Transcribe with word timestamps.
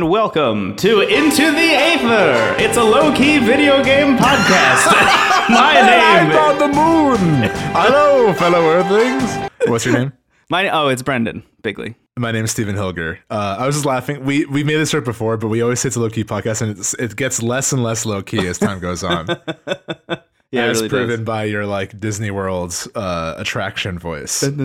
And 0.00 0.08
welcome 0.08 0.76
to 0.76 1.02
Into 1.02 1.52
the 1.52 1.74
Aether. 1.74 2.56
It's 2.58 2.78
a 2.78 2.82
low-key 2.82 3.40
video 3.40 3.84
game 3.84 4.16
podcast. 4.16 4.86
my 5.50 5.74
I'm 5.76 6.28
name, 6.28 6.38
on 6.38 6.58
the 6.58 6.68
moon. 6.68 7.50
Hello, 7.74 8.32
fellow 8.32 8.62
Earthlings. 8.62 9.50
What's 9.66 9.84
your 9.84 9.98
name? 9.98 10.14
my 10.48 10.70
oh, 10.70 10.88
it's 10.88 11.02
Brendan 11.02 11.42
Bigley. 11.60 11.96
My 12.16 12.32
name 12.32 12.46
is 12.46 12.50
Stephen 12.50 12.76
Hilger. 12.76 13.18
Uh, 13.28 13.56
I 13.58 13.66
was 13.66 13.76
just 13.76 13.84
laughing. 13.84 14.24
We 14.24 14.46
we 14.46 14.64
made 14.64 14.76
this 14.76 14.90
joke 14.90 15.04
before, 15.04 15.36
but 15.36 15.48
we 15.48 15.60
always 15.60 15.80
say 15.80 15.88
it's 15.88 15.96
a 15.96 16.00
low 16.00 16.08
key 16.08 16.24
podcast, 16.24 16.62
and 16.62 16.70
it's, 16.70 16.94
it 16.94 17.14
gets 17.14 17.42
less 17.42 17.70
and 17.70 17.82
less 17.82 18.06
low 18.06 18.22
key 18.22 18.46
as 18.46 18.58
time 18.58 18.80
goes 18.80 19.04
on. 19.04 19.26
Yeah, 20.52 20.64
as 20.64 20.78
it 20.80 20.84
really 20.84 20.88
proven 20.88 21.20
does. 21.20 21.26
by 21.26 21.44
your 21.44 21.64
like 21.64 22.00
Disney 22.00 22.32
World's 22.32 22.88
uh, 22.96 23.34
attraction 23.38 24.00
voice. 24.00 24.40
Hello. 24.40 24.56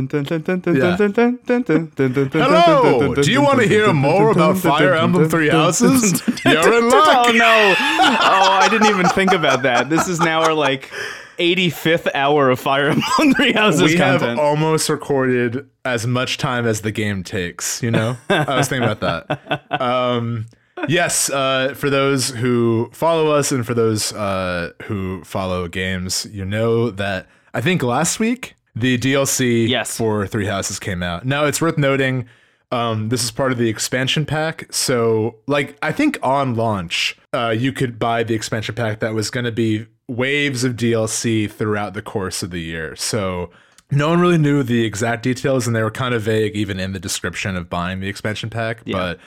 Hello. 2.32 3.16
Do 3.16 3.32
you 3.32 3.42
want 3.42 3.60
to 3.62 3.68
hear 3.68 3.94
more 3.94 4.32
about 4.32 4.58
Fire 4.58 4.96
Emblem 4.96 5.30
Three 5.30 5.50
Houses? 5.50 6.24
You're 6.44 6.78
in 6.78 6.90
luck. 6.90 7.28
Oh 7.28 7.32
no! 7.32 7.76
Oh, 7.78 8.60
I 8.62 8.68
didn't 8.70 8.88
even 8.88 9.08
think 9.10 9.32
about 9.32 9.62
that. 9.64 9.90
This 9.92 10.08
is 10.08 10.20
now 10.20 10.42
our 10.42 10.54
like 10.56 10.92
85th 11.38 12.08
hour 12.16 12.50
of 12.50 12.60
Fire 12.60 12.88
Emblem 12.90 13.34
Three 13.36 13.54
Houses 13.54 13.84
we 13.84 13.98
have 13.98 14.24
almost 14.40 14.90
recorded 14.90 15.70
as 15.84 16.08
much 16.08 16.38
time 16.38 16.66
as 16.66 16.82
the 16.82 16.92
game 16.92 17.24
takes 17.24 17.84
you 17.84 17.92
know 17.92 18.18
i 18.30 18.56
was 18.56 18.68
thinking 18.70 18.90
about 18.90 19.28
that 19.30 19.82
um 19.82 20.48
yes 20.88 21.30
uh 21.30 21.74
for 21.76 21.90
those 21.90 22.30
who 22.32 22.90
follow 22.94 23.32
us 23.32 23.52
and 23.52 23.66
for 23.66 23.74
those 23.74 24.12
uh 24.14 24.72
who 24.84 25.24
follow 25.24 25.68
games 25.68 26.28
you 26.32 26.44
know 26.46 26.90
that 26.90 27.28
i 27.54 27.62
think 27.62 27.82
last 27.82 28.20
week 28.20 28.56
the 28.76 28.98
dlc 28.98 29.68
Yes. 29.70 29.96
for 29.98 30.28
three 30.28 30.46
houses 30.46 30.80
came 30.80 31.02
out 31.02 31.26
now 31.26 31.46
it's 31.46 31.62
worth 31.62 31.78
noting 31.78 32.28
um, 32.72 33.10
this 33.10 33.24
is 33.24 33.30
part 33.32 33.52
of 33.54 33.58
the 33.60 33.70
expansion 33.70 34.26
pack. 34.26 34.66
So, 34.74 35.36
like, 35.48 35.78
I 35.84 35.92
think 35.92 36.18
on 36.24 36.56
launch, 36.56 37.16
uh, 37.32 37.50
you 37.58 37.72
could 37.72 38.00
buy 38.00 38.24
the 38.24 38.34
expansion 38.34 38.74
pack 38.74 39.00
that 39.00 39.14
was 39.14 39.30
going 39.30 39.46
to 39.46 39.52
be 39.52 39.86
waves 40.10 40.64
of 40.64 40.74
DLC 40.76 41.50
throughout 41.50 41.94
the 41.94 42.02
course 42.02 42.42
of 42.42 42.50
the 42.50 42.60
year. 42.60 42.96
So, 42.96 43.52
no 43.92 44.10
one 44.10 44.20
really 44.20 44.40
knew 44.40 44.64
the 44.64 44.84
exact 44.84 45.22
details, 45.24 45.68
and 45.68 45.76
they 45.76 45.84
were 45.84 45.92
kind 45.92 46.16
of 46.16 46.24
vague 46.24 46.56
even 46.56 46.80
in 46.80 46.92
the 46.92 47.00
description 47.00 47.56
of 47.56 47.70
buying 47.70 48.00
the 48.00 48.10
expansion 48.10 48.50
pack. 48.50 48.80
But 48.86 49.20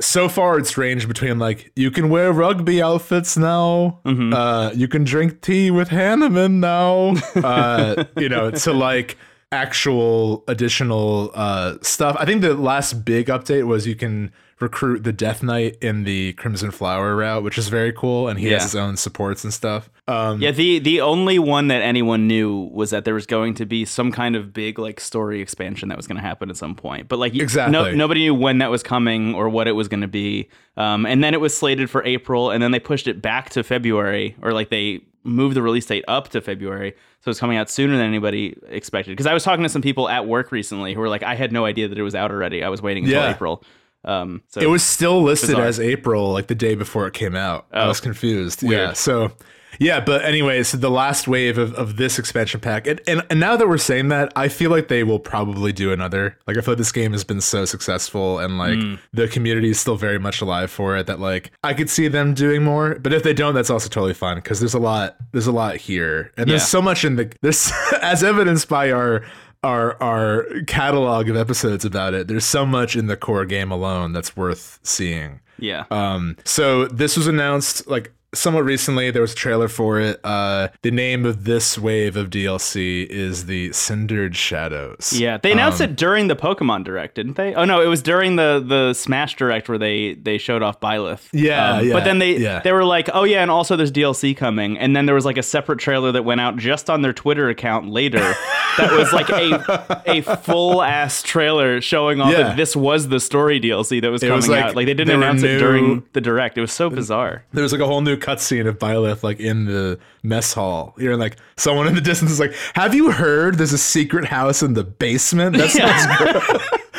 so 0.00 0.28
far, 0.28 0.58
it's 0.58 0.76
ranged 0.78 1.08
between 1.08 1.38
like 1.38 1.72
you 1.74 1.90
can 1.90 2.08
wear 2.08 2.32
rugby 2.32 2.80
outfits 2.82 3.36
now, 3.36 4.00
uh, 4.04 4.70
you 4.74 4.88
can 4.88 5.04
drink 5.04 5.40
tea 5.40 5.70
with 5.70 5.88
Hanneman 5.88 6.60
now, 6.60 7.14
uh, 7.42 8.04
you 8.16 8.28
know, 8.28 8.50
to 8.50 8.72
like 8.72 9.16
actual 9.50 10.44
additional 10.46 11.30
uh, 11.34 11.76
stuff. 11.82 12.16
I 12.18 12.24
think 12.26 12.42
the 12.42 12.54
last 12.54 13.04
big 13.04 13.26
update 13.26 13.66
was 13.66 13.86
you 13.86 13.96
can 13.96 14.32
recruit 14.60 15.04
the 15.04 15.12
Death 15.12 15.42
Knight 15.42 15.76
in 15.80 16.04
the 16.04 16.32
Crimson 16.34 16.70
Flower 16.70 17.14
route, 17.14 17.42
which 17.42 17.56
is 17.58 17.68
very 17.68 17.92
cool, 17.92 18.28
and 18.28 18.38
he 18.38 18.46
Yeah. 18.48 18.54
has 18.54 18.64
his 18.64 18.74
own 18.76 18.96
supports 18.96 19.44
and 19.44 19.52
stuff. 19.52 19.88
Um, 20.08 20.40
Yeah, 20.42 20.50
the 20.50 20.78
the 20.80 21.00
only 21.00 21.38
one 21.38 21.68
that 21.68 21.82
anyone 21.82 22.26
knew 22.26 22.68
was 22.72 22.90
that 22.90 23.04
there 23.04 23.14
was 23.14 23.26
going 23.26 23.54
to 23.54 23.66
be 23.66 23.84
some 23.84 24.10
kind 24.10 24.34
of 24.34 24.52
big 24.52 24.78
like 24.78 24.98
story 25.00 25.40
expansion 25.40 25.88
that 25.90 25.96
was 25.96 26.06
going 26.06 26.16
to 26.16 26.22
happen 26.22 26.50
at 26.50 26.56
some 26.56 26.74
point. 26.74 27.08
But 27.08 27.18
like 27.18 27.34
Exactly. 27.34 27.72
no, 27.72 27.90
nobody 27.92 28.20
knew 28.20 28.34
when 28.34 28.58
that 28.58 28.70
was 28.70 28.82
coming 28.82 29.34
or 29.34 29.48
what 29.48 29.68
it 29.68 29.72
was 29.72 29.86
going 29.88 30.00
to 30.00 30.08
be. 30.08 30.48
Um, 30.76 31.06
and 31.06 31.22
then 31.22 31.34
it 31.34 31.40
was 31.40 31.56
slated 31.56 31.88
for 31.90 32.04
April, 32.04 32.50
and 32.50 32.62
then 32.62 32.70
they 32.72 32.80
pushed 32.80 33.06
it 33.06 33.22
back 33.22 33.50
to 33.50 33.62
February, 33.62 34.34
or 34.42 34.52
like 34.52 34.70
they 34.70 35.00
moved 35.24 35.54
the 35.56 35.62
release 35.62 35.84
date 35.86 36.04
up 36.08 36.28
to 36.30 36.40
February, 36.40 36.94
so 37.20 37.30
it's 37.30 37.40
coming 37.40 37.58
out 37.58 37.68
sooner 37.68 37.96
than 37.96 38.06
anybody 38.06 38.56
expected. 38.68 39.10
Because 39.12 39.26
I 39.26 39.34
was 39.34 39.42
talking 39.44 39.62
to 39.64 39.68
some 39.68 39.82
people 39.82 40.08
at 40.08 40.26
work 40.26 40.52
recently 40.52 40.94
who 40.94 41.00
were 41.00 41.08
like, 41.08 41.22
"I 41.22 41.34
had 41.34 41.52
no 41.52 41.64
idea 41.64 41.86
that 41.88 41.98
it 41.98 42.02
was 42.02 42.14
out 42.14 42.30
already. 42.30 42.62
I 42.64 42.68
was 42.68 42.80
waiting 42.80 43.04
until 43.04 43.20
Yeah. 43.22 43.30
April." 43.32 43.62
Um, 44.04 44.42
so 44.48 44.60
It 44.60 44.66
was 44.68 44.82
still 44.82 45.22
listed 45.22 45.50
Bizarre. 45.50 45.66
as 45.66 45.80
April, 45.80 46.32
like 46.32 46.46
the 46.46 46.54
day 46.54 46.74
before 46.74 47.06
it 47.06 47.14
came 47.14 47.34
out. 47.34 47.66
I 47.72 47.82
Oh. 47.84 47.88
was 47.88 48.00
confused. 48.00 48.62
Yeah. 48.62 48.92
So, 48.92 49.32
yeah, 49.80 50.00
but 50.00 50.24
anyway, 50.24 50.62
so 50.62 50.76
the 50.76 50.90
last 50.90 51.28
wave 51.28 51.56
of, 51.58 51.72
of 51.74 51.96
this 51.98 52.18
expansion 52.18 52.58
pack, 52.58 52.86
and, 52.86 53.00
and 53.06 53.22
and 53.30 53.38
now 53.38 53.54
that 53.56 53.68
we're 53.68 53.76
saying 53.78 54.08
that, 54.08 54.32
I 54.34 54.48
feel 54.48 54.70
like 54.70 54.88
they 54.88 55.04
will 55.04 55.20
probably 55.20 55.72
do 55.72 55.92
another. 55.92 56.36
Like 56.48 56.56
I 56.56 56.62
feel 56.62 56.72
like 56.72 56.78
this 56.78 56.90
game 56.90 57.12
has 57.12 57.22
been 57.22 57.40
so 57.40 57.64
successful, 57.64 58.38
and 58.40 58.58
like 58.58 58.74
Hmm. 58.78 58.94
the 59.12 59.28
community 59.28 59.70
is 59.70 59.78
still 59.78 59.94
very 59.96 60.18
much 60.18 60.40
alive 60.40 60.70
for 60.70 60.96
it. 60.96 61.06
That 61.06 61.20
like 61.20 61.52
I 61.62 61.74
could 61.74 61.90
see 61.90 62.08
them 62.08 62.34
doing 62.34 62.64
more, 62.64 62.96
but 62.98 63.12
if 63.12 63.22
they 63.22 63.34
don't, 63.34 63.54
that's 63.54 63.70
also 63.70 63.88
totally 63.88 64.14
fine 64.14 64.36
because 64.36 64.58
there's 64.58 64.74
a 64.74 64.80
lot 64.80 65.16
there's 65.32 65.46
a 65.46 65.52
lot 65.52 65.76
here, 65.76 66.32
and 66.36 66.48
there's 66.50 66.66
so 66.66 66.80
much 66.82 67.04
in 67.04 67.14
the 67.16 67.30
there's 67.42 67.70
as 68.02 68.24
evidenced 68.24 68.68
by 68.68 68.90
our 68.90 69.22
our 69.62 70.00
our 70.02 70.46
catalog 70.66 71.28
of 71.28 71.36
episodes 71.36 71.84
about 71.84 72.14
it. 72.14 72.28
There's 72.28 72.44
so 72.44 72.64
much 72.64 72.96
in 72.96 73.06
the 73.06 73.16
core 73.16 73.44
game 73.44 73.70
alone 73.70 74.12
that's 74.12 74.36
worth 74.36 74.78
seeing. 74.82 75.40
Yeah. 75.58 75.84
Um, 75.90 76.36
so 76.44 76.86
this 76.86 77.16
was 77.16 77.26
announced 77.26 77.86
like 77.88 78.12
somewhat 78.34 78.64
recently. 78.66 79.10
There 79.10 79.22
was 79.22 79.32
a 79.32 79.36
trailer 79.36 79.68
for 79.68 79.98
it. 79.98 80.20
Uh, 80.22 80.68
the 80.82 80.90
name 80.90 81.24
of 81.24 81.44
this 81.44 81.78
wave 81.78 82.14
of 82.14 82.28
DLC 82.28 83.06
is 83.06 83.46
the 83.46 83.72
Cindered 83.72 84.36
Shadows. 84.36 85.14
Yeah, 85.18 85.38
they 85.38 85.50
announced 85.52 85.80
it 85.80 85.96
during 85.96 86.28
the 86.28 86.36
Pokemon 86.36 86.84
Direct, 86.84 87.14
didn't 87.14 87.36
they? 87.36 87.54
Oh 87.54 87.64
no, 87.64 87.80
it 87.80 87.86
was 87.86 88.02
during 88.02 88.36
the 88.36 88.62
the 88.64 88.92
Smash 88.92 89.34
Direct 89.36 89.68
where 89.70 89.78
they 89.78 90.12
they 90.12 90.36
showed 90.36 90.62
off 90.62 90.78
Byleth. 90.78 91.32
Um, 91.34 91.40
Yeah, 91.40 91.80
yeah, 91.80 91.92
But 91.94 92.04
then 92.04 92.18
they 92.18 92.36
yeah. 92.36 92.60
they 92.60 92.72
were 92.72 92.84
like, 92.84 93.08
oh 93.14 93.24
yeah, 93.24 93.40
and 93.40 93.50
also 93.50 93.76
there's 93.76 93.90
DLC 93.92 94.36
coming, 94.36 94.78
and 94.78 94.94
then 94.94 95.06
there 95.06 95.14
was 95.14 95.24
like 95.24 95.38
a 95.38 95.42
separate 95.42 95.78
trailer 95.78 96.12
that 96.12 96.24
went 96.24 96.42
out 96.42 96.58
just 96.58 96.90
on 96.90 97.00
their 97.00 97.14
Twitter 97.14 97.48
account 97.48 97.88
later. 97.88 98.34
that 98.76 98.92
was 98.92 99.10
like 99.12 99.30
a 99.30 100.02
a 100.06 100.20
full 100.36 100.82
ass 100.82 101.22
trailer 101.22 101.80
showing 101.80 102.20
off 102.20 102.30
Yeah. 102.32 102.42
that 102.48 102.56
this 102.58 102.76
was 102.76 103.08
the 103.08 103.20
story 103.20 103.58
DLC 103.58 104.02
that 104.02 104.10
was 104.10 104.20
coming 104.20 104.36
was 104.36 104.48
like 104.48 104.64
out. 104.64 104.76
Like 104.76 104.84
they 104.86 104.94
didn't 104.94 105.16
announce 105.16 105.42
it 105.42 105.47
new- 105.52 105.58
during 105.58 106.02
the 106.12 106.20
Direct. 106.20 106.56
It 106.58 106.60
was 106.60 106.72
so 106.72 106.88
bizarre. 106.90 107.44
There 107.52 107.62
was 107.62 107.72
like 107.72 107.80
a 107.80 107.86
whole 107.86 108.00
new 108.00 108.16
cutscene 108.16 108.66
of 108.66 108.78
Byleth 108.78 109.22
like 109.22 109.40
in 109.40 109.64
the 109.66 109.98
mess 110.22 110.52
hall. 110.52 110.94
You're 110.98 111.16
like 111.16 111.36
someone 111.56 111.86
in 111.86 111.94
the 111.94 112.00
distance 112.00 112.30
is 112.30 112.40
like, 112.40 112.54
"Have 112.74 112.94
you 112.94 113.10
heard? 113.10 113.56
There's 113.58 113.72
a 113.72 113.78
secret 113.78 114.24
house 114.26 114.62
in 114.62 114.74
the 114.74 114.84
basement." 114.84 115.56
That 115.56 115.70
sounds 115.70 116.06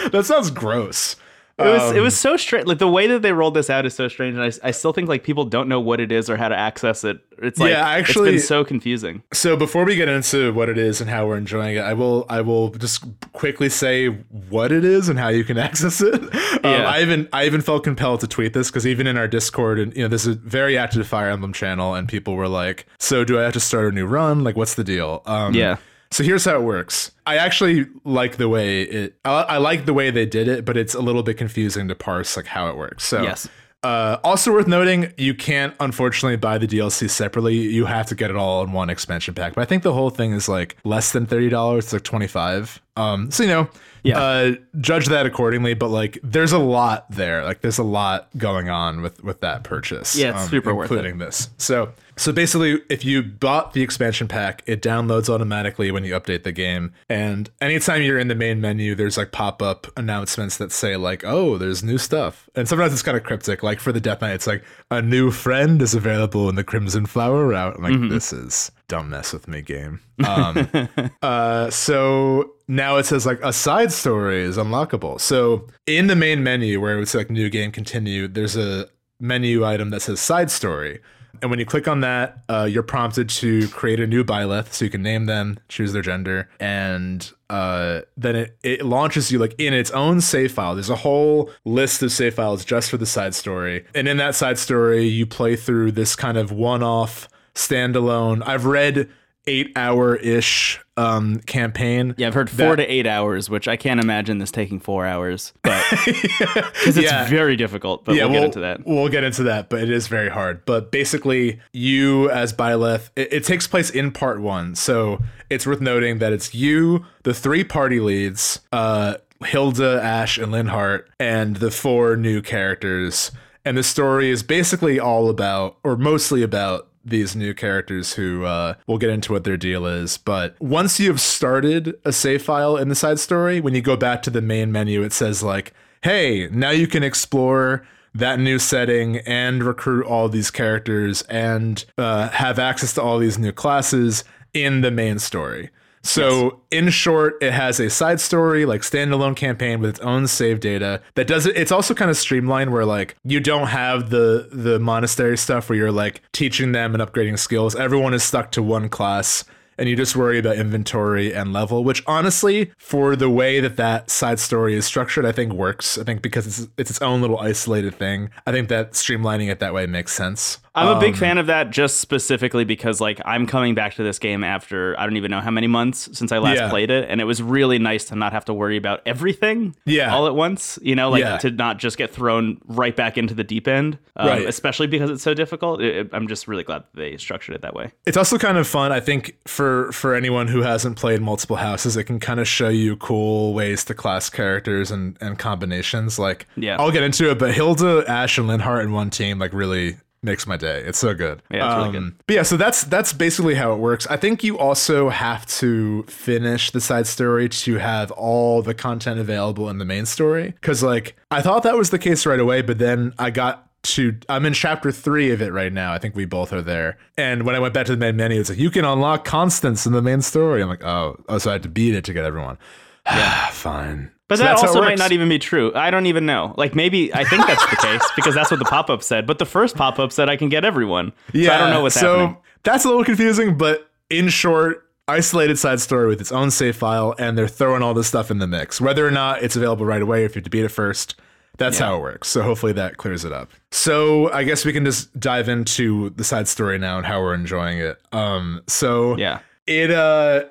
gro- 0.03 0.09
that 0.11 0.25
sounds 0.25 0.51
gross. 0.51 1.15
It 1.59 1.63
was 1.63 1.91
Um, 1.91 1.97
it 1.97 1.99
was 1.99 2.17
so 2.17 2.37
strange. 2.37 2.67
Like 2.67 2.77
the 2.79 2.87
way 2.87 3.07
that 3.07 3.21
they 3.21 3.33
rolled 3.33 3.53
this 3.53 3.69
out 3.69 3.85
is 3.85 3.93
so 3.93 4.07
strange, 4.07 4.35
and 4.37 4.43
I, 4.43 4.67
I 4.67 4.71
still 4.71 4.93
think 4.93 5.09
like 5.09 5.23
people 5.23 5.43
don't 5.45 5.67
know 5.67 5.79
what 5.81 5.99
it 5.99 6.11
is 6.11 6.29
or 6.29 6.37
how 6.37 6.47
to 6.47 6.55
access 6.55 7.03
it. 7.03 7.19
It's 7.41 7.59
like 7.59 7.71
Yeah, 7.71 7.87
actually- 7.87 8.29
it's 8.35 8.43
been 8.43 8.47
so 8.47 8.63
confusing. 8.65 9.23
So 9.33 9.55
before 9.57 9.85
we 9.85 9.95
get 9.95 10.07
into 10.09 10.51
what 10.53 10.69
it 10.69 10.77
is 10.77 10.99
and 11.01 11.09
how 11.09 11.27
we're 11.27 11.37
enjoying 11.37 11.75
it, 11.75 11.81
I 11.81 11.93
will 11.93 12.25
I 12.29 12.41
will 12.41 12.69
just 12.69 13.03
quickly 13.33 13.69
say 13.69 14.07
what 14.49 14.71
it 14.71 14.83
is 14.85 15.09
and 15.09 15.17
how 15.19 15.29
you 15.29 15.43
can 15.43 15.57
access 15.67 16.01
it. 16.01 16.13
Um, 16.15 16.29
Yeah. 16.63 16.89
I 16.89 17.01
even 17.01 17.27
I 17.33 17.45
even 17.45 17.61
felt 17.61 17.83
compelled 17.83 18.21
to 18.21 18.27
tweet 18.27 18.53
this 18.53 18.69
because 18.69 18.87
even 18.87 19.05
in 19.07 19.17
our 19.17 19.27
Discord 19.27 19.79
and 19.79 19.95
you 19.95 20.03
know 20.03 20.07
this 20.09 20.25
is 20.25 20.35
a 20.35 20.39
very 20.39 20.77
active 20.77 21.07
Fire 21.07 21.29
Emblem 21.29 21.53
channel 21.53 21.93
and 21.93 22.07
people 22.07 22.35
were 22.35 22.47
like, 22.47 22.85
"So 22.99 23.23
do 23.23 23.39
I 23.39 23.43
have 23.43 23.53
to 23.53 23.59
start 23.59 23.85
a 23.87 23.91
new 23.91 24.05
run? 24.05 24.43
Like, 24.43 24.55
what's 24.55 24.75
the 24.75 24.83
deal?" 24.83 25.21
Um, 25.25 25.53
Yeah. 25.53 25.77
So 26.11 26.23
here's 26.23 26.45
how 26.45 26.55
it 26.55 26.63
works. 26.63 27.11
I 27.27 27.37
actually 27.37 27.85
like 28.03 28.37
the 28.37 28.49
way 28.49 28.81
it. 28.81 29.15
I, 29.25 29.41
I 29.41 29.57
like 29.57 29.85
the 29.85 29.93
way 29.93 30.09
they 30.11 30.25
did 30.25 30.47
it, 30.47 30.65
but 30.65 30.75
it's 30.77 30.93
a 30.95 31.01
little 31.01 31.21
bit 31.23 31.37
confusing 31.37 31.87
to 31.87 31.95
parse 31.95 32.35
like 32.35 32.47
how 32.47 32.67
it 32.67 32.75
works. 32.77 33.03
So 33.05 33.21
Yes. 33.21 33.47
uh, 33.83 34.17
also 34.23 34.51
worth 34.51 34.67
noting, 34.67 35.13
you 35.17 35.35
can't 35.35 35.75
unfortunately 35.79 36.35
buy 36.37 36.57
the 36.57 36.65
DLC 36.67 37.09
separately. 37.09 37.55
You 37.57 37.85
have 37.85 38.07
to 38.07 38.15
get 38.15 38.31
it 38.31 38.35
all 38.35 38.63
in 38.63 38.71
one 38.71 38.89
expansion 38.89 39.35
pack. 39.35 39.53
But 39.53 39.61
I 39.61 39.65
think 39.65 39.83
the 39.83 39.93
whole 39.93 40.09
thing 40.09 40.31
is 40.33 40.49
like 40.49 40.77
less 40.83 41.11
than 41.11 41.27
thirty 41.27 41.49
dollars. 41.49 41.85
It's 41.85 41.93
like 41.93 42.03
twenty 42.03 42.27
five. 42.27 42.81
Um, 42.97 43.29
so 43.29 43.43
you 43.43 43.49
know, 43.49 43.69
Yeah. 44.03 44.19
uh, 44.19 44.51
judge 44.79 45.07
that 45.07 45.25
accordingly. 45.25 45.73
But 45.73 45.89
like, 45.89 46.19
there's 46.23 46.51
a 46.51 46.59
lot 46.59 47.09
there. 47.11 47.43
Like, 47.43 47.61
there's 47.61 47.77
a 47.79 47.83
lot 47.83 48.29
going 48.37 48.69
on 48.69 49.01
with 49.01 49.23
with 49.23 49.41
that 49.41 49.63
purchase. 49.63 50.15
Yeah, 50.15 50.31
it's 50.31 50.43
um, 50.43 50.49
super 50.49 50.73
worth 50.75 50.91
it. 50.91 50.95
including 50.95 51.17
this. 51.19 51.49
So 51.57 51.91
so 52.15 52.33
basically, 52.33 52.81
if 52.89 53.05
you 53.05 53.23
bought 53.23 53.71
the 53.73 53.81
expansion 53.81 54.27
pack, 54.27 54.61
it 54.65 54.81
downloads 54.81 55.29
automatically 55.29 55.89
when 55.89 56.03
you 56.03 56.13
update 56.19 56.43
the 56.43 56.51
game. 56.51 56.91
And 57.07 57.49
anytime 57.61 58.01
you're 58.01 58.19
in 58.19 58.27
the 58.27 58.35
main 58.35 58.59
menu, 58.59 58.93
there's 58.93 59.17
like 59.17 59.31
pop 59.31 59.61
up 59.61 59.87
announcements 59.95 60.57
that 60.57 60.71
say 60.73 60.97
like, 60.97 61.23
"Oh, 61.23 61.57
there's 61.57 61.81
new 61.83 61.97
stuff." 61.97 62.49
And 62.55 62.67
sometimes 62.67 62.91
it's 62.93 63.01
kind 63.03 63.15
of 63.17 63.23
cryptic. 63.23 63.63
Like 63.63 63.79
for 63.79 63.91
the 63.93 64.01
Death 64.01 64.21
Knight, 64.21 64.33
it's 64.33 64.47
like 64.47 64.63
a 64.91 65.01
new 65.01 65.31
friend 65.31 65.81
is 65.81 65.93
available 65.93 66.49
in 66.49 66.55
the 66.55 66.63
Crimson 66.63 67.05
Flower 67.05 67.47
route. 67.47 67.75
I'm 67.77 67.83
like, 67.83 67.93
Mm-hmm. 67.93 68.09
this 68.09 68.33
is 68.33 68.71
don't 68.89 69.09
mess 69.09 69.31
with 69.33 69.47
me, 69.47 69.61
game. 69.61 70.01
Um, 70.25 70.67
uh, 71.21 71.69
so 71.69 72.51
now 72.69 72.97
it 72.97 73.05
says 73.05 73.25
like 73.25 73.39
a 73.43 73.51
side 73.51 73.91
story 73.91 74.41
is 74.41 74.55
unlockable. 74.55 75.19
So 75.19 75.67
in 75.87 76.05
the 76.05 76.15
main 76.15 76.43
menu 76.43 76.79
where 76.79 76.99
it's 76.99 77.15
like 77.15 77.29
new 77.31 77.49
game 77.49 77.71
continue, 77.71 78.27
there's 78.27 78.55
a 78.55 78.87
menu 79.19 79.65
item 79.65 79.89
that 79.89 80.01
says 80.01 80.19
side 80.19 80.51
story. 80.51 81.01
And 81.41 81.49
when 81.49 81.59
you 81.59 81.65
click 81.65 81.87
on 81.87 82.01
that, 82.01 82.43
uh, 82.47 82.67
you're 82.69 82.83
prompted 82.83 83.29
to 83.29 83.67
create 83.69 83.99
a 83.99 84.07
new 84.07 84.23
Byleth, 84.23 84.73
so 84.73 84.83
you 84.83 84.91
can 84.91 85.01
name 85.01 85.25
them, 85.25 85.57
choose 85.69 85.93
their 85.93 86.01
gender, 86.01 86.49
and 86.59 87.31
uh, 87.49 88.01
then 88.17 88.35
it, 88.35 88.57
it 88.61 88.85
launches 88.85 89.31
you 89.31 89.39
like 89.39 89.55
in 89.57 89.73
its 89.73 89.89
own 89.91 90.19
save 90.21 90.51
file. 90.51 90.75
There's 90.75 90.89
a 90.89 90.97
whole 90.97 91.49
list 91.65 92.03
of 92.03 92.11
save 92.11 92.33
files 92.33 92.65
just 92.65 92.89
for 92.89 92.97
the 92.97 93.05
side 93.05 93.35
story, 93.35 93.85
and 93.95 94.07
in 94.07 94.17
that 94.17 94.35
side 94.35 94.59
story, 94.59 95.07
you 95.07 95.25
play 95.25 95.55
through 95.55 95.93
this 95.93 96.15
kind 96.15 96.37
of 96.37 96.51
one-off 96.51 97.29
standalone. 97.55 98.45
I've 98.45 98.65
read 98.65 99.09
eight 99.49 99.71
hour 99.75 100.15
ish 100.15 100.79
um, 100.95 101.39
campaign. 101.39 102.13
Yeah, 102.17 102.27
I've 102.27 102.33
heard 102.33 102.49
four 102.49 102.75
to 102.75 102.83
eight 102.91 103.07
hours, 103.07 103.49
which 103.49 103.67
I 103.67 103.75
can't 103.77 103.99
imagine 103.99 104.37
this 104.37 104.51
taking 104.51 104.79
four 104.79 105.05
hours, 105.05 105.53
but 105.63 105.83
because 106.05 106.97
it's 106.97 106.99
Yeah. 106.99 107.27
very 107.27 107.55
difficult. 107.55 108.05
But 108.05 108.15
yeah, 108.15 108.25
we'll, 108.25 108.31
we'll 108.33 108.39
get 108.41 108.45
into 108.45 108.59
that. 108.59 108.85
We'll 108.85 109.09
get 109.09 109.23
into 109.23 109.43
that, 109.43 109.69
but 109.69 109.81
it 109.81 109.89
is 109.89 110.07
very 110.07 110.29
hard. 110.29 110.65
But 110.65 110.91
basically, 110.91 111.59
you 111.73 112.29
as 112.31 112.53
Byleth, 112.53 113.09
it, 113.15 113.33
it 113.33 113.43
takes 113.43 113.65
place 113.67 113.89
in 113.89 114.11
part 114.11 114.41
one. 114.41 114.75
So 114.75 115.21
it's 115.49 115.65
worth 115.65 115.81
noting 115.81 116.19
that 116.19 116.33
it's 116.33 116.53
you, 116.53 117.05
the 117.23 117.33
three 117.33 117.63
party 117.63 117.99
leads, 117.99 118.59
uh, 118.71 119.15
Hilda, 119.45 120.01
Ash, 120.03 120.37
and 120.37 120.51
Linhardt, 120.53 121.05
and 121.19 121.55
the 121.57 121.71
four 121.71 122.15
new 122.17 122.41
characters. 122.41 123.31
And 123.65 123.77
the 123.77 123.83
story 123.83 124.29
is 124.29 124.43
basically 124.43 124.99
all 124.99 125.29
about, 125.29 125.77
or 125.83 125.95
mostly 125.95 126.43
about, 126.43 126.88
these 127.03 127.35
new 127.35 127.53
characters 127.53 128.13
who 128.13 128.43
uh, 128.45 128.75
we'll 128.87 128.97
get 128.97 129.09
into 129.09 129.31
what 129.31 129.43
their 129.43 129.57
deal 129.57 129.85
is. 129.85 130.17
But 130.17 130.55
once 130.59 130.99
you've 130.99 131.21
started 131.21 131.99
a 132.05 132.11
save 132.11 132.43
file 132.43 132.77
in 132.77 132.89
the 132.89 132.95
side 132.95 133.19
story, 133.19 133.59
when 133.59 133.73
you 133.73 133.81
go 133.81 133.97
back 133.97 134.21
to 134.23 134.29
the 134.29 134.41
main 134.41 134.71
menu, 134.71 135.03
it 135.03 135.13
says 135.13 135.43
like, 135.43 135.73
"Hey, 136.01 136.47
now 136.51 136.71
you 136.71 136.87
can 136.87 137.03
explore." 137.03 137.85
that 138.15 138.39
new 138.39 138.57
setting 138.57 139.17
and 139.17 139.63
recruit 139.63 140.03
all 140.03 140.27
these 140.29 140.49
characters 140.49 141.21
and 141.29 141.85
uh, 141.97 142.27
have 142.29 142.57
access 142.57 142.93
to 142.95 143.01
all 143.01 143.19
these 143.19 143.37
new 143.37 143.51
classes 143.51 144.23
in 144.51 144.81
the 144.81 144.89
main 144.89 145.19
story. 145.19 145.69
So, 146.09 146.61
in 146.71 146.89
short, 146.89 147.37
it 147.41 147.51
has 147.51 147.79
a 147.79 147.89
side 147.89 148.19
story, 148.19 148.65
like 148.65 148.81
standalone 148.81 149.35
campaign 149.35 149.79
with 149.79 149.91
its 149.91 149.99
own 149.99 150.27
save 150.27 150.59
data 150.59 151.01
that 151.13 151.27
does 151.27 151.45
it. 151.45 151.55
It's 151.55 151.71
also 151.71 151.93
kind 151.93 152.09
of 152.09 152.17
streamlined 152.17 152.71
where 152.71 152.85
like 152.85 153.15
you 153.23 153.39
don't 153.39 153.67
have 153.67 154.09
the 154.09 154.49
the 154.51 154.79
monastery 154.79 155.37
stuff 155.37 155.69
where 155.69 155.77
you're 155.77 155.91
like 155.91 156.21
teaching 156.31 156.71
them 156.71 156.95
and 156.95 157.03
upgrading 157.03 157.37
skills. 157.37 157.75
Everyone 157.75 158.15
is 158.15 158.23
stuck 158.23 158.51
to 158.53 158.63
one 158.63 158.89
class 158.89 159.45
and 159.79 159.87
you 159.87 159.95
just 159.95 160.15
worry 160.15 160.37
about 160.37 160.57
inventory 160.57 161.33
and 161.33 161.53
level, 161.53 161.85
which 161.85 162.03
honestly, 162.05 162.71
for 162.77 163.15
the 163.15 163.29
way 163.29 163.61
that 163.61 163.77
that 163.77 164.09
side 164.09 164.39
story 164.39 164.75
is 164.75 164.85
structured, 164.85 165.25
I 165.25 165.31
think 165.31 165.53
works. 165.53 165.97
I 165.97 166.03
think 166.03 166.21
because 166.21 166.45
it's 166.45 166.67
it's 166.77 166.89
its 166.89 167.01
own 167.01 167.21
little 167.21 167.39
isolated 167.39 167.95
thing. 167.95 168.29
I 168.45 168.51
think 168.51 168.67
that 168.69 168.91
streamlining 168.91 169.49
it 169.49 169.59
that 169.59 169.73
way 169.73 169.85
makes 169.85 170.11
sense. 170.11 170.59
I'm 170.79 170.87
a 170.87 170.91
Um, 170.93 170.99
big 170.99 171.15
fan 171.15 171.37
of 171.37 171.47
that 171.47 171.69
just 171.71 171.99
specifically 171.99 172.63
because 172.63 172.99
like 173.01 173.19
I'm 173.25 173.45
coming 173.45 173.75
back 173.75 173.95
to 173.95 174.03
this 174.03 174.19
game 174.19 174.43
after 174.43 174.99
I 174.99 175.05
don't 175.05 175.17
even 175.17 175.31
know 175.31 175.39
how 175.41 175.51
many 175.51 175.67
months 175.67 176.09
since 176.13 176.31
I 176.31 176.37
last 176.39 176.57
Yeah. 176.57 176.69
played 176.69 176.89
it 176.91 177.07
and 177.09 177.19
it 177.21 177.25
was 177.25 177.41
really 177.43 177.79
nice 177.79 178.05
to 178.05 178.15
not 178.15 178.31
have 178.33 178.45
to 178.45 178.53
worry 178.53 178.77
about 178.77 179.01
everything 179.05 179.75
Yeah. 179.85 180.13
all 180.13 180.27
at 180.27 180.35
once, 180.35 180.79
you 180.81 180.95
know, 180.95 181.09
like 181.09 181.21
Yeah. 181.21 181.37
to 181.37 181.51
not 181.51 181.77
just 181.79 181.97
get 181.97 182.11
thrown 182.11 182.57
right 182.67 182.95
back 182.95 183.17
into 183.17 183.33
the 183.33 183.43
deep 183.43 183.67
end, 183.67 183.97
um, 184.15 184.27
Right. 184.27 184.47
especially 184.47 184.87
because 184.87 185.09
it's 185.09 185.23
so 185.23 185.33
difficult. 185.33 185.81
It, 185.81 185.95
it- 185.95 186.09
I'm 186.13 186.27
just 186.27 186.47
really 186.47 186.63
glad 186.63 186.83
that 186.83 186.95
they 186.99 187.17
structured 187.17 187.55
it 187.55 187.61
that 187.61 187.73
way. 187.73 187.91
It's 188.05 188.17
also 188.17 188.37
kind 188.37 188.57
of 188.57 188.67
fun, 188.67 188.91
I 188.91 188.99
think, 188.99 189.35
for 189.47 189.91
for 189.91 190.15
anyone 190.15 190.47
who 190.47 190.61
hasn't 190.61 190.95
played 190.97 191.21
multiple 191.21 191.57
houses. 191.57 191.97
It 191.97 192.05
can 192.05 192.19
kind 192.19 192.39
of 192.39 192.47
show 192.47 192.69
you 192.69 192.95
cool 192.95 193.53
ways 193.53 193.83
to 193.85 193.93
class 193.93 194.29
characters 194.29 194.91
and 194.91 195.17
and 195.21 195.37
combinations. 195.37 196.17
Like, 196.19 196.47
Yeah. 196.55 196.77
I'll 196.79 196.91
get 196.91 197.03
into 197.03 197.29
it, 197.29 197.37
but 197.39 197.53
Hilda, 197.53 198.03
Ash, 198.07 198.37
and 198.37 198.49
Linhardt 198.49 198.83
in 198.83 198.91
one 198.91 199.09
team 199.09 199.39
like 199.39 199.53
really 199.53 199.97
makes 200.21 200.45
my 200.45 200.57
day. 200.57 200.83
It's 200.85 200.99
so 200.99 201.13
good. 201.13 201.41
Yeah, 201.49 201.67
it's 201.67 201.77
really 201.77 201.91
good. 201.91 202.07
Um, 202.07 202.15
but 202.27 202.35
yeah, 202.35 202.43
so 202.43 202.57
that's 202.57 202.83
that's 202.83 203.13
basically 203.13 203.55
how 203.55 203.73
it 203.73 203.79
works. 203.79 204.07
I 204.07 204.17
think 204.17 204.43
you 204.43 204.57
also 204.57 205.09
have 205.09 205.45
to 205.47 206.03
finish 206.03 206.71
the 206.71 206.81
side 206.81 207.07
story 207.07 207.49
to 207.49 207.75
have 207.75 208.11
all 208.11 208.61
the 208.61 208.73
content 208.73 209.19
available 209.19 209.69
in 209.69 209.77
the 209.77 209.85
main 209.85 210.05
story. 210.05 210.51
Because 210.59 210.83
like 210.83 211.15
I 211.31 211.41
thought 211.41 211.63
that 211.63 211.77
was 211.77 211.89
the 211.89 211.99
case 211.99 212.25
right 212.25 212.39
away, 212.39 212.61
but 212.61 212.77
then 212.79 213.13
I 213.17 213.29
got 213.29 213.65
to 213.81 214.17
I'm 214.27 214.45
in 214.45 214.53
chapter 214.53 214.91
three 214.91 215.31
of 215.31 215.41
it 215.41 215.53
right 215.53 215.71
now. 215.71 215.93
I 215.93 215.99
think 215.99 216.15
we 216.15 216.25
both 216.25 216.51
are 216.53 216.61
there. 216.61 216.97
And 217.17 217.43
when 217.45 217.55
I 217.55 217.59
went 217.59 217.73
back 217.73 217.85
to 217.87 217.93
the 217.93 217.97
main 217.97 218.15
menu, 218.15 218.39
it's 218.39 218.49
like 218.49 218.59
you 218.59 218.69
can 218.69 218.85
unlock 218.85 219.25
Constance 219.25 219.85
in 219.85 219.93
the 219.93 220.01
main 220.01 220.21
story. 220.21 220.61
I'm 220.61 220.69
like, 220.69 220.83
oh, 220.83 221.21
oh, 221.29 221.37
so 221.37 221.49
I 221.49 221.53
had 221.53 221.63
to 221.63 221.69
beat 221.69 221.95
it 221.95 222.03
to 222.05 222.13
get 222.13 222.25
everyone. 222.25 222.57
Yeah, 223.05 223.47
fine. 223.47 224.11
But 224.29 224.37
that 224.39 224.57
also 224.57 224.79
might 224.79 224.97
not 224.97 225.11
even 225.11 225.27
be 225.27 225.39
true. 225.39 225.73
I 225.75 225.91
don't 225.91 226.05
even 226.05 226.25
know. 226.25 226.53
Like 226.57 226.75
maybe 226.75 227.13
I 227.13 227.23
think 227.25 227.45
that's 227.47 227.65
the 227.69 227.75
case 227.75 228.01
because 228.15 228.33
that's 228.35 228.49
what 228.51 228.59
the 228.59 228.65
pop 228.65 228.89
up 228.89 229.03
said. 229.03 229.27
But 229.27 229.39
the 229.39 229.45
first 229.45 229.75
pop 229.75 229.99
up 229.99 230.11
said 230.13 230.29
I 230.29 230.37
can 230.37 230.47
get 230.49 230.63
everyone. 230.63 231.11
so 231.33 231.41
I 231.51 231.57
don't 231.57 231.71
know 231.71 231.81
what's 231.81 231.95
so 231.99 232.17
happening. 232.19 232.37
that's 232.63 232.85
a 232.85 232.87
little 232.87 233.03
confusing, 233.03 233.57
but 233.57 233.89
in 234.09 234.29
short, 234.29 234.87
isolated 235.07 235.57
side 235.57 235.79
story 235.81 236.07
with 236.07 236.21
its 236.21 236.31
own 236.31 236.51
save 236.51 236.75
file, 236.77 237.13
and 237.19 237.37
they're 237.37 237.47
throwing 237.47 237.81
all 237.81 237.93
this 237.93 238.07
stuff 238.07 238.29
in 238.31 238.37
the 238.37 238.47
mix. 238.47 238.79
Whether 238.79 239.05
or 239.05 239.11
not 239.11 239.41
it's 239.43 239.55
available 239.55 239.85
right 239.85 240.01
away, 240.01 240.23
if 240.23 240.35
you 240.35 240.39
have 240.39 240.43
to 240.45 240.49
beat 240.51 240.63
it 240.63 240.69
first, 240.69 241.15
that's 241.57 241.77
how 241.79 241.97
it 241.97 242.01
works. 242.01 242.27
So 242.29 242.41
hopefully 242.43 242.71
that 242.73 242.97
clears 242.97 243.25
it 243.25 243.33
up. 243.33 243.49
So 243.71 244.31
I 244.31 244.43
guess 244.43 244.63
we 244.63 244.71
can 244.73 244.85
just 244.85 245.19
dive 245.19 245.49
into 245.49 246.11
the 246.11 246.23
side 246.23 246.47
story 246.47 246.77
now 246.77 246.97
and 246.97 247.05
how 247.05 247.19
we're 247.21 247.33
enjoying 247.33 247.79
it. 247.79 247.99
Um, 248.13 248.61
so 248.67 249.17
Yeah. 249.17 249.39
it 249.67 249.89
uh 249.91 250.43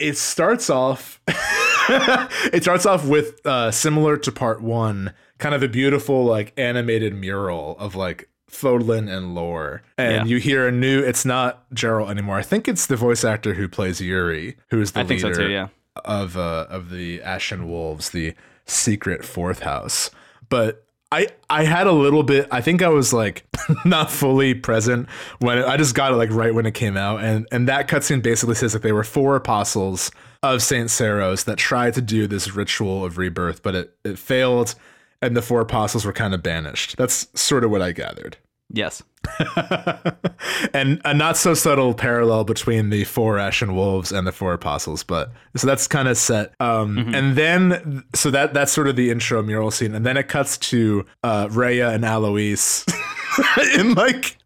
it 0.00 0.16
starts 0.18 0.68
off 0.68 1.20
it 2.52 2.62
starts 2.62 2.86
off 2.86 3.06
with 3.06 3.44
uh 3.46 3.70
similar 3.70 4.16
to 4.16 4.32
part 4.32 4.62
one 4.62 5.12
kind 5.38 5.54
of 5.54 5.62
a 5.62 5.68
beautiful 5.68 6.24
like 6.24 6.52
animated 6.58 7.14
mural 7.14 7.76
of 7.78 7.94
like 7.94 8.28
Fodlan 8.50 9.08
and 9.08 9.34
lore. 9.34 9.82
And 9.96 10.12
Yeah. 10.12 10.24
you 10.24 10.38
hear 10.38 10.66
a 10.68 10.72
new 10.72 11.00
it's 11.02 11.24
not 11.24 11.68
Jeralt 11.74 12.10
anymore. 12.10 12.36
I 12.38 12.42
think 12.42 12.68
it's 12.68 12.86
the 12.86 12.96
voice 12.96 13.24
actor 13.24 13.54
who 13.54 13.68
plays 13.68 14.00
Yuri, 14.00 14.56
who's 14.70 14.92
the 14.92 15.00
I 15.00 15.04
think 15.04 15.20
so 15.20 15.28
leader 15.28 15.46
too, 15.46 15.50
yeah. 15.52 15.68
of 16.04 16.36
uh 16.36 16.66
of 16.68 16.90
the 16.90 17.22
Ashen 17.22 17.68
Wolves, 17.68 18.10
the 18.10 18.34
secret 18.66 19.24
fourth 19.24 19.60
house. 19.60 20.10
But 20.48 20.84
I 21.12 21.28
I 21.48 21.64
had 21.64 21.86
a 21.86 21.92
little 21.92 22.22
bit 22.22 22.46
I 22.50 22.60
think 22.60 22.82
I 22.82 22.88
was 22.88 23.12
like 23.12 23.44
not 23.84 24.10
fully 24.10 24.54
present 24.54 25.08
when 25.38 25.58
it, 25.58 25.66
I 25.66 25.76
just 25.76 25.94
got 25.94 26.12
it 26.12 26.16
like 26.16 26.30
right 26.30 26.54
when 26.54 26.66
it 26.66 26.74
came 26.74 26.96
out 26.96 27.22
and 27.22 27.46
and 27.50 27.68
that 27.68 27.88
cutscene 27.88 28.22
basically 28.22 28.54
says 28.56 28.72
that 28.74 28.82
they 28.82 28.92
were 28.92 29.04
four 29.04 29.34
apostles 29.36 30.10
of 30.42 30.62
Saint 30.62 30.88
Seiros 30.88 31.44
that 31.44 31.58
tried 31.58 31.94
to 31.94 32.00
do 32.00 32.26
this 32.26 32.54
ritual 32.54 33.04
of 33.04 33.18
rebirth 33.18 33.62
but 33.62 33.74
it 33.74 33.96
it 34.04 34.18
failed 34.18 34.74
and 35.22 35.36
the 35.36 35.42
four 35.42 35.60
apostles 35.60 36.04
were 36.04 36.12
kind 36.12 36.34
of 36.34 36.42
banished. 36.42 36.96
That's 36.96 37.28
sort 37.34 37.64
of 37.64 37.70
what 37.70 37.82
I 37.82 37.92
gathered. 37.92 38.36
Yes. 38.72 39.02
and 40.72 41.00
a 41.04 41.12
not 41.12 41.36
so 41.36 41.54
subtle 41.54 41.92
parallel 41.92 42.44
between 42.44 42.90
the 42.90 43.04
four 43.04 43.38
ashen 43.38 43.74
wolves 43.74 44.12
and 44.12 44.26
the 44.26 44.32
four 44.32 44.54
apostles 44.54 45.02
but 45.02 45.30
so 45.56 45.66
that's 45.66 45.86
kind 45.86 46.08
of 46.08 46.16
set 46.16 46.54
um 46.58 46.96
and 47.14 47.36
then 47.36 48.02
so 48.14 48.30
that 48.30 48.54
that's 48.54 48.72
sort 48.72 48.88
of 48.88 48.96
the 48.96 49.10
intro 49.10 49.42
mural 49.42 49.70
scene 49.70 49.94
and 49.94 50.06
then 50.06 50.16
it 50.16 50.28
cuts 50.28 50.56
to 50.56 51.04
uh 51.22 51.48
Rhea 51.50 51.90
and 51.90 52.02
Alois 52.02 52.86
in 53.74 53.92
like 53.92 54.38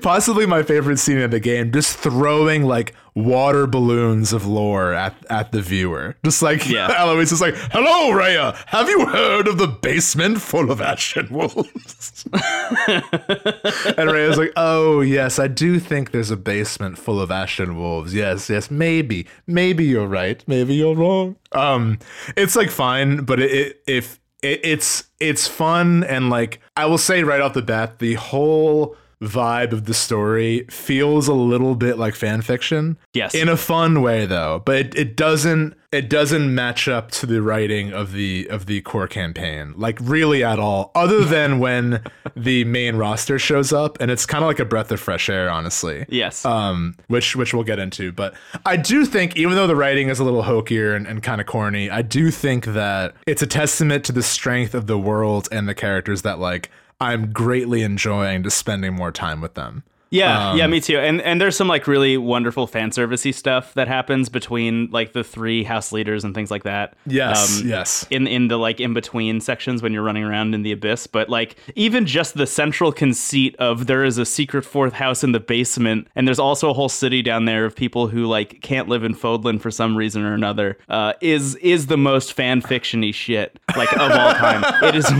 possibly 0.00 0.46
my 0.46 0.62
favorite 0.62 0.98
scene 0.98 1.18
in 1.18 1.30
the 1.30 1.40
game 1.40 1.70
just 1.70 1.98
throwing 1.98 2.62
like 2.62 2.94
water 3.14 3.66
balloons 3.66 4.32
of 4.32 4.46
lore 4.46 4.94
at 4.94 5.14
at 5.28 5.52
the 5.52 5.60
viewer 5.60 6.16
just 6.24 6.40
like 6.40 6.66
Yeah. 6.68 6.88
Alois 7.04 7.30
is 7.30 7.40
like 7.42 7.54
hello 7.70 8.12
Rhea. 8.12 8.56
have 8.66 8.88
you 8.88 9.04
heard 9.06 9.46
of 9.48 9.58
the 9.58 9.66
basement 9.66 10.40
full 10.40 10.70
of 10.70 10.80
ashen 10.80 11.28
wolves 11.30 12.24
and 12.88 14.10
Rhea's 14.10 14.38
like, 14.38 14.52
"Oh 14.56 15.00
yes, 15.00 15.38
I 15.38 15.48
do 15.48 15.78
think 15.78 16.10
there's 16.10 16.30
a 16.30 16.36
basement 16.36 16.98
full 16.98 17.20
of 17.20 17.30
ashen 17.30 17.76
wolves. 17.76 18.14
Yes, 18.14 18.48
yes, 18.48 18.70
maybe, 18.70 19.26
maybe 19.46 19.84
you're 19.84 20.06
right, 20.06 20.42
maybe 20.46 20.74
you're 20.74 20.94
wrong." 20.94 21.36
Um, 21.52 21.98
it's 22.36 22.56
like 22.56 22.70
fine, 22.70 23.24
but 23.24 23.40
it, 23.40 23.50
it 23.52 23.82
if 23.86 24.20
it, 24.42 24.60
it's 24.64 25.04
it's 25.20 25.46
fun 25.46 26.04
and 26.04 26.30
like 26.30 26.60
I 26.76 26.86
will 26.86 26.98
say 26.98 27.22
right 27.22 27.40
off 27.40 27.54
the 27.54 27.62
bat, 27.62 27.98
the 27.98 28.14
whole 28.14 28.96
vibe 29.22 29.72
of 29.72 29.84
the 29.84 29.94
story 29.94 30.64
feels 30.68 31.28
a 31.28 31.32
little 31.32 31.74
bit 31.74 31.96
like 31.96 32.14
fan 32.14 32.42
fiction. 32.42 32.98
Yes. 33.14 33.34
In 33.34 33.48
a 33.48 33.56
fun 33.56 34.02
way 34.02 34.26
though, 34.26 34.62
but 34.64 34.76
it, 34.76 34.94
it 34.96 35.16
doesn't 35.16 35.74
it 35.92 36.08
doesn't 36.08 36.54
match 36.54 36.88
up 36.88 37.10
to 37.10 37.26
the 37.26 37.40
writing 37.42 37.92
of 37.92 38.12
the 38.12 38.48
of 38.48 38.64
the 38.66 38.80
core 38.80 39.06
campaign 39.06 39.74
like 39.76 39.98
really 40.00 40.42
at 40.42 40.58
all 40.58 40.90
other 40.94 41.24
than 41.24 41.58
when 41.58 42.02
the 42.34 42.64
main 42.64 42.96
roster 42.96 43.38
shows 43.38 43.72
up 43.72 43.98
and 44.00 44.10
it's 44.10 44.26
kind 44.26 44.42
of 44.42 44.48
like 44.48 44.58
a 44.58 44.64
breath 44.64 44.90
of 44.90 45.00
fresh 45.00 45.28
air 45.28 45.48
honestly. 45.48 46.04
Yes. 46.08 46.44
Um, 46.44 46.96
which 47.06 47.36
which 47.36 47.54
we'll 47.54 47.64
get 47.64 47.78
into, 47.78 48.10
but 48.10 48.34
I 48.66 48.76
do 48.76 49.04
think 49.06 49.36
even 49.36 49.54
though 49.54 49.66
the 49.66 49.76
writing 49.76 50.08
is 50.08 50.18
a 50.18 50.24
little 50.24 50.42
hokier 50.42 50.94
and, 50.94 51.06
and 51.06 51.22
kind 51.22 51.40
of 51.40 51.46
corny, 51.46 51.90
I 51.90 52.02
do 52.02 52.30
think 52.30 52.66
that 52.66 53.14
it's 53.26 53.42
a 53.42 53.46
testament 53.46 54.04
to 54.06 54.12
the 54.12 54.22
strength 54.22 54.74
of 54.74 54.86
the 54.86 54.98
world 54.98 55.48
and 55.52 55.68
the 55.68 55.74
characters 55.74 56.22
that 56.22 56.38
like 56.38 56.70
I'm 57.02 57.32
greatly 57.32 57.82
enjoying 57.82 58.42
just 58.42 58.58
spending 58.58 58.94
more 58.94 59.12
time 59.12 59.40
with 59.40 59.54
them. 59.54 59.82
Yeah, 60.14 60.50
Um, 60.50 60.58
yeah, 60.58 60.66
me 60.66 60.78
too. 60.78 60.98
And 60.98 61.22
and 61.22 61.40
there's 61.40 61.56
some 61.56 61.68
like 61.68 61.86
really 61.86 62.18
wonderful 62.18 62.66
fan 62.66 62.90
servicey 62.90 63.32
stuff 63.32 63.72
that 63.72 63.88
happens 63.88 64.28
between 64.28 64.90
like 64.90 65.14
the 65.14 65.24
three 65.24 65.64
house 65.64 65.90
leaders 65.90 66.22
and 66.22 66.34
things 66.34 66.50
like 66.50 66.64
that. 66.64 66.92
Yes, 67.06 67.62
Um, 67.62 67.66
yes. 67.66 68.06
In 68.10 68.26
in 68.26 68.48
the 68.48 68.58
like 68.58 68.78
in 68.78 68.92
between 68.92 69.40
sections 69.40 69.82
when 69.82 69.94
you're 69.94 70.02
running 70.02 70.22
around 70.24 70.54
in 70.54 70.64
the 70.64 70.72
abyss, 70.72 71.06
but 71.06 71.30
like 71.30 71.56
even 71.76 72.04
just 72.04 72.34
the 72.36 72.46
central 72.46 72.92
conceit 72.92 73.56
of 73.58 73.86
there 73.86 74.04
is 74.04 74.18
a 74.18 74.26
secret 74.26 74.66
fourth 74.66 74.92
house 74.92 75.24
in 75.24 75.32
the 75.32 75.40
basement, 75.40 76.08
and 76.14 76.28
there's 76.28 76.38
also 76.38 76.68
a 76.68 76.74
whole 76.74 76.90
city 76.90 77.22
down 77.22 77.46
there 77.46 77.64
of 77.64 77.74
people 77.74 78.08
who 78.08 78.26
like 78.26 78.60
can't 78.60 78.90
live 78.90 79.04
in 79.04 79.14
Fodlan 79.14 79.58
for 79.58 79.70
some 79.70 79.96
reason 79.96 80.26
or 80.26 80.34
another, 80.34 80.76
uh, 80.90 81.14
is 81.22 81.54
is 81.62 81.86
the 81.86 81.96
most 81.96 82.34
fan 82.34 82.60
fictiony 82.60 83.14
shit 83.14 83.58
like 83.78 83.90
of 83.94 84.10
all 84.12 84.34
time. 84.34 84.62
it 84.82 84.94
is 84.94 85.10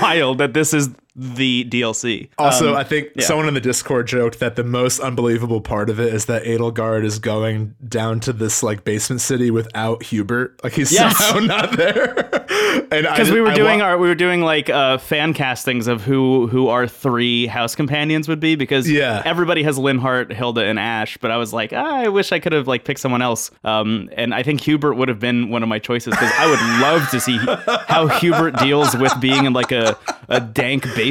wild 0.00 0.38
that 0.38 0.54
this 0.54 0.72
is 0.72 0.88
the 1.20 1.64
DLC. 1.68 2.28
Also, 2.38 2.70
Um, 2.70 2.76
I 2.76 2.84
think 2.84 3.08
someone 3.20 3.48
in 3.48 3.54
the 3.54 3.60
Discord 3.60 4.06
joked 4.06 4.38
that 4.38 4.54
the 4.54 4.62
most 4.62 5.00
unbelievable 5.00 5.60
part 5.60 5.90
of 5.90 5.98
it 5.98 6.14
is 6.14 6.26
that 6.26 6.44
Edelgard 6.44 7.04
is 7.04 7.18
going 7.18 7.74
down 7.88 8.20
to 8.20 8.32
this 8.32 8.62
like 8.62 8.84
basement 8.84 9.20
city 9.20 9.50
without 9.50 10.04
Hubert. 10.04 10.60
Like 10.62 10.74
he's 10.74 10.92
Yes. 10.92 11.16
somehow 11.18 11.40
not 11.56 11.76
there. 11.76 12.46
and 12.92 13.04
I 13.08 13.16
because 13.16 13.32
we 13.32 13.40
were 13.40 13.52
doing 13.52 13.82
our 13.82 13.98
we 13.98 14.06
were 14.06 14.14
doing 14.14 14.42
like 14.42 14.70
uh, 14.70 14.98
fan 14.98 15.34
castings 15.34 15.88
of 15.88 16.04
who 16.04 16.46
who 16.46 16.68
our 16.68 16.86
three 16.86 17.46
house 17.48 17.74
companions 17.74 18.28
would 18.28 18.38
be 18.38 18.54
because 18.54 18.88
Yeah. 18.88 19.20
everybody 19.24 19.64
has 19.64 19.76
Linhardt, 19.76 20.32
Hilda, 20.32 20.66
and 20.66 20.78
Ash, 20.78 21.18
but 21.20 21.32
I 21.32 21.36
was 21.36 21.52
like 21.52 21.72
ah, 21.72 21.96
I 21.96 22.06
wish 22.08 22.30
I 22.30 22.38
could 22.38 22.52
have 22.52 22.68
like 22.68 22.84
picked 22.84 23.00
someone 23.00 23.22
else. 23.22 23.50
Um, 23.64 24.08
and 24.16 24.32
I 24.32 24.44
think 24.44 24.60
Hubert 24.60 24.94
would 24.94 25.08
have 25.08 25.18
been 25.18 25.50
one 25.50 25.64
of 25.64 25.68
my 25.68 25.80
choices 25.80 26.12
because 26.12 26.30
I 26.38 26.46
would 26.48 26.60
love 26.80 27.10
to 27.10 27.20
see 27.20 27.38
how 27.88 28.06
Hubert 28.06 28.56
deals 28.60 28.96
with 28.96 29.18
being 29.20 29.46
in 29.46 29.52
like 29.52 29.72
a 29.72 29.98
a 30.28 30.40
dank 30.40 30.84
basement 30.94 31.07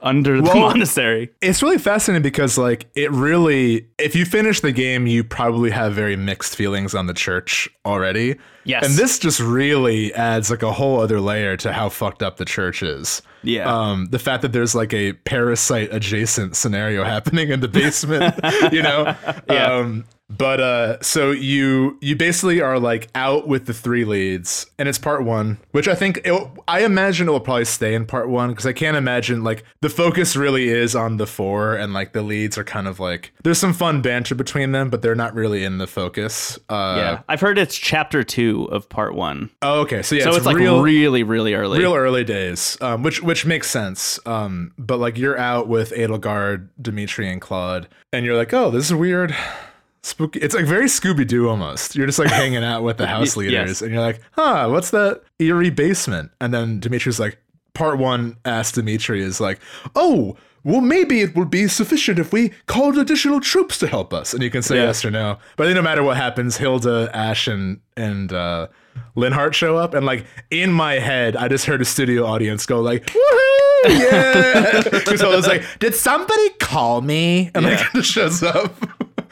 under 0.00 0.40
the 0.40 0.54
monastery. 0.54 1.30
It's 1.40 1.62
really 1.62 1.78
fascinating 1.78 2.22
because 2.22 2.58
like 2.58 2.86
it 2.94 3.10
really 3.10 3.86
if 3.98 4.14
you 4.14 4.24
finish 4.24 4.60
the 4.60 4.72
game 4.72 5.06
you 5.06 5.24
probably 5.24 5.70
have 5.70 5.94
very 5.94 6.16
mixed 6.16 6.56
feelings 6.56 6.94
on 6.94 7.06
the 7.06 7.14
church 7.14 7.68
already. 7.84 8.36
Yes. 8.64 8.86
And 8.86 8.94
this 8.94 9.18
just 9.18 9.40
really 9.40 10.12
adds 10.14 10.50
like 10.50 10.62
a 10.62 10.72
whole 10.72 11.00
other 11.00 11.20
layer 11.20 11.56
to 11.58 11.72
how 11.72 11.88
fucked 11.88 12.22
up 12.22 12.36
the 12.36 12.44
church 12.44 12.82
is. 12.82 13.22
Yeah. 13.42 13.64
Um 13.72 14.06
the 14.10 14.18
fact 14.18 14.42
that 14.42 14.52
there's 14.52 14.74
like 14.74 14.92
a 14.94 15.12
parasite 15.12 15.92
adjacent 15.92 16.56
scenario 16.56 17.04
happening 17.14 17.50
in 17.50 17.60
the 17.60 17.68
basement, 17.68 18.34
you 18.72 18.82
know. 18.82 19.14
Yeah. 19.48 19.74
Um 19.74 20.04
but 20.36 20.60
uh 20.60 21.00
so 21.02 21.30
you 21.30 21.98
you 22.00 22.16
basically 22.16 22.60
are 22.60 22.78
like 22.78 23.08
out 23.14 23.46
with 23.48 23.66
the 23.66 23.74
three 23.74 24.04
leads 24.04 24.66
and 24.78 24.88
it's 24.88 24.98
part 24.98 25.24
1, 25.24 25.58
which 25.70 25.86
I 25.86 25.94
think 25.94 26.20
it, 26.24 26.50
I 26.66 26.84
imagine 26.84 27.28
it 27.28 27.30
will 27.30 27.40
probably 27.40 27.64
stay 27.64 27.94
in 27.94 28.06
part 28.06 28.28
1 28.28 28.50
because 28.50 28.66
I 28.66 28.72
can't 28.72 28.96
imagine 28.96 29.44
like 29.44 29.64
the 29.80 29.88
focus 29.88 30.34
really 30.36 30.68
is 30.68 30.96
on 30.96 31.16
the 31.18 31.26
four 31.26 31.74
and 31.74 31.92
like 31.92 32.12
the 32.12 32.22
leads 32.22 32.56
are 32.58 32.64
kind 32.64 32.88
of 32.88 32.98
like 33.00 33.32
there's 33.42 33.58
some 33.58 33.72
fun 33.72 34.02
banter 34.02 34.34
between 34.34 34.72
them 34.72 34.90
but 34.90 35.02
they're 35.02 35.14
not 35.14 35.34
really 35.34 35.64
in 35.64 35.78
the 35.78 35.86
focus. 35.86 36.58
Uh 36.68 36.94
yeah, 36.98 37.22
I've 37.28 37.40
heard 37.40 37.58
it's 37.58 37.76
chapter 37.76 38.22
two 38.24 38.64
of 38.72 38.88
part 38.88 39.14
one, 39.14 39.50
Oh, 39.62 39.80
okay. 39.82 40.02
So 40.02 40.14
yeah, 40.14 40.24
so 40.24 40.34
it's, 40.34 40.46
like 40.46 40.56
real 40.56 40.82
really, 40.82 41.22
really 41.22 41.54
early. 41.54 41.78
real 41.78 41.94
early 41.94 42.24
days, 42.24 42.76
um, 42.80 43.02
which 43.02 43.22
which 43.22 43.44
makes 43.46 43.70
sense. 43.70 44.18
Um, 44.26 44.72
but 44.78 44.98
like 44.98 45.18
you're 45.18 45.38
out 45.38 45.68
with 45.68 45.90
Edelgard, 45.92 46.68
Dimitri, 46.80 47.30
and 47.30 47.40
Claude, 47.40 47.88
and 48.12 48.24
you're 48.24 48.36
like, 48.36 48.52
oh, 48.52 48.70
this 48.70 48.86
is 48.86 48.94
weird, 48.94 49.34
spooky. 50.02 50.40
It's 50.40 50.54
like 50.54 50.66
very 50.66 50.86
Scooby 50.86 51.26
Doo 51.26 51.48
almost. 51.48 51.94
You're 51.96 52.06
just 52.06 52.18
like 52.18 52.30
hanging 52.30 52.64
out 52.64 52.82
with 52.82 52.96
the 52.98 53.06
house 53.16 53.36
leaders, 53.36 53.52
yes. 53.68 53.82
and 53.82 53.92
you're 53.92 54.00
like, 54.02 54.20
huh, 54.32 54.68
what's 54.70 54.90
that 54.90 55.22
eerie 55.38 55.70
basement? 55.70 56.30
And 56.40 56.52
then 56.52 56.80
Dimitri's 56.80 57.20
like, 57.20 57.38
part 57.74 57.98
one, 57.98 58.36
asked 58.44 58.74
Dimitri 58.76 59.22
is 59.22 59.40
like, 59.40 59.60
oh. 59.94 60.36
Well, 60.64 60.80
maybe 60.80 61.22
it 61.22 61.34
would 61.34 61.50
be 61.50 61.66
sufficient 61.66 62.20
if 62.20 62.32
we 62.32 62.50
called 62.66 62.96
additional 62.96 63.40
troops 63.40 63.78
to 63.80 63.88
help 63.88 64.14
us, 64.14 64.32
and 64.32 64.44
you 64.44 64.48
can 64.50 64.62
say 64.62 64.76
Yeah. 64.76 64.84
yes 64.84 65.04
or 65.04 65.10
no. 65.10 65.38
But 65.56 65.64
I 65.64 65.66
think 65.66 65.74
no 65.74 65.82
matter 65.82 66.04
what 66.04 66.16
happens, 66.16 66.56
Hilda, 66.56 67.10
Ash, 67.12 67.48
and 67.48 67.80
and 67.96 68.32
uh, 68.32 68.68
Linhardt 69.16 69.54
show 69.54 69.76
up, 69.76 69.92
and 69.92 70.06
like 70.06 70.24
in 70.52 70.72
my 70.72 71.00
head, 71.00 71.34
I 71.36 71.48
just 71.48 71.64
heard 71.66 71.80
a 71.82 71.84
studio 71.84 72.24
audience 72.26 72.64
go 72.64 72.80
like, 72.80 73.06
"Woohoo, 73.06 73.88
yeah!" 73.88 74.82
Because 74.90 75.20
I 75.20 75.34
was 75.34 75.48
like, 75.48 75.64
"Did 75.80 75.96
somebody 75.96 76.50
call 76.60 77.00
me?" 77.00 77.50
And 77.56 77.64
like 77.64 77.80
it 77.96 78.04
shows 78.04 78.44
up, 78.44 78.72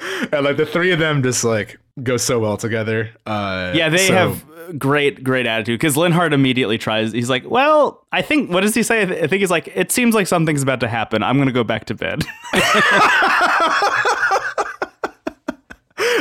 and 0.33 0.45
like 0.45 0.57
the 0.57 0.67
three 0.67 0.93
of 0.93 0.99
them 0.99 1.23
just 1.23 1.45
like 1.45 1.79
go 2.03 2.17
so 2.17 2.39
well 2.39 2.57
together. 2.57 3.11
Uh, 3.27 3.73
Yeah, 3.75 3.89
they 3.89 4.07
so- 4.09 4.15
have 4.15 4.45
great, 4.79 5.25
great 5.25 5.47
attitude 5.47 5.79
because 5.81 5.97
Linhardt 5.97 6.33
immediately 6.33 6.79
tries. 6.79 7.13
He's 7.13 7.29
like, 7.31 7.49
"Well, 7.51 8.07
I 8.13 8.23
think 8.23 8.51
what 8.51 8.61
does 8.61 8.75
he 8.75 8.83
say? 8.83 9.03
I, 9.03 9.05
th- 9.07 9.23
I 9.25 9.27
think 9.27 9.41
he's 9.41 9.51
like, 9.51 9.69
it 9.75 9.91
seems 9.91 10.15
like 10.15 10.27
something's 10.27 10.63
about 10.63 10.81
to 10.81 10.89
happen. 10.89 11.23
I'm 11.23 11.39
gonna 11.39 11.53
go 11.53 11.65
back 11.65 11.87
to 11.87 11.95
bed." 11.95 12.23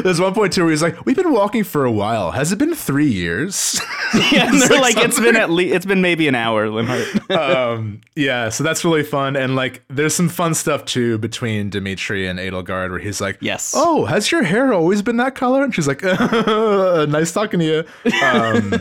There's 0.03 0.19
one 0.19 0.33
point 0.33 0.53
too 0.53 0.63
where 0.63 0.71
he's 0.71 0.81
like, 0.81 1.05
"We've 1.05 1.15
been 1.15 1.31
walking 1.31 1.63
for 1.63 1.85
a 1.85 1.91
while. 1.91 2.31
Has 2.31 2.51
it 2.51 2.57
been 2.57 2.75
three 2.75 3.09
years?" 3.11 3.79
yeah, 4.31 4.49
and 4.49 4.61
they're 4.61 4.79
like 4.79 4.95
like, 4.95 5.05
"It's 5.05 5.19
been 5.19 5.35
at 5.35 5.49
least, 5.49 5.75
it's 5.75 5.85
been 5.85 6.01
maybe 6.01 6.27
an 6.27 6.35
hour." 6.35 6.67
Linhardt. 6.67 7.31
um, 7.35 8.01
yeah, 8.15 8.49
so 8.49 8.63
that's 8.63 8.83
really 8.83 9.03
fun, 9.03 9.35
and 9.35 9.55
like, 9.55 9.83
there's 9.89 10.13
some 10.15 10.29
fun 10.29 10.53
stuff 10.53 10.85
too 10.85 11.17
between 11.17 11.69
Dimitri 11.69 12.27
and 12.27 12.39
Edelgard, 12.39 12.89
where 12.91 12.99
he's 12.99 13.21
like, 13.21 13.37
Yes. 13.41 13.73
oh, 13.75 14.05
has 14.05 14.31
your 14.31 14.43
hair 14.43 14.73
always 14.73 15.01
been 15.01 15.17
that 15.17 15.35
color?" 15.35 15.63
And 15.63 15.73
she's 15.73 15.87
like, 15.87 16.03
"Nice 16.03 17.31
talking 17.31 17.59
to 17.59 17.65
you." 17.65 18.11
Um, 18.23 18.73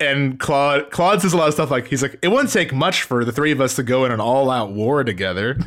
and 0.00 0.38
Claude, 0.38 0.90
Claude 0.90 1.22
says 1.22 1.32
a 1.32 1.36
lot 1.36 1.48
of 1.48 1.54
stuff 1.54 1.70
like, 1.70 1.86
he's 1.88 2.02
like, 2.02 2.18
"It 2.22 2.28
wouldn't 2.28 2.52
take 2.52 2.72
much 2.72 3.02
for 3.02 3.24
the 3.24 3.32
three 3.32 3.52
of 3.52 3.60
us 3.60 3.76
to 3.76 3.82
go 3.82 4.04
in 4.04 4.12
an 4.12 4.20
all-out 4.20 4.72
war 4.72 5.04
together." 5.04 5.58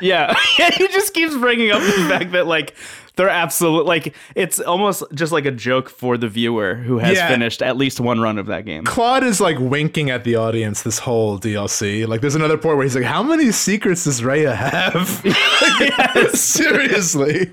yeah, 0.00 0.34
he 0.56 0.88
just 0.88 1.14
keeps 1.14 1.36
bringing 1.36 1.70
up 1.70 1.80
the 1.80 2.06
fact 2.08 2.32
that 2.32 2.46
like 2.46 2.74
they're 3.18 3.28
absolute 3.28 3.84
like 3.84 4.14
it's 4.34 4.58
almost 4.60 5.02
just 5.12 5.30
like 5.32 5.44
a 5.44 5.50
joke 5.50 5.90
for 5.90 6.16
the 6.16 6.28
viewer 6.28 6.76
who 6.76 6.96
has 6.98 7.16
Yeah. 7.18 7.28
finished 7.28 7.60
at 7.60 7.76
least 7.76 8.00
one 8.00 8.20
run 8.20 8.38
of 8.38 8.46
that 8.46 8.64
game. 8.64 8.84
Claude 8.84 9.24
is 9.24 9.40
like 9.40 9.58
winking 9.58 10.08
at 10.08 10.24
the 10.24 10.36
audience 10.36 10.82
this 10.82 11.00
whole 11.00 11.38
DLC. 11.38 12.06
Like, 12.08 12.22
there's 12.22 12.34
another 12.34 12.56
point 12.56 12.76
where 12.78 12.84
he's 12.84 12.94
like, 12.94 13.04
"How 13.04 13.22
many 13.22 13.52
secrets 13.52 14.04
does 14.04 14.24
Rhea 14.24 14.54
have?" 14.54 15.22
Seriously, 16.34 17.52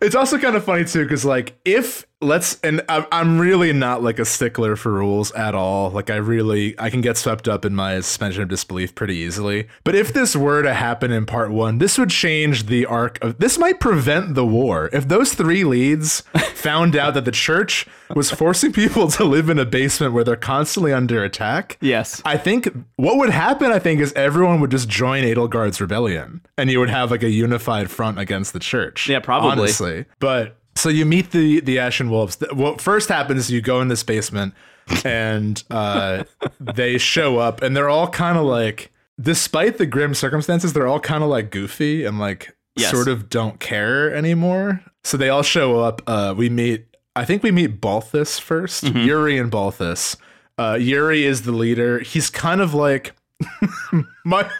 it's 0.00 0.14
also 0.14 0.38
kind 0.38 0.56
of 0.56 0.64
funny 0.64 0.84
too 0.84 1.02
because 1.04 1.24
like 1.24 1.54
if 1.64 2.06
let's 2.24 2.58
and 2.62 2.82
I'm, 2.88 3.38
really 3.38 3.72
not 3.72 4.02
like 4.02 4.18
a 4.18 4.24
stickler 4.24 4.76
for 4.76 4.92
rules 4.92 5.32
at 5.32 5.54
all. 5.54 5.90
Like 5.90 6.10
I 6.10 6.16
really 6.16 6.78
I 6.78 6.90
can 6.90 7.00
get 7.00 7.16
swept 7.16 7.48
up 7.48 7.64
in 7.64 7.74
my 7.74 7.96
suspension 7.96 8.42
of 8.42 8.48
disbelief 8.48 8.94
pretty 8.94 9.16
easily. 9.16 9.68
But 9.82 9.94
if 9.94 10.12
this 10.12 10.36
were 10.36 10.62
to 10.62 10.72
happen 10.72 11.10
in 11.10 11.26
part 11.26 11.50
one, 11.50 11.78
this 11.78 11.98
would 11.98 12.10
change 12.10 12.66
the 12.66 12.86
arc 12.86 13.22
of 13.22 13.38
this 13.38 13.58
might 13.58 13.80
prevent 13.80 14.34
the 14.34 14.46
war. 14.46 14.88
If 14.92 15.08
those 15.08 15.34
three 15.34 15.64
leads 15.64 16.20
found 16.54 16.96
out 16.96 17.14
that 17.14 17.24
the 17.24 17.32
church 17.32 17.86
was 18.14 18.30
forcing 18.30 18.72
people 18.72 19.08
to 19.08 19.24
live 19.24 19.48
in 19.48 19.58
a 19.58 19.64
basement 19.64 20.12
where 20.12 20.24
they're 20.24 20.36
constantly 20.36 20.92
under 20.92 21.22
attack. 21.24 21.76
Yes. 21.80 22.22
I 22.24 22.36
think 22.36 22.68
what 22.96 23.16
would 23.16 23.30
happen, 23.30 23.70
I 23.70 23.78
think, 23.78 24.00
is 24.00 24.12
everyone 24.14 24.60
would 24.60 24.70
just 24.70 24.88
join 24.88 25.24
Edelgard's 25.24 25.80
rebellion, 25.80 26.42
and 26.56 26.70
you 26.70 26.78
would 26.80 26.90
have 26.90 27.10
like 27.10 27.22
a 27.22 27.30
unified 27.30 27.90
front 27.90 28.18
against 28.18 28.52
the 28.52 28.58
church. 28.58 29.08
Yeah, 29.08 29.20
probably. 29.20 29.50
Honestly, 29.50 30.04
but 30.20 30.56
so 30.76 30.88
you 30.88 31.04
meet 31.04 31.30
the 31.30 31.60
the 31.60 31.78
Ashen 31.78 32.10
Wolves. 32.10 32.36
What 32.52 32.80
first 32.80 33.08
happens 33.08 33.40
is 33.40 33.50
you 33.50 33.60
go 33.60 33.80
in 33.80 33.88
this 33.88 34.02
basement, 34.02 34.54
and 35.04 35.62
uh, 35.70 36.24
they 36.60 36.98
show 36.98 37.38
up, 37.38 37.62
and 37.62 37.76
they're 37.76 37.88
all 37.88 38.08
kind 38.08 38.38
of 38.38 38.44
like, 38.44 38.90
despite 39.20 39.78
the 39.78 39.86
grim 39.86 40.14
circumstances, 40.14 40.72
they're 40.72 40.86
all 40.86 41.00
kind 41.00 41.22
of 41.22 41.30
like 41.30 41.50
goofy 41.50 42.04
and 42.04 42.18
like 42.18 42.54
Yes. 42.76 42.90
sort 42.90 43.06
of 43.06 43.30
don't 43.30 43.60
care 43.60 44.12
anymore. 44.12 44.82
So 45.04 45.16
they 45.16 45.28
all 45.28 45.44
show 45.44 45.78
up. 45.80 46.02
Uh, 46.08 46.34
we 46.36 46.48
meet. 46.48 46.86
I 47.14 47.24
think 47.24 47.44
we 47.44 47.52
meet 47.52 47.80
Balthus 47.80 48.40
1st 48.40 48.90
Mm-hmm. 48.90 48.98
Yuri 48.98 49.38
and 49.38 49.48
Balthus. 49.48 50.16
Uh, 50.58 50.76
Yuri 50.80 51.24
is 51.24 51.42
the 51.42 51.52
leader. 51.52 52.00
He's 52.00 52.30
kind 52.30 52.60
of 52.60 52.74
like 52.74 53.12
my 54.24 54.50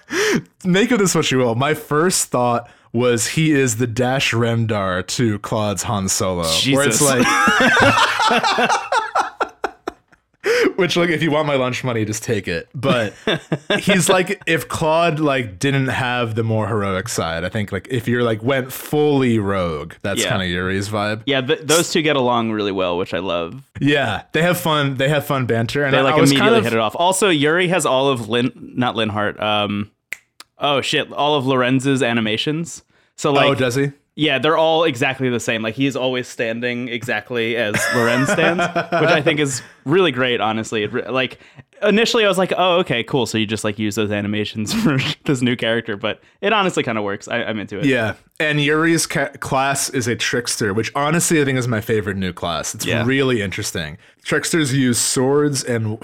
make 0.64 0.90
of 0.92 0.98
this 1.00 1.14
what 1.16 1.28
you 1.32 1.38
will. 1.38 1.56
My 1.56 1.74
first 1.74 2.28
thought 2.28 2.70
was 2.94 3.26
he 3.26 3.52
is 3.52 3.76
the 3.76 3.86
Dash 3.86 4.32
Rendar 4.32 5.06
to 5.08 5.38
Claude's 5.40 5.82
Han 5.82 6.08
Solo, 6.08 6.44
where 6.70 6.88
it's 6.88 7.02
like, 7.02 7.26
which 10.76 10.96
like 10.96 11.08
if 11.10 11.22
you 11.22 11.30
want 11.30 11.46
my 11.46 11.56
lunch 11.56 11.82
money, 11.84 12.04
just 12.04 12.22
take 12.22 12.46
it. 12.46 12.68
But 12.74 13.14
he's 13.80 14.08
like 14.08 14.42
if 14.46 14.68
Claude 14.68 15.18
like 15.18 15.58
didn't 15.58 15.88
have 15.88 16.34
the 16.34 16.44
more 16.44 16.68
heroic 16.68 17.08
side. 17.08 17.44
I 17.44 17.48
think 17.48 17.72
like 17.72 17.88
if 17.90 18.06
you're 18.06 18.22
like 18.22 18.42
went 18.42 18.72
fully 18.72 19.38
rogue, 19.38 19.94
that's 20.02 20.22
Yeah. 20.22 20.28
kind 20.30 20.42
of 20.42 20.48
Yuri's 20.48 20.88
vibe. 20.88 21.22
Yeah, 21.26 21.40
th- 21.40 21.60
those 21.62 21.90
two 21.92 22.02
get 22.02 22.16
along 22.16 22.52
really 22.52 22.72
well, 22.72 22.96
which 22.98 23.14
I 23.14 23.18
love. 23.18 23.62
Yeah, 23.80 24.22
they 24.32 24.42
have 24.42 24.58
fun. 24.58 24.96
They 24.96 25.08
have 25.08 25.26
fun 25.26 25.46
banter, 25.46 25.82
and 25.84 25.92
They 25.94 26.00
like 26.00 26.14
I 26.14 26.20
was 26.20 26.30
immediately 26.30 26.50
kind 26.56 26.58
of, 26.66 26.72
hit 26.72 26.72
it 26.74 26.80
off. 26.80 26.94
Also, 26.96 27.28
Yuri 27.28 27.68
has 27.68 27.86
all 27.86 28.08
of 28.08 28.28
Lin, 28.28 28.52
not 28.76 28.94
Linhardt. 28.94 29.40
Um, 29.40 29.90
oh 30.58 30.80
shit, 30.80 31.12
all 31.12 31.36
of 31.36 31.46
Lorenz's 31.46 32.02
animations. 32.02 32.82
So 33.16 33.30
oh, 33.30 33.34
like, 33.34 33.46
oh, 33.46 33.54
does 33.54 33.74
he? 33.76 33.92
yeah, 34.16 34.38
they're 34.38 34.56
all 34.56 34.84
exactly 34.84 35.28
the 35.28 35.40
same. 35.40 35.62
Like 35.62 35.74
he's 35.74 35.96
always 35.96 36.26
standing 36.28 36.88
exactly 36.88 37.56
as 37.56 37.74
Lorenz 37.94 38.28
stands, 38.30 38.62
which 38.74 39.10
I 39.10 39.20
think 39.22 39.40
is 39.40 39.62
really 39.84 40.12
great. 40.12 40.40
Honestly, 40.40 40.84
it, 40.84 40.92
re- 40.92 41.08
like 41.08 41.38
initially 41.82 42.24
I 42.24 42.28
was 42.28 42.38
like, 42.38 42.52
oh 42.56 42.78
okay, 42.78 43.02
cool. 43.04 43.26
So 43.26 43.38
you 43.38 43.46
just 43.46 43.62
like 43.64 43.78
use 43.78 43.94
those 43.96 44.10
animations 44.10 44.72
for 44.82 44.98
this 45.24 45.42
new 45.42 45.56
character, 45.56 45.96
but 45.96 46.20
it 46.40 46.52
honestly 46.52 46.82
kind 46.82 46.98
of 46.98 47.04
works. 47.04 47.28
I, 47.28 47.42
I'm 47.44 47.58
into 47.58 47.78
it. 47.78 47.84
Yeah, 47.86 48.14
and 48.40 48.60
Yuri's 48.60 49.06
ca- 49.06 49.30
class 49.40 49.90
is 49.90 50.06
a 50.08 50.16
trickster, 50.16 50.72
which 50.74 50.90
honestly 50.94 51.40
I 51.40 51.44
think 51.44 51.58
is 51.58 51.68
my 51.68 51.80
favorite 51.80 52.16
new 52.16 52.32
class. 52.32 52.74
It's 52.74 52.86
Yeah. 52.86 53.04
really 53.04 53.42
interesting. 53.42 53.98
Tricksters 54.24 54.72
use 54.74 54.98
swords 54.98 55.62
and. 55.64 55.98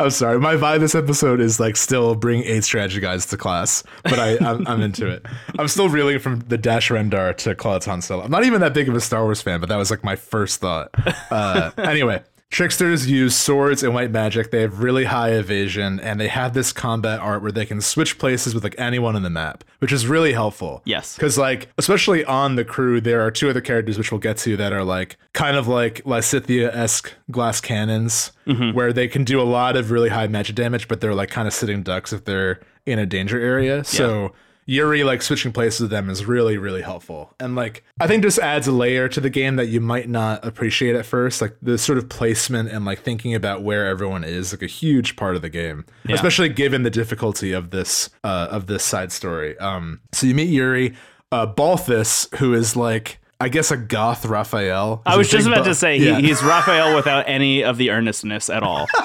I'm 0.00 0.10
sorry, 0.10 0.38
my 0.38 0.54
vibe 0.54 0.80
this 0.80 0.94
episode 0.94 1.40
is 1.40 1.58
like 1.58 1.76
still 1.76 2.14
bring 2.14 2.42
eight 2.44 2.64
strategy 2.64 3.00
guys 3.00 3.26
to 3.26 3.36
class, 3.36 3.82
but 4.02 4.18
I 4.18 4.36
I'm, 4.38 4.66
I'm 4.66 4.80
into 4.82 5.08
it. 5.08 5.24
I'm 5.58 5.68
still 5.68 5.88
reeling 5.88 6.18
from 6.18 6.40
the 6.40 6.58
Dash 6.58 6.90
Rendar 6.90 7.36
to 7.38 7.54
Claude's 7.54 7.86
Han 7.86 8.02
Solo. 8.02 8.22
I'm 8.24 8.30
not 8.30 8.44
even 8.44 8.60
that 8.60 8.74
big 8.74 8.88
of 8.88 8.94
a 8.94 9.00
Star 9.00 9.24
Wars 9.24 9.42
fan, 9.42 9.60
but 9.60 9.68
that 9.68 9.76
was 9.76 9.90
like 9.90 10.04
my 10.04 10.16
first 10.16 10.60
thought. 10.60 10.90
Uh, 11.30 11.70
anyway, 11.78 12.22
Tricksters 12.54 13.10
use 13.10 13.34
swords 13.34 13.82
and 13.82 13.92
white 13.92 14.12
magic. 14.12 14.52
They 14.52 14.60
have 14.60 14.78
really 14.78 15.06
high 15.06 15.30
evasion, 15.30 15.98
and 15.98 16.20
they 16.20 16.28
have 16.28 16.54
this 16.54 16.72
combat 16.72 17.18
art 17.18 17.42
where 17.42 17.50
they 17.50 17.66
can 17.66 17.80
switch 17.80 18.16
places 18.16 18.54
with 18.54 18.62
like 18.62 18.76
anyone 18.78 19.16
on 19.16 19.24
the 19.24 19.28
map, 19.28 19.64
which 19.80 19.90
is 19.90 20.06
really 20.06 20.34
helpful. 20.34 20.80
Yes. 20.84 21.16
Because 21.16 21.36
like, 21.36 21.68
especially 21.78 22.24
on 22.24 22.54
the 22.54 22.64
crew, 22.64 23.00
there 23.00 23.22
are 23.22 23.32
two 23.32 23.50
other 23.50 23.60
characters 23.60 23.98
which 23.98 24.12
we'll 24.12 24.20
get 24.20 24.36
to 24.36 24.56
that 24.56 24.72
are 24.72 24.84
like 24.84 25.16
kind 25.32 25.56
of 25.56 25.66
like 25.66 26.04
Lysithea 26.04 26.72
esque 26.72 27.12
glass 27.28 27.60
cannons, 27.60 28.30
mm-hmm. 28.46 28.70
where 28.70 28.92
they 28.92 29.08
can 29.08 29.24
do 29.24 29.40
a 29.40 29.42
lot 29.42 29.76
of 29.76 29.90
really 29.90 30.10
high 30.10 30.28
magic 30.28 30.54
damage, 30.54 30.86
but 30.86 31.00
they're 31.00 31.12
like 31.12 31.30
kind 31.30 31.48
of 31.48 31.54
sitting 31.54 31.82
ducks 31.82 32.12
if 32.12 32.24
they're 32.24 32.60
in 32.86 33.00
a 33.00 33.06
danger 33.06 33.40
area. 33.40 33.82
So 33.82 34.32
Yuri 34.66 35.04
like 35.04 35.22
switching 35.22 35.52
places 35.52 35.82
with 35.82 35.90
them 35.90 36.08
is 36.08 36.24
really 36.24 36.58
really 36.58 36.82
helpful. 36.82 37.32
And 37.38 37.54
like 37.54 37.84
I 38.00 38.06
think 38.06 38.22
just 38.22 38.38
adds 38.38 38.66
a 38.66 38.72
layer 38.72 39.08
to 39.08 39.20
the 39.20 39.30
game 39.30 39.56
that 39.56 39.66
you 39.66 39.80
might 39.80 40.08
not 40.08 40.44
appreciate 40.44 40.94
at 40.96 41.06
first 41.06 41.40
like 41.40 41.56
the 41.60 41.78
sort 41.78 41.98
of 41.98 42.08
placement 42.08 42.70
and 42.70 42.84
like 42.84 43.00
thinking 43.00 43.34
about 43.34 43.62
where 43.62 43.86
everyone 43.86 44.24
is 44.24 44.52
like 44.52 44.62
a 44.62 44.66
huge 44.66 45.16
part 45.16 45.36
of 45.36 45.42
the 45.42 45.50
game. 45.50 45.84
Especially 46.08 46.48
given 46.48 46.82
the 46.82 46.90
difficulty 46.90 47.52
of 47.52 47.70
this 47.70 48.10
uh 48.22 48.48
of 48.50 48.66
this 48.66 48.84
side 48.84 49.12
story. 49.12 49.58
Um 49.58 50.00
so 50.12 50.26
you 50.26 50.34
meet 50.34 50.48
Yuri 50.48 50.94
uh 51.32 51.46
Balthus 51.46 52.28
who 52.38 52.54
is 52.54 52.76
like 52.76 53.20
I 53.40 53.48
guess 53.48 53.70
a 53.70 53.76
goth 53.76 54.24
Raphael. 54.24 55.02
I 55.04 55.16
was 55.16 55.28
just 55.28 55.46
about 55.46 55.64
to 55.64 55.74
say 55.74 55.98
he, 55.98 56.14
he's 56.22 56.42
Raphael 56.42 56.94
without 56.96 57.28
any 57.28 57.62
of 57.64 57.76
the 57.76 57.90
earnestness 57.90 58.48
at 58.48 58.62
all. 58.62 58.86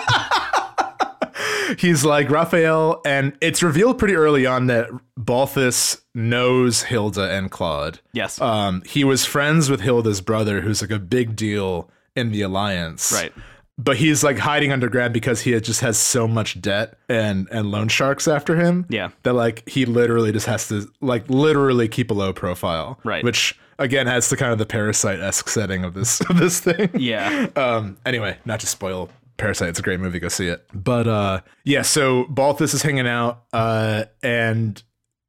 he's 1.78 2.04
like 2.06 2.30
Raphael, 2.30 3.02
and 3.06 3.38
it's 3.42 3.62
revealed 3.62 4.00
pretty 4.00 4.16
early 4.16 4.46
on 4.46 4.68
that 4.68 4.90
Balthus 5.18 6.02
knows 6.16 6.84
Hilda 6.84 7.30
and 7.32 7.52
Claude. 7.52 8.00
Yes. 8.14 8.40
Um, 8.42 8.82
he 8.86 9.04
was 9.04 9.26
friends 9.26 9.70
with 9.70 9.82
Hilda's 9.82 10.22
brother, 10.22 10.62
who's 10.62 10.82
like 10.82 10.92
a 10.92 11.00
big 11.00 11.36
deal 11.36 11.90
in 12.16 12.32
the 12.32 12.42
alliance. 12.42 13.12
Right. 13.12 13.34
But 13.78 13.96
he's 13.96 14.26
like 14.26 14.38
hiding 14.38 14.74
underground 14.74 15.14
because 15.14 15.40
he 15.42 15.58
just 15.62 15.80
has 15.80 15.98
so 15.98 16.28
much 16.28 16.60
debt 16.60 16.98
and 17.08 17.48
and 17.50 17.72
loan 17.72 17.88
sharks 17.88 18.28
after 18.28 18.58
him. 18.58 18.86
Yeah. 18.90 19.12
That 19.24 19.34
like 19.34 19.68
he 19.70 19.86
literally 19.86 20.34
just 20.34 20.48
has 20.48 20.68
to 20.68 20.92
like 21.00 21.30
literally 21.30 21.88
keep 21.88 22.12
a 22.12 22.14
low 22.14 22.34
profile. 22.34 23.00
Right. 23.06 23.24
Which 23.24 23.58
again 23.78 24.06
has 24.08 24.30
the 24.30 24.36
kind 24.36 24.52
of 24.52 24.58
the 24.58 24.66
parasite 24.66 25.22
esque 25.22 25.48
setting 25.48 25.86
of 25.86 25.94
this 25.94 26.20
of 26.30 26.38
this 26.38 26.60
thing. 26.60 26.90
yeah. 26.94 27.48
Um, 27.56 27.96
anyway, 28.06 28.38
not 28.44 28.60
to 28.60 28.68
spoil 28.68 29.10
Parasite, 29.40 29.70
it's 29.70 29.80
a 29.80 29.82
great 29.82 30.00
movie. 30.00 30.20
Go 30.20 30.28
see 30.28 30.48
it. 30.48 30.66
But 30.74 31.08
uh, 31.08 31.42
yeah, 31.64 31.82
so 31.82 32.26
Balthus 32.30 32.74
is 32.74 32.82
hanging 32.84 33.08
out, 33.08 33.44
uh, 33.54 34.06
and 34.22 34.82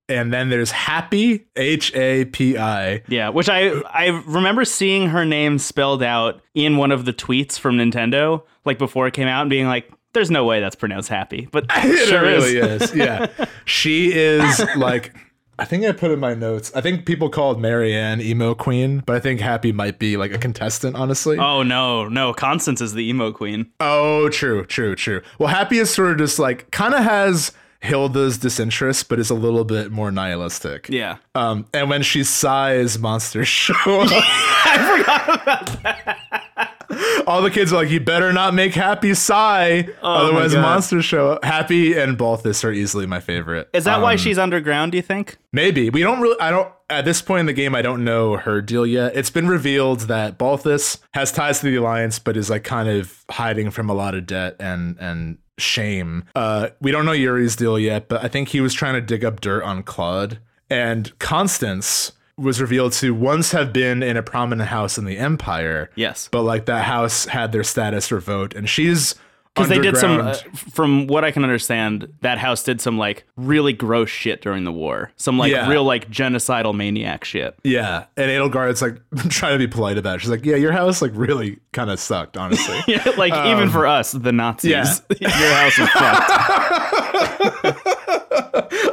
and 0.08 0.32
then 0.32 0.50
there's 0.50 0.72
Hapi 0.72 1.46
H 1.56 1.94
A 1.94 2.24
P 2.26 2.58
I. 2.58 3.02
Yeah, 3.08 3.28
which 3.30 3.48
I 3.48 3.70
I 3.92 4.22
remember 4.26 4.64
seeing 4.64 5.08
her 5.08 5.24
name 5.24 5.58
spelled 5.58 6.02
out 6.02 6.42
in 6.54 6.76
one 6.76 6.90
of 6.92 7.04
the 7.04 7.12
tweets 7.12 7.58
from 7.58 7.76
Nintendo, 7.78 8.42
like 8.64 8.76
before 8.78 9.06
it 9.06 9.14
came 9.14 9.28
out, 9.28 9.42
and 9.42 9.50
being 9.50 9.66
like, 9.66 9.90
"There's 10.12 10.30
no 10.30 10.44
way 10.44 10.60
that's 10.60 10.76
pronounced 10.76 11.08
happy," 11.08 11.48
but 11.52 11.66
It 11.70 12.08
sure 12.08 12.22
really 12.22 12.56
is. 12.56 12.82
is. 12.82 12.94
Yeah, 12.94 13.28
she 13.64 14.12
is 14.12 14.60
like. 14.76 15.14
I 15.60 15.66
think 15.66 15.84
I 15.84 15.92
put 15.92 16.10
in 16.10 16.18
my 16.18 16.32
notes. 16.32 16.72
I 16.74 16.80
think 16.80 17.04
people 17.04 17.28
called 17.28 17.60
Marianne 17.60 18.22
emo 18.22 18.54
queen, 18.54 19.02
but 19.04 19.14
I 19.14 19.20
think 19.20 19.40
Hapi 19.40 19.74
might 19.74 19.98
be 19.98 20.16
like 20.16 20.32
a 20.32 20.38
contestant. 20.38 20.96
Honestly. 20.96 21.36
Oh 21.38 21.62
no, 21.62 22.08
no, 22.08 22.32
Constance 22.32 22.80
is 22.80 22.94
the 22.94 23.06
emo 23.06 23.30
queen. 23.30 23.70
Oh, 23.78 24.30
true, 24.30 24.64
true, 24.64 24.94
true. 24.96 25.20
Well, 25.38 25.52
Hapi 25.54 25.72
is 25.80 25.92
sort 25.92 26.12
of 26.12 26.16
just 26.18 26.38
like 26.38 26.70
kind 26.70 26.94
of 26.94 27.04
has 27.04 27.52
Hilda's 27.80 28.38
disinterest, 28.38 29.10
but 29.10 29.18
is 29.18 29.28
a 29.28 29.34
little 29.34 29.64
bit 29.64 29.90
more 29.92 30.10
nihilistic. 30.10 30.88
Yeah. 30.88 31.18
Um, 31.34 31.66
and 31.74 31.90
when 31.90 32.02
she 32.02 32.24
sighs, 32.24 32.98
monsters 32.98 33.48
show 33.48 33.74
up. 33.74 34.08
I 34.12 34.96
forgot 34.98 35.42
about 35.42 35.82
that. 35.82 36.79
All 37.26 37.42
the 37.42 37.50
kids 37.50 37.72
are 37.72 37.76
like, 37.76 37.90
"You 37.90 38.00
better 38.00 38.32
not 38.32 38.54
make 38.54 38.72
Hapi 38.72 39.16
sigh, 39.16 39.88
otherwise 40.02 40.54
God. 40.54 40.62
monsters 40.62 41.04
show 41.04 41.32
up." 41.32 41.42
Hapi 41.42 41.96
and 41.96 42.16
Balthus 42.18 42.64
are 42.64 42.72
easily 42.72 43.06
my 43.06 43.20
favorite. 43.20 43.68
Is 43.72 43.84
that 43.84 44.00
why 44.00 44.12
Um, 44.12 44.18
she's 44.18 44.38
underground, 44.38 44.92
do 44.92 44.98
you 44.98 45.02
think? 45.02 45.36
Maybe 45.52 45.90
we 45.90 46.00
don't 46.02 46.20
really. 46.20 46.36
I 46.40 46.50
don't. 46.50 46.68
At 46.88 47.04
this 47.04 47.22
point 47.22 47.40
in 47.40 47.46
the 47.46 47.52
game, 47.52 47.74
I 47.76 47.82
don't 47.82 48.02
know 48.02 48.36
her 48.36 48.60
deal 48.60 48.84
yet. 48.84 49.12
It's 49.14 49.30
been 49.30 49.46
revealed 49.46 50.00
that 50.08 50.38
Balthus 50.38 50.98
has 51.14 51.30
ties 51.30 51.60
to 51.60 51.66
the 51.66 51.76
Alliance, 51.76 52.18
but 52.18 52.36
is 52.36 52.50
like 52.50 52.64
kind 52.64 52.88
of 52.88 53.24
hiding 53.30 53.70
from 53.70 53.88
a 53.88 53.94
lot 53.94 54.14
of 54.16 54.26
debt 54.26 54.56
and 54.58 54.96
and 54.98 55.38
shame. 55.58 56.24
Uh, 56.34 56.68
we 56.80 56.90
don't 56.90 57.04
know 57.04 57.12
Yuri's 57.12 57.54
deal 57.54 57.78
yet, 57.78 58.08
but 58.08 58.24
I 58.24 58.28
think 58.28 58.48
he 58.48 58.60
was 58.60 58.74
trying 58.74 58.94
to 58.94 59.00
dig 59.00 59.24
up 59.24 59.40
dirt 59.40 59.62
on 59.62 59.82
Claude. 59.84 60.38
And 60.68 61.16
Constance 61.18 62.12
was 62.40 62.60
revealed 62.60 62.92
to 62.94 63.14
once 63.14 63.52
have 63.52 63.72
been 63.72 64.02
in 64.02 64.16
a 64.16 64.22
prominent 64.22 64.68
house 64.70 64.98
in 64.98 65.04
the 65.04 65.18
Empire. 65.18 65.90
Yes. 65.94 66.28
But 66.32 66.42
like 66.42 66.66
that 66.66 66.84
house 66.84 67.26
had 67.26 67.52
their 67.52 67.62
status 67.64 68.10
revoked, 68.10 68.54
and 68.54 68.68
she's 68.68 69.14
Because 69.54 69.68
they 69.68 69.78
did 69.80 69.96
some, 69.96 70.20
uh, 70.20 70.34
from 70.54 71.06
what 71.08 71.24
I 71.24 71.32
can 71.32 71.42
understand, 71.42 72.06
that 72.22 72.38
house 72.38 72.62
did 72.62 72.80
some 72.80 72.96
like 72.96 73.24
really 73.36 73.72
gross 73.72 74.08
shit 74.08 74.40
during 74.42 74.62
the 74.64 74.70
war. 74.72 75.10
Some 75.16 75.38
like 75.38 75.50
Yeah. 75.52 75.68
real 75.68 75.82
like 75.84 76.08
genocidal 76.10 76.72
maniac 76.74 77.24
shit. 77.24 77.56
Yeah, 77.64 78.04
and 78.16 78.30
Edelgard's 78.30 78.80
like 78.80 78.96
trying 79.28 79.52
to 79.54 79.58
be 79.58 79.66
polite 79.66 79.98
about 79.98 80.16
it. 80.16 80.20
She's 80.20 80.30
like, 80.30 80.44
"Yeah, 80.46 80.56
your 80.56 80.72
house 80.72 81.02
like 81.02 81.12
really 81.14 81.58
kind 81.72 81.90
of 81.90 81.98
sucked, 82.00 82.36
honestly." 82.36 82.78
Yeah, 82.86 83.04
like 83.18 83.34
even 83.52 83.68
for 83.70 83.86
us, 83.86 84.12
the 84.12 84.32
Nazis, 84.32 84.70
yeah. 84.70 84.94
your 85.20 85.54
house 85.54 85.78
is 85.78 85.88
fucked. 85.90 86.30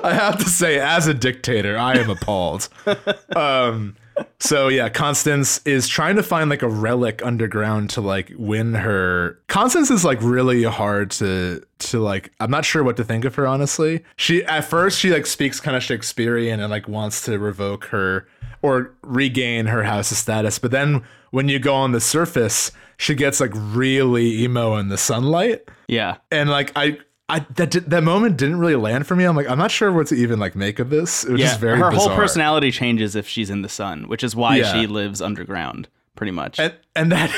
I 0.04 0.14
have 0.14 0.38
to 0.40 0.46
say, 0.50 0.80
as 0.80 1.08
a 1.08 1.14
dictator, 1.14 1.78
I 1.78 1.94
am 1.98 2.10
appalled. 2.10 2.70
um, 3.36 3.96
so 4.40 4.68
yeah, 4.68 4.90
Constance 4.90 5.60
is 5.66 5.88
trying 5.88 6.16
to 6.16 6.24
find 6.24 6.50
like 6.50 6.62
a 6.64 6.68
relic 6.70 7.24
underground 7.24 7.90
to 7.92 8.02
like 8.02 8.32
win 8.38 8.74
her. 8.74 9.40
Constance 9.48 9.92
is 9.92 10.04
like 10.04 10.20
really 10.22 10.64
hard 10.64 11.12
to 11.12 11.62
to 11.80 12.00
like. 12.00 12.32
I'm 12.40 12.50
not 12.52 12.66
sure 12.66 12.84
what 12.84 12.98
to 12.98 13.04
think 13.04 13.26
of 13.26 13.36
her 13.36 13.46
honestly. 13.46 14.04
She 14.16 14.44
at 14.46 14.62
first 14.66 15.00
she 15.00 15.12
like 15.12 15.26
speaks 15.28 15.60
kind 15.60 15.78
of 15.78 15.84
Shakespearean 15.84 16.60
and 16.60 16.72
like 16.72 16.88
wants 16.88 17.22
to 17.26 17.38
revoke 17.38 17.86
her 17.86 18.28
or 18.64 18.92
regain 19.04 19.68
her 19.68 19.84
house's 19.84 20.18
status, 20.18 20.58
but 20.58 20.72
then 20.72 21.04
when 21.30 21.48
you 21.48 21.60
go 21.60 21.76
on 21.76 21.92
the 21.92 22.00
surface, 22.02 22.72
she 22.98 23.14
gets 23.14 23.40
like 23.40 23.52
really 23.54 24.42
emo 24.42 24.78
in 24.78 24.88
the 24.90 24.98
sunlight 24.98 25.62
Yeah. 25.88 26.18
and 26.32 26.50
like 26.50 26.72
I, 26.76 26.98
I 27.30 27.40
that 27.56 27.72
that 27.90 28.04
moment 28.04 28.38
didn't 28.38 28.60
really 28.60 28.76
land 28.76 29.06
for 29.06 29.16
me. 29.16 29.26
I'm 29.26 29.36
like, 29.36 29.50
I'm 29.50 29.58
not 29.58 29.70
sure 29.72 29.92
what 29.92 30.08
to 30.08 30.16
even 30.16 30.40
like 30.40 30.56
make 30.56 30.80
of 30.80 30.90
this. 30.90 31.26
It 31.26 31.32
was 31.32 31.42
Yeah. 31.42 31.48
just 31.48 31.60
very 31.60 31.78
Her 31.78 31.90
bizarre. 31.92 32.10
whole 32.10 32.16
personality 32.18 32.72
changes 32.72 33.16
if 33.16 33.28
she's 33.28 33.50
in 33.50 33.62
the 33.64 33.70
sun, 33.70 34.08
which 34.08 34.24
is 34.24 34.36
why 34.36 34.56
Yeah. 34.58 34.72
she 34.74 34.88
lives 34.88 35.22
underground, 35.22 35.90
pretty 36.18 36.32
much. 36.32 36.60
and 36.60 36.74
and 36.96 37.12
that 37.14 37.32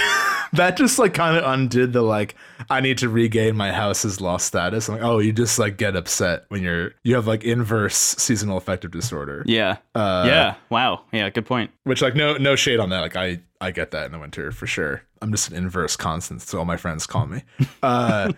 that 0.53 0.77
just 0.77 0.97
like 0.97 1.13
kind 1.13 1.37
of 1.37 1.43
undid 1.43 1.93
the 1.93 2.01
like 2.01 2.35
I 2.69 2.81
need 2.81 2.97
to 2.99 3.09
regain 3.09 3.55
my 3.55 3.71
house's 3.71 4.19
lost 4.19 4.47
status. 4.47 4.87
I'm 4.89 4.95
like, 4.95 5.03
oh, 5.03 5.19
you 5.19 5.31
just 5.31 5.59
like 5.59 5.77
get 5.77 5.95
upset 5.95 6.45
when 6.49 6.63
you're 6.63 6.93
you 7.03 7.13
have 7.15 7.27
like 7.27 7.43
inverse 7.43 7.95
seasonal 7.95 8.57
affective 8.57 8.89
disorder. 8.91 9.43
yeah. 9.45 9.77
Uh, 9.93 10.23
yeah. 10.25 10.55
Wow. 10.69 11.01
Yeah. 11.11 11.29
Good 11.29 11.45
point. 11.45 11.69
Which 11.83 12.01
like 12.01 12.15
no 12.15 12.37
no 12.37 12.55
shade 12.55 12.79
on 12.79 12.89
that. 12.89 13.01
Like 13.01 13.15
I 13.15 13.41
I 13.61 13.71
get 13.71 13.91
that 13.91 14.05
in 14.07 14.11
the 14.13 14.19
winter 14.19 14.51
for 14.51 14.65
sure. 14.65 15.03
I'm 15.21 15.31
just 15.31 15.49
an 15.49 15.57
inverse 15.57 15.97
Constance, 15.97 16.45
so 16.45 16.59
all 16.59 16.65
my 16.65 16.77
friends 16.77 17.05
call 17.05 17.27
me. 17.27 17.43
Uh, 17.83 18.31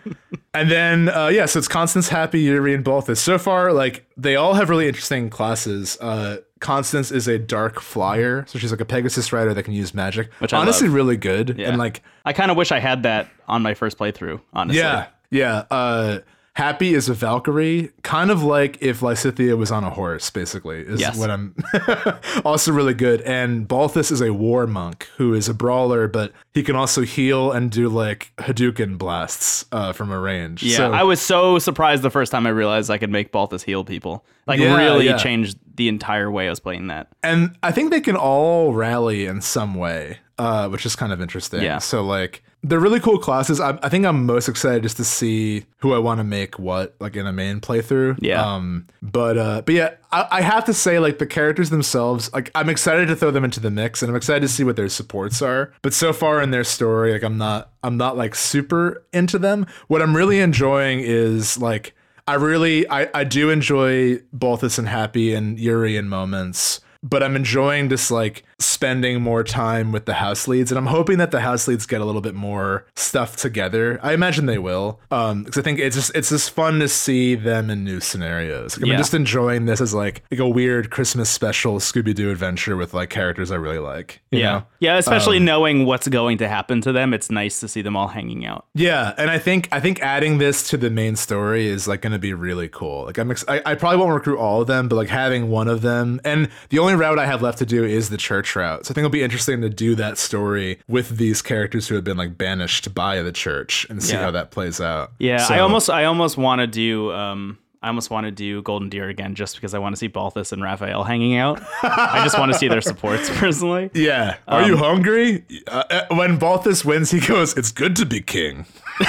and 0.53 0.69
then 0.69 1.09
uh, 1.09 1.27
yeah, 1.27 1.45
so 1.45 1.59
it's 1.59 1.67
Constance, 1.67 2.09
Hapi, 2.09 2.43
Yuri, 2.43 2.73
and 2.75 2.83
Balthus. 2.83 3.19
So 3.19 3.37
far, 3.39 3.71
like 3.73 4.05
they 4.17 4.35
all 4.35 4.53
have 4.55 4.69
really 4.69 4.87
interesting 4.87 5.29
classes. 5.29 5.97
Uh, 5.99 6.37
Constance 6.61 7.11
is 7.11 7.27
a 7.27 7.37
dark 7.37 7.81
flyer, 7.81 8.45
so 8.47 8.57
she's 8.57 8.71
like 8.71 8.79
a 8.79 8.85
Pegasus 8.85 9.33
rider 9.33 9.53
that 9.53 9.63
can 9.63 9.73
use 9.73 9.93
magic. 9.93 10.31
Which 10.39 10.53
I 10.53 10.59
honestly 10.59 10.87
really 10.87 11.17
good. 11.17 11.57
Yeah. 11.57 11.69
And 11.69 11.77
like 11.77 12.01
I 12.23 12.31
kind 12.31 12.49
of 12.49 12.55
wish 12.55 12.71
I 12.71 12.79
had 12.79 13.03
that 13.03 13.27
on 13.47 13.61
my 13.61 13.73
first 13.73 13.97
playthrough, 13.97 14.39
honestly. 14.53 14.79
yeah, 14.79 15.07
yeah. 15.29 15.65
Uh, 15.69 16.19
Hapi 16.57 16.91
is 16.93 17.07
a 17.07 17.13
Valkyrie, 17.13 17.91
kind 18.03 18.29
of 18.29 18.43
like 18.43 18.77
if 18.81 18.99
Lysithea 18.99 19.57
was 19.57 19.71
on 19.71 19.85
a 19.85 19.89
horse, 19.89 20.29
basically, 20.29 20.81
is 20.81 20.99
Yes. 20.99 21.17
what 21.17 21.29
I'm 21.31 21.55
also 22.45 22.73
really 22.73 22.93
good. 22.93 23.21
And 23.21 23.67
Balthus 23.67 24.11
is 24.11 24.21
a 24.21 24.33
war 24.33 24.67
monk 24.67 25.07
who 25.15 25.33
is 25.33 25.47
a 25.47 25.53
brawler, 25.53 26.07
but 26.09 26.33
he 26.53 26.61
can 26.61 26.75
also 26.75 27.03
heal 27.03 27.51
and 27.53 27.71
do 27.71 27.87
like 27.87 28.33
Hadouken 28.37 28.97
blasts 28.97 29.65
uh, 29.71 29.93
from 29.93 30.11
a 30.11 30.19
range. 30.19 30.61
Yeah, 30.61 30.77
So- 30.77 30.91
I 30.91 31.03
was 31.03 31.21
so 31.21 31.57
surprised 31.57 32.01
the 32.03 32.09
first 32.11 32.31
time 32.33 32.45
I 32.45 32.49
realized 32.49 32.89
I 32.91 32.97
could 32.97 33.09
make 33.11 33.31
Balthus 33.31 33.63
heal 33.63 33.85
people. 33.85 34.25
Like, 34.45 34.59
Yeah, 34.59 34.75
really 34.75 35.05
yeah. 35.05 35.17
changed 35.17 35.57
the 35.75 35.87
entire 35.87 36.29
way 36.29 36.47
I 36.47 36.49
was 36.49 36.59
playing 36.59 36.87
that. 36.87 37.07
and 37.23 37.55
I 37.63 37.71
think 37.71 37.91
they 37.91 38.01
can 38.01 38.17
all 38.17 38.73
rally 38.73 39.25
in 39.25 39.39
some 39.41 39.73
way, 39.73 40.17
uh, 40.37 40.67
which 40.67 40.85
is 40.85 40.97
kind 40.97 41.13
of 41.13 41.21
interesting. 41.21 41.61
Yeah. 41.61 41.77
So 41.77 42.03
like 42.03 42.43
they're 42.63 42.79
really 42.79 42.99
cool 42.99 43.17
classes. 43.17 43.59
I, 43.59 43.77
I 43.81 43.89
think 43.89 44.05
I'm 44.05 44.25
most 44.25 44.47
excited 44.47 44.83
just 44.83 44.97
to 44.97 45.03
see 45.03 45.65
who 45.77 45.93
I 45.93 45.97
want 45.99 46.19
to 46.19 46.23
make 46.23 46.59
what 46.59 46.95
like 46.99 47.15
in 47.15 47.25
a 47.25 47.33
main 47.33 47.59
playthrough. 47.59 48.19
Yeah. 48.21 48.41
Um. 48.41 48.87
But 49.01 49.37
uh. 49.37 49.61
But 49.65 49.75
yeah, 49.75 49.93
I, 50.11 50.27
I 50.31 50.41
have 50.41 50.65
to 50.65 50.73
say 50.73 50.99
like 50.99 51.17
the 51.19 51.25
characters 51.25 51.69
themselves. 51.69 52.31
Like 52.33 52.51
I'm 52.53 52.69
excited 52.69 53.07
to 53.07 53.15
throw 53.15 53.31
them 53.31 53.43
into 53.43 53.59
the 53.59 53.71
mix, 53.71 54.01
and 54.01 54.09
I'm 54.09 54.15
excited 54.15 54.41
to 54.41 54.47
see 54.47 54.63
what 54.63 54.75
their 54.75 54.89
supports 54.89 55.41
are. 55.41 55.73
But 55.81 55.93
so 55.93 56.13
far 56.13 56.41
in 56.41 56.51
their 56.51 56.63
story, 56.63 57.13
like 57.13 57.23
I'm 57.23 57.37
not 57.37 57.71
I'm 57.83 57.97
not 57.97 58.15
like 58.15 58.35
super 58.35 59.03
into 59.11 59.39
them. 59.39 59.65
What 59.87 60.01
I'm 60.01 60.15
really 60.15 60.39
enjoying 60.39 60.99
is 60.99 61.57
like. 61.57 61.93
I 62.27 62.35
really 62.35 62.87
I, 62.87 63.09
I 63.15 63.23
do 63.23 63.49
enjoy 63.49 64.17
Balthus 64.31 64.77
and 64.77 64.87
Hapi 64.87 65.35
and 65.35 65.59
Yuri 65.59 65.97
in 65.97 66.07
moments, 66.07 66.79
but 67.01 67.23
I'm 67.23 67.35
enjoying 67.35 67.89
just 67.89 68.11
like 68.11 68.43
spending 68.61 69.21
more 69.21 69.43
time 69.43 69.91
with 69.91 70.05
the 70.05 70.13
house 70.15 70.47
leads, 70.47 70.71
and 70.71 70.77
I'm 70.77 70.85
hoping 70.87 71.17
that 71.17 71.31
the 71.31 71.41
house 71.41 71.67
leads 71.67 71.85
get 71.85 72.01
a 72.01 72.05
little 72.05 72.21
bit 72.21 72.35
more 72.35 72.85
stuff 72.95 73.35
together. 73.35 73.99
I 74.01 74.13
imagine 74.13 74.45
they 74.45 74.57
will, 74.57 74.99
um, 75.11 75.43
because 75.43 75.57
I 75.59 75.61
think 75.61 75.79
it's 75.79 75.95
just 75.95 76.15
it's 76.15 76.29
just 76.29 76.51
fun 76.51 76.79
to 76.79 76.87
see 76.87 77.35
them 77.35 77.69
in 77.69 77.83
new 77.83 77.99
scenarios. 77.99 78.77
Like, 78.77 78.85
Yeah. 78.87 78.93
I'm 78.93 78.97
just 78.99 79.13
enjoying 79.13 79.65
this 79.65 79.81
as 79.81 79.93
like 79.93 80.23
like 80.31 80.39
a 80.39 80.47
weird 80.47 80.89
Christmas 80.91 81.29
special 81.29 81.79
Scooby 81.79 82.13
Doo 82.13 82.29
adventure 82.31 82.77
with 82.77 82.93
like 82.93 83.09
characters 83.09 83.51
I 83.51 83.55
really 83.55 83.79
like. 83.79 84.21
you 84.31 84.39
yeah, 84.39 84.51
know? 84.51 84.65
yeah. 84.79 84.97
Especially 84.97 85.39
knowing 85.39 85.85
what's 85.85 86.07
going 86.07 86.37
to 86.39 86.47
happen 86.47 86.81
to 86.81 86.91
them, 86.91 87.13
it's 87.13 87.29
nice 87.31 87.59
to 87.61 87.67
see 87.67 87.81
them 87.81 87.95
all 87.95 88.07
hanging 88.07 88.45
out. 88.45 88.65
Yeah, 88.73 89.13
and 89.17 89.29
I 89.29 89.39
think 89.39 89.67
I 89.71 89.79
think 89.79 90.01
adding 90.01 90.37
this 90.37 90.69
to 90.69 90.77
the 90.77 90.89
main 90.89 91.15
story 91.15 91.67
is 91.67 91.87
like 91.87 92.01
going 92.01 92.13
to 92.13 92.19
be 92.19 92.33
really 92.33 92.69
cool. 92.69 93.05
Like 93.05 93.17
I'm, 93.17 93.31
ex- 93.31 93.45
I, 93.47 93.61
I 93.65 93.75
probably 93.75 93.97
won't 93.97 94.13
recruit 94.13 94.37
all 94.37 94.61
of 94.61 94.67
them, 94.67 94.87
but 94.87 94.95
like 94.95 95.09
having 95.09 95.49
one 95.49 95.67
of 95.67 95.81
them, 95.81 96.19
and 96.23 96.49
the 96.69 96.79
only 96.79 96.95
route 96.95 97.19
I 97.19 97.25
have 97.25 97.41
left 97.41 97.57
to 97.59 97.65
do 97.65 97.83
is 97.83 98.09
the 98.09 98.17
church 98.17 98.50
route. 98.55 98.85
So 98.85 98.91
I 98.91 98.93
think 98.93 98.99
it'll 98.99 99.09
be 99.09 99.23
interesting 99.23 99.61
to 99.61 99.69
do 99.69 99.95
that 99.95 100.17
story 100.17 100.79
with 100.87 101.17
these 101.17 101.41
characters 101.41 101.87
who 101.87 101.95
have 101.95 102.03
been 102.03 102.17
like 102.17 102.37
banished 102.37 102.93
by 102.93 103.21
the 103.21 103.31
church 103.31 103.85
and 103.89 104.01
see 104.03 104.13
Yeah. 104.13 104.23
how 104.23 104.31
that 104.31 104.51
plays 104.51 104.79
out. 104.81 105.11
Yeah, 105.19 105.37
So- 105.37 105.53
I 105.55 105.59
almost, 105.59 105.89
I 105.89 106.05
almost 106.05 106.37
want 106.37 106.59
to 106.59 106.67
do. 106.67 107.11
Um, 107.11 107.57
I 107.83 107.87
almost 107.87 108.11
want 108.11 108.25
to 108.25 108.31
do 108.31 108.61
Golden 108.61 108.89
Deer 108.89 109.09
again, 109.09 109.33
just 109.33 109.55
because 109.55 109.73
I 109.73 109.79
want 109.79 109.93
to 109.95 109.97
see 109.97 110.05
Balthus 110.07 110.51
and 110.51 110.61
Raphael 110.61 111.03
hanging 111.03 111.35
out. 111.37 111.59
I 111.81 112.21
just 112.23 112.37
want 112.37 112.51
to 112.53 112.57
see 112.59 112.67
their 112.67 112.79
supports 112.79 113.27
personally. 113.39 113.89
Yeah. 113.95 114.35
Are 114.47 114.61
Um, 114.61 114.69
you 114.69 114.77
hungry? 114.77 115.43
Uh, 115.67 115.83
uh, 115.89 116.05
when 116.15 116.37
Balthus 116.37 116.85
wins, 116.85 117.09
he 117.09 117.19
goes, 117.19 117.57
"It's 117.57 117.71
good 117.71 117.95
to 117.95 118.05
be 118.05 118.21
king." 118.21 118.67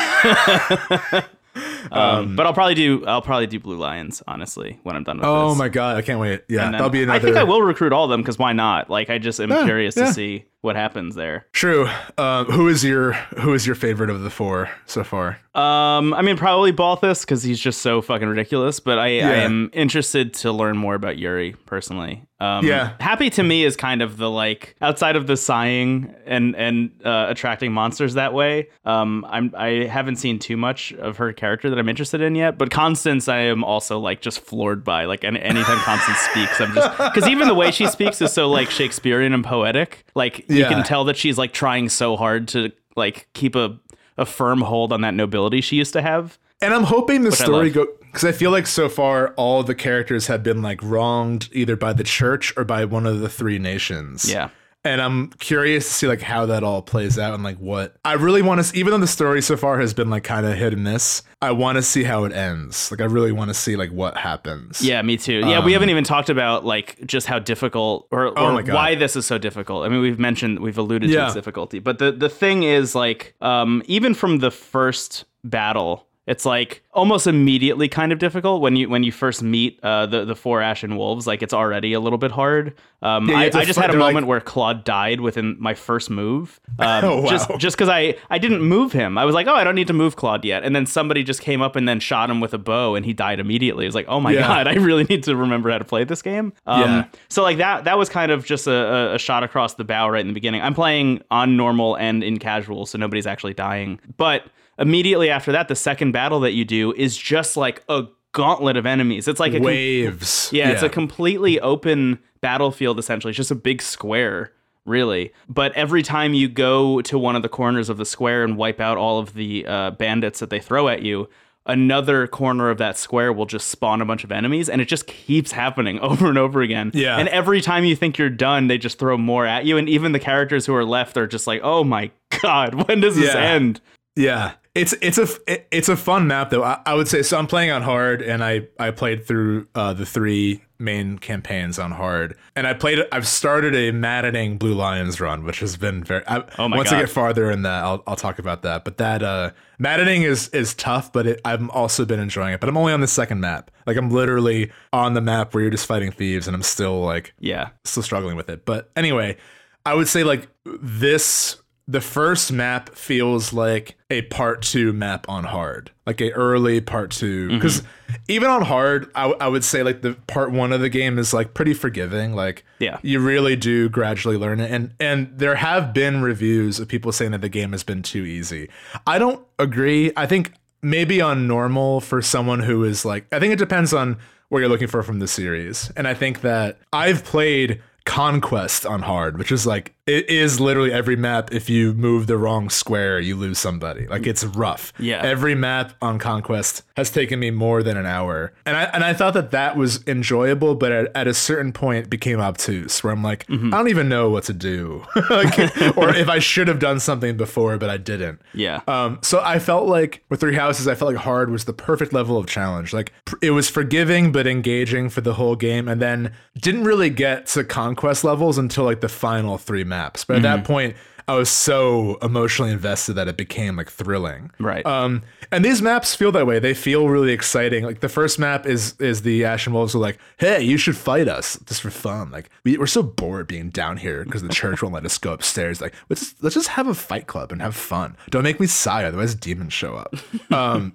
Um, 1.90 2.36
but 2.36 2.46
I'll 2.46 2.54
probably 2.54 2.74
do, 2.74 3.04
I'll 3.04 3.22
probably 3.22 3.46
do 3.46 3.60
Blue 3.60 3.76
Lions, 3.76 4.22
honestly, 4.26 4.78
when 4.82 4.96
I'm 4.96 5.04
done 5.04 5.18
with 5.18 5.24
this. 5.24 5.28
Oh 5.28 5.50
this. 5.50 5.58
my 5.58 5.68
god, 5.68 5.96
I 5.96 6.02
can't 6.02 6.20
wait. 6.20 6.44
Yeah, 6.48 6.70
that'll 6.70 6.88
be 6.88 7.02
another. 7.02 7.18
I 7.18 7.20
think 7.20 7.36
I 7.36 7.44
will 7.44 7.60
recruit 7.60 7.92
all 7.92 8.04
of 8.04 8.10
them 8.10 8.22
because 8.22 8.38
why 8.38 8.52
not? 8.52 8.88
Like, 8.88 9.10
I 9.10 9.18
just 9.18 9.40
am 9.40 9.50
curious 9.64 9.96
yeah. 9.96 10.06
to 10.06 10.14
see 10.14 10.46
what 10.62 10.74
happens 10.76 11.14
there. 11.14 11.46
True. 11.52 11.88
Um, 12.16 12.46
who 12.46 12.68
is 12.68 12.82
your 12.82 13.12
who 13.12 13.52
is 13.52 13.66
your 13.66 13.76
favorite 13.76 14.08
of 14.10 14.22
the 14.22 14.30
four 14.30 14.70
so 14.86 15.04
far? 15.04 15.38
Um, 15.54 16.14
I 16.14 16.22
mean, 16.22 16.38
probably 16.38 16.72
Balthus 16.72 17.20
because 17.20 17.42
he's 17.42 17.60
just 17.60 17.82
so 17.82 18.00
fucking 18.00 18.26
ridiculous. 18.26 18.80
But 18.80 18.98
I, 18.98 19.04
I 19.20 19.34
am 19.44 19.68
interested 19.74 20.32
to 20.34 20.50
learn 20.50 20.78
more 20.78 20.94
about 20.94 21.18
Yuri 21.18 21.54
personally. 21.66 22.24
Um, 22.40 22.64
Yeah. 22.66 22.94
Hapi 23.00 23.30
to 23.32 23.42
me 23.42 23.62
is 23.64 23.76
kind 23.76 24.00
of 24.00 24.16
the 24.16 24.30
like 24.30 24.74
outside 24.80 25.14
of 25.14 25.26
the 25.26 25.36
sighing 25.36 26.14
and 26.24 26.56
and 26.56 26.90
uh, 27.04 27.26
attracting 27.28 27.70
monsters 27.72 28.14
that 28.14 28.32
way. 28.32 28.68
Um, 28.86 29.26
I'm 29.28 29.52
I 29.56 29.84
haven't 29.90 30.16
seen 30.16 30.38
too 30.38 30.56
much 30.56 30.92
of 30.94 31.18
her 31.18 31.32
character 31.34 31.68
that 31.68 31.78
I'm 31.78 31.88
interested 31.88 32.22
in 32.22 32.34
yet. 32.34 32.56
But 32.56 32.70
Constance, 32.70 33.28
I 33.28 33.40
am 33.40 33.62
also 33.62 33.98
like 33.98 34.22
just 34.22 34.40
floored 34.40 34.82
by. 34.84 35.04
Like, 35.04 35.22
any, 35.22 35.38
anytime 35.40 35.78
Constance 35.78 36.18
speaks, 36.18 36.60
I'm 36.62 36.72
just 36.74 36.96
because 36.96 37.28
even 37.28 37.46
the 37.48 37.54
way 37.54 37.70
she 37.72 37.86
speaks 37.88 38.22
is 38.22 38.32
so 38.32 38.48
like 38.48 38.70
Shakespearean 38.70 39.34
and 39.34 39.44
poetic. 39.44 40.04
Like 40.14 40.46
you 40.58 40.64
can 40.66 40.84
tell 40.84 41.04
that 41.04 41.16
she's 41.16 41.38
like 41.38 41.52
trying 41.52 41.88
so 41.88 42.16
hard 42.16 42.48
to 42.48 42.72
like 42.96 43.28
keep 43.32 43.54
a 43.54 43.78
a 44.18 44.26
firm 44.26 44.60
hold 44.60 44.92
on 44.92 45.00
that 45.00 45.14
nobility 45.14 45.60
she 45.60 45.76
used 45.76 45.92
to 45.94 46.02
have. 46.02 46.38
And 46.60 46.72
I'm 46.72 46.84
hoping 46.84 47.22
the 47.22 47.32
story 47.32 47.70
go 47.70 47.86
because 48.02 48.24
I 48.24 48.32
feel 48.32 48.50
like 48.50 48.66
so 48.66 48.88
far 48.88 49.28
all 49.34 49.62
the 49.62 49.74
characters 49.74 50.26
have 50.26 50.42
been 50.42 50.62
like 50.62 50.80
wronged 50.82 51.48
either 51.52 51.76
by 51.76 51.92
the 51.92 52.04
church 52.04 52.52
or 52.56 52.64
by 52.64 52.84
one 52.84 53.06
of 53.06 53.20
the 53.20 53.28
three 53.28 53.58
nations. 53.58 54.30
Yeah. 54.30 54.50
And 54.84 55.00
I'm 55.00 55.28
curious 55.38 55.86
to 55.86 55.94
see 55.94 56.06
like 56.08 56.20
how 56.22 56.46
that 56.46 56.64
all 56.64 56.82
plays 56.82 57.16
out 57.16 57.34
and 57.34 57.44
like 57.44 57.56
what 57.58 57.94
I 58.04 58.14
really 58.14 58.42
want 58.42 58.58
to 58.58 58.64
see, 58.64 58.78
even 58.80 58.90
though 58.90 58.98
the 58.98 59.06
story 59.06 59.40
so 59.40 59.56
far 59.56 59.78
has 59.78 59.94
been 59.94 60.10
like 60.10 60.24
kind 60.24 60.44
of 60.44 60.54
hit 60.58 60.72
and 60.72 60.82
miss, 60.82 61.22
I 61.40 61.52
want 61.52 61.76
to 61.76 61.82
see 61.82 62.02
how 62.02 62.24
it 62.24 62.32
ends. 62.32 62.90
Like 62.90 63.00
I 63.00 63.04
really 63.04 63.30
want 63.30 63.48
to 63.50 63.54
see 63.54 63.76
like 63.76 63.90
what 63.92 64.16
happens. 64.16 64.82
Yeah, 64.82 65.00
me 65.02 65.16
too. 65.16 65.40
Yeah, 65.46 65.64
we 65.64 65.72
haven't 65.72 65.90
even 65.90 66.02
talked 66.02 66.30
about 66.30 66.64
like 66.64 66.98
just 67.06 67.28
how 67.28 67.38
difficult 67.38 68.08
or, 68.10 68.26
or 68.26 68.38
Um, 68.38 68.56
Oh 68.68 68.74
why 68.74 68.96
this 68.96 69.14
is 69.14 69.24
so 69.24 69.38
difficult. 69.38 69.84
I 69.84 69.88
mean, 69.88 70.00
we've 70.00 70.18
mentioned 70.18 70.58
we've 70.58 70.78
alluded 70.78 71.10
to 71.10 71.14
Yeah. 71.14 71.26
its 71.26 71.34
difficulty, 71.34 71.78
but 71.78 71.98
the 72.00 72.10
the 72.10 72.28
thing 72.28 72.64
is 72.64 72.96
like 72.96 73.34
um 73.40 73.82
even 73.86 74.14
from 74.14 74.38
the 74.38 74.50
first 74.50 75.26
battle 75.44 76.06
it's 76.26 76.46
like 76.46 76.82
almost 76.92 77.26
immediately 77.26 77.88
kind 77.88 78.12
of 78.12 78.18
difficult 78.20 78.60
when 78.62 78.76
you 78.76 78.88
when 78.88 79.02
you 79.02 79.10
first 79.10 79.42
meet 79.42 79.80
uh, 79.82 80.06
the 80.06 80.24
the 80.24 80.36
four 80.36 80.62
ashen 80.62 80.96
wolves. 80.96 81.26
Like 81.26 81.42
it's 81.42 81.52
already 81.54 81.92
a 81.94 82.00
little 82.00 82.18
bit 82.18 82.30
hard. 82.30 82.74
Um, 83.02 83.28
Yeah, 83.28 83.38
I, 83.38 83.44
I 83.52 83.64
just 83.64 83.76
had 83.78 83.90
a 83.90 83.92
they're 83.94 84.00
like- 84.00 84.10
moment 84.14 84.28
where 84.28 84.40
Claude 84.40 84.84
died 84.84 85.20
within 85.20 85.56
my 85.58 85.74
first 85.74 86.10
move. 86.10 86.60
Um, 86.78 87.04
Oh, 87.04 87.20
wow. 87.22 87.28
Just 87.30 87.50
just 87.58 87.76
because 87.76 87.88
I 87.88 88.14
I 88.30 88.38
didn't 88.38 88.62
move 88.62 88.92
him. 88.92 89.18
I 89.18 89.24
was 89.24 89.34
like, 89.34 89.48
oh, 89.48 89.54
I 89.54 89.64
don't 89.64 89.74
need 89.74 89.88
to 89.88 89.92
move 89.92 90.14
Claude 90.14 90.44
yet. 90.44 90.62
And 90.62 90.76
then 90.76 90.86
somebody 90.86 91.24
just 91.24 91.40
came 91.40 91.60
up 91.60 91.74
and 91.74 91.88
then 91.88 91.98
shot 91.98 92.30
him 92.30 92.40
with 92.40 92.54
a 92.54 92.58
bow, 92.58 92.94
and 92.94 93.04
he 93.04 93.12
died 93.12 93.40
immediately. 93.40 93.84
It 93.84 93.88
was 93.88 93.94
like, 93.96 94.06
oh 94.08 94.20
my 94.20 94.30
Yeah. 94.32 94.42
god, 94.46 94.68
I 94.68 94.74
really 94.74 95.02
need 95.04 95.24
to 95.24 95.34
remember 95.34 95.70
how 95.72 95.78
to 95.78 95.84
play 95.84 96.04
this 96.04 96.22
game. 96.22 96.52
Um, 96.66 96.80
Yeah. 96.82 97.04
So 97.30 97.42
like 97.42 97.56
that 97.58 97.82
that 97.84 97.98
was 97.98 98.08
kind 98.08 98.30
of 98.30 98.44
just 98.44 98.68
a- 98.68 99.14
a 99.14 99.18
shot 99.18 99.42
across 99.42 99.74
the 99.74 99.84
bow 99.84 100.08
right 100.08 100.20
in 100.20 100.28
the 100.28 100.34
beginning. 100.34 100.62
I'm 100.62 100.74
playing 100.74 101.22
on 101.32 101.56
normal 101.56 101.96
and 101.96 102.22
in 102.22 102.38
casual, 102.38 102.86
so 102.86 102.96
nobody's 102.96 103.26
actually 103.26 103.54
dying. 103.54 103.98
But 104.16 104.44
immediately 104.78 105.30
after 105.30 105.52
that, 105.52 105.68
the 105.68 105.76
second 105.76 106.12
battle 106.12 106.40
that 106.40 106.52
you 106.52 106.64
do 106.64 106.92
is 106.94 107.16
just 107.16 107.56
like 107.56 107.82
a 107.88 108.04
gauntlet 108.32 108.76
of 108.76 108.86
enemies. 108.86 109.28
It's 109.28 109.40
like 109.40 109.52
a 109.52 109.58
com- 109.58 109.66
Waves. 109.66 110.48
yeah, 110.52 110.70
it's 110.70 110.82
a 110.82 110.88
completely 110.88 111.60
open 111.60 112.18
battlefield 112.40 112.98
essentially. 112.98 113.30
It's 113.30 113.36
just 113.36 113.50
a 113.50 113.54
big 113.56 113.82
square, 113.82 114.52
really. 114.86 115.32
But 115.48 115.72
every 115.72 116.02
time 116.02 116.34
you 116.34 116.48
go 116.48 117.00
to 117.02 117.18
one 117.18 117.36
of 117.36 117.42
the 117.42 117.48
corners 117.48 117.88
of 117.88 117.98
the 117.98 118.06
square 118.06 118.42
and 118.44 118.56
wipe 118.56 118.80
out 118.80 118.96
all 118.98 119.18
of 119.18 119.34
the 119.34 119.66
uh, 119.66 119.90
bandits 119.92 120.40
that 120.40 120.50
they 120.50 120.58
throw 120.60 120.88
at 120.88 121.02
you, 121.02 121.28
another 121.66 122.26
corner 122.26 122.70
of 122.70 122.78
that 122.78 122.96
square 122.96 123.32
will 123.32 123.46
just 123.46 123.68
spawn 123.68 124.00
a 124.00 124.04
bunch 124.04 124.24
of 124.24 124.32
enemies 124.32 124.68
and 124.68 124.80
it 124.80 124.86
just 124.86 125.06
keeps 125.06 125.52
happening 125.52 125.98
over 126.00 126.28
and 126.28 126.38
over 126.38 126.60
again. 126.62 126.90
Yeah. 126.94 127.18
And 127.18 127.28
every 127.28 127.60
time 127.60 127.84
you 127.84 127.94
think 127.94 128.18
you're 128.18 128.30
done, 128.30 128.66
they 128.66 128.78
just 128.78 128.98
throw 128.98 129.16
more 129.16 129.46
at 129.46 129.64
you 129.64 129.76
and 129.76 129.88
even 129.88 130.10
the 130.12 130.18
characters 130.18 130.66
who 130.66 130.74
are 130.74 130.84
left 130.84 131.16
are 131.16 131.26
just 131.26 131.46
like, 131.46 131.60
"Oh 131.62 131.84
my 131.84 132.10
god, 132.42 132.88
when 132.88 133.00
does 133.00 133.14
this 133.14 133.34
end?" 133.34 133.80
Yeah, 134.16 134.52
it's 134.74 134.94
it's 135.02 135.18
a 135.18 135.26
it- 135.46 135.68
it's 135.70 135.88
a 135.88 135.96
fun 135.96 136.26
map 136.26 136.50
though. 136.50 136.64
I, 136.64 136.80
I 136.86 136.94
would 136.94 137.08
say 137.08 137.22
so. 137.22 137.38
I'm 137.38 137.46
playing 137.46 137.70
on 137.70 137.82
hard, 137.82 138.22
and 138.22 138.42
I 138.42 138.68
I 138.78 138.90
played 138.90 139.26
through 139.26 139.66
uh, 139.74 139.92
the 139.92 140.06
three 140.06 140.62
main 140.78 141.16
campaigns 141.18 141.78
on 141.78 141.92
hard, 141.92 142.36
and 142.56 142.66
I 142.66 142.72
played. 142.74 143.00
I've 143.12 143.28
started 143.28 143.74
a 143.74 143.90
maddening 143.92 144.56
Blue 144.58 144.72
Lions 144.74 145.20
run, 145.20 145.44
which 145.44 145.60
has 145.60 145.76
been 145.76 146.02
very. 146.02 146.24
I, 146.26 146.44
Oh 146.58 146.68
my 146.68 146.76
once 146.78 146.90
I 146.90 147.00
get 147.00 147.10
farther 147.10 147.50
in 147.50 147.62
that, 147.62 147.84
I'll 147.84 148.02
I'll 148.06 148.16
talk 148.16 148.38
about 148.38 148.62
that. 148.62 148.84
But 148.84 148.96
that 148.96 149.22
uh, 149.22 149.50
maddening 149.78 150.22
is 150.22 150.48
is 150.48 150.74
tough, 150.74 151.12
but 151.12 151.26
it, 151.26 151.40
I've 151.44 151.68
also 151.68 152.04
been 152.06 152.20
enjoying 152.20 152.54
it. 152.54 152.60
But 152.60 152.68
I'm 152.70 152.76
only 152.78 152.94
on 152.94 153.00
the 153.02 153.06
second 153.06 153.40
map. 153.40 153.70
Like 153.86 153.96
I'm 153.98 154.10
literally 154.10 154.72
on 154.92 155.12
the 155.12 155.20
map 155.20 155.52
where 155.54 155.62
you're 155.62 155.70
just 155.70 155.86
fighting 155.86 156.10
thieves, 156.12 156.46
and 156.48 156.54
I'm 156.56 156.62
still 156.62 157.02
like 157.02 157.34
Yeah. 157.38 157.68
still 157.84 158.02
struggling 158.02 158.36
with 158.36 158.48
it. 158.48 158.64
But 158.64 158.90
anyway, 158.96 159.36
I 159.84 159.92
would 159.94 160.08
say 160.08 160.24
like 160.24 160.48
this 160.64 161.58
the 161.92 162.00
first 162.00 162.50
map 162.50 162.90
feels 162.96 163.52
like 163.52 163.96
a 164.10 164.22
part 164.22 164.62
two 164.62 164.92
map 164.92 165.28
on 165.28 165.44
hard, 165.44 165.90
like 166.06 166.20
a 166.20 166.30
early 166.32 166.80
part 166.80 167.10
two. 167.10 167.48
Mm-hmm. 167.48 167.56
Because 167.58 167.82
even 168.28 168.48
on 168.50 168.62
hard, 168.62 169.10
I, 169.14 169.22
w- 169.22 169.38
I 169.40 169.48
would 169.48 169.62
say 169.64 169.82
like 169.82 170.02
the 170.02 170.14
part 170.26 170.50
one 170.52 170.72
of 170.72 170.80
the 170.80 170.88
game 170.88 171.18
is 171.18 171.32
like 171.34 171.54
pretty 171.54 171.74
forgiving. 171.74 172.34
Like 172.34 172.64
Yeah. 172.78 172.98
you 173.02 173.20
really 173.20 173.56
do 173.56 173.88
gradually 173.88 174.36
learn 174.36 174.58
it, 174.60 174.70
and 174.70 174.94
and 174.98 175.30
there 175.38 175.54
have 175.56 175.92
been 175.94 176.22
reviews 176.22 176.80
of 176.80 176.88
people 176.88 177.12
saying 177.12 177.32
that 177.32 177.40
the 177.42 177.48
game 177.48 177.72
has 177.72 177.82
been 177.84 178.02
too 178.02 178.24
easy. 178.24 178.68
I 179.06 179.18
don't 179.18 179.44
agree. 179.58 180.12
I 180.16 180.26
think 180.26 180.52
maybe 180.82 181.20
on 181.20 181.46
normal 181.46 182.00
for 182.00 182.20
someone 182.22 182.60
who 182.60 182.82
is 182.84 183.04
like, 183.04 183.26
I 183.32 183.38
think 183.38 183.52
it 183.52 183.58
depends 183.58 183.92
on 183.94 184.18
what 184.48 184.58
you're 184.58 184.68
looking 184.68 184.88
for 184.88 185.02
from 185.02 185.18
the 185.20 185.28
series, 185.28 185.90
and 185.96 186.08
I 186.08 186.14
think 186.14 186.40
that 186.40 186.78
I've 186.92 187.22
played 187.24 187.80
conquest 188.04 188.84
on 188.84 189.00
hard 189.00 189.38
which 189.38 189.52
is 189.52 189.64
like 189.64 189.94
it 190.06 190.28
is 190.28 190.58
literally 190.58 190.92
every 190.92 191.14
map 191.14 191.52
if 191.52 191.70
you 191.70 191.92
move 191.94 192.26
the 192.26 192.36
wrong 192.36 192.68
square 192.68 193.20
you 193.20 193.36
lose 193.36 193.56
somebody 193.58 194.06
like 194.08 194.26
it's 194.26 194.42
rough 194.42 194.92
Yeah. 194.98 195.22
every 195.22 195.54
map 195.54 195.92
on 196.02 196.18
conquest 196.18 196.82
has 196.96 197.08
taken 197.10 197.38
me 197.38 197.50
more 197.52 197.84
than 197.84 197.96
an 197.96 198.04
hour 198.04 198.52
and 198.66 198.76
i 198.76 198.82
and 198.84 199.04
i 199.04 199.14
thought 199.14 199.34
that 199.34 199.52
that 199.52 199.76
was 199.76 200.04
enjoyable 200.08 200.74
but 200.74 200.90
at, 200.90 201.12
at 201.14 201.28
a 201.28 201.34
certain 201.34 201.72
point 201.72 202.06
it 202.06 202.10
became 202.10 202.40
obtuse 202.40 203.04
where 203.04 203.12
i'm 203.12 203.22
like 203.22 203.44
i 203.48 203.54
don't 203.70 203.88
even 203.88 204.08
know 204.08 204.28
what 204.28 204.42
to 204.44 204.52
do 204.52 205.04
like, 205.30 205.56
or 205.96 206.08
if 206.14 206.28
i 206.28 206.40
should 206.40 206.66
have 206.66 206.80
done 206.80 206.98
something 206.98 207.36
before 207.36 207.78
but 207.78 207.88
i 207.88 207.96
didn't 207.96 208.40
Yeah. 208.54 208.80
um, 208.88 209.20
so 209.22 209.40
I 209.40 209.58
felt 209.60 209.86
like 209.86 210.24
with 210.28 210.40
Three 210.40 210.54
Houses, 210.54 210.88
I 210.88 210.94
felt 210.94 211.12
like 211.12 211.22
hard 211.22 211.50
was 211.50 211.64
the 211.64 211.72
perfect 211.72 212.12
level 212.12 212.36
of 212.38 212.46
challenge. 212.46 212.92
Like 212.92 213.12
it 213.40 213.50
was 213.52 213.68
forgiving 213.68 214.32
but 214.32 214.46
engaging 214.46 215.08
for 215.10 215.20
the 215.20 215.34
whole 215.34 215.56
game, 215.56 215.88
and 215.88 216.00
then 216.00 216.32
didn't 216.60 216.84
really 216.84 217.10
get 217.10 217.46
to 217.48 217.64
conquest 217.64 218.24
levels 218.24 218.58
until 218.58 218.84
like 218.84 219.00
the 219.00 219.08
final 219.08 219.58
three 219.58 219.84
maps. 219.92 220.24
But 220.24 220.36
at 220.36 220.42
that 220.42 220.64
point, 220.64 220.96
I 221.28 221.34
was 221.34 221.50
so 221.50 222.16
emotionally 222.16 222.72
invested 222.72 223.14
that 223.14 223.28
it 223.28 223.36
became 223.36 223.76
like 223.76 223.90
thrilling. 223.90 224.50
Right. 224.58 224.84
Um, 224.84 225.22
and 225.50 225.64
these 225.64 225.80
maps 225.80 226.14
feel 226.14 226.32
that 226.32 226.46
way. 226.46 226.58
They 226.58 226.74
feel 226.74 227.08
really 227.08 227.32
exciting. 227.32 227.84
Like 227.84 228.00
the 228.00 228.08
first 228.08 228.38
map 228.38 228.66
is 228.66 228.98
is 229.00 229.22
the 229.22 229.44
Ashen 229.44 229.72
Wolves 229.72 229.94
are 229.94 229.98
like, 229.98 230.18
"Hey, 230.38 230.62
you 230.62 230.76
should 230.76 230.96
fight 230.96 231.28
us 231.28 231.58
just 231.66 231.82
for 231.82 231.90
fun." 231.90 232.30
Like 232.30 232.50
we, 232.64 232.76
we're 232.76 232.86
so 232.86 233.02
bored 233.02 233.46
being 233.46 233.70
down 233.70 233.98
here 233.98 234.24
because 234.24 234.42
the 234.42 234.48
church 234.48 234.82
won't 234.82 234.94
let 234.94 235.04
us 235.04 235.18
go 235.18 235.32
upstairs. 235.32 235.80
Like 235.80 235.94
let's 236.08 236.20
just, 236.20 236.42
let's 236.42 236.54
just 236.54 236.68
have 236.68 236.88
a 236.88 236.94
fight 236.94 237.26
club 237.26 237.52
and 237.52 237.62
have 237.62 237.76
fun. 237.76 238.16
Don't 238.30 238.42
make 238.42 238.58
me 238.58 238.66
sigh, 238.66 239.04
otherwise 239.04 239.34
demons 239.34 239.72
show 239.72 239.94
up. 239.94 240.14
Um, 240.52 240.92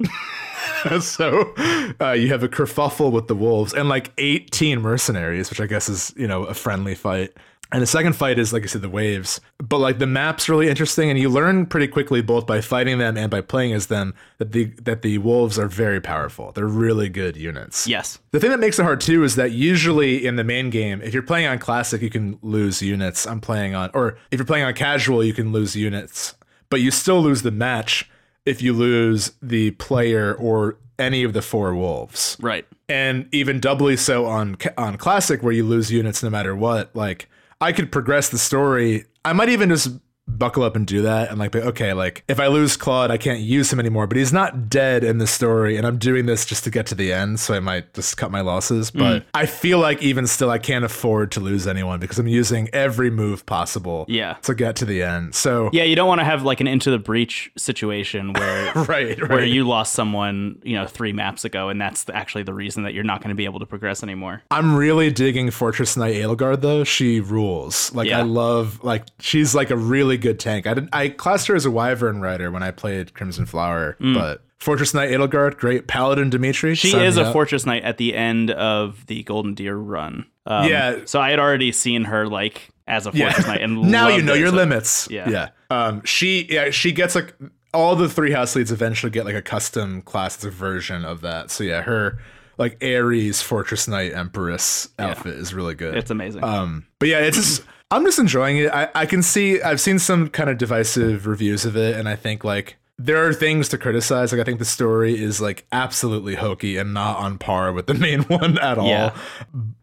so 1.01 1.53
uh, 1.99 2.11
you 2.11 2.27
have 2.27 2.43
a 2.43 2.47
kerfuffle 2.47 3.11
with 3.11 3.27
the 3.27 3.35
wolves 3.35 3.73
and 3.73 3.89
like 3.89 4.11
18 4.17 4.81
mercenaries, 4.81 5.49
which 5.49 5.59
I 5.59 5.65
guess 5.65 5.89
is 5.89 6.13
you 6.15 6.27
know 6.27 6.43
a 6.43 6.53
friendly 6.53 6.93
fight. 6.93 7.33
And 7.71 7.81
the 7.81 7.85
second 7.87 8.13
fight 8.13 8.39
is, 8.39 8.53
like 8.53 8.63
I 8.63 8.67
said, 8.67 8.81
the 8.81 8.89
waves. 8.89 9.41
But 9.57 9.79
like 9.79 9.99
the 9.99 10.07
map's 10.07 10.47
really 10.47 10.69
interesting, 10.69 11.09
and 11.09 11.19
you 11.19 11.27
learn 11.29 11.65
pretty 11.65 11.87
quickly, 11.87 12.21
both 12.21 12.47
by 12.47 12.61
fighting 12.61 12.97
them 12.99 13.17
and 13.17 13.29
by 13.29 13.41
playing 13.41 13.73
as 13.73 13.87
them, 13.87 14.13
that 14.37 14.53
the 14.53 14.65
that 14.83 15.01
the 15.01 15.17
wolves 15.17 15.59
are 15.59 15.67
very 15.67 15.99
powerful. 15.99 16.51
They're 16.53 16.65
really 16.65 17.09
good 17.09 17.35
units. 17.35 17.85
Yes. 17.87 18.19
The 18.31 18.39
thing 18.39 18.51
that 18.51 18.59
makes 18.59 18.79
it 18.79 18.83
hard 18.83 19.01
too 19.01 19.23
is 19.23 19.35
that 19.35 19.51
usually 19.51 20.25
in 20.25 20.37
the 20.37 20.43
main 20.45 20.69
game, 20.69 21.01
if 21.01 21.13
you're 21.13 21.23
playing 21.23 21.47
on 21.47 21.59
classic, 21.59 22.01
you 22.01 22.09
can 22.09 22.39
lose 22.41 22.81
units. 22.81 23.27
I'm 23.27 23.41
playing 23.41 23.75
on, 23.75 23.89
or 23.93 24.17
if 24.31 24.39
you're 24.39 24.45
playing 24.45 24.63
on 24.65 24.73
casual, 24.73 25.23
you 25.23 25.33
can 25.33 25.51
lose 25.51 25.75
units, 25.75 26.35
but 26.69 26.79
you 26.81 26.89
still 26.91 27.21
lose 27.21 27.41
the 27.41 27.51
match 27.51 28.09
if 28.45 28.61
you 28.61 28.71
lose 28.71 29.33
the 29.41 29.71
player 29.71 30.33
or 30.35 30.77
any 30.99 31.23
of 31.23 31.33
the 31.33 31.41
four 31.41 31.75
wolves 31.75 32.37
Right. 32.39 32.65
and 32.89 33.27
even 33.31 33.59
doubly 33.59 33.97
so 33.97 34.25
on 34.25 34.57
on 34.77 34.97
classic 34.97 35.43
where 35.43 35.51
you 35.53 35.63
lose 35.63 35.91
units 35.91 36.23
no 36.23 36.29
matter 36.31 36.55
what 36.55 36.95
like 36.95 37.29
i 37.61 37.71
could 37.71 37.91
progress 37.91 38.29
the 38.29 38.37
story. 38.37 39.05
I 39.25 39.33
might 39.33 39.49
even 39.49 39.69
just 39.69 39.89
buckle 40.27 40.63
up 40.63 40.75
and 40.75 40.85
do 40.85 41.01
that 41.03 41.29
and 41.29 41.39
like 41.39 41.55
okay 41.55 41.93
like 41.93 42.23
if 42.27 42.39
i 42.39 42.47
lose 42.47 42.75
claude 42.75 43.09
i 43.09 43.17
can't 43.17 43.39
use 43.39 43.71
him 43.71 43.79
anymore 43.79 44.05
but 44.07 44.17
he's 44.17 44.33
not 44.33 44.69
dead 44.69 45.03
in 45.03 45.17
the 45.19 45.25
story 45.27 45.77
and 45.77 45.87
i'm 45.87 45.97
doing 45.97 46.25
this 46.25 46.45
just 46.45 46.63
to 46.65 46.69
get 46.69 46.85
to 46.85 46.93
the 46.95 47.13
end 47.13 47.39
so 47.39 47.53
i 47.53 47.59
might 47.59 47.91
just 47.93 48.17
cut 48.17 48.29
my 48.29 48.41
losses 48.41 48.91
Mm. 48.91 48.99
but 48.99 49.25
i 49.33 49.45
feel 49.45 49.79
like 49.79 50.01
even 50.03 50.27
still 50.27 50.49
i 50.49 50.57
can't 50.57 50.83
afford 50.85 51.31
to 51.31 51.39
lose 51.39 51.65
anyone 51.65 51.99
because 51.99 52.19
i'm 52.19 52.27
using 52.27 52.69
every 52.73 53.09
move 53.09 53.45
possible 53.45 54.05
Yeah. 54.09 54.33
to 54.43 54.53
get 54.53 54.75
to 54.77 54.85
the 54.85 55.01
end 55.01 55.33
so 55.33 55.69
Yeah, 55.71 55.83
you 55.83 55.95
don't 55.95 56.07
want 56.07 56.19
to 56.19 56.25
have 56.25 56.43
like 56.43 56.59
an 56.61 56.67
into 56.67 56.91
the 56.91 56.99
breach 56.99 57.51
situation 57.57 58.33
where 58.33 58.73
right 58.73 58.85
right 59.21 59.29
where 59.29 59.45
you 59.45 59.67
lost 59.67 59.93
someone, 59.93 60.59
you 60.63 60.75
know, 60.75 60.85
three 60.87 61.13
maps 61.13 61.45
ago, 61.45 61.69
and 61.69 61.79
that's 61.79 62.05
actually 62.13 62.43
the 62.43 62.53
reason 62.53 62.83
that 62.83 62.93
you're 62.93 63.03
not 63.03 63.21
going 63.21 63.29
to 63.29 63.35
be 63.35 63.45
able 63.45 63.59
to 63.59 63.65
progress 63.65 64.03
anymore. 64.03 64.41
I'm 64.51 64.75
really 64.75 65.11
digging 65.11 65.51
Fortress 65.51 65.95
Knight 65.97 66.15
Edelgard 66.15 66.61
though. 66.61 66.83
She 66.83 67.19
rules. 67.19 67.93
Like 67.93 68.07
Yeah. 68.09 68.19
I 68.19 68.21
love 68.23 68.83
like 68.83 69.03
she's 69.19 69.53
like 69.55 69.69
a 69.71 69.77
really 69.77 70.16
good 70.17 70.39
tank. 70.39 70.67
I 70.67 70.73
didn't 70.73 70.89
I 70.93 71.09
classed 71.09 71.47
her 71.47 71.55
as 71.55 71.65
a 71.65 71.71
Wyvern 71.71 72.21
rider 72.21 72.51
when 72.51 72.63
I 72.63 72.71
played 72.71 73.13
Crimson 73.13 73.45
Flower, 73.45 73.95
but 73.99 74.41
Fortress 74.59 74.93
Knight 74.93 75.11
Edelgard, 75.11 75.57
great. 75.57 75.87
Paladin 75.87 76.29
Dimitri. 76.29 76.73
Mm. 76.73 76.77
She 76.77 76.97
is 76.97 77.17
a 77.17 77.25
up. 77.25 77.33
fortress 77.33 77.65
knight 77.65 77.83
at 77.83 77.97
the 77.97 78.15
end 78.15 78.49
of 78.51 79.05
the 79.05 79.21
Golden 79.23 79.53
Deer 79.53 79.75
run. 79.75 80.25
Um, 80.47 80.67
Yeah. 80.67 80.99
So 81.05 81.21
I 81.21 81.29
had 81.29 81.39
already 81.39 81.71
seen 81.71 82.05
her 82.05 82.25
like 82.27 82.69
as 82.87 83.05
a 83.05 83.11
Yeah. 83.13 83.25
fortress 83.27 83.47
knight, 83.47 83.61
and 83.61 83.81
now 83.91 84.07
you 84.07 84.21
know 84.23 84.33
your 84.33 84.49
So- 84.49 84.55
limits. 84.55 85.07
Yeah. 85.11 85.29
Yeah. 85.29 85.49
Um 85.69 86.01
she 86.05 86.47
yeah, 86.49 86.71
she 86.71 86.91
gets 86.91 87.13
like 87.15 87.35
all 87.73 87.95
the 87.95 88.09
three 88.09 88.31
house 88.31 88.55
leads 88.55 88.71
eventually 88.71 89.11
get 89.11 89.25
like 89.25 89.35
a 89.35 89.41
custom 89.41 90.01
class 90.01 90.37
version 90.37 91.05
of 91.05 91.21
that. 91.21 91.51
So 91.51 91.63
yeah, 91.63 91.81
her 91.83 92.17
like 92.57 92.83
Ares 92.83 93.41
Fortress 93.43 93.87
Knight 93.87 94.13
Empress 94.13 94.89
outfit 94.97 95.35
is 95.35 95.53
really 95.53 95.75
good. 95.75 95.95
It's 95.95 96.09
amazing. 96.09 96.43
Um, 96.43 96.87
but 96.97 97.09
yeah, 97.09 97.19
it's 97.19 97.37
just 97.37 97.63
I'm 97.89 98.03
just 98.03 98.19
enjoying 98.19 98.57
it. 98.57 98.71
I, 98.71 98.89
I 98.93 99.05
can 99.05 99.23
see 99.23 99.61
I've 99.61 99.79
seen 99.79 99.99
some 99.99 100.29
kind 100.29 100.49
of 100.49 100.57
divisive 100.57 101.25
reviews 101.25 101.65
of 101.65 101.77
it, 101.77 101.95
and 101.95 102.09
I 102.09 102.15
think 102.15 102.43
like 102.43 102.77
there 102.99 103.25
are 103.25 103.33
things 103.33 103.69
to 103.69 103.77
criticize. 103.77 104.31
Like 104.31 104.41
I 104.41 104.43
think 104.43 104.59
the 104.59 104.65
story 104.65 105.21
is 105.21 105.39
like 105.39 105.65
absolutely 105.71 106.35
hokey 106.35 106.77
and 106.77 106.93
not 106.93 107.17
on 107.17 107.37
par 107.37 107.71
with 107.71 107.87
the 107.87 107.93
main 108.05 108.23
one 108.23 108.57
at 108.59 108.77
all. 108.77 108.87
Yeah. 108.87 109.15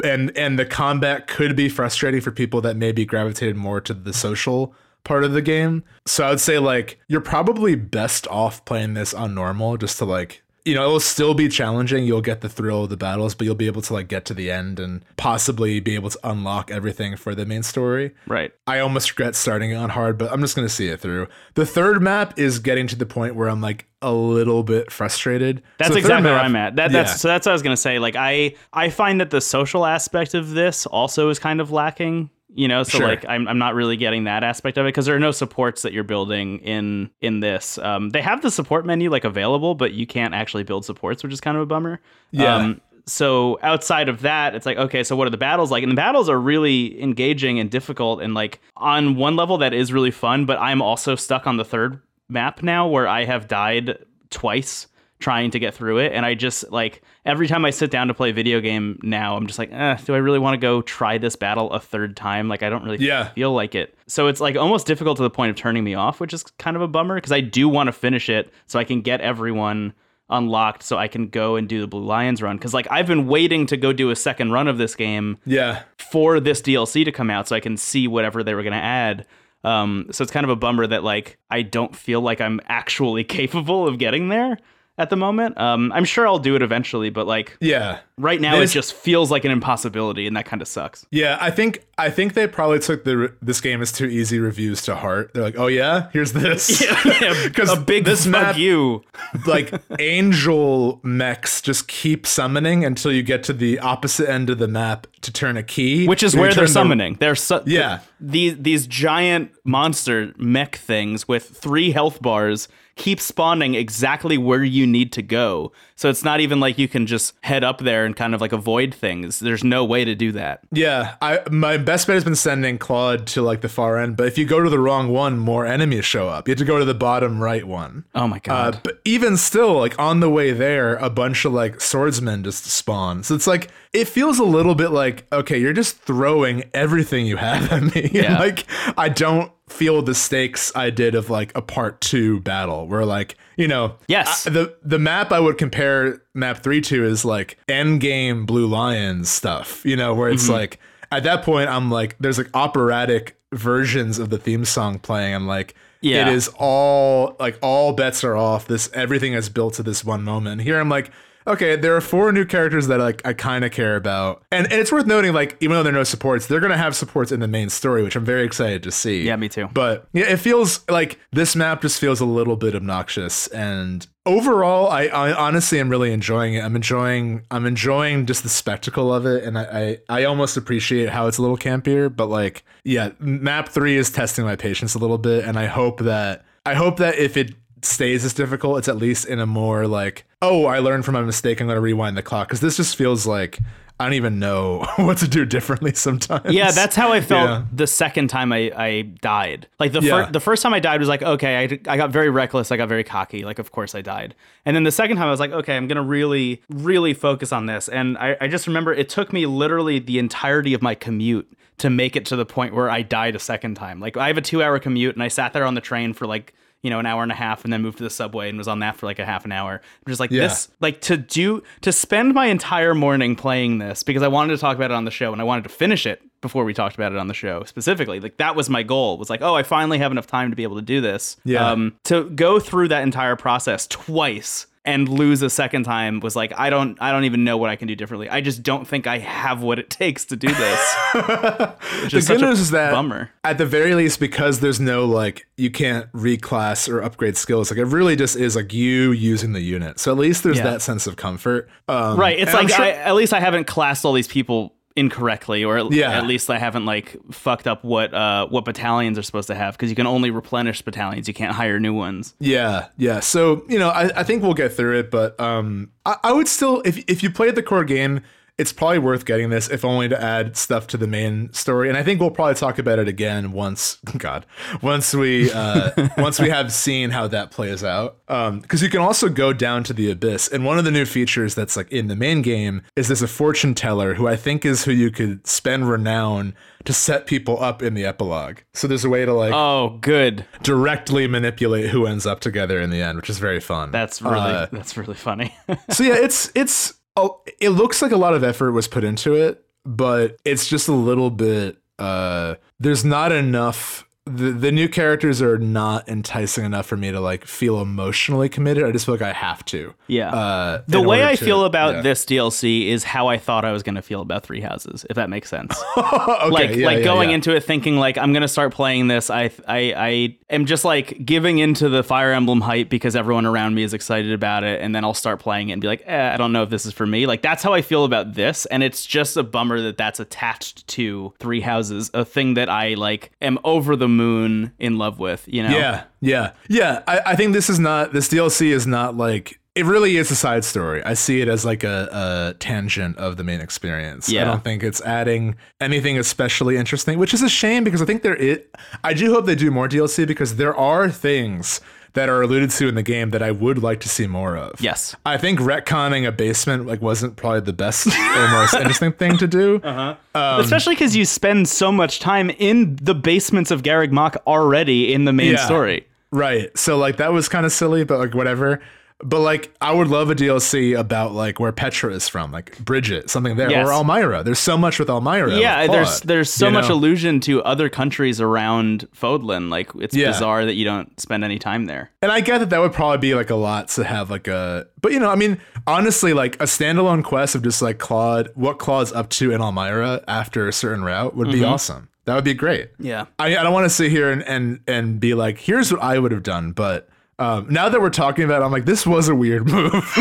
And 0.03 0.37
and 0.37 0.59
the 0.59 0.67
combat 0.67 1.27
could 1.27 1.57
be 1.57 1.69
frustrating 1.69 2.21
for 2.21 2.31
people 2.31 2.61
that 2.63 2.77
maybe 2.77 3.05
gravitated 3.05 3.57
more 3.57 3.81
to 3.83 3.95
the 3.95 4.13
social 4.13 4.75
part 5.05 5.25
of 5.25 5.33
the 5.33 5.43
game. 5.43 5.85
So 6.07 6.27
I 6.27 6.31
would 6.31 6.41
say 6.41 6.59
like 6.59 6.99
you're 7.09 7.21
probably 7.21 7.75
best 7.75 8.27
off 8.29 8.65
playing 8.65 8.95
this 8.95 9.15
on 9.15 9.35
normal 9.35 9.77
just 9.77 9.99
to 9.99 10.05
like 10.05 10.43
you 10.65 10.75
know, 10.75 10.89
it 10.89 10.93
will 10.93 11.01
still 11.01 11.35
be 11.35 11.49
challenging. 11.49 12.05
You'll 12.05 12.23
get 12.23 12.41
the 12.41 12.49
thrill 12.49 12.85
of 12.85 12.91
the 12.91 12.97
battles, 12.97 13.35
but 13.35 13.45
you'll 13.45 13.55
be 13.55 13.67
able 13.67 13.83
to 13.83 13.93
like 13.93 14.09
get 14.09 14.25
to 14.27 14.35
the 14.35 14.51
end 14.51 14.81
and 14.81 15.05
possibly 15.17 15.79
be 15.81 15.95
able 15.95 16.09
to 16.11 16.19
unlock 16.25 16.71
everything 16.71 17.17
for 17.17 17.35
the 17.35 17.45
main 17.45 17.63
story. 17.63 18.15
right. 18.27 18.53
I 18.67 18.79
almost 18.79 19.11
regret 19.11 19.35
starting 19.37 19.73
it 19.73 19.75
on 19.75 19.91
hard, 19.91 20.17
but 20.17 20.33
I'm 20.33 20.41
just 20.41 20.57
going 20.57 20.67
to 20.67 20.73
see 20.73 20.89
it 20.89 21.01
through. 21.01 21.29
The 21.55 21.67
third 21.67 22.03
map 22.03 22.39
is 22.39 22.59
getting 22.61 22.87
to 22.89 22.97
the 22.97 23.05
point 23.05 23.35
where 23.35 23.49
I'm 23.51 23.61
like 23.61 23.87
a 24.01 24.13
little 24.13 24.63
bit 24.63 24.91
frustrated. 24.91 25.63
That's 25.79 25.93
So 25.93 25.99
exactly 25.99 26.31
where 26.31 26.41
I'm 26.41 26.57
at. 26.57 26.77
That, 26.77 26.93
that's 26.93 27.11
Yeah. 27.11 27.17
so 27.17 27.29
that's 27.29 27.47
what 27.47 27.53
I 27.53 27.55
was 27.55 27.63
gonna 27.63 27.77
say. 27.77 27.99
Like 27.99 28.17
I 28.17 28.55
I 28.73 28.89
find 28.91 29.21
that 29.21 29.31
the 29.31 29.41
social 29.43 29.85
aspect 29.85 30.33
of 30.35 30.51
this 30.51 30.87
also 30.87 31.29
is 31.29 31.39
kind 31.39 31.61
of 31.61 31.71
lacking. 31.73 32.31
You 32.57 32.69
know, 32.69 32.85
so 32.85 32.99
Sure. 32.99 33.09
like 33.09 33.25
I'm 33.29 33.49
I'm 33.49 33.59
not 33.59 33.75
really 33.75 33.97
getting 33.97 34.25
that 34.25 34.45
aspect 34.45 34.79
of 34.79 34.87
it 34.87 34.89
because 34.91 35.07
there 35.07 35.17
are 35.17 35.21
no 35.21 35.33
supports 35.33 35.83
that 35.83 35.93
you're 35.93 36.05
building 36.05 36.59
in 36.61 37.11
in 37.21 37.41
this. 37.41 37.79
Um, 37.79 38.11
they 38.11 38.23
have 38.23 38.43
the 38.43 38.51
support 38.51 38.87
menu 38.87 39.11
like 39.11 39.25
available, 39.25 39.75
but 39.75 39.93
you 39.93 40.07
can't 40.07 40.35
actually 40.35 40.63
build 40.63 40.85
supports, 40.85 41.25
which 41.25 41.33
is 41.33 41.41
kind 41.41 41.57
of 41.57 41.63
a 41.65 41.67
bummer. 41.67 42.01
Yeah. 42.31 42.55
Um, 42.55 42.81
so 43.07 43.59
outside 43.63 44.09
of 44.09 44.21
that, 44.23 44.55
it's 44.55 44.67
like 44.67 44.79
okay, 44.79 45.03
so 45.03 45.17
what 45.17 45.27
are 45.27 45.31
the 45.31 45.37
battles 45.37 45.73
like? 45.73 45.83
And 45.83 45.91
the 45.91 45.97
battles 45.97 46.29
are 46.29 46.39
really 46.41 47.03
engaging 47.03 47.59
and 47.59 47.69
difficult, 47.71 48.23
and 48.23 48.35
like 48.35 48.61
on 48.77 49.17
one 49.17 49.35
level 49.35 49.59
that 49.59 49.75
is 49.75 49.93
really 49.93 50.13
fun. 50.13 50.47
But 50.47 50.59
I'm 50.61 50.81
also 50.81 51.17
stuck 51.17 51.49
on 51.49 51.57
the 51.57 51.65
third 51.65 52.01
map 52.29 52.63
now, 52.63 52.87
where 52.87 53.09
I 53.09 53.25
have 53.25 53.49
died 53.49 53.99
twice 54.31 54.87
trying 55.21 55.51
to 55.53 55.59
get 55.59 55.73
through 55.75 55.99
it, 55.99 56.13
and 56.13 56.27
I 56.27 56.35
just 56.35 56.71
like 56.71 57.03
every 57.25 57.47
time 57.49 57.65
I 57.65 57.71
sit 57.71 57.91
down 57.91 58.09
to 58.09 58.15
play 58.15 58.31
a 58.31 58.33
video 58.35 58.61
game 58.61 58.99
now, 59.03 59.37
I'm 59.37 59.47
just 59.47 59.59
like, 59.59 59.71
eh, 59.73 59.97
do 60.05 60.15
I 60.15 60.19
really 60.19 60.39
want 60.39 60.55
to 60.55 60.59
go 60.59 60.83
try 60.83 61.19
this 61.19 61.37
battle 61.37 61.71
a 61.73 61.81
third 61.81 62.17
time? 62.17 62.49
Like 62.49 62.63
I 62.63 62.69
don't 62.69 62.85
really 62.85 62.99
Yeah. 63.05 63.29
feel 63.31 63.53
like 63.53 63.75
it. 63.75 63.97
So 64.07 64.27
it's 64.27 64.41
like 64.41 64.57
almost 64.57 64.87
difficult 64.87 65.17
to 65.19 65.23
the 65.23 65.31
point 65.31 65.51
of 65.51 65.57
turning 65.57 65.85
me 65.85 65.95
off, 65.95 66.21
which 66.21 66.35
is 66.35 66.43
kind 66.59 66.77
of 66.77 66.83
a 66.83 66.89
bummer 66.89 67.15
because 67.15 67.33
I 67.33 67.41
do 67.41 67.69
want 67.69 67.87
to 67.89 67.93
finish 67.93 68.29
it 68.29 68.53
so 68.67 68.79
I 68.79 68.85
can 68.85 69.01
get 69.01 69.21
everyone 69.21 69.95
unlocked 70.31 70.83
so 70.83 70.97
I 70.97 71.07
can 71.07 71.29
go 71.29 71.57
and 71.57 71.69
do 71.69 71.81
the 71.81 71.87
Blue 71.87 72.03
Lions 72.05 72.41
run 72.43 72.59
cuz 72.59 72.73
like 72.73 72.89
I've 72.91 73.07
been 73.07 73.27
waiting 73.27 73.67
to 73.67 73.77
go 73.77 73.93
do 73.93 74.11
a 74.11 74.17
second 74.17 74.53
run 74.53 74.69
of 74.69 74.79
this 74.79 74.95
game 74.95 75.37
Yeah. 75.45 75.83
for 75.99 76.41
this 76.41 76.63
DLC 76.63 77.05
to 77.05 77.13
come 77.13 77.29
out 77.31 77.47
so 77.47 77.55
I 77.55 77.61
can 77.61 77.77
see 77.77 78.09
whatever 78.09 78.43
they 78.43 78.55
were 78.55 78.63
going 78.63 78.73
to 78.73 78.79
add. 78.79 79.27
Um 79.65 80.07
so 80.11 80.23
it's 80.23 80.33
kind 80.33 80.45
of 80.45 80.51
a 80.51 80.57
bummer 80.57 80.87
that 80.87 81.05
like 81.05 81.39
I 81.51 81.61
don't 81.63 81.95
feel 81.95 82.21
like 82.23 82.41
I'm 82.41 82.61
actually 82.69 83.23
capable 83.39 83.87
of 83.87 83.99
getting 83.99 84.29
there 84.31 84.57
at 84.99 85.11
the 85.11 85.17
moment. 85.17 85.59
Um 85.59 85.93
I'm 85.93 86.05
sure 86.05 86.27
I'll 86.27 86.39
do 86.39 86.55
it 86.57 86.63
eventually, 86.63 87.11
but 87.11 87.27
like 87.27 87.57
Yeah. 87.61 87.99
right 88.19 88.41
now 88.41 88.59
This- 88.61 88.71
it 88.71 88.75
just 88.75 88.95
feels 88.95 89.31
like 89.31 89.45
an 89.45 89.51
impossibility 89.51 90.27
and 90.27 90.37
that 90.37 90.45
kind 90.47 90.63
of 90.63 90.69
sucks. 90.69 91.05
Yeah, 91.11 91.37
I 91.41 91.51
think 91.51 91.85
I 91.99 92.11
think 92.11 92.35
they 92.35 92.47
probably 92.49 92.79
took 92.81 93.05
the 93.05 93.33
this 93.41 93.61
game 93.61 93.81
is 93.83 93.93
too 93.93 94.07
easy 94.07 94.39
reviews 94.41 94.83
to 94.83 94.97
heart. 94.97 95.31
They're 95.33 95.45
like, 95.45 95.57
"Oh 95.59 95.69
yeah, 95.69 96.09
here's 96.13 96.33
this." 96.33 96.85
Because 97.45 97.73
a 97.77 97.81
big 97.81 98.05
this 98.05 98.27
map 98.27 98.57
you. 98.57 99.03
like 99.47 99.73
angel 100.01 101.01
mechs 101.03 101.61
just 101.61 101.89
keep 101.89 102.27
summoning 102.27 102.85
until 102.85 103.13
you 103.13 103.23
get 103.23 103.43
to 103.45 103.53
the 103.53 103.79
opposite 103.79 104.29
end 104.29 104.51
of 104.51 104.59
the 104.59 104.69
map 104.69 105.07
to 105.23 105.33
turn 105.33 105.57
a 105.57 105.63
key, 105.63 106.07
which 106.07 106.23
is 106.23 106.35
where 106.37 106.53
they're 106.53 106.65
the- 106.67 106.71
summoning. 106.73 107.17
They're 107.21 107.35
su- 107.35 107.63
Yeah. 107.67 108.01
these 108.21 108.57
these 108.59 108.87
giant 108.87 109.51
monster 109.65 110.33
mech 110.37 110.77
things 110.77 111.27
with 111.29 111.45
three 111.57 111.93
health 111.93 112.21
bars 112.23 112.69
keep 112.97 113.21
spawning 113.21 113.75
exactly 113.75 114.39
where 114.39 114.63
you 114.63 114.87
need 114.87 115.13
to 115.13 115.23
go. 115.23 115.73
So 115.97 116.09
it's 116.11 116.23
not 116.25 116.41
even 116.41 116.61
like 116.61 116.79
you 116.79 116.87
can 116.89 117.07
just 117.07 117.35
head 117.43 117.65
up 117.65 117.79
there 117.79 118.05
and 118.05 118.15
kind 118.15 118.35
of 118.35 118.41
like 118.41 118.53
avoid 118.53 118.95
things. 118.95 119.39
There's 119.41 119.65
no 119.65 119.85
way 119.85 120.05
to 120.05 120.15
do 120.15 120.33
that. 120.33 120.61
Yeah, 120.73 121.17
I 121.21 121.41
my 121.51 121.77
best 121.77 122.07
bet 122.07 122.15
has 122.15 122.25
been 122.25 122.37
sending 122.37 122.79
Claude 122.79 123.27
to 123.29 123.43
like 123.43 123.61
the 123.63 123.69
far 123.69 123.99
end, 123.99 124.17
but 124.17 124.27
if 124.27 124.39
you 124.39 124.45
go 124.45 124.61
to 124.63 124.71
the 124.71 124.79
wrong 124.79 125.09
one, 125.09 125.39
more 125.39 125.67
enemies 125.67 126.05
show 126.05 126.29
up. 126.29 126.47
You 126.49 126.53
have 126.53 126.59
to 126.59 126.65
go 126.65 126.79
to 126.79 126.85
the 126.85 126.95
bottom 126.95 127.43
right 127.43 127.65
one. 127.67 128.05
Oh 128.15 128.29
my 128.29 128.37
Uh, 128.37 128.41
god. 128.43 128.81
but 128.85 129.01
even 129.05 129.37
still, 129.37 129.75
like 129.79 129.99
on 129.99 130.21
the 130.21 130.31
way 130.31 130.53
there, 130.53 130.97
a 130.97 131.11
bunch 131.11 131.45
of 131.45 131.53
like 131.53 131.81
swordsmen 131.81 132.45
just 132.45 132.65
spawn. 132.67 133.23
So 133.23 133.35
it's 133.35 133.47
like 133.47 133.71
it 133.95 134.09
feels 134.09 134.39
a 134.39 134.45
little 134.45 134.75
bit 134.75 134.91
like 134.91 135.25
okay, 135.33 135.59
you're 135.59 135.73
just 135.73 135.97
throwing 135.99 136.65
everything 136.75 137.27
you 137.27 137.37
have 137.39 137.73
at 137.73 137.95
me. 137.95 138.11
Yeah. 138.13 138.39
like 138.39 138.67
I 138.99 139.09
don't 139.09 139.51
feel 139.69 140.03
the 140.03 140.15
stakes 140.15 140.71
I 140.77 140.91
did 140.91 141.15
of 141.15 141.31
like 141.31 141.51
a 141.57 141.63
part 141.63 142.01
two 142.03 142.41
battle, 142.41 142.87
where 142.87 143.07
like 143.07 143.37
you 143.57 143.69
know, 143.69 143.95
Yes. 144.09 144.47
I- 144.47 144.51
the 144.51 144.77
the 144.83 144.99
map 144.99 145.33
I 145.33 145.41
would 145.41 145.57
compare 145.59 146.21
map 146.35 146.63
three 146.63 146.81
to 146.83 147.05
is 147.05 147.25
like 147.25 147.57
end 147.69 148.01
game 148.01 148.45
Blue 148.47 148.67
Lions 148.67 149.31
stuff. 149.31 149.85
You 149.87 149.97
know, 149.97 150.15
where 150.15 150.29
Mm-hmm. 150.29 150.35
it's 150.35 150.49
like 150.49 150.81
at 151.13 151.23
that 151.23 151.43
point 151.45 151.71
I'm 151.71 151.91
like 151.91 152.17
there's 152.19 152.39
like 152.39 152.51
operatic 152.53 153.39
versions 153.53 154.19
of 154.19 154.31
the 154.31 154.39
theme 154.39 154.65
song 154.65 154.99
playing. 154.99 155.35
I'm 155.35 155.47
like. 155.47 155.75
Yeah. 156.01 156.29
It 156.29 156.35
is 156.35 156.51
all 156.59 157.35
like 157.41 157.59
all 157.63 157.95
bets 157.95 158.25
are 158.25 158.37
off. 158.37 158.67
This 158.67 158.91
everything 158.93 159.33
is 159.33 159.49
built 159.49 159.73
to 159.75 159.83
this 159.83 160.05
one 160.05 160.23
moment. 160.23 160.61
Here 160.61 160.79
I'm 160.79 160.91
like, 160.91 161.11
okay, 161.47 161.77
there 161.77 161.95
are 161.97 162.01
four 162.01 162.33
new 162.33 162.45
characters 162.45 162.87
that 162.89 162.99
like 162.99 163.23
I 163.25 163.33
kind 163.33 163.65
of 163.65 163.73
care 163.73 163.97
about, 163.97 164.43
and, 164.51 164.71
and 164.71 164.81
it's 164.81 164.93
worth 164.93 165.07
noting 165.07 165.33
like 165.33 165.57
even 165.61 165.77
though 165.77 165.83
there 165.83 165.93
are 165.93 165.97
no 165.97 166.05
supports, 166.05 166.47
they're 166.47 166.61
gonna 166.61 166.77
have 166.77 166.97
supports 166.97 167.33
in 167.33 167.41
the 167.41 167.49
main 167.49 167.69
story, 167.71 168.03
which 168.03 168.17
I'm 168.17 168.25
very 168.25 168.45
excited 168.45 168.83
to 168.85 168.91
see. 168.91 169.23
Yeah, 169.23 169.37
me 169.37 169.49
too. 169.49 169.69
But 169.73 170.09
yeah, 170.13 170.27
it 170.27 170.39
feels 170.39 170.89
like 170.89 171.19
this 171.33 171.55
map 171.55 171.83
just 171.83 172.01
feels 172.01 172.21
a 172.21 172.27
little 172.27 172.57
bit 172.57 172.75
obnoxious, 172.75 173.47
and 173.49 174.07
overall, 174.27 174.89
I, 174.89 175.07
I 175.07 175.33
honestly 175.35 175.81
am 175.81 175.89
really 175.89 176.13
enjoying 176.13 176.55
it. 176.55 176.61
I'm 176.61 176.77
enjoying 176.77 177.45
I'm 177.51 177.67
enjoying 177.67 178.27
just 178.27 178.43
the 178.43 178.49
spectacle 178.49 179.13
of 179.13 179.27
it, 179.27 179.45
and 179.45 179.59
I, 179.59 179.99
I 180.09 180.21
I 180.21 180.25
almost 180.25 180.57
appreciate 180.57 181.11
how 181.11 181.27
it's 181.27 181.39
a 181.39 181.43
little 181.43 181.59
campier. 181.59 182.15
But 182.15 182.27
like, 182.29 182.65
yeah, 182.85 183.11
map 183.19 183.69
three 183.69 183.97
is 183.97 184.11
testing 184.11 184.45
my 184.45 184.57
patience 184.57 184.95
a 184.95 184.99
little 184.99 185.19
bit, 185.19 185.45
and 185.45 185.59
I 185.59 185.67
hope 185.67 186.01
that 186.01 186.45
I 186.67 186.75
hope 186.75 186.97
that 186.97 187.17
if 187.17 187.37
it 187.37 187.55
stays 187.85 188.25
as 188.25 188.33
difficult, 188.35 188.79
it's 188.79 188.89
at 188.89 188.97
least 188.97 189.27
in 189.27 189.39
a 189.41 189.47
more 189.47 189.87
like, 189.87 190.25
oh, 190.43 190.67
I 190.67 190.79
learned 190.79 191.05
from 191.05 191.15
my 191.15 191.23
mistake. 191.23 191.61
I'm 191.61 191.67
going 191.67 191.77
to 191.77 191.81
rewind 191.81 192.17
the 192.17 192.23
clock 192.23 192.49
because 192.49 192.61
this 192.61 192.77
just 192.77 192.97
feels 192.97 193.27
like 193.27 193.59
I 194.01 194.05
don't 194.07 194.15
even 194.15 194.41
know 194.41 194.85
what 194.97 195.19
to 195.19 195.29
do 195.29 195.45
differently 195.45 195.95
sometimes. 195.95 196.53
Yeah, 196.53 196.73
that's 196.73 196.97
how 196.97 197.13
I 197.13 197.21
felt 197.21 197.49
Yeah. 197.49 197.65
the 197.73 197.87
second 197.87 198.29
time 198.29 198.53
I, 198.53 198.73
I 198.77 199.03
died. 199.03 199.69
Like 199.79 199.93
the 199.93 200.01
Yeah. 200.03 200.27
fir- 200.27 200.33
the 200.33 200.41
first 200.41 200.63
time 200.65 200.75
I 200.75 200.81
died 200.81 200.99
was 200.99 201.09
like, 201.09 201.23
okay, 201.23 201.59
I, 201.87 201.93
I 201.93 201.97
got 201.97 202.11
very 202.11 202.29
reckless. 202.29 202.73
I 202.73 202.77
got 202.77 202.89
very 202.89 203.05
cocky. 203.05 203.45
Like, 203.45 203.59
of 203.61 203.71
course 203.71 203.95
I 203.95 204.03
died. 204.03 204.35
And 204.67 204.75
then 204.75 204.83
the 204.83 204.91
second 204.91 205.17
time 205.17 205.29
I 205.29 205.31
was 205.31 205.39
like, 205.41 205.53
okay, 205.53 205.77
I'm 205.77 205.87
going 205.87 205.97
to 205.97 206.03
really, 206.03 206.61
really 206.69 207.15
focus 207.15 207.53
on 207.53 207.67
this. 207.67 207.89
And 207.89 208.19
I, 208.19 208.37
I 208.41 208.49
just 208.49 208.67
remember 208.67 208.93
it 208.93 209.09
took 209.09 209.33
me 209.33 209.47
literally 209.47 210.01
the 210.01 210.19
entirety 210.19 210.75
of 210.75 210.83
my 210.83 210.97
commute 210.97 211.51
to 211.79 211.89
make 211.91 212.17
it 212.17 212.27
to 212.27 212.37
the 212.37 212.47
point 212.47 212.75
where 212.75 212.91
I 212.91 213.03
died 213.03 213.35
a 213.37 213.41
second 213.41 213.75
time. 213.77 214.01
Like, 214.01 214.17
I 214.17 214.27
have 214.27 214.39
a 214.39 214.43
two 214.43 214.61
hour 214.63 214.79
commute 214.81 215.15
and 215.15 215.23
I 215.23 215.29
sat 215.29 215.53
there 215.53 215.65
on 215.65 215.75
the 215.75 215.81
train 215.81 216.15
for 216.15 216.27
like, 216.27 216.53
you 216.85 216.91
know, 216.91 216.99
an 217.01 217.07
hour 217.07 217.23
and 217.23 217.33
a 217.33 217.35
half 217.35 217.65
and 217.65 217.73
then 217.73 217.81
moved 217.83 217.97
to 217.99 218.05
the 218.05 218.11
subway 218.11 218.49
and 218.51 218.59
was 218.59 218.69
on 218.69 218.79
that 218.81 218.95
for 218.95 219.07
like 219.07 219.19
a 219.19 219.25
half 219.25 219.45
an 219.47 219.51
hour. 219.53 219.81
I'm 220.07 220.11
just 220.11 220.21
like 220.21 220.31
Yeah. 220.31 220.43
this, 220.43 220.69
like 220.81 221.01
to 221.03 221.17
do, 221.17 221.63
to 221.81 221.91
spend 221.91 222.35
my 222.35 222.47
entire 222.47 222.95
morning 222.95 223.35
playing 223.35 223.79
this 223.79 224.03
because 224.03 224.23
I 224.23 224.29
wanted 224.29 224.53
to 224.55 224.61
talk 224.61 224.77
about 224.77 224.91
it 224.91 224.95
on 224.95 225.07
the 225.07 225.11
show 225.11 225.33
and 225.33 225.41
I 225.41 225.45
wanted 225.45 225.63
to 225.65 225.71
finish 225.71 226.05
it 226.05 226.21
before 226.43 226.65
we 226.65 226.75
talked 226.75 226.95
about 226.95 227.11
it 227.11 227.19
on 227.19 227.27
the 227.27 227.33
show 227.35 227.65
specifically. 227.65 228.21
Like 228.21 228.37
that 228.37 228.55
was 228.55 228.69
my 228.69 228.83
goal 228.83 229.17
was 229.17 229.31
like, 229.31 229.41
oh, 229.41 229.55
I 229.55 229.63
finally 229.63 229.97
have 229.99 230.13
enough 230.13 230.27
time 230.27 230.51
to 230.51 230.57
be 230.57 230.63
able 230.63 230.77
to 230.77 230.83
do 230.83 231.01
this. 231.01 231.39
Yeah. 231.45 231.71
Um, 231.71 231.95
to 232.05 232.29
go 232.29 232.61
through 232.61 232.89
that 232.89 233.03
entire 233.03 233.35
process 233.35 233.87
twice 233.87 234.67
and 234.87 235.09
lose 235.09 235.41
a 235.41 235.49
second 235.49 235.85
time 235.85 236.21
was 236.21 236.37
like, 236.37 236.53
I 236.59 236.69
don't, 236.69 237.01
I 237.01 237.11
don't 237.11 237.25
even 237.25 237.43
know 237.43 237.57
what 237.57 237.71
I 237.71 237.77
can 237.77 237.89
do 237.89 237.95
differently. 237.97 238.29
I 238.29 238.43
just 238.43 238.63
don't 238.63 238.87
think 238.87 239.07
I 239.07 239.17
have 239.19 239.63
what 239.63 239.79
it 239.79 239.89
takes 239.89 240.27
to 240.27 240.37
do 240.37 240.49
this. 240.49 240.95
The 241.15 242.25
good 242.27 242.43
a 242.43 242.47
news 242.47 242.61
is 242.61 242.71
that 242.73 242.93
bummer. 242.93 243.31
at 243.45 243.57
the 243.59 243.67
very 243.67 243.95
least, 243.95 244.21
because 244.21 244.61
there's 244.61 244.81
no 244.81 245.05
like 245.07 245.47
you 245.57 245.71
can't 245.71 246.11
reclass 246.13 246.89
or 246.89 247.01
upgrade 247.03 247.37
skills, 247.37 247.71
like 247.71 247.79
it 247.79 247.87
really 247.87 248.15
just 248.17 248.37
is 248.37 248.57
like 248.57 248.73
you 248.75 249.13
using 249.13 249.53
the 249.53 249.61
unit. 249.61 249.99
So 249.99 250.13
at 250.13 250.19
least 250.19 250.43
there's 250.43 250.59
Yeah. 250.59 250.65
that 250.65 250.83
sense 250.83 251.07
of 251.07 251.17
comfort. 251.17 251.69
Um, 251.89 252.19
Right. 252.19 252.39
It's 252.39 252.53
like 252.53 252.69
sure- 252.69 252.85
I, 252.85 252.91
at 252.91 253.15
least 253.15 253.33
I 253.33 253.41
haven't 253.41 253.67
classed 253.67 254.05
all 254.05 254.13
these 254.13 254.29
people 254.29 254.75
incorrectly, 254.97 255.65
or 255.65 255.77
at, 255.79 255.91
Yeah. 255.93 256.13
at 256.17 256.27
least 256.27 256.49
I 256.51 256.59
haven't 256.59 256.85
like 256.87 257.17
fucked 257.33 257.67
up 257.67 257.83
what 257.85 258.15
uh 258.15 258.47
what 258.47 258.65
battalions 258.65 259.19
are 259.19 259.23
supposed 259.23 259.49
to 259.49 259.55
have 259.55 259.75
because 259.75 259.91
you 259.91 259.97
can 259.97 260.07
only 260.07 260.31
replenish 260.31 260.83
battalions. 260.83 261.27
You 261.27 261.35
can't 261.35 261.53
hire 261.53 261.81
new 261.81 261.93
ones. 261.93 262.35
Yeah, 262.39 262.87
yeah. 262.97 263.21
So 263.21 263.65
you 263.69 263.79
know, 263.79 263.89
I, 263.89 264.21
I 264.21 264.23
think 264.23 264.43
we'll 264.43 264.55
get 264.55 264.73
through 264.73 264.99
it, 265.01 265.11
but 265.11 265.39
um, 265.41 265.91
I, 266.07 266.17
I 266.25 266.33
would 266.33 266.49
still, 266.49 266.81
if 266.85 266.99
if 267.09 267.23
you 267.23 267.31
played 267.31 267.55
the 267.57 267.63
core 267.63 267.85
game, 267.85 268.21
it's 268.57 268.73
probably 268.73 268.99
worth 269.01 269.25
getting 269.25 269.51
this, 269.51 269.69
if 269.69 269.85
only 269.85 270.09
to 270.09 270.23
add 270.23 270.57
stuff 270.57 270.87
to 270.89 270.97
the 270.97 271.09
main 271.09 271.53
story. 271.53 271.89
And 271.89 271.99
I 271.99 272.05
think 272.05 272.21
we'll 272.21 272.31
probably 272.31 272.55
talk 272.55 272.79
about 272.79 272.99
it 273.01 273.09
again 273.09 273.51
once, 273.53 273.97
God, 274.19 274.47
once 274.81 275.13
we 275.15 275.51
uh, 275.53 275.91
once 276.17 276.39
we 276.39 276.51
have 276.51 276.73
seen 276.73 277.11
how 277.11 277.27
that 277.29 277.51
plays 277.51 277.83
out. 277.83 278.19
Um, 278.29 278.61
because 278.61 278.83
you 278.83 278.89
can 278.89 279.01
also 279.01 279.29
go 279.29 279.53
down 279.53 279.83
to 279.85 279.93
the 279.93 280.11
abyss, 280.11 280.49
and 280.49 280.65
one 280.65 280.79
of 280.79 280.85
the 280.85 280.91
new 280.91 281.05
features 281.05 281.55
that's 281.55 281.77
like 281.77 281.91
in 281.93 282.07
the 282.09 282.17
main 282.17 282.43
game 282.43 282.83
is 282.97 283.09
there's 283.09 283.23
a 283.23 283.29
fortune 283.29 283.75
teller 283.75 284.15
who 284.15 284.29
I 284.29 284.37
think 284.37 284.65
is 284.65 284.85
who 284.85 284.93
you 284.93 285.11
could 285.11 285.47
spend 285.47 285.89
renown 285.91 286.55
to 286.85 286.93
set 286.93 287.27
people 287.27 287.63
up 287.63 287.83
in 287.83 287.95
the 287.95 288.05
epilogue. 288.05 288.59
So 288.75 288.87
there's 288.87 289.05
a 289.05 289.09
way 289.09 289.25
to 289.25 289.33
like 289.33 289.53
Oh, 289.55 289.99
good. 290.01 290.45
directly 290.63 291.27
manipulate 291.27 291.89
who 291.91 292.07
ends 292.07 292.27
up 292.27 292.41
together 292.41 292.81
in 292.81 292.91
the 292.91 293.01
end, 293.03 293.17
which 293.17 293.31
is 293.31 293.39
very 293.39 293.61
fun. 293.61 293.91
That's 293.91 294.21
really 294.23 294.37
Uh, 294.39 294.67
that's 294.71 294.97
really 294.97 295.15
funny. 295.15 295.55
so 295.91 296.05
yeah, 296.05 296.15
it's 296.17 296.51
it's 296.55 296.95
oh, 297.17 297.41
it 297.61 297.71
looks 297.71 298.03
like 298.03 298.13
a 298.13 298.17
lot 298.17 298.35
of 298.35 298.45
effort 298.45 298.73
was 298.73 298.89
put 298.89 299.05
into 299.05 299.35
it, 299.35 299.65
but 299.85 300.37
it's 300.45 300.69
just 300.69 300.89
a 300.89 300.93
little 300.93 301.31
bit. 301.31 301.79
Uh, 301.99 302.57
there's 302.79 303.05
not 303.05 303.33
enough. 303.33 304.04
The, 304.27 304.53
the 304.53 304.73
new 304.73 304.89
characters 304.89 305.43
are 305.43 305.59
not 305.59 306.09
enticing 306.09 306.65
enough 306.65 306.87
for 306.87 306.97
me 306.97 307.13
to 307.13 307.21
like 307.21 307.45
feel 307.45 307.79
emotionally 307.79 308.49
committed. 308.49 308.83
I 308.83 308.91
just 308.91 309.05
feel 309.05 309.15
like 309.15 309.21
I 309.21 309.35
have 309.35 309.63
to. 309.67 309.93
yeah. 310.07 310.33
Uh, 310.33 310.83
the 310.87 311.03
way 311.03 311.23
I 311.23 311.35
to- 311.35 311.45
feel 311.45 311.67
about 311.67 311.97
yeah. 311.97 312.01
this 312.01 312.25
DLC 312.25 312.87
is 312.87 313.05
how 313.05 313.27
I 313.27 313.37
thought 313.37 313.67
I 313.67 313.73
was 313.73 313.83
going 313.83 313.97
to 313.97 314.03
feel 314.03 314.23
about 314.23 314.43
Three 314.43 314.63
Houses, 314.63 315.05
if 315.11 315.17
that 315.17 315.29
makes 315.29 315.51
sense. 315.51 315.79
okay, 315.99 316.49
like 316.49 316.75
yeah, 316.75 316.87
like 316.87 316.99
yeah, 316.99 317.05
going 317.05 317.33
into 317.33 317.55
it 317.55 317.65
thinking 317.65 317.99
like 317.99 318.17
I'm 318.17 318.33
gonna 318.33 318.49
start 318.49 318.73
playing 318.73 319.09
this. 319.09 319.29
I 319.29 319.51
I 319.69 319.93
I 319.95 320.37
am 320.49 320.65
just 320.65 320.87
like 320.87 321.27
giving 321.27 321.59
into 321.59 321.91
the 321.91 322.03
Fire 322.03 322.33
Emblem 322.33 322.63
hype 322.63 322.89
because 322.89 323.15
everyone 323.15 323.45
around 323.45 323.75
me 323.75 323.83
is 323.83 323.93
excited 323.93 324.33
about 324.33 324.65
it, 324.65 324.81
and 324.81 324.95
then 324.95 325.05
I'll 325.05 325.13
start 325.13 325.39
playing 325.39 325.69
it 325.69 325.73
and 325.75 325.83
be 325.83 325.87
like, 325.89 326.03
eh, 326.07 326.33
I 326.33 326.39
don't 326.39 326.53
know 326.53 326.63
if 326.63 326.71
this 326.71 326.87
is 326.87 326.95
for 326.95 327.07
me. 327.07 327.27
Like 327.27 327.43
that's 327.43 327.63
how 327.63 327.75
I 327.75 327.83
feel 327.83 328.07
about 328.07 328.33
this, 328.33 328.65
and 328.67 328.83
it's 328.83 329.05
just 329.05 329.37
a 329.37 329.43
bummer 329.43 329.83
that 329.83 329.99
that's 329.99 330.19
attached 330.19 330.87
to 330.89 331.35
Three 331.39 331.61
Houses, 331.61 332.11
a 332.15 332.25
thing 332.25 332.55
that 332.55 332.71
I 332.71 332.95
like 332.95 333.31
am 333.43 333.59
over 333.65 333.97
the 333.97 334.14
moon 334.17 334.73
in 334.79 334.99
love 334.99 335.19
with. 335.19 335.47
You 335.47 335.65
know? 335.65 335.77
Yeah, 335.77 336.05
yeah, 336.21 336.53
yeah. 336.69 337.03
I, 337.07 337.21
I 337.27 337.37
think 337.37 337.53
this 337.53 337.69
is 337.69 337.79
not 337.79 338.13
this 338.13 338.29
DLC 338.29 338.69
is 338.69 338.87
not 338.87 339.17
like 339.17 339.61
it 339.75 339.85
really 339.85 340.17
is 340.17 340.31
a 340.31 340.37
side 340.37 340.65
story. 340.65 341.03
I 341.03 341.15
see 341.15 341.41
it 341.41 341.49
as 341.49 341.65
like 341.65 341.83
a, 341.83 342.09
a 342.13 342.55
tangent 342.61 343.19
of 343.19 343.37
the 343.37 343.43
main 343.43 343.61
experience. 343.61 344.33
I 344.33 344.45
don't 344.45 344.63
think 344.63 344.85
it's 344.85 345.01
adding 345.01 345.57
anything 345.81 346.17
especially 346.17 346.77
interesting, 346.77 347.19
which 347.19 347.35
is 347.35 347.43
a 347.43 347.49
shame 347.49 347.83
because 347.83 348.01
I 348.01 348.05
think 348.05 348.23
there 348.23 348.37
it. 348.37 348.73
I 349.03 349.15
do 349.15 349.33
hope 349.33 349.47
they 349.47 349.57
do 349.57 349.71
more 349.73 349.89
DLC 349.89 350.27
because 350.27 350.57
there 350.57 350.77
are 350.77 351.11
things 351.11 351.81
that 352.15 352.29
are 352.29 352.43
alluded 352.43 352.71
to 352.71 352.89
in 352.89 352.95
the 352.95 353.03
game 353.03 353.31
that 353.31 353.43
I 353.43 353.51
would 353.51 353.79
like 353.83 354.01
to 354.01 354.09
see 354.09 354.27
more 354.27 354.57
of. 354.57 354.81
Yes. 354.81 355.15
I 355.27 355.37
think 355.37 355.59
retconning 355.61 356.27
a 356.27 356.33
basement 356.33 356.87
like 356.87 357.03
wasn't 357.03 357.37
probably 357.37 357.61
the 357.61 357.73
best 357.73 358.07
or 358.07 358.49
most 358.49 358.75
interesting 358.75 359.13
thing 359.21 359.37
to 359.39 359.47
do. 359.47 359.81
Uh-huh. 359.83 360.15
Um, 360.35 360.61
Especially 360.61 360.95
because 360.95 361.15
you 361.17 361.25
spend 361.25 361.69
so 361.69 361.91
much 361.93 362.21
time 362.21 362.51
in 362.51 362.97
the 363.03 363.15
basements 363.15 363.71
of 363.71 363.83
Garreg 363.83 364.11
Mach 364.13 364.37
already 364.47 365.13
in 365.13 365.25
the 365.25 365.33
main 365.33 365.53
Yeah. 365.53 365.65
story. 365.67 366.07
Right. 366.31 366.77
So 366.79 366.97
like 366.99 367.17
that 367.19 367.33
was 367.33 367.49
kind 367.49 367.67
of 367.67 367.73
silly, 367.73 368.05
but 368.05 368.19
like 368.19 368.35
whatever. 368.35 368.81
But 369.27 369.41
like 369.41 369.73
I 369.81 369.93
would 369.93 370.09
love 370.09 370.29
a 370.31 370.35
DLC 370.35 370.99
about 370.99 371.33
like 371.33 371.59
where 371.59 371.73
Petra 371.73 372.13
is 372.13 372.29
from, 372.29 372.53
like 372.53 372.79
Brigid, 372.85 373.31
something 373.31 373.57
there, 373.57 373.71
Yes. 373.71 373.89
or 373.89 373.91
Almyra. 373.91 374.45
There's 374.45 374.59
so 374.59 374.77
much 374.77 374.99
with 374.99 375.09
Almyra. 375.09 375.59
Yeah, 375.59 375.81
with 375.83 375.91
there's 375.93 376.21
there's 376.21 376.53
so 376.53 376.71
much 376.71 376.89
know? 376.89 376.95
allusion 376.97 377.41
to 377.41 377.63
other 377.63 377.89
countries 377.89 378.41
around 378.41 379.09
Fodlan. 379.19 379.71
Like 379.71 379.91
it's 379.99 380.15
Yeah. 380.15 380.29
bizarre 380.33 380.67
that 380.67 380.75
you 380.75 380.85
don't 380.85 381.19
spend 381.19 381.43
any 381.43 381.59
time 381.59 381.87
there. 381.87 382.11
and 382.21 382.31
I 382.31 382.41
get 382.41 382.59
that 382.59 382.71
that 382.71 382.81
would 382.81 382.93
probably 382.93 383.19
be 383.19 383.35
like 383.35 383.51
a 383.51 383.55
lot 383.55 383.89
to 383.89 384.05
have 384.05 384.31
like 384.31 384.47
a, 384.47 384.87
but 385.01 385.13
you 385.13 385.19
know, 385.21 385.31
I 385.31 385.37
mean, 385.37 385.59
honestly, 385.87 386.33
like 386.35 386.57
a 386.57 386.65
standalone 386.65 387.25
quest 387.25 387.55
of 387.55 387.63
just 387.63 387.81
like 387.81 387.99
Claude, 387.99 388.51
what 388.55 388.79
Claude's 388.79 389.13
up 389.13 389.31
to 389.31 389.53
in 389.53 389.61
Almyra 389.63 390.23
after 390.29 390.69
a 390.69 390.73
certain 390.73 391.03
route 391.03 391.35
would 391.35 391.49
Mm-hmm. 391.49 391.59
be 391.61 391.65
awesome. 391.65 392.09
That 392.27 392.35
would 392.35 392.45
be 392.45 392.55
great. 392.55 392.89
Yeah. 392.99 393.25
I, 393.39 393.57
I 393.57 393.63
don't 393.63 393.73
want 393.73 393.85
to 393.85 393.91
sit 393.91 394.11
here 394.11 394.31
and, 394.31 394.43
and 394.45 394.81
and 394.87 395.19
be 395.21 395.33
like, 395.35 395.59
here's 395.59 395.91
what 395.93 396.03
I 396.03 396.19
would 396.19 396.33
have 396.33 396.43
done, 396.43 396.73
but 396.73 397.09
um, 397.39 397.67
now 397.69 397.89
that 397.89 398.01
we're 398.01 398.11
talking 398.11 398.45
about 398.45 398.63
it, 398.63 398.65
I'm 398.65 398.73
like, 398.73 398.85
this 398.85 399.07
was 399.07 399.29
a 399.29 399.35
weird 399.35 399.67
move. 399.71 399.93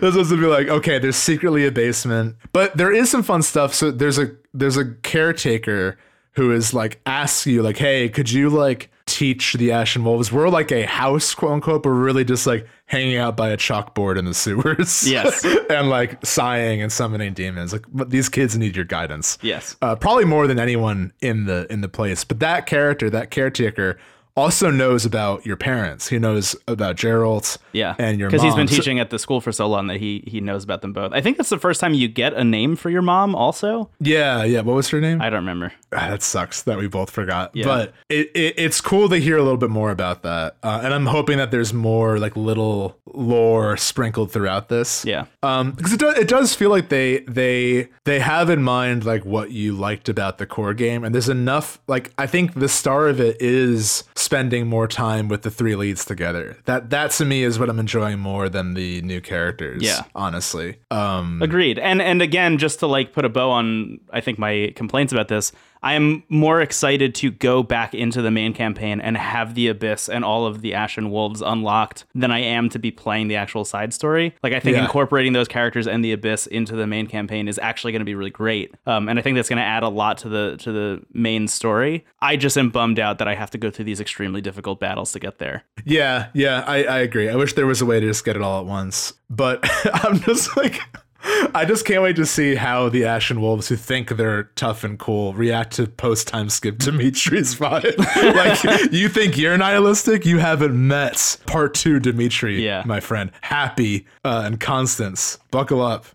this 0.00 0.14
was 0.14 0.28
to 0.30 0.36
be 0.36 0.46
like, 0.46 0.68
okay, 0.68 0.98
there's 0.98 1.16
secretly 1.16 1.66
a 1.66 1.72
basement, 1.72 2.36
but 2.52 2.76
there 2.76 2.92
is 2.92 3.10
some 3.10 3.22
fun 3.22 3.42
stuff. 3.42 3.74
So 3.74 3.90
there's 3.90 4.18
a 4.18 4.30
there's 4.54 4.76
a 4.76 4.86
caretaker 5.02 5.98
who 6.32 6.50
is 6.52 6.72
like 6.72 7.00
asks 7.06 7.46
you 7.46 7.62
like, 7.62 7.76
hey, 7.76 8.08
could 8.08 8.30
you 8.30 8.48
like 8.48 8.90
teach 9.04 9.52
the 9.54 9.72
Ashen 9.72 10.02
Wolves? 10.04 10.32
We're 10.32 10.48
like 10.48 10.72
a 10.72 10.86
house, 10.86 11.34
quote 11.34 11.52
unquote, 11.52 11.82
but 11.82 11.90
we're 11.90 12.02
really 12.02 12.24
just 12.24 12.46
like 12.46 12.66
hanging 12.86 13.16
out 13.18 13.36
by 13.36 13.50
a 13.50 13.56
chalkboard 13.58 14.18
in 14.18 14.24
the 14.24 14.32
sewers. 14.32 15.06
Yes. 15.08 15.44
and 15.70 15.90
like 15.90 16.24
sighing 16.24 16.80
and 16.80 16.90
summoning 16.90 17.34
demons. 17.34 17.72
Like, 17.74 17.84
but 17.92 18.08
these 18.10 18.30
kids 18.30 18.56
need 18.56 18.76
your 18.76 18.84
guidance 18.86 19.36
Yes. 19.42 19.76
uh, 19.82 19.96
probably 19.96 20.24
more 20.24 20.46
than 20.46 20.58
anyone 20.58 21.12
in 21.20 21.44
the 21.44 21.66
in 21.70 21.82
the 21.82 21.88
place. 21.88 22.24
But 22.24 22.40
that 22.40 22.64
character, 22.64 23.10
that 23.10 23.30
caretaker, 23.30 23.98
also 24.36 24.70
knows 24.70 25.04
about 25.04 25.44
your 25.44 25.56
parents. 25.56 26.08
He 26.08 26.18
knows 26.18 26.56
about 26.66 26.96
Jeralt. 26.96 27.58
Yeah. 27.72 27.94
and 27.98 28.18
your 28.18 28.28
because 28.30 28.42
he's 28.42 28.54
been 28.54 28.66
teaching 28.66 28.98
at 28.98 29.10
the 29.10 29.18
school 29.18 29.40
for 29.40 29.52
so 29.52 29.66
long 29.66 29.86
that 29.88 29.98
he 29.98 30.24
he 30.26 30.40
knows 30.40 30.64
about 30.64 30.82
them 30.82 30.92
both. 30.92 31.12
I 31.12 31.20
think 31.20 31.36
that's 31.36 31.48
the 31.48 31.58
first 31.58 31.80
time 31.80 31.94
you 31.94 32.08
get 32.08 32.34
a 32.34 32.44
name 32.44 32.76
for 32.76 32.90
your 32.90 33.02
mom. 33.02 33.34
Also, 33.34 33.90
yeah, 34.00 34.44
yeah. 34.44 34.60
What 34.60 34.76
was 34.76 34.88
her 34.90 35.00
name? 35.00 35.20
I 35.20 35.30
don't 35.30 35.40
remember. 35.40 35.72
Ah, 35.92 36.10
that 36.10 36.22
sucks 36.22 36.62
that 36.62 36.78
we 36.78 36.86
both 36.86 37.10
forgot. 37.10 37.50
Yeah. 37.54 37.64
But 37.64 37.94
it, 38.08 38.30
it 38.34 38.54
it's 38.56 38.80
cool 38.80 39.08
to 39.08 39.16
hear 39.16 39.36
a 39.36 39.42
little 39.42 39.58
bit 39.58 39.70
more 39.70 39.90
about 39.90 40.22
that, 40.22 40.56
uh, 40.62 40.80
and 40.82 40.92
I'm 40.94 41.06
hoping 41.06 41.38
that 41.38 41.50
there's 41.50 41.72
more 41.72 42.18
like 42.18 42.36
little 42.36 42.98
lore 43.14 43.76
sprinkled 43.76 44.32
throughout 44.32 44.68
this. 44.68 45.04
Yeah. 45.04 45.26
Um, 45.42 45.72
because 45.72 45.92
it 45.92 46.00
does 46.00 46.18
it 46.18 46.28
does 46.28 46.54
feel 46.54 46.70
like 46.70 46.88
they 46.88 47.20
they 47.20 47.88
they 48.04 48.20
have 48.20 48.50
in 48.50 48.62
mind 48.62 49.04
like 49.04 49.24
what 49.24 49.50
you 49.50 49.74
liked 49.74 50.08
about 50.08 50.38
the 50.38 50.46
core 50.46 50.74
game, 50.74 51.04
and 51.04 51.14
there's 51.14 51.28
enough. 51.28 51.80
Like 51.86 52.12
I 52.18 52.26
think 52.26 52.54
the 52.54 52.68
star 52.68 53.08
of 53.08 53.20
it 53.20 53.40
is 53.40 54.04
spending 54.32 54.66
more 54.66 54.88
time 54.88 55.28
with 55.28 55.42
the 55.42 55.50
three 55.50 55.76
leads 55.76 56.06
together. 56.06 56.56
That 56.64 56.88
that 56.90 57.10
to 57.12 57.24
me 57.26 57.42
is 57.42 57.58
what 57.58 57.68
I'm 57.68 57.78
enjoying 57.78 58.18
more 58.18 58.48
than 58.48 58.72
the 58.72 59.02
new 59.02 59.20
characters. 59.20 59.82
Yeah. 59.82 60.04
honestly. 60.14 60.78
Um, 60.90 61.42
Agreed. 61.42 61.78
And 61.78 62.00
and 62.00 62.22
again, 62.22 62.56
just 62.56 62.78
to 62.80 62.86
like 62.86 63.12
put 63.12 63.26
a 63.26 63.28
bow 63.28 63.50
on, 63.50 64.00
I 64.10 64.20
think 64.20 64.38
my 64.38 64.72
complaints 64.74 65.12
about 65.12 65.28
this. 65.28 65.52
I 65.82 65.94
am 65.94 66.22
more 66.28 66.60
excited 66.60 67.14
to 67.16 67.30
go 67.30 67.62
back 67.62 67.94
into 67.94 68.22
the 68.22 68.30
main 68.30 68.52
campaign 68.54 69.00
and 69.00 69.16
have 69.16 69.54
the 69.54 69.68
abyss 69.68 70.08
and 70.08 70.24
all 70.24 70.46
of 70.46 70.60
the 70.62 70.74
Ashen 70.74 71.10
Wolves 71.10 71.42
unlocked 71.42 72.04
than 72.14 72.30
I 72.30 72.38
am 72.40 72.68
to 72.70 72.78
be 72.78 72.90
playing 72.90 73.28
the 73.28 73.36
actual 73.36 73.64
side 73.64 73.92
story. 73.92 74.34
Like 74.42 74.52
I 74.52 74.60
think 74.60 74.76
Yeah. 74.76 74.84
incorporating 74.84 75.32
those 75.32 75.48
characters 75.48 75.86
and 75.88 76.04
the 76.04 76.12
abyss 76.12 76.46
into 76.46 76.76
the 76.76 76.86
main 76.86 77.06
campaign 77.06 77.48
is 77.48 77.58
actually 77.58 77.92
going 77.92 78.00
to 78.00 78.04
be 78.06 78.14
really 78.14 78.30
great. 78.30 78.74
Um, 78.86 79.08
and 79.08 79.18
I 79.18 79.22
think 79.22 79.36
that's 79.36 79.48
going 79.48 79.58
to 79.58 79.62
add 79.64 79.82
a 79.82 79.88
lot 79.88 80.18
to 80.18 80.28
the 80.28 80.56
to 80.60 80.72
the 80.72 81.02
main 81.12 81.48
story. 81.48 82.04
I 82.20 82.36
just 82.36 82.56
am 82.56 82.70
bummed 82.70 82.98
out 83.00 83.18
that 83.18 83.28
I 83.28 83.34
have 83.34 83.50
to 83.50 83.58
go 83.58 83.70
through 83.70 83.86
these 83.86 84.00
extremely 84.00 84.40
difficult 84.40 84.78
battles 84.80 85.12
to 85.12 85.18
get 85.18 85.38
there. 85.38 85.64
Yeah, 85.84 86.28
yeah, 86.34 86.62
I, 86.66 86.84
I 86.84 86.98
agree. 86.98 87.28
I 87.28 87.34
wish 87.36 87.54
there 87.54 87.66
was 87.66 87.80
a 87.80 87.86
way 87.86 87.98
to 87.98 88.06
just 88.06 88.24
get 88.24 88.36
it 88.36 88.42
all 88.42 88.60
at 88.60 88.66
once. 88.66 89.14
But 89.28 89.68
I'm 89.92 90.20
just 90.20 90.56
like 90.56 90.80
I 91.54 91.64
just 91.66 91.84
can't 91.84 92.02
wait 92.02 92.16
to 92.16 92.26
see 92.26 92.54
how 92.54 92.88
the 92.88 93.04
Ashen 93.04 93.40
Wolves, 93.40 93.68
who 93.68 93.76
think 93.76 94.08
they're 94.16 94.44
tough 94.56 94.84
and 94.84 94.98
cool, 94.98 95.32
react 95.34 95.74
to 95.74 95.86
post 95.86 96.28
time 96.28 96.48
skip 96.48 96.78
Dimitri's 96.78 97.54
vibe. 97.54 97.96
like, 98.34 98.92
you 98.92 99.08
think 99.08 99.38
you're 99.38 99.56
nihilistic? 99.56 100.24
You 100.26 100.38
haven't 100.38 100.74
met 100.74 101.36
part 101.46 101.74
two 101.74 102.00
Dimitri, 102.00 102.64
Yeah. 102.64 102.82
my 102.86 103.00
friend. 103.00 103.30
Hapi 103.44 104.04
uh, 104.24 104.42
and 104.46 104.58
Constance. 104.60 105.38
Buckle 105.50 105.80
up. 105.82 106.06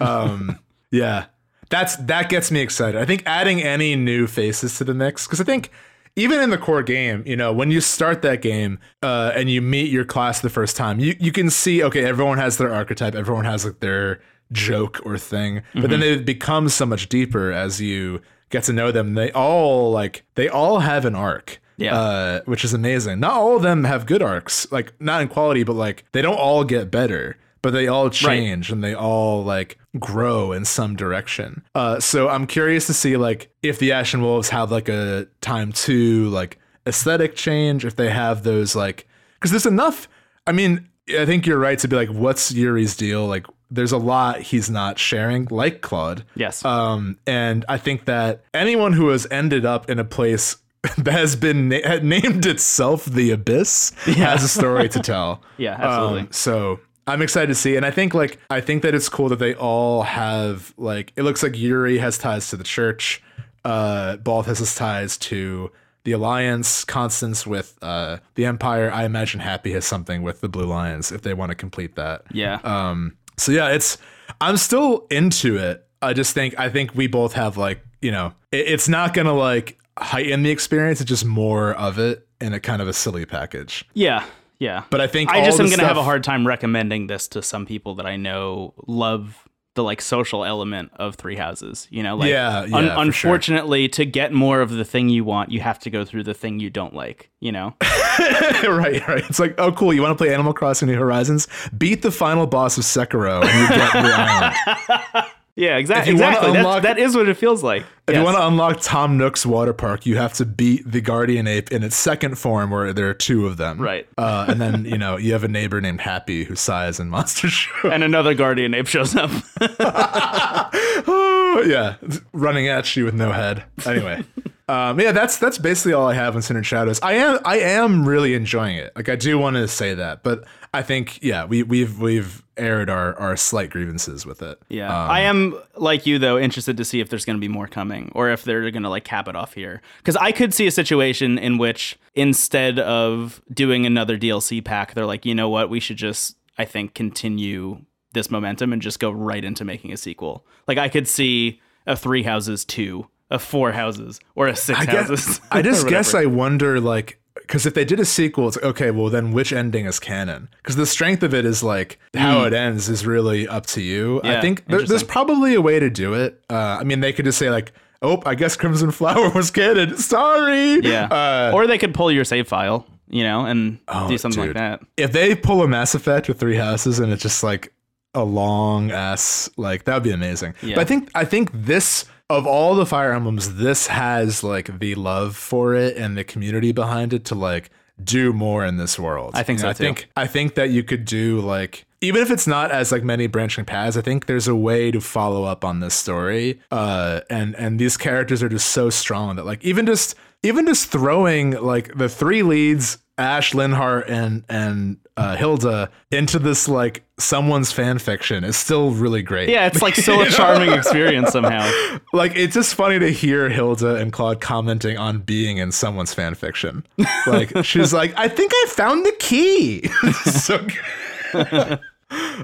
Um, 0.00 0.58
yeah, 0.90 1.26
that's 1.68 1.96
that 1.96 2.28
gets 2.30 2.50
me 2.50 2.60
excited. 2.60 2.98
I 3.00 3.04
think 3.04 3.22
adding 3.26 3.62
any 3.62 3.94
new 3.96 4.26
faces 4.26 4.78
to 4.78 4.84
the 4.84 4.94
mix, 4.94 5.26
because 5.26 5.40
I 5.40 5.44
think 5.44 5.70
even 6.18 6.40
in 6.40 6.48
the 6.48 6.56
core 6.56 6.82
game, 6.82 7.22
you 7.26 7.36
know, 7.36 7.52
when 7.52 7.70
you 7.70 7.82
start 7.82 8.22
that 8.22 8.40
game 8.40 8.78
uh, 9.02 9.32
and 9.34 9.50
you 9.50 9.60
meet 9.60 9.90
your 9.90 10.04
class 10.06 10.40
the 10.40 10.48
first 10.48 10.74
time, 10.76 10.98
you, 10.98 11.14
you 11.20 11.30
can 11.30 11.50
see, 11.50 11.82
okay, 11.82 12.04
everyone 12.06 12.38
has 12.38 12.56
their 12.56 12.72
archetype, 12.72 13.14
everyone 13.14 13.44
has 13.44 13.66
like 13.66 13.80
their 13.80 14.20
joke 14.52 15.00
or 15.04 15.18
thing, 15.18 15.62
but 15.74 15.90
then 15.90 16.02
it 16.02 16.24
becomes 16.24 16.74
so 16.74 16.86
much 16.86 17.08
deeper 17.08 17.52
as 17.52 17.80
you 17.80 18.20
get 18.50 18.64
to 18.64 18.72
know 18.72 18.92
them. 18.92 19.14
They 19.14 19.30
all 19.32 19.90
like 19.90 20.24
they 20.34 20.48
all 20.48 20.80
have 20.80 21.04
an 21.04 21.14
arc. 21.14 21.60
Yeah. 21.78 21.94
Uh, 21.94 22.40
which 22.46 22.64
is 22.64 22.72
amazing. 22.72 23.20
Not 23.20 23.34
all 23.34 23.56
of 23.56 23.62
them 23.62 23.84
have 23.84 24.06
good 24.06 24.22
arcs, 24.22 24.66
like 24.72 24.94
not 24.98 25.20
in 25.20 25.28
quality, 25.28 25.62
but 25.62 25.74
like 25.74 26.04
they 26.12 26.22
don't 26.22 26.38
all 26.38 26.64
get 26.64 26.90
better, 26.90 27.36
but 27.60 27.72
they 27.72 27.86
all 27.86 28.08
change 28.08 28.70
and 28.70 28.82
they 28.82 28.94
all 28.94 29.44
like 29.44 29.76
grow 29.98 30.52
in 30.52 30.64
some 30.64 30.96
direction. 30.96 31.62
Uh, 31.74 32.00
so 32.00 32.30
I'm 32.30 32.46
curious 32.46 32.86
to 32.86 32.94
see 32.94 33.18
like 33.18 33.50
if 33.62 33.78
the 33.78 33.92
Ashen 33.92 34.22
Wolves 34.22 34.48
have 34.48 34.70
like 34.70 34.88
a 34.88 35.26
time 35.42 35.70
two 35.70 36.28
like 36.30 36.58
aesthetic 36.86 37.34
change, 37.34 37.84
if 37.84 37.96
they 37.96 38.08
have 38.08 38.42
those 38.42 38.74
like 38.74 39.06
because 39.34 39.50
there's 39.50 39.66
enough. 39.66 40.08
I 40.46 40.52
mean, 40.52 40.88
I 41.08 41.24
think 41.24 41.46
you're 41.46 41.58
right 41.58 41.78
to 41.78 41.88
be 41.88 41.96
like, 41.96 42.08
what's 42.08 42.52
Yuri's 42.52 42.96
deal? 42.96 43.26
Like, 43.26 43.46
there's 43.70 43.92
a 43.92 43.98
lot 43.98 44.40
he's 44.40 44.70
not 44.70 44.98
sharing, 44.98 45.46
like 45.50 45.80
Claude. 45.80 46.24
Yes. 46.34 46.64
Um, 46.64 47.18
and 47.26 47.64
I 47.68 47.78
think 47.78 48.04
that 48.04 48.44
anyone 48.54 48.92
who 48.92 49.08
has 49.08 49.26
ended 49.30 49.64
up 49.64 49.90
in 49.90 49.98
a 49.98 50.04
place 50.04 50.56
that 50.98 51.12
has 51.12 51.36
been 51.36 51.68
na- 51.68 51.98
named 52.02 52.46
itself 52.46 53.04
the 53.06 53.30
Abyss 53.32 53.90
has 54.04 54.44
a 54.44 54.48
story 54.48 54.88
to 54.90 55.00
tell. 55.00 55.42
Yeah, 55.58 55.72
absolutely. 55.78 56.20
Um, 56.20 56.32
so 56.32 56.80
I'm 57.06 57.22
excited 57.22 57.46
to 57.48 57.54
see, 57.54 57.76
and 57.76 57.86
I 57.86 57.90
think 57.90 58.12
like 58.14 58.38
I 58.50 58.60
think 58.60 58.82
that 58.82 58.94
it's 58.94 59.08
cool 59.08 59.28
that 59.30 59.38
they 59.38 59.54
all 59.54 60.02
have 60.02 60.74
like 60.76 61.12
it 61.16 61.22
looks 61.22 61.42
like 61.42 61.56
Yuri 61.56 61.98
has 61.98 62.18
ties 62.18 62.50
to 62.50 62.56
the 62.56 62.64
church, 62.64 63.22
uh, 63.64 64.16
Balth 64.16 64.46
has 64.46 64.58
his 64.58 64.74
ties 64.74 65.16
to 65.18 65.70
the 66.06 66.12
Alliance, 66.12 66.84
Constance 66.84 67.44
with 67.46 67.76
uh, 67.82 68.18
the 68.36 68.46
Empire. 68.46 68.92
I 68.92 69.04
imagine 69.04 69.40
Hapi 69.40 69.72
has 69.72 69.84
something 69.84 70.22
with 70.22 70.40
the 70.40 70.48
Blue 70.48 70.64
Lions 70.64 71.10
if 71.10 71.22
they 71.22 71.34
want 71.34 71.50
to 71.50 71.56
complete 71.56 71.96
that. 71.96 72.22
yeah. 72.32 72.60
Um, 72.62 73.16
so 73.36 73.50
yeah, 73.50 73.70
it's 73.70 73.98
I'm 74.40 74.56
still 74.56 75.06
into 75.10 75.56
it. 75.56 75.84
I 76.00 76.12
just 76.12 76.32
think 76.32 76.58
I 76.58 76.70
think 76.70 76.94
we 76.94 77.08
both 77.08 77.32
have 77.32 77.56
like 77.56 77.84
you 78.00 78.12
know 78.12 78.32
it, 78.52 78.68
it's 78.68 78.88
not 78.88 79.14
gonna 79.14 79.34
like 79.34 79.78
heighten 79.98 80.44
the 80.44 80.50
experience. 80.50 81.00
It's 81.00 81.08
just 81.08 81.24
more 81.24 81.74
of 81.74 81.98
it 81.98 82.26
in 82.40 82.52
a 82.52 82.60
kind 82.60 82.80
of 82.80 82.88
a 82.88 82.92
silly 82.92 83.26
package. 83.26 83.84
yeah. 83.92 84.24
Yeah. 84.58 84.84
But 84.88 85.02
I 85.02 85.06
think 85.06 85.28
I 85.28 85.44
just 85.44 85.60
am 85.60 85.66
going 85.66 85.80
to 85.80 85.86
have 85.86 85.98
a 85.98 86.02
hard 86.02 86.24
time 86.24 86.46
recommending 86.46 87.08
this 87.08 87.28
to 87.28 87.42
some 87.42 87.66
people 87.66 87.96
that 87.96 88.06
I 88.06 88.16
know 88.16 88.72
love 88.86 89.46
the 89.76 89.84
like 89.84 90.02
social 90.02 90.44
element 90.44 90.90
of 90.96 91.14
Three 91.14 91.36
Houses. 91.36 91.86
You 91.90 92.02
know, 92.02 92.16
like 92.16 92.28
Yeah, 92.30 92.64
yeah, 92.64 92.76
un- 92.76 92.84
for 92.88 92.90
sure. 92.90 93.02
unfortunately, 93.30 93.88
to 93.90 94.04
get 94.04 94.32
more 94.32 94.60
of 94.60 94.70
the 94.70 94.84
thing 94.84 95.08
you 95.08 95.22
want, 95.24 95.52
you 95.52 95.60
have 95.60 95.78
to 95.80 95.90
go 95.90 96.04
through 96.04 96.24
the 96.24 96.34
thing 96.34 96.58
you 96.58 96.68
don't 96.70 96.94
like. 96.94 97.30
You 97.38 97.52
know, 97.52 97.74
right, 97.80 99.06
right. 99.06 99.22
It's 99.28 99.38
like, 99.38 99.54
oh, 99.58 99.70
cool. 99.70 99.92
You 99.92 100.02
want 100.02 100.16
to 100.18 100.22
play 100.24 100.32
Animal 100.34 100.52
Crossing: 100.54 100.88
New 100.88 100.96
Horizons? 100.96 101.46
Beat 101.76 102.02
the 102.02 102.10
final 102.10 102.46
boss 102.46 102.76
of 102.78 102.84
Sekiro, 102.84 103.42
and 103.44 103.60
you 103.60 103.68
get 103.68 103.92
the 105.12 105.12
island. 105.14 105.25
Yeah, 105.56 105.78
exactly. 105.78 106.12
Exactly. 106.12 106.50
Unlock- 106.56 106.82
that 106.82 106.98
is 106.98 107.16
what 107.16 107.28
it 107.30 107.34
feels 107.34 107.62
like. 107.62 107.80
If 108.06 108.14
Yes. 108.14 108.18
you 108.18 108.24
want 108.24 108.36
to 108.36 108.46
unlock 108.46 108.78
Tom 108.82 109.16
Nook's 109.16 109.44
water 109.46 109.72
park, 109.72 110.04
you 110.06 110.16
have 110.18 110.34
to 110.34 110.44
beat 110.44 110.88
the 110.88 111.00
guardian 111.00 111.46
ape 111.48 111.72
in 111.72 111.82
its 111.82 111.96
second 111.96 112.36
form, 112.38 112.70
where 112.70 112.92
there 112.92 113.08
are 113.08 113.14
two 113.14 113.46
of 113.46 113.56
them. 113.56 113.80
Right. 113.80 114.06
Uh, 114.18 114.44
and 114.48 114.60
then 114.60 114.84
you 114.92 114.98
know 114.98 115.16
you 115.16 115.32
have 115.32 115.44
a 115.44 115.48
neighbor 115.48 115.80
named 115.80 116.00
Hapi 116.00 116.44
who 116.44 116.54
sighs 116.56 117.00
in 117.00 117.08
Monster 117.08 117.48
Show. 117.48 117.90
and 117.90 118.04
another 118.04 118.34
guardian 118.34 118.74
ape 118.74 118.86
shows 118.86 119.16
up. 119.16 119.30
Oh, 121.08 121.62
yeah, 121.66 121.96
running 122.32 122.68
at 122.68 122.94
you 122.96 123.04
with 123.06 123.14
no 123.14 123.32
head. 123.32 123.64
Anyway, 123.86 124.22
um, 124.68 125.00
yeah, 125.00 125.12
that's 125.12 125.38
that's 125.38 125.56
basically 125.58 125.94
all 125.94 126.06
I 126.06 126.12
have 126.14 126.36
on 126.36 126.42
Cindered 126.42 126.66
Shadows. 126.66 127.00
I 127.02 127.14
am 127.14 127.38
I 127.44 127.58
am 127.60 128.06
really 128.06 128.34
enjoying 128.34 128.76
it. 128.76 128.92
Like 128.94 129.08
I 129.08 129.16
do 129.16 129.38
want 129.38 129.56
to 129.56 129.66
say 129.68 129.94
that, 129.94 130.22
but 130.22 130.44
I 130.76 130.82
think 130.82 131.22
yeah, 131.22 131.44
we 131.44 131.62
we've 131.62 131.98
we've 131.98 132.42
aired 132.56 132.88
our 132.90 133.18
our 133.18 133.36
slight 133.36 133.70
grievances 133.70 134.24
with 134.26 134.42
it. 134.42 134.58
Yeah, 134.68 134.88
Um, 134.88 135.10
I 135.10 135.20
am 135.20 135.58
like 135.76 136.06
you 136.06 136.18
though, 136.18 136.38
interested 136.38 136.76
to 136.76 136.84
see 136.84 137.00
if 137.00 137.08
there's 137.08 137.24
going 137.24 137.36
to 137.36 137.40
be 137.40 137.48
more 137.48 137.66
coming, 137.66 138.10
or 138.14 138.30
if 138.30 138.44
they're 138.44 138.70
going 138.70 138.82
to 138.82 138.88
like 138.88 139.04
cap 139.04 139.28
it 139.28 139.36
off 139.36 139.54
here. 139.54 139.82
Because 139.98 140.16
I 140.16 140.32
could 140.32 140.52
see 140.54 140.66
a 140.66 140.70
situation 140.70 141.38
in 141.38 141.58
which 141.58 141.98
instead 142.14 142.78
of 142.78 143.40
doing 143.52 143.86
another 143.86 144.16
DLC 144.18 144.64
pack, 144.64 144.94
they're 144.94 145.06
like, 145.06 145.24
you 145.26 145.34
know 145.34 145.48
what, 145.48 145.68
we 145.70 145.80
should 145.80 145.96
just, 145.96 146.36
I 146.58 146.64
think, 146.64 146.94
continue 146.94 147.84
this 148.12 148.30
momentum 148.30 148.72
and 148.72 148.80
just 148.80 148.98
go 148.98 149.10
right 149.10 149.44
into 149.44 149.64
making 149.64 149.92
a 149.92 149.96
sequel. 149.96 150.46
Like 150.66 150.78
I 150.78 150.88
could 150.88 151.06
see 151.08 151.60
a 151.86 151.96
Three 151.96 152.22
Houses 152.22 152.64
two, 152.64 153.06
a 153.30 153.38
Four 153.38 153.72
Houses, 153.72 154.20
or 154.34 154.46
a 154.48 154.56
Six 154.56 154.80
I 154.80 154.86
guess, 154.86 155.08
Houses. 155.08 155.40
I 155.50 155.62
just 155.70 155.86
guess. 155.88 156.14
I 156.14 156.26
wonder 156.26 156.80
like 156.80 157.18
because 157.42 157.66
if 157.66 157.74
they 157.74 157.84
did 157.84 158.00
a 158.00 158.04
sequel, 158.04 158.48
it's 158.48 158.58
okay, 158.58 158.90
well 158.90 159.08
then 159.10 159.32
which 159.32 159.52
ending 159.52 159.86
is 159.86 159.98
canon? 160.00 160.48
Because 160.58 160.76
the 160.76 160.86
strength 160.86 161.22
of 161.22 161.32
it 161.34 161.44
is 161.44 161.62
like 161.62 161.98
how 162.14 162.44
it 162.44 162.52
ends 162.52 162.88
is 162.88 163.06
really 163.06 163.46
up 163.48 163.66
to 163.66 163.80
you. 163.80 164.20
I 164.24 164.36
Hmm. 164.36 164.40
Think 164.40 164.66
there, 164.66 164.82
there's 164.82 165.02
probably 165.04 165.54
a 165.54 165.60
way 165.60 165.78
to 165.78 165.90
do 165.90 166.14
it. 166.14 166.42
Uh, 166.50 166.78
I 166.80 166.84
mean, 166.84 167.00
they 167.00 167.12
could 167.12 167.24
just 167.24 167.38
say 167.38 167.50
like, 167.50 167.72
oh, 168.02 168.22
I 168.26 168.34
guess 168.34 168.56
Crimson 168.56 168.90
Flower 169.00 169.30
was 169.30 169.50
canon. 169.50 169.96
Sorry. 169.98 170.80
yeah, 170.82 171.04
Uh, 171.06 171.52
or 171.54 171.66
they 171.66 171.78
could 171.78 171.94
pull 171.94 172.10
your 172.10 172.24
save 172.24 172.46
file, 172.48 172.86
you 173.08 173.22
know, 173.22 173.44
and 173.46 173.78
do 174.08 174.18
something 174.18 174.44
like 174.46 174.54
that. 174.54 174.80
if 174.96 175.12
they 175.12 175.34
pull 175.34 175.62
a 175.62 175.68
Mass 175.68 175.94
Effect 175.94 176.28
with 176.28 176.38
three 176.40 176.56
houses 176.56 176.98
and 176.98 177.12
it's 177.12 177.22
just 177.22 177.42
like 177.42 177.72
a 178.14 178.24
long 178.24 178.90
ass 178.90 179.50
like 179.58 179.84
that 179.84 179.92
would 179.94 180.02
be 180.02 180.10
amazing. 180.10 180.54
Yeah. 180.62 180.76
But 180.76 180.80
I 180.80 180.84
think 180.84 181.10
I 181.14 181.24
think 181.26 181.50
this 181.52 182.06
of 182.28 182.46
all 182.46 182.74
the 182.74 182.86
Fire 182.86 183.12
Emblems, 183.12 183.56
this 183.56 183.86
has 183.88 184.42
like 184.42 184.78
the 184.78 184.94
love 184.94 185.36
for 185.36 185.74
it 185.74 185.96
and 185.96 186.16
the 186.16 186.24
community 186.24 186.72
behind 186.72 187.12
it 187.12 187.24
to 187.26 187.34
like 187.34 187.70
do 188.02 188.32
more 188.32 188.64
in 188.64 188.76
this 188.76 188.98
world. 188.98 189.32
I 189.34 189.42
think 189.42 189.58
You 189.60 189.64
know, 189.64 189.66
so, 189.66 189.70
I 189.70 189.72
too. 189.74 189.84
think 189.84 190.08
I 190.16 190.26
think 190.26 190.54
that 190.56 190.70
you 190.70 190.82
could 190.82 191.04
do 191.04 191.40
like 191.40 191.86
even 192.02 192.20
if 192.20 192.30
it's 192.30 192.46
not 192.46 192.70
as 192.70 192.92
like 192.92 193.02
many 193.02 193.26
branching 193.26 193.64
paths, 193.64 193.96
I 193.96 194.02
think 194.02 194.26
there's 194.26 194.48
a 194.48 194.54
way 194.54 194.90
to 194.90 195.00
follow 195.00 195.44
up 195.44 195.64
on 195.64 195.80
this 195.80 195.94
story. 195.94 196.60
Uh 196.70 197.20
and 197.30 197.54
and 197.56 197.78
these 197.78 197.96
characters 197.96 198.42
are 198.42 198.48
just 198.48 198.68
so 198.68 198.90
strong 198.90 199.36
that 199.36 199.46
like 199.46 199.64
even 199.64 199.86
just 199.86 200.14
even 200.42 200.66
just 200.66 200.88
throwing 200.88 201.52
like 201.52 201.96
the 201.96 202.08
three 202.08 202.42
leads 202.42 202.98
Ash, 203.18 203.52
Linhardt, 203.52 204.10
and 204.10 204.44
and 204.50 204.98
uh, 205.16 205.36
Hilda 205.36 205.90
into 206.10 206.38
this 206.38 206.68
like 206.68 207.02
someone's 207.18 207.72
fan 207.72 207.98
fiction 207.98 208.44
is 208.44 208.56
still 208.56 208.90
really 208.90 209.22
great. 209.22 209.48
Yeah, 209.48 209.66
it's 209.66 209.80
like 209.80 209.94
still 209.94 210.20
a 210.22 210.30
charming 210.30 210.72
experience 210.72 211.30
somehow. 211.32 211.70
like 212.12 212.32
it's 212.36 212.54
just 212.54 212.74
funny 212.74 212.98
to 212.98 213.10
hear 213.10 213.48
Hilda 213.48 213.96
and 213.96 214.12
Claude 214.12 214.40
commenting 214.40 214.98
on 214.98 215.20
being 215.20 215.58
in 215.58 215.72
someone's 215.72 216.12
fan 216.12 216.34
fiction. 216.34 216.84
Like 217.26 217.52
she's 217.64 217.92
like, 217.92 218.12
I 218.16 218.28
think 218.28 218.52
I 218.54 218.66
found 218.68 219.06
the 219.06 219.12
key. 219.18 219.88
so 220.24 220.66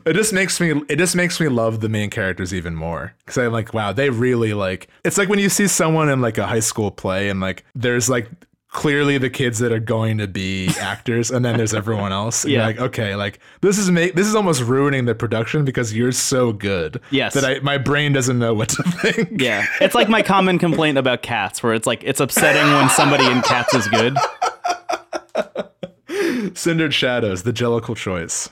it 0.07 0.15
just 0.15 0.33
makes 0.33 0.61
me 0.61 0.83
it 0.89 0.97
just 0.97 1.15
makes 1.15 1.39
me 1.41 1.49
love 1.49 1.81
the 1.81 1.89
main 1.89 2.11
characters 2.11 2.55
even 2.55 2.75
more 2.75 3.15
because 3.19 3.39
I'm 3.39 3.53
like, 3.53 3.75
wow, 3.75 3.93
they 3.93 4.11
really 4.11 4.55
like. 4.55 4.89
It's 5.05 5.19
like 5.19 5.29
when 5.29 5.39
you 5.39 5.49
see 5.49 5.69
someone 5.69 6.09
in 6.09 6.21
like 6.21 6.39
a 6.39 6.47
high 6.47 6.61
school 6.61 6.91
play 6.91 7.29
and 7.29 7.41
like 7.41 7.65
there's 7.75 8.09
like 8.09 8.29
clearly 8.73 9.19
the 9.19 9.29
kids 9.29 9.59
that 9.59 9.71
are 9.71 9.79
going 9.79 10.17
to 10.19 10.27
be 10.27 10.69
actors 10.81 11.31
and 11.31 11.45
then 11.45 11.59
there's 11.59 11.75
everyone 11.75 12.11
else 12.11 12.45
Yeah. 12.47 12.65
like 12.67 12.81
okay 12.81 13.15
like 13.17 13.39
this 13.61 13.77
is 13.77 13.91
make 13.91 14.15
this 14.15 14.27
is 14.27 14.35
almost 14.35 14.63
ruining 14.63 15.05
the 15.05 15.15
production 15.15 15.65
because 15.67 15.95
you're 15.95 16.11
so 16.13 16.53
good 16.53 16.99
Yes. 17.11 17.35
that 17.35 17.45
I 17.45 17.61
my 17.61 17.77
brain 17.77 18.13
doesn't 18.15 18.39
know 18.39 18.55
what 18.55 18.71
to 18.71 18.83
think 19.03 19.41
Yeah, 19.43 19.67
it's 19.81 19.95
like 19.95 20.09
my 20.09 20.23
common 20.23 20.59
complaint 20.59 20.97
about 20.97 21.21
cats, 21.23 21.63
where 21.63 21.75
it's 21.75 21.87
like 21.87 22.03
it's 22.03 22.19
upsetting 22.21 22.63
when 22.73 22.89
somebody 22.89 23.27
in 23.27 23.43
cats 23.43 23.75
is 23.75 23.87
good. 23.89 24.17
Cindered 26.55 26.93
Shadows, 26.93 27.43
the 27.45 27.53
Jellicle 27.53 27.97
Choice. 27.97 28.51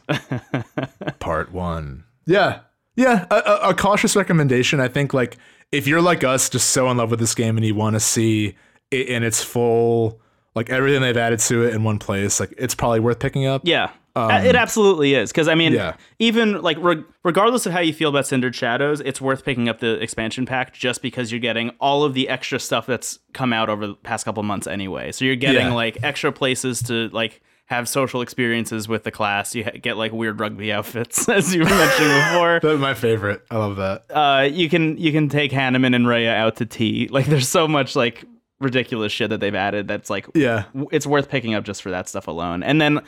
Part 1.19 1.53
one. 1.53 2.05
Yeah. 2.27 2.61
Yeah. 2.97 3.27
A, 3.31 3.35
a, 3.37 3.69
a 3.71 3.75
cautious 3.75 4.17
recommendation. 4.17 4.81
I 4.81 4.89
think, 4.89 5.13
like, 5.13 5.37
if 5.73 5.87
you're 5.87 6.01
like 6.01 6.25
us, 6.25 6.49
just 6.49 6.71
so 6.71 6.91
in 6.91 6.97
love 6.97 7.11
with 7.11 7.21
this 7.21 7.35
game 7.35 7.57
and 7.57 7.67
you 7.67 7.75
want 7.75 7.95
to 7.95 8.01
see 8.01 8.55
it 8.91 9.09
in 9.09 9.23
its 9.23 9.43
full, 9.43 10.21
like, 10.55 10.71
everything 10.71 11.03
they've 11.03 11.17
added 11.17 11.39
to 11.41 11.65
it 11.65 11.75
in 11.75 11.85
one 11.85 11.99
place, 11.99 12.41
like, 12.41 12.53
it's 12.59 12.75
probably 12.75 13.01
worth 13.01 13.19
picking 13.19 13.47
up. 13.47 13.63
Yeah, 13.65 13.91
it 14.17 14.57
absolutely 14.57 15.15
is. 15.15 15.31
Because 15.31 15.49
I 15.49 15.55
mean, 15.55 15.73
Um, 15.73 15.79
yeah. 15.79 15.93
even 16.19 16.61
like 16.63 16.77
reg- 16.81 17.05
regardless 17.25 17.65
of 17.67 17.73
how 17.73 17.81
you 17.81 17.93
feel 17.93 18.09
about 18.11 18.27
Cindered 18.27 18.55
Shadows, 18.55 19.01
it's 19.01 19.21
worth 19.21 19.45
picking 19.45 19.69
up 19.69 19.79
the 19.79 19.93
expansion 20.03 20.45
pack 20.47 20.75
just 20.75 21.01
because 21.01 21.31
you're 21.33 21.41
getting 21.41 21.71
all 21.81 22.03
of 22.05 22.13
the 22.15 22.29
extra 22.29 22.59
stuff 22.59 22.87
that's 22.87 23.19
come 23.33 23.53
out 23.53 23.69
over 23.71 23.87
the 23.87 23.95
past 23.95 24.25
couple 24.25 24.43
months 24.43 24.67
anyway. 24.67 25.13
So 25.13 25.25
you're 25.25 25.37
getting 25.37 25.69
Yeah. 25.69 25.75
like 25.75 25.99
extra 26.03 26.33
places 26.33 26.83
to 26.85 27.09
like 27.13 27.41
have 27.67 27.89
social 27.89 28.21
experiences 28.21 28.89
with 28.89 29.05
the 29.05 29.13
class. 29.13 29.55
You 29.55 29.63
ha- 29.65 29.71
get 29.81 29.97
like 29.97 30.11
weird 30.13 30.41
rugby 30.41 30.73
outfits, 30.79 31.29
as 31.29 31.55
you 31.55 31.63
mentioned 31.65 32.09
before. 32.33 32.59
That's 32.63 32.81
my 32.81 32.95
favorite. 32.95 33.43
I 33.51 33.57
love 33.59 33.77
that. 33.77 34.05
Uh, 34.11 34.49
you 34.53 34.69
can 34.69 34.99
you 34.99 35.13
can 35.13 35.29
take 35.29 35.53
Hanneman 35.53 35.95
and 35.95 36.07
Rhea 36.07 36.35
out 36.35 36.57
to 36.57 36.67
tea. 36.67 37.09
Like 37.11 37.27
there's 37.27 37.49
so 37.49 37.69
much 37.69 37.95
like 37.95 38.25
ridiculous 38.61 39.11
shit 39.13 39.31
that 39.31 39.41
they've 39.41 39.55
added 39.55 39.89
that's 39.89 40.11
like 40.11 40.27
Yeah. 40.35 40.65
it's 40.93 41.07
worth 41.07 41.29
picking 41.29 41.55
up 41.55 41.65
just 41.65 41.83
for 41.83 41.91
that 41.91 42.09
stuff 42.09 42.29
alone. 42.29 42.63
And 42.63 42.81
then 42.81 43.01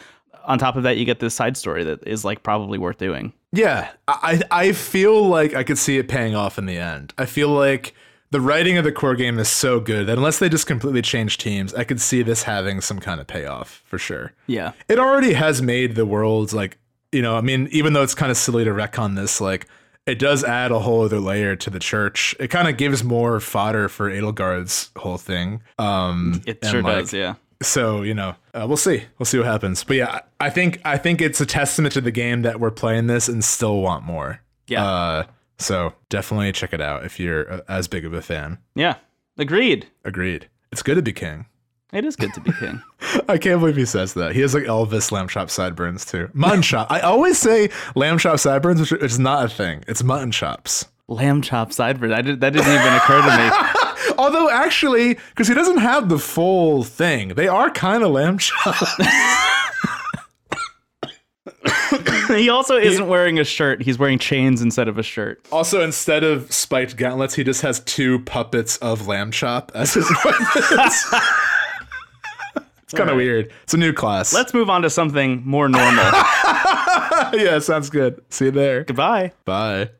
on 0.45 0.59
top 0.59 0.77
of 0.77 0.83
that, 0.83 0.97
you 0.97 1.05
get 1.05 1.21
this 1.21 1.35
side 1.35 1.57
story 1.57 1.85
that 1.85 2.07
is 2.07 2.25
like 2.25 2.43
probably 2.43 2.79
worth 2.79 2.99
doing. 2.99 3.33
Yeah, 3.53 3.91
I 4.09 4.41
I 4.51 4.73
feel 4.73 5.29
like 5.29 5.55
I 5.55 5.63
could 5.63 5.79
see 5.79 5.99
it 5.99 6.09
paying 6.09 6.35
off 6.35 6.59
in 6.59 6.67
the 6.67 6.79
end. 6.79 7.13
I 7.19 7.27
feel 7.27 7.49
like 7.51 7.95
the 8.31 8.41
writing 8.41 8.79
of 8.79 8.85
the 8.85 8.93
core 8.93 9.15
game 9.15 9.39
is 9.39 9.49
so 9.51 9.79
good 9.79 10.07
that 10.07 10.17
unless 10.17 10.39
they 10.39 10.49
just 10.49 10.67
completely 10.67 11.03
change 11.03 11.37
teams, 11.37 11.75
I 11.75 11.85
could 11.85 12.01
see 12.01 12.23
this 12.23 12.45
having 12.45 12.81
some 12.81 12.99
kind 12.99 13.21
of 13.21 13.27
payoff 13.27 13.83
for 13.85 13.99
sure. 13.99 14.33
Yeah. 14.47 14.73
It 14.89 14.99
already 14.99 15.35
has 15.35 15.61
made 15.61 15.95
the 15.97 16.07
world 16.07 16.55
like 16.55 16.79
you 17.13 17.21
know, 17.21 17.37
I 17.37 17.43
mean, 17.43 17.69
even 17.73 17.93
though 17.93 18.03
it's 18.03 18.15
kind 18.15 18.31
of 18.31 18.39
silly 18.39 18.65
to 18.65 18.73
wreck 18.73 18.99
on 18.99 19.17
this, 19.17 19.39
like 19.39 19.69
it 20.07 20.19
does 20.19 20.43
add 20.45 20.71
a 20.73 20.81
whole 20.81 21.05
other 21.05 21.21
layer 21.21 21.55
to 21.57 21.71
the 21.71 21.79
church. 21.79 22.35
It 22.41 22.49
kind 22.49 22.69
of 22.69 22.77
gives 22.77 23.05
more 23.05 23.39
fodder 23.41 23.89
for 23.89 24.11
Edelgard's 24.11 24.91
whole 24.97 25.19
thing. 25.19 25.63
Um, 25.79 26.43
It 26.47 26.65
sure 26.65 26.83
like, 26.83 26.97
does. 27.05 27.13
Yeah. 27.13 27.35
so 27.63 28.03
you 28.03 28.13
know 28.15 28.35
uh, 28.55 28.65
we'll 28.67 28.77
see 28.77 29.05
we'll 29.19 29.25
see 29.27 29.39
what 29.39 29.47
happens 29.47 29.85
but 29.85 29.97
yeah 29.97 30.19
i 30.41 30.51
think 30.51 30.81
i 30.85 30.99
think 30.99 31.21
it's 31.21 31.41
a 31.41 31.47
testament 31.47 31.93
to 31.95 32.01
the 32.01 32.11
game 32.11 32.43
that 32.43 32.59
we're 32.59 32.73
playing 32.73 33.07
this 33.07 33.29
and 33.29 33.45
still 33.45 33.81
want 33.81 34.03
more 34.05 34.41
Yeah. 34.67 34.85
uh 34.85 35.23
so 35.59 35.93
definitely 36.09 36.51
check 36.51 36.73
it 36.73 36.81
out 36.81 37.05
if 37.05 37.21
you're 37.21 37.53
uh, 37.53 37.61
as 37.69 37.87
big 37.87 38.05
of 38.05 38.13
a 38.15 38.21
fan 38.21 38.59
Yeah. 38.75 38.97
Agreed. 39.39 39.87
agreed 40.05 40.49
it's 40.73 40.83
good 40.83 40.97
to 40.97 41.03
be 41.03 41.13
king 41.13 41.47
It 41.93 42.07
is 42.07 42.17
good 42.17 42.33
to 42.35 42.41
be 42.41 42.53
king. 42.53 42.83
i 43.29 43.37
can't 43.37 43.61
believe 43.61 43.77
he 43.77 43.85
says 43.85 44.15
that 44.15 44.35
he 44.35 44.41
has 44.41 44.55
like 44.55 44.65
elvis 44.65 45.13
lamb 45.13 45.29
chop 45.29 45.51
sideburns 45.51 46.05
too 46.05 46.31
mutton 46.33 46.63
chop 46.63 46.91
i 46.91 47.01
always 47.01 47.39
say 47.39 47.69
lamb 47.95 48.19
chop 48.19 48.39
sideburns 48.39 48.81
which 48.81 48.93
is 49.03 49.19
not 49.19 49.45
a 49.45 49.49
thing 49.49 49.85
it's 49.87 50.03
mutton 50.03 50.31
chops 50.31 50.87
Lamb 51.09 51.43
chop 51.43 51.73
sideburns. 51.73 52.15
I 52.15 52.23
did, 52.23 52.41
that 52.41 52.55
didn't 52.55 52.73
even 52.73 52.95
occur 52.95 53.21
to 53.21 53.37
me. 53.37 53.51
although 54.19 54.49
actually 54.49 55.15
because 55.31 55.49
he 55.49 55.55
doesn't 55.55 55.79
have 55.79 56.09
the 56.09 56.19
full 56.19 56.85
thing 56.85 57.31
they 57.31 57.49
are 57.49 57.71
kind 57.71 58.03
of 58.03 58.13
lamb 58.13 58.39
chops 58.39 58.99
he 62.29 62.49
also 62.49 62.77
isn't 62.77 63.09
wearing 63.09 63.39
a 63.39 63.45
shirt. 63.45 63.83
He's 63.83 63.99
wearing 63.99 64.19
chains 64.19 64.63
instead 64.63 64.89
of 64.89 64.99
a 64.99 65.03
shirt. 65.03 65.45
Also, 65.53 65.83
instead 65.83 66.25
of 66.25 66.51
spiked 66.53 66.97
gauntlets, 66.97 67.35
he 67.35 67.45
just 67.45 67.63
has 67.63 67.81
two 67.81 68.21
puppets 68.21 68.77
of 68.79 69.07
lamb 69.07 69.31
chop 69.31 69.73
as 69.75 69.95
his 69.95 70.11
weapons. 70.25 71.05
It's 72.93 72.99
kind 72.99 73.11
of 73.11 73.17
weird. 73.17 73.51
It's 73.63 73.75
a 73.75 73.79
new 73.79 73.93
class. 73.93 74.33
Let's 74.33 74.53
move 74.55 74.69
on 74.71 74.83
to 74.83 74.91
something 74.91 75.43
more 75.45 75.69
normal. 75.69 76.05
yeah, 77.33 77.59
sounds 77.61 77.91
good. 77.91 78.23
See 78.31 78.47
you 78.47 78.51
there. 78.51 78.85
Goodbye. 78.85 79.33
Bye. 79.45 79.91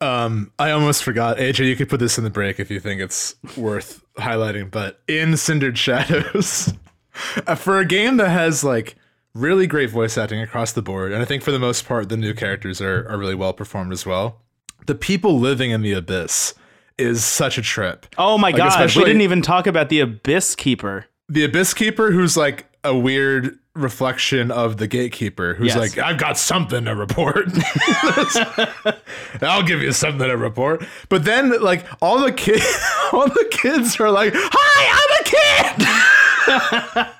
Um, 0.00 0.50
I 0.58 0.70
almost 0.70 1.04
forgot. 1.04 1.36
AJ, 1.36 1.66
you 1.66 1.76
could 1.76 1.88
put 1.88 2.00
this 2.00 2.16
in 2.16 2.24
the 2.24 2.30
break 2.30 2.58
if 2.58 2.70
you 2.70 2.80
think 2.80 3.00
it's 3.00 3.34
worth 3.56 4.02
highlighting. 4.16 4.70
But 4.70 5.00
in 5.06 5.36
Cindered 5.36 5.76
Shadows, 5.76 6.72
uh, 7.46 7.54
for 7.54 7.78
a 7.78 7.84
game 7.84 8.16
that 8.16 8.30
has 8.30 8.64
like 8.64 8.96
really 9.34 9.66
great 9.66 9.90
voice 9.90 10.16
acting 10.16 10.40
across 10.40 10.72
the 10.72 10.82
board, 10.82 11.12
and 11.12 11.20
I 11.20 11.26
think 11.26 11.42
for 11.42 11.50
the 11.52 11.58
most 11.58 11.86
part 11.86 12.08
the 12.08 12.16
new 12.16 12.32
characters 12.32 12.80
are 12.80 13.06
are 13.08 13.18
really 13.18 13.34
well 13.34 13.52
performed 13.52 13.92
as 13.92 14.06
well. 14.06 14.40
The 14.86 14.94
people 14.94 15.38
living 15.38 15.70
in 15.70 15.82
the 15.82 15.92
abyss 15.92 16.54
is 16.96 17.22
such 17.24 17.58
a 17.58 17.62
trip. 17.62 18.06
Oh 18.16 18.38
my 18.38 18.52
god. 18.52 18.68
especially- 18.68 19.02
We 19.02 19.08
didn't 19.10 19.22
even 19.22 19.42
talk 19.42 19.66
about 19.66 19.88
the 19.90 20.00
Abyss 20.00 20.54
Keeper. 20.54 21.06
The 21.30 21.44
abyss 21.44 21.72
keeper, 21.74 22.10
who's 22.10 22.36
like 22.36 22.66
a 22.84 22.94
weird 22.96 23.56
reflection 23.74 24.50
of 24.50 24.78
the 24.78 24.86
gatekeeper, 24.88 25.54
who's 25.54 25.68
Yes. 25.68 25.76
like, 25.76 25.98
I've 25.98 26.18
got 26.18 26.36
something 26.36 26.84
to 26.86 26.94
report. 26.96 27.46
I'll 29.42 29.62
give 29.62 29.80
you 29.80 29.92
something 29.92 30.26
to 30.28 30.36
report. 30.36 30.84
But 31.08 31.24
then, 31.24 31.62
like, 31.62 31.86
all 32.02 32.20
the 32.20 32.32
kids, 32.32 32.66
all 33.12 33.28
the 33.28 33.46
kids 33.50 33.98
are 34.00 34.10
like, 34.10 34.32
"Hi, 34.36 34.82
I'm 34.98 35.10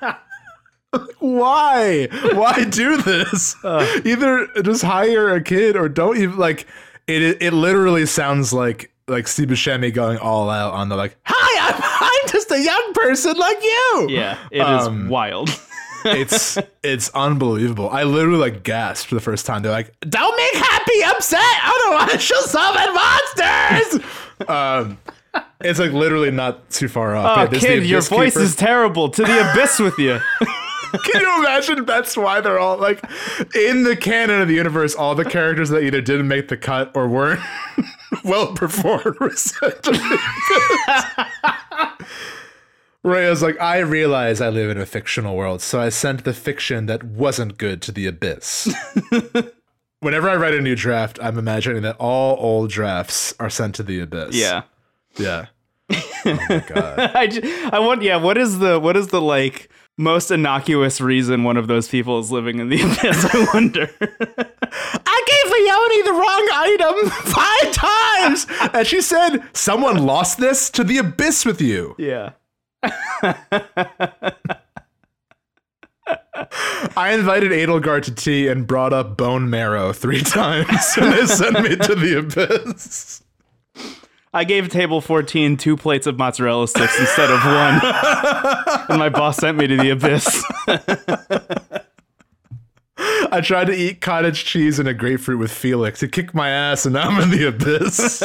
a 0.01 0.11
kid." 0.11 0.17
Why? 1.19 2.07
Why 2.33 2.65
do 2.65 2.97
this? 3.01 3.55
Uh. 3.63 4.01
Either 4.03 4.47
just 4.61 4.83
hire 4.83 5.33
a 5.33 5.41
kid 5.41 5.75
or 5.77 5.87
don't 5.87 6.17
even 6.17 6.37
like. 6.37 6.67
It 7.07 7.41
it 7.41 7.53
literally 7.53 8.05
sounds 8.05 8.51
like 8.53 8.90
like 9.07 9.27
Steve 9.27 9.49
Buscemi 9.49 9.93
going 9.93 10.17
all 10.17 10.49
out 10.49 10.73
on 10.73 10.89
the 10.89 10.95
like, 10.95 11.17
"Hi, 11.23 11.69
I'm 11.73 11.81
I'm 12.23 12.29
just 12.31 12.51
a 12.51 12.59
young 12.61 12.93
person 12.93 13.37
like 13.37 13.61
you." 13.61 14.07
Yeah, 14.09 14.37
it 14.51 14.59
is 14.61 14.87
Um, 14.87 15.09
wild. 15.09 15.49
it's 16.05 16.57
it's 16.83 17.09
unbelievable. 17.09 17.89
I 17.89 18.03
literally 18.03 18.39
like 18.39 18.63
gasped 18.63 19.07
for 19.09 19.15
the 19.15 19.21
first 19.21 19.45
time. 19.45 19.61
They're 19.61 19.71
like, 19.71 19.93
"Don't 20.01 20.35
make 20.35 20.53
Hapi 20.63 21.09
upset, 21.15 21.39
I 21.41 21.79
don't 21.83 21.93
otherwise 22.01 22.21
she'll 22.23 22.41
summon 22.43 22.93
monsters." 22.93 24.09
um, 24.47 24.97
it's 25.61 25.79
like 25.79 25.91
literally 25.91 26.31
not 26.31 26.69
too 26.71 26.87
far 26.87 27.15
off. 27.15 27.37
Oh, 27.37 27.41
Yeah, 27.53 27.59
kid, 27.59 27.85
your 27.85 28.01
voice 28.01 28.35
is 28.35 28.55
terrible. 28.55 29.09
To 29.09 29.23
the 29.23 29.51
abyss 29.51 29.79
with 29.79 29.97
you. 29.99 30.19
Can 31.11 31.21
you 31.21 31.39
imagine? 31.39 31.85
That's 31.85 32.17
why 32.17 32.41
they're 32.41 32.59
all 32.59 32.77
like 32.77 33.03
in 33.55 33.83
the 33.83 33.95
canon 33.95 34.41
of 34.41 34.47
the 34.47 34.55
universe. 34.55 34.95
All 34.95 35.15
the 35.15 35.25
characters 35.25 35.69
that 35.69 35.83
either 35.83 36.01
didn't 36.01 36.27
make 36.27 36.47
the 36.47 36.57
cut 36.57 36.91
or 36.95 37.07
weren't 37.07 37.41
well 38.23 38.53
performed 38.53 39.19
were 39.19 39.35
sent 39.35 39.83
to 39.83 39.91
the 39.91 40.19
abyss. 40.87 42.07
Rhea's 43.03 43.41
like, 43.41 43.59
I 43.59 43.79
realize 43.79 44.41
I 44.41 44.49
live 44.49 44.69
in 44.69 44.77
a 44.77 44.85
fictional 44.85 45.35
world, 45.35 45.61
so 45.61 45.79
I 45.79 45.89
sent 45.89 46.23
the 46.23 46.33
fiction 46.33 46.85
that 46.85 47.03
wasn't 47.03 47.57
good 47.57 47.81
to 47.83 47.91
the 47.91 48.05
abyss. 48.05 48.71
Whenever 50.01 50.29
I 50.29 50.35
write 50.35 50.53
a 50.53 50.61
new 50.61 50.75
draft, 50.75 51.17
I'm 51.21 51.37
imagining 51.37 51.81
that 51.81 51.95
all 51.97 52.37
old 52.39 52.69
drafts 52.69 53.33
are 53.39 53.49
sent 53.49 53.75
to 53.75 53.83
the 53.83 53.99
abyss. 54.01 54.35
Yeah. 54.35 54.63
Yeah. 55.17 55.47
Oh 56.25 56.39
my 56.47 56.63
god. 56.67 56.99
I, 56.99 57.27
just, 57.27 57.73
I 57.73 57.79
want 57.79 58.01
yeah, 58.03 58.17
what 58.17 58.37
is 58.37 58.59
the 58.59 58.79
what 58.79 58.95
is 58.95 59.07
the 59.07 59.21
like 59.21 59.69
most 60.01 60.31
innocuous 60.31 60.99
reason 60.99 61.43
one 61.43 61.55
of 61.57 61.67
those 61.67 61.87
people 61.87 62.19
is 62.19 62.31
living 62.31 62.59
in 62.59 62.69
the 62.69 62.81
abyss? 62.81 63.25
I 63.33 63.47
wonder. 63.53 63.89
I 64.01 65.23
gave 65.27 65.51
Leonie 65.51 66.01
the 66.03 66.13
wrong 66.13 66.49
item 66.53 67.09
five 67.31 67.71
times. 67.71 68.47
And 68.73 68.85
she 68.87 69.01
said, 69.01 69.39
Someone 69.53 69.97
lost 70.05 70.37
this 70.39 70.69
to 70.71 70.83
the 70.83 70.97
abyss 70.97 71.45
with 71.45 71.61
you. 71.61 71.95
yeah. 71.97 72.31
I 76.97 77.11
invited 77.13 77.51
Edelgard 77.51 78.03
to 78.03 78.15
tea 78.15 78.47
and 78.47 78.65
brought 78.65 78.91
up 78.93 79.15
bone 79.15 79.49
marrow 79.49 79.93
three 79.93 80.21
times, 80.23 80.95
and 80.97 81.13
they 81.13 81.25
sent 81.25 81.61
me 81.61 81.75
to 81.75 81.95
the 81.95 82.17
abyss. 82.19 83.23
I 84.33 84.45
gave 84.45 84.69
table 84.69 85.01
14 85.01 85.57
two 85.57 85.75
plates 85.75 86.07
of 86.07 86.17
mozzarella 86.17 86.67
sticks 86.67 86.97
instead 86.99 87.29
of 87.29 87.43
one. 87.43 87.81
and 88.89 88.99
my 88.99 89.09
boss 89.09 89.37
sent 89.37 89.57
me 89.57 89.67
to 89.67 89.77
the 89.77 89.89
abyss. 89.89 90.43
I 92.97 93.41
tried 93.41 93.65
to 93.65 93.73
eat 93.73 94.01
cottage 94.01 94.45
cheese 94.45 94.77
and 94.79 94.87
a 94.87 94.93
grapefruit 94.93 95.39
with 95.39 95.51
Felix. 95.51 96.01
He 96.01 96.07
kicked 96.07 96.33
my 96.33 96.49
ass, 96.49 96.85
and 96.85 96.93
now 96.93 97.09
I'm 97.09 97.21
in 97.21 97.29
the 97.29 97.47
abyss. 97.47 98.21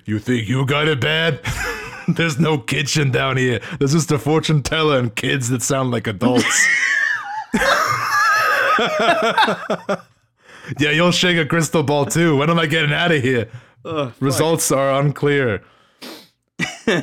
you 0.04 0.18
think 0.18 0.48
you 0.48 0.66
got 0.66 0.88
it 0.88 1.00
bad? 1.00 1.40
There's 2.08 2.38
no 2.38 2.58
kitchen 2.58 3.10
down 3.10 3.36
here. 3.38 3.60
There's 3.78 3.92
just 3.92 4.12
a 4.12 4.18
fortune 4.18 4.62
teller 4.62 4.98
and 4.98 5.14
kids 5.14 5.48
that 5.48 5.62
sound 5.62 5.90
like 5.90 6.06
adults. 6.06 6.44
Yeah, 10.78 10.90
you'll 10.90 11.10
shake 11.12 11.36
a 11.36 11.46
crystal 11.46 11.82
ball 11.82 12.06
too. 12.06 12.36
When 12.36 12.50
am 12.50 12.58
I 12.58 12.66
getting 12.66 12.92
out 12.92 13.12
of 13.12 13.22
here? 13.22 13.48
Oh, 13.86 14.14
Results 14.18 14.72
are 14.72 14.98
unclear. 14.98 15.62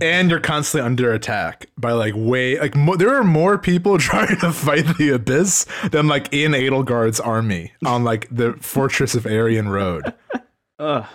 and 0.00 0.30
you're 0.30 0.40
constantly 0.40 0.84
under 0.86 1.12
attack 1.12 1.66
by 1.78 1.92
like 1.92 2.14
way 2.16 2.58
like 2.58 2.76
mo- 2.76 2.96
there 2.96 3.14
are 3.14 3.24
more 3.24 3.58
people 3.58 3.98
trying 4.10 4.36
to 4.40 4.52
fight 4.52 4.84
the 4.98 5.10
abyss 5.14 5.66
than 5.90 6.06
like 6.06 6.28
in 6.32 6.52
Edelgard's 6.52 7.20
army 7.20 7.72
on 7.84 8.04
like 8.04 8.28
the 8.30 8.52
fortress 8.60 9.14
of 9.14 9.24
Arianrhod. 9.24 10.12
Ugh. 10.78 11.06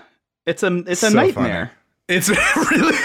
It's 0.46 0.64
a 0.64 0.76
it's 0.88 1.04
a 1.04 1.12
So 1.12 1.16
nightmare. 1.16 1.72
It's 2.10 2.30
really. 2.30 2.98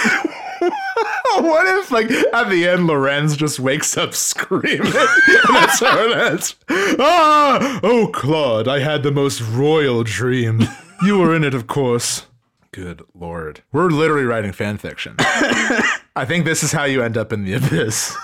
what 1.42 1.66
if, 1.78 1.90
like, 1.90 2.10
at 2.10 2.48
the 2.48 2.68
end, 2.68 2.86
Lorenz 2.86 3.36
just 3.36 3.58
wakes 3.58 3.96
up 3.96 4.14
screaming? 4.14 4.92
that's 5.52 5.80
how 5.80 5.98
it 6.08 6.16
ends. 6.16 6.56
Ah! 6.68 7.80
Oh, 7.82 8.10
Claude, 8.12 8.68
I 8.68 8.80
had 8.80 9.02
the 9.02 9.12
most 9.12 9.40
royal 9.40 10.04
dream. 10.04 10.62
You 11.02 11.18
were 11.18 11.34
in 11.34 11.44
it, 11.44 11.54
of 11.54 11.66
course. 11.66 12.26
Good 12.72 13.02
lord. 13.14 13.62
We're 13.72 13.88
literally 13.90 14.24
writing 14.24 14.52
fan 14.52 14.78
fiction. 14.78 15.14
I 15.18 16.24
think 16.26 16.44
this 16.44 16.62
is 16.62 16.72
how 16.72 16.84
you 16.84 17.02
end 17.02 17.16
up 17.16 17.32
in 17.32 17.44
the 17.44 17.54
abyss. 17.54 18.16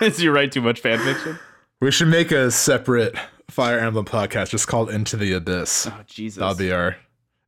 Is 0.00 0.22
you 0.22 0.30
write 0.30 0.52
too 0.52 0.60
much 0.60 0.80
fan 0.80 0.98
fiction? 0.98 1.38
We 1.80 1.90
should 1.90 2.08
make 2.08 2.30
a 2.30 2.50
separate 2.50 3.14
Fire 3.50 3.78
Emblem 3.78 4.04
podcast 4.04 4.50
just 4.50 4.66
called 4.68 4.90
Into 4.90 5.16
the 5.16 5.32
Abyss. 5.32 5.86
Oh 5.86 6.00
Jesus. 6.06 6.38
That'll 6.40 6.56
be 6.56 6.72
our. 6.72 6.96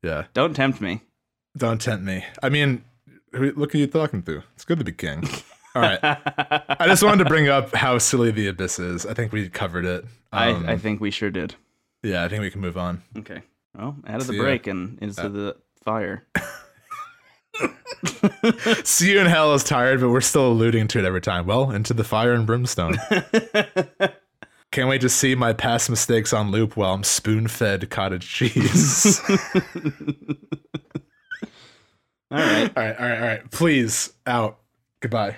Yeah. 0.03 0.25
Don't 0.33 0.55
tempt 0.55 0.81
me. 0.81 1.03
Don't 1.57 1.81
tempt 1.81 2.05
me. 2.05 2.25
I 2.43 2.49
mean, 2.49 2.69
Who, 2.69 2.83
look 3.33 3.73
who 3.73 3.79
you're 3.79 3.87
talking 3.89 4.23
to. 4.25 4.43
It's 4.55 4.65
good 4.65 4.79
to 4.79 4.85
be 4.85 4.93
king. 4.93 5.23
All 5.75 5.83
right. 5.83 5.99
I 6.03 6.87
just 6.87 7.03
wanted 7.03 7.23
to 7.25 7.31
bring 7.31 7.49
up 7.49 7.75
how 7.75 7.99
silly 7.99 8.31
the 8.33 8.49
abyss 8.49 8.79
is. 8.79 9.07
I 9.07 9.15
think 9.15 9.33
we 9.33 9.49
covered 9.49 9.85
it. 9.85 10.05
Um, 10.33 10.67
I, 10.69 10.73
I 10.73 10.77
think 10.79 11.01
we 11.01 11.11
sure 11.11 11.31
did. 11.31 11.55
yeah, 12.03 12.25
I 12.25 12.29
think 12.29 12.41
we 12.43 12.51
can 12.51 12.61
move 12.61 12.77
on. 12.77 13.03
Okay. 13.19 13.43
Well, 13.79 13.97
out 14.07 14.21
of 14.21 14.27
the 14.27 14.33
See 14.33 14.37
ya. 14.39 14.43
break 14.43 14.67
and 14.67 14.99
Uh, 15.01 15.05
into 15.07 15.29
the 15.29 15.57
fire. 15.85 16.27
See 18.85 19.13
you 19.13 19.21
in 19.21 19.27
hell 19.27 19.55
is 19.55 19.63
tired, 19.63 20.01
but 20.01 20.09
we're 20.11 20.21
still 20.23 20.49
alluding 20.51 20.89
to 20.89 20.99
it 20.99 21.05
every 21.05 21.21
time. 21.21 21.47
Well, 21.47 21.71
into 21.71 21.95
the 21.95 22.05
fire 22.05 22.33
and 22.33 22.47
brimstone. 22.47 22.97
Can't 24.73 24.89
wait 24.89 25.01
to 25.03 25.09
see 25.09 25.35
my 25.35 25.53
past 25.53 25.91
mistakes 25.91 26.33
on 26.33 26.51
loop 26.51 26.77
while 26.77 26.95
I'm 26.95 27.05
spoon 27.05 27.47
fed 27.49 27.91
cottage 27.91 28.29
cheese. 28.29 29.21
All 32.31 32.39
right. 32.39 32.71
all 32.77 32.83
right, 32.85 32.97
all 33.01 33.09
right, 33.09 33.19
all 33.21 33.27
right. 33.27 33.51
Please, 33.51 34.13
out. 34.27 34.59
Goodbye. 35.01 35.37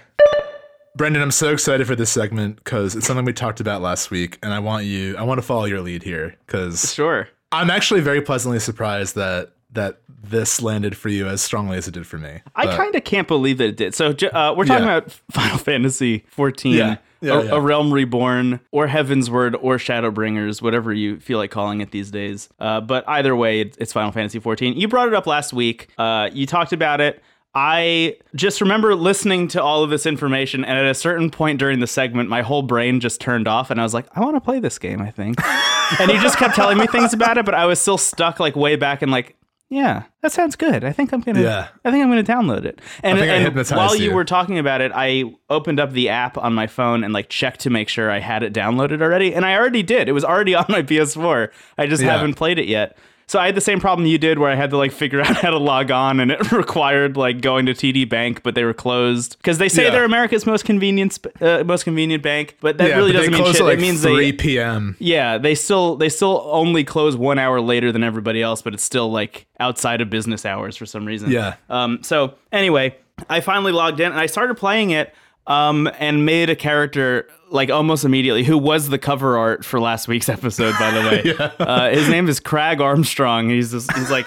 Brendan, 0.96 1.22
I'm 1.22 1.30
so 1.30 1.50
excited 1.52 1.86
for 1.86 1.96
this 1.96 2.10
segment 2.10 2.56
because 2.56 2.94
it's 2.94 3.06
something 3.06 3.24
we 3.24 3.32
talked 3.32 3.60
about 3.60 3.80
last 3.80 4.10
week, 4.10 4.38
and 4.42 4.52
I 4.52 4.58
want 4.58 4.84
you, 4.84 5.16
I 5.16 5.22
want 5.22 5.38
to 5.38 5.42
follow 5.42 5.64
your 5.64 5.80
lead 5.80 6.02
here 6.02 6.36
because 6.46 6.92
Sure. 6.92 7.28
I'm 7.50 7.70
actually 7.70 8.00
very 8.02 8.20
pleasantly 8.20 8.58
surprised 8.58 9.14
that 9.14 9.52
that 9.72 10.00
this 10.22 10.60
landed 10.60 10.94
for 10.94 11.08
you 11.08 11.26
as 11.26 11.40
strongly 11.40 11.78
as 11.78 11.88
it 11.88 11.92
did 11.92 12.06
for 12.06 12.18
me. 12.18 12.40
I 12.54 12.66
kind 12.76 12.94
of 12.94 13.04
can't 13.04 13.26
believe 13.26 13.56
that 13.56 13.68
it 13.68 13.76
did. 13.78 13.94
So 13.94 14.08
uh, 14.10 14.54
we're 14.54 14.66
talking 14.66 14.84
Yeah. 14.86 14.96
about 14.98 15.10
Final 15.30 15.56
Fantasy 15.56 16.26
14, 16.28 16.74
Yeah. 16.74 16.96
Yeah, 17.22 17.40
a, 17.40 17.44
yeah. 17.44 17.50
a 17.52 17.60
Realm 17.60 17.92
Reborn, 17.92 18.60
or 18.72 18.88
Heavensward, 18.88 19.56
or 19.60 19.76
Shadowbringers, 19.76 20.60
whatever 20.60 20.92
you 20.92 21.20
feel 21.20 21.38
like 21.38 21.50
calling 21.50 21.80
it 21.80 21.90
these 21.92 22.10
days. 22.10 22.48
Uh, 22.58 22.80
but 22.80 23.08
either 23.08 23.34
way, 23.34 23.60
it's 23.60 23.92
Final 23.92 24.12
Fantasy 24.12 24.40
14. 24.40 24.76
You 24.76 24.88
brought 24.88 25.08
it 25.08 25.14
up 25.14 25.26
last 25.26 25.52
week. 25.52 25.88
Uh, 25.96 26.28
you 26.32 26.46
talked 26.46 26.72
about 26.72 27.00
it. 27.00 27.22
I 27.54 28.16
just 28.34 28.62
remember 28.62 28.94
listening 28.94 29.46
to 29.48 29.62
all 29.62 29.84
of 29.84 29.90
this 29.90 30.06
information, 30.06 30.64
and 30.64 30.78
at 30.78 30.86
a 30.86 30.94
certain 30.94 31.30
point 31.30 31.58
during 31.58 31.80
the 31.80 31.86
segment, 31.86 32.30
my 32.30 32.40
whole 32.40 32.62
brain 32.62 32.98
just 32.98 33.20
turned 33.20 33.46
off, 33.46 33.70
and 33.70 33.78
I 33.78 33.82
was 33.82 33.92
like, 33.92 34.06
I 34.16 34.20
want 34.20 34.36
to 34.36 34.40
play 34.40 34.58
this 34.58 34.78
game, 34.78 35.02
I 35.02 35.10
think. 35.10 35.36
and 36.00 36.10
you 36.10 36.18
just 36.20 36.38
kept 36.38 36.54
telling 36.54 36.78
me 36.78 36.86
things 36.86 37.12
about 37.12 37.36
it, 37.36 37.44
but 37.44 37.54
I 37.54 37.66
was 37.66 37.78
still 37.78 37.98
stuck 37.98 38.40
like 38.40 38.56
way 38.56 38.76
back 38.76 39.02
in 39.02 39.10
like, 39.10 39.36
yeah, 39.72 40.02
that 40.20 40.32
sounds 40.32 40.54
good. 40.54 40.84
I 40.84 40.92
think 40.92 41.12
I'm 41.12 41.22
gonna. 41.22 41.40
Yeah. 41.40 41.68
I 41.82 41.90
think 41.90 42.04
I'm 42.04 42.10
gonna 42.10 42.22
download 42.22 42.66
it. 42.66 42.78
And, 43.02 43.18
and 43.18 43.56
while 43.70 43.96
you 43.96 44.10
you. 44.10 44.14
were 44.14 44.26
talking 44.26 44.58
about 44.58 44.82
it, 44.82 44.92
I 44.94 45.24
opened 45.48 45.80
up 45.80 45.92
the 45.92 46.10
app 46.10 46.36
on 46.36 46.52
my 46.52 46.66
phone 46.66 47.02
and 47.02 47.14
like 47.14 47.30
checked 47.30 47.60
to 47.60 47.70
make 47.70 47.88
sure 47.88 48.10
I 48.10 48.18
had 48.18 48.42
it 48.42 48.52
downloaded 48.52 49.00
already, 49.00 49.34
and 49.34 49.46
I 49.46 49.56
already 49.56 49.82
did. 49.82 50.10
It 50.10 50.12
was 50.12 50.24
already 50.26 50.54
on 50.60 50.66
my 50.68 50.82
PS4. 50.82 51.48
I 51.78 51.86
just 51.86 52.02
Yeah. 52.02 52.12
haven't 52.12 52.34
played 52.34 52.58
it 52.58 52.68
yet. 52.68 52.98
So 53.26 53.38
I 53.38 53.46
had 53.46 53.54
the 53.54 53.60
same 53.62 53.80
problem 53.80 54.06
you 54.06 54.18
did, 54.18 54.38
where 54.38 54.50
I 54.50 54.54
had 54.54 54.70
to 54.70 54.76
like 54.76 54.92
figure 54.92 55.20
out 55.26 55.36
how 55.36 55.50
to 55.50 55.58
log 55.58 55.90
on, 55.90 56.20
and 56.20 56.30
it 56.30 56.52
required 56.52 57.16
like 57.16 57.40
going 57.40 57.66
to 57.66 57.72
TD 57.72 58.08
Bank, 58.08 58.42
but 58.42 58.54
they 58.54 58.64
were 58.64 58.74
closed 58.74 59.36
because 59.38 59.58
they 59.58 59.68
say 59.68 59.84
Yeah. 59.84 59.90
they're 59.90 60.04
America's 60.04 60.44
most 60.46 60.64
convenient, 60.64 61.18
uh, 61.40 61.64
most 61.64 61.84
convenient 61.84 62.22
bank, 62.22 62.56
but 62.60 62.78
that 62.78 62.88
yeah, 62.90 62.96
really 62.96 63.12
but 63.12 63.18
doesn't 63.18 63.32
mean 63.32 63.44
shit. 63.46 63.60
at 63.60 63.64
like 63.64 63.78
it 63.78 63.80
means 63.80 64.02
3 64.02 64.16
they 64.16 64.32
p.m. 64.32 64.96
yeah, 64.98 65.38
they 65.38 65.54
still 65.54 65.96
they 65.96 66.08
still 66.08 66.42
only 66.46 66.84
close 66.84 67.16
one 67.16 67.38
hour 67.38 67.60
later 67.60 67.90
than 67.92 68.02
everybody 68.04 68.42
else, 68.42 68.60
but 68.62 68.74
it's 68.74 68.82
still 68.82 69.10
like 69.10 69.46
outside 69.60 70.00
of 70.00 70.10
business 70.10 70.44
hours 70.44 70.76
for 70.76 70.84
some 70.86 71.04
reason. 71.06 71.30
Yeah. 71.30 71.54
Um. 71.70 72.02
So 72.02 72.34
anyway, 72.52 72.96
I 73.30 73.40
finally 73.40 73.72
logged 73.72 74.00
in 74.00 74.10
and 74.12 74.20
I 74.20 74.26
started 74.26 74.56
playing 74.56 74.90
it. 74.90 75.14
Um. 75.46 75.90
And 75.98 76.24
made 76.24 76.50
a 76.50 76.56
character 76.56 77.28
like 77.50 77.70
almost 77.70 78.04
immediately 78.04 78.44
who 78.44 78.56
was 78.56 78.88
the 78.88 78.98
cover 78.98 79.36
art 79.36 79.64
for 79.64 79.80
last 79.80 80.08
week's 80.08 80.28
episode. 80.30 80.74
By 80.78 80.90
the 80.90 81.00
way, 81.00 81.50
uh, 81.58 81.90
his 81.90 82.08
name 82.08 82.28
is 82.28 82.40
Crag 82.40 82.80
Armstrong. 82.80 83.50
He's 83.50 83.72
just, 83.72 83.92
he's 83.96 84.10
like. 84.10 84.26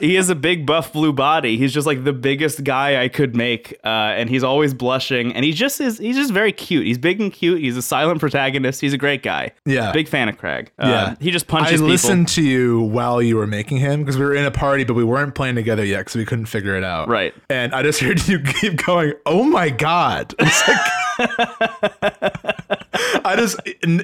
He 0.00 0.14
has 0.16 0.28
a 0.28 0.34
big 0.34 0.66
buff 0.66 0.92
blue 0.92 1.12
body. 1.12 1.56
He's 1.56 1.72
just 1.72 1.86
like 1.86 2.04
the 2.04 2.12
biggest 2.12 2.64
guy 2.64 3.02
I 3.02 3.08
could 3.08 3.36
make, 3.36 3.78
uh, 3.84 3.88
and 3.88 4.28
he's 4.28 4.42
always 4.42 4.74
blushing. 4.74 5.32
And 5.34 5.44
he 5.44 5.52
just 5.52 5.80
is. 5.80 5.98
He's 5.98 6.16
just 6.16 6.32
very 6.32 6.52
cute. 6.52 6.86
He's 6.86 6.98
big 6.98 7.20
and 7.20 7.32
cute. 7.32 7.60
He's 7.60 7.76
a 7.76 7.82
silent 7.82 8.20
protagonist. 8.20 8.80
He's 8.80 8.92
a 8.92 8.98
great 8.98 9.22
guy. 9.22 9.52
Yeah. 9.64 9.92
big 9.92 10.08
fan 10.08 10.28
of 10.28 10.36
Craig. 10.36 10.70
Uh, 10.78 10.88
Yeah. 10.88 11.14
he 11.20 11.30
just 11.30 11.46
I 11.48 11.58
punches 11.58 11.72
people. 11.80 11.86
listened 11.88 12.28
to 12.28 12.42
you 12.42 12.80
while 12.80 13.22
you 13.22 13.36
were 13.36 13.46
making 13.46 13.78
him 13.78 14.00
because 14.00 14.18
we 14.18 14.24
were 14.24 14.34
in 14.34 14.44
a 14.44 14.50
party, 14.50 14.84
but 14.84 14.94
we 14.94 15.04
weren't 15.04 15.34
playing 15.34 15.54
together 15.54 15.84
yet 15.84 16.00
because 16.00 16.16
we 16.16 16.24
couldn't 16.24 16.46
figure 16.46 16.76
it 16.76 16.84
out. 16.84 17.08
Right. 17.08 17.34
And 17.48 17.74
I 17.74 17.82
just 17.82 18.00
heard 18.00 18.26
you 18.28 18.40
keep 18.40 18.84
going, 18.84 19.14
"Oh 19.26 19.44
my 19.44 19.70
god!" 19.70 20.34
It's 20.44 20.68
like, 20.68 20.78
I 23.24 23.36
just 23.36 23.58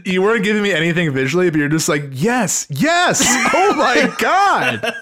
you 0.07 0.23
weren't 0.23 0.45
giving 0.45 0.63
me 0.63 0.73
anything 0.73 1.13
visually, 1.13 1.51
but 1.51 1.59
you're 1.59 1.69
just 1.69 1.89
like, 1.89 2.05
"Yes, 2.13 2.67
yes! 2.71 3.21
Oh 3.53 3.75
my 3.77 4.15
god!" 4.19 4.95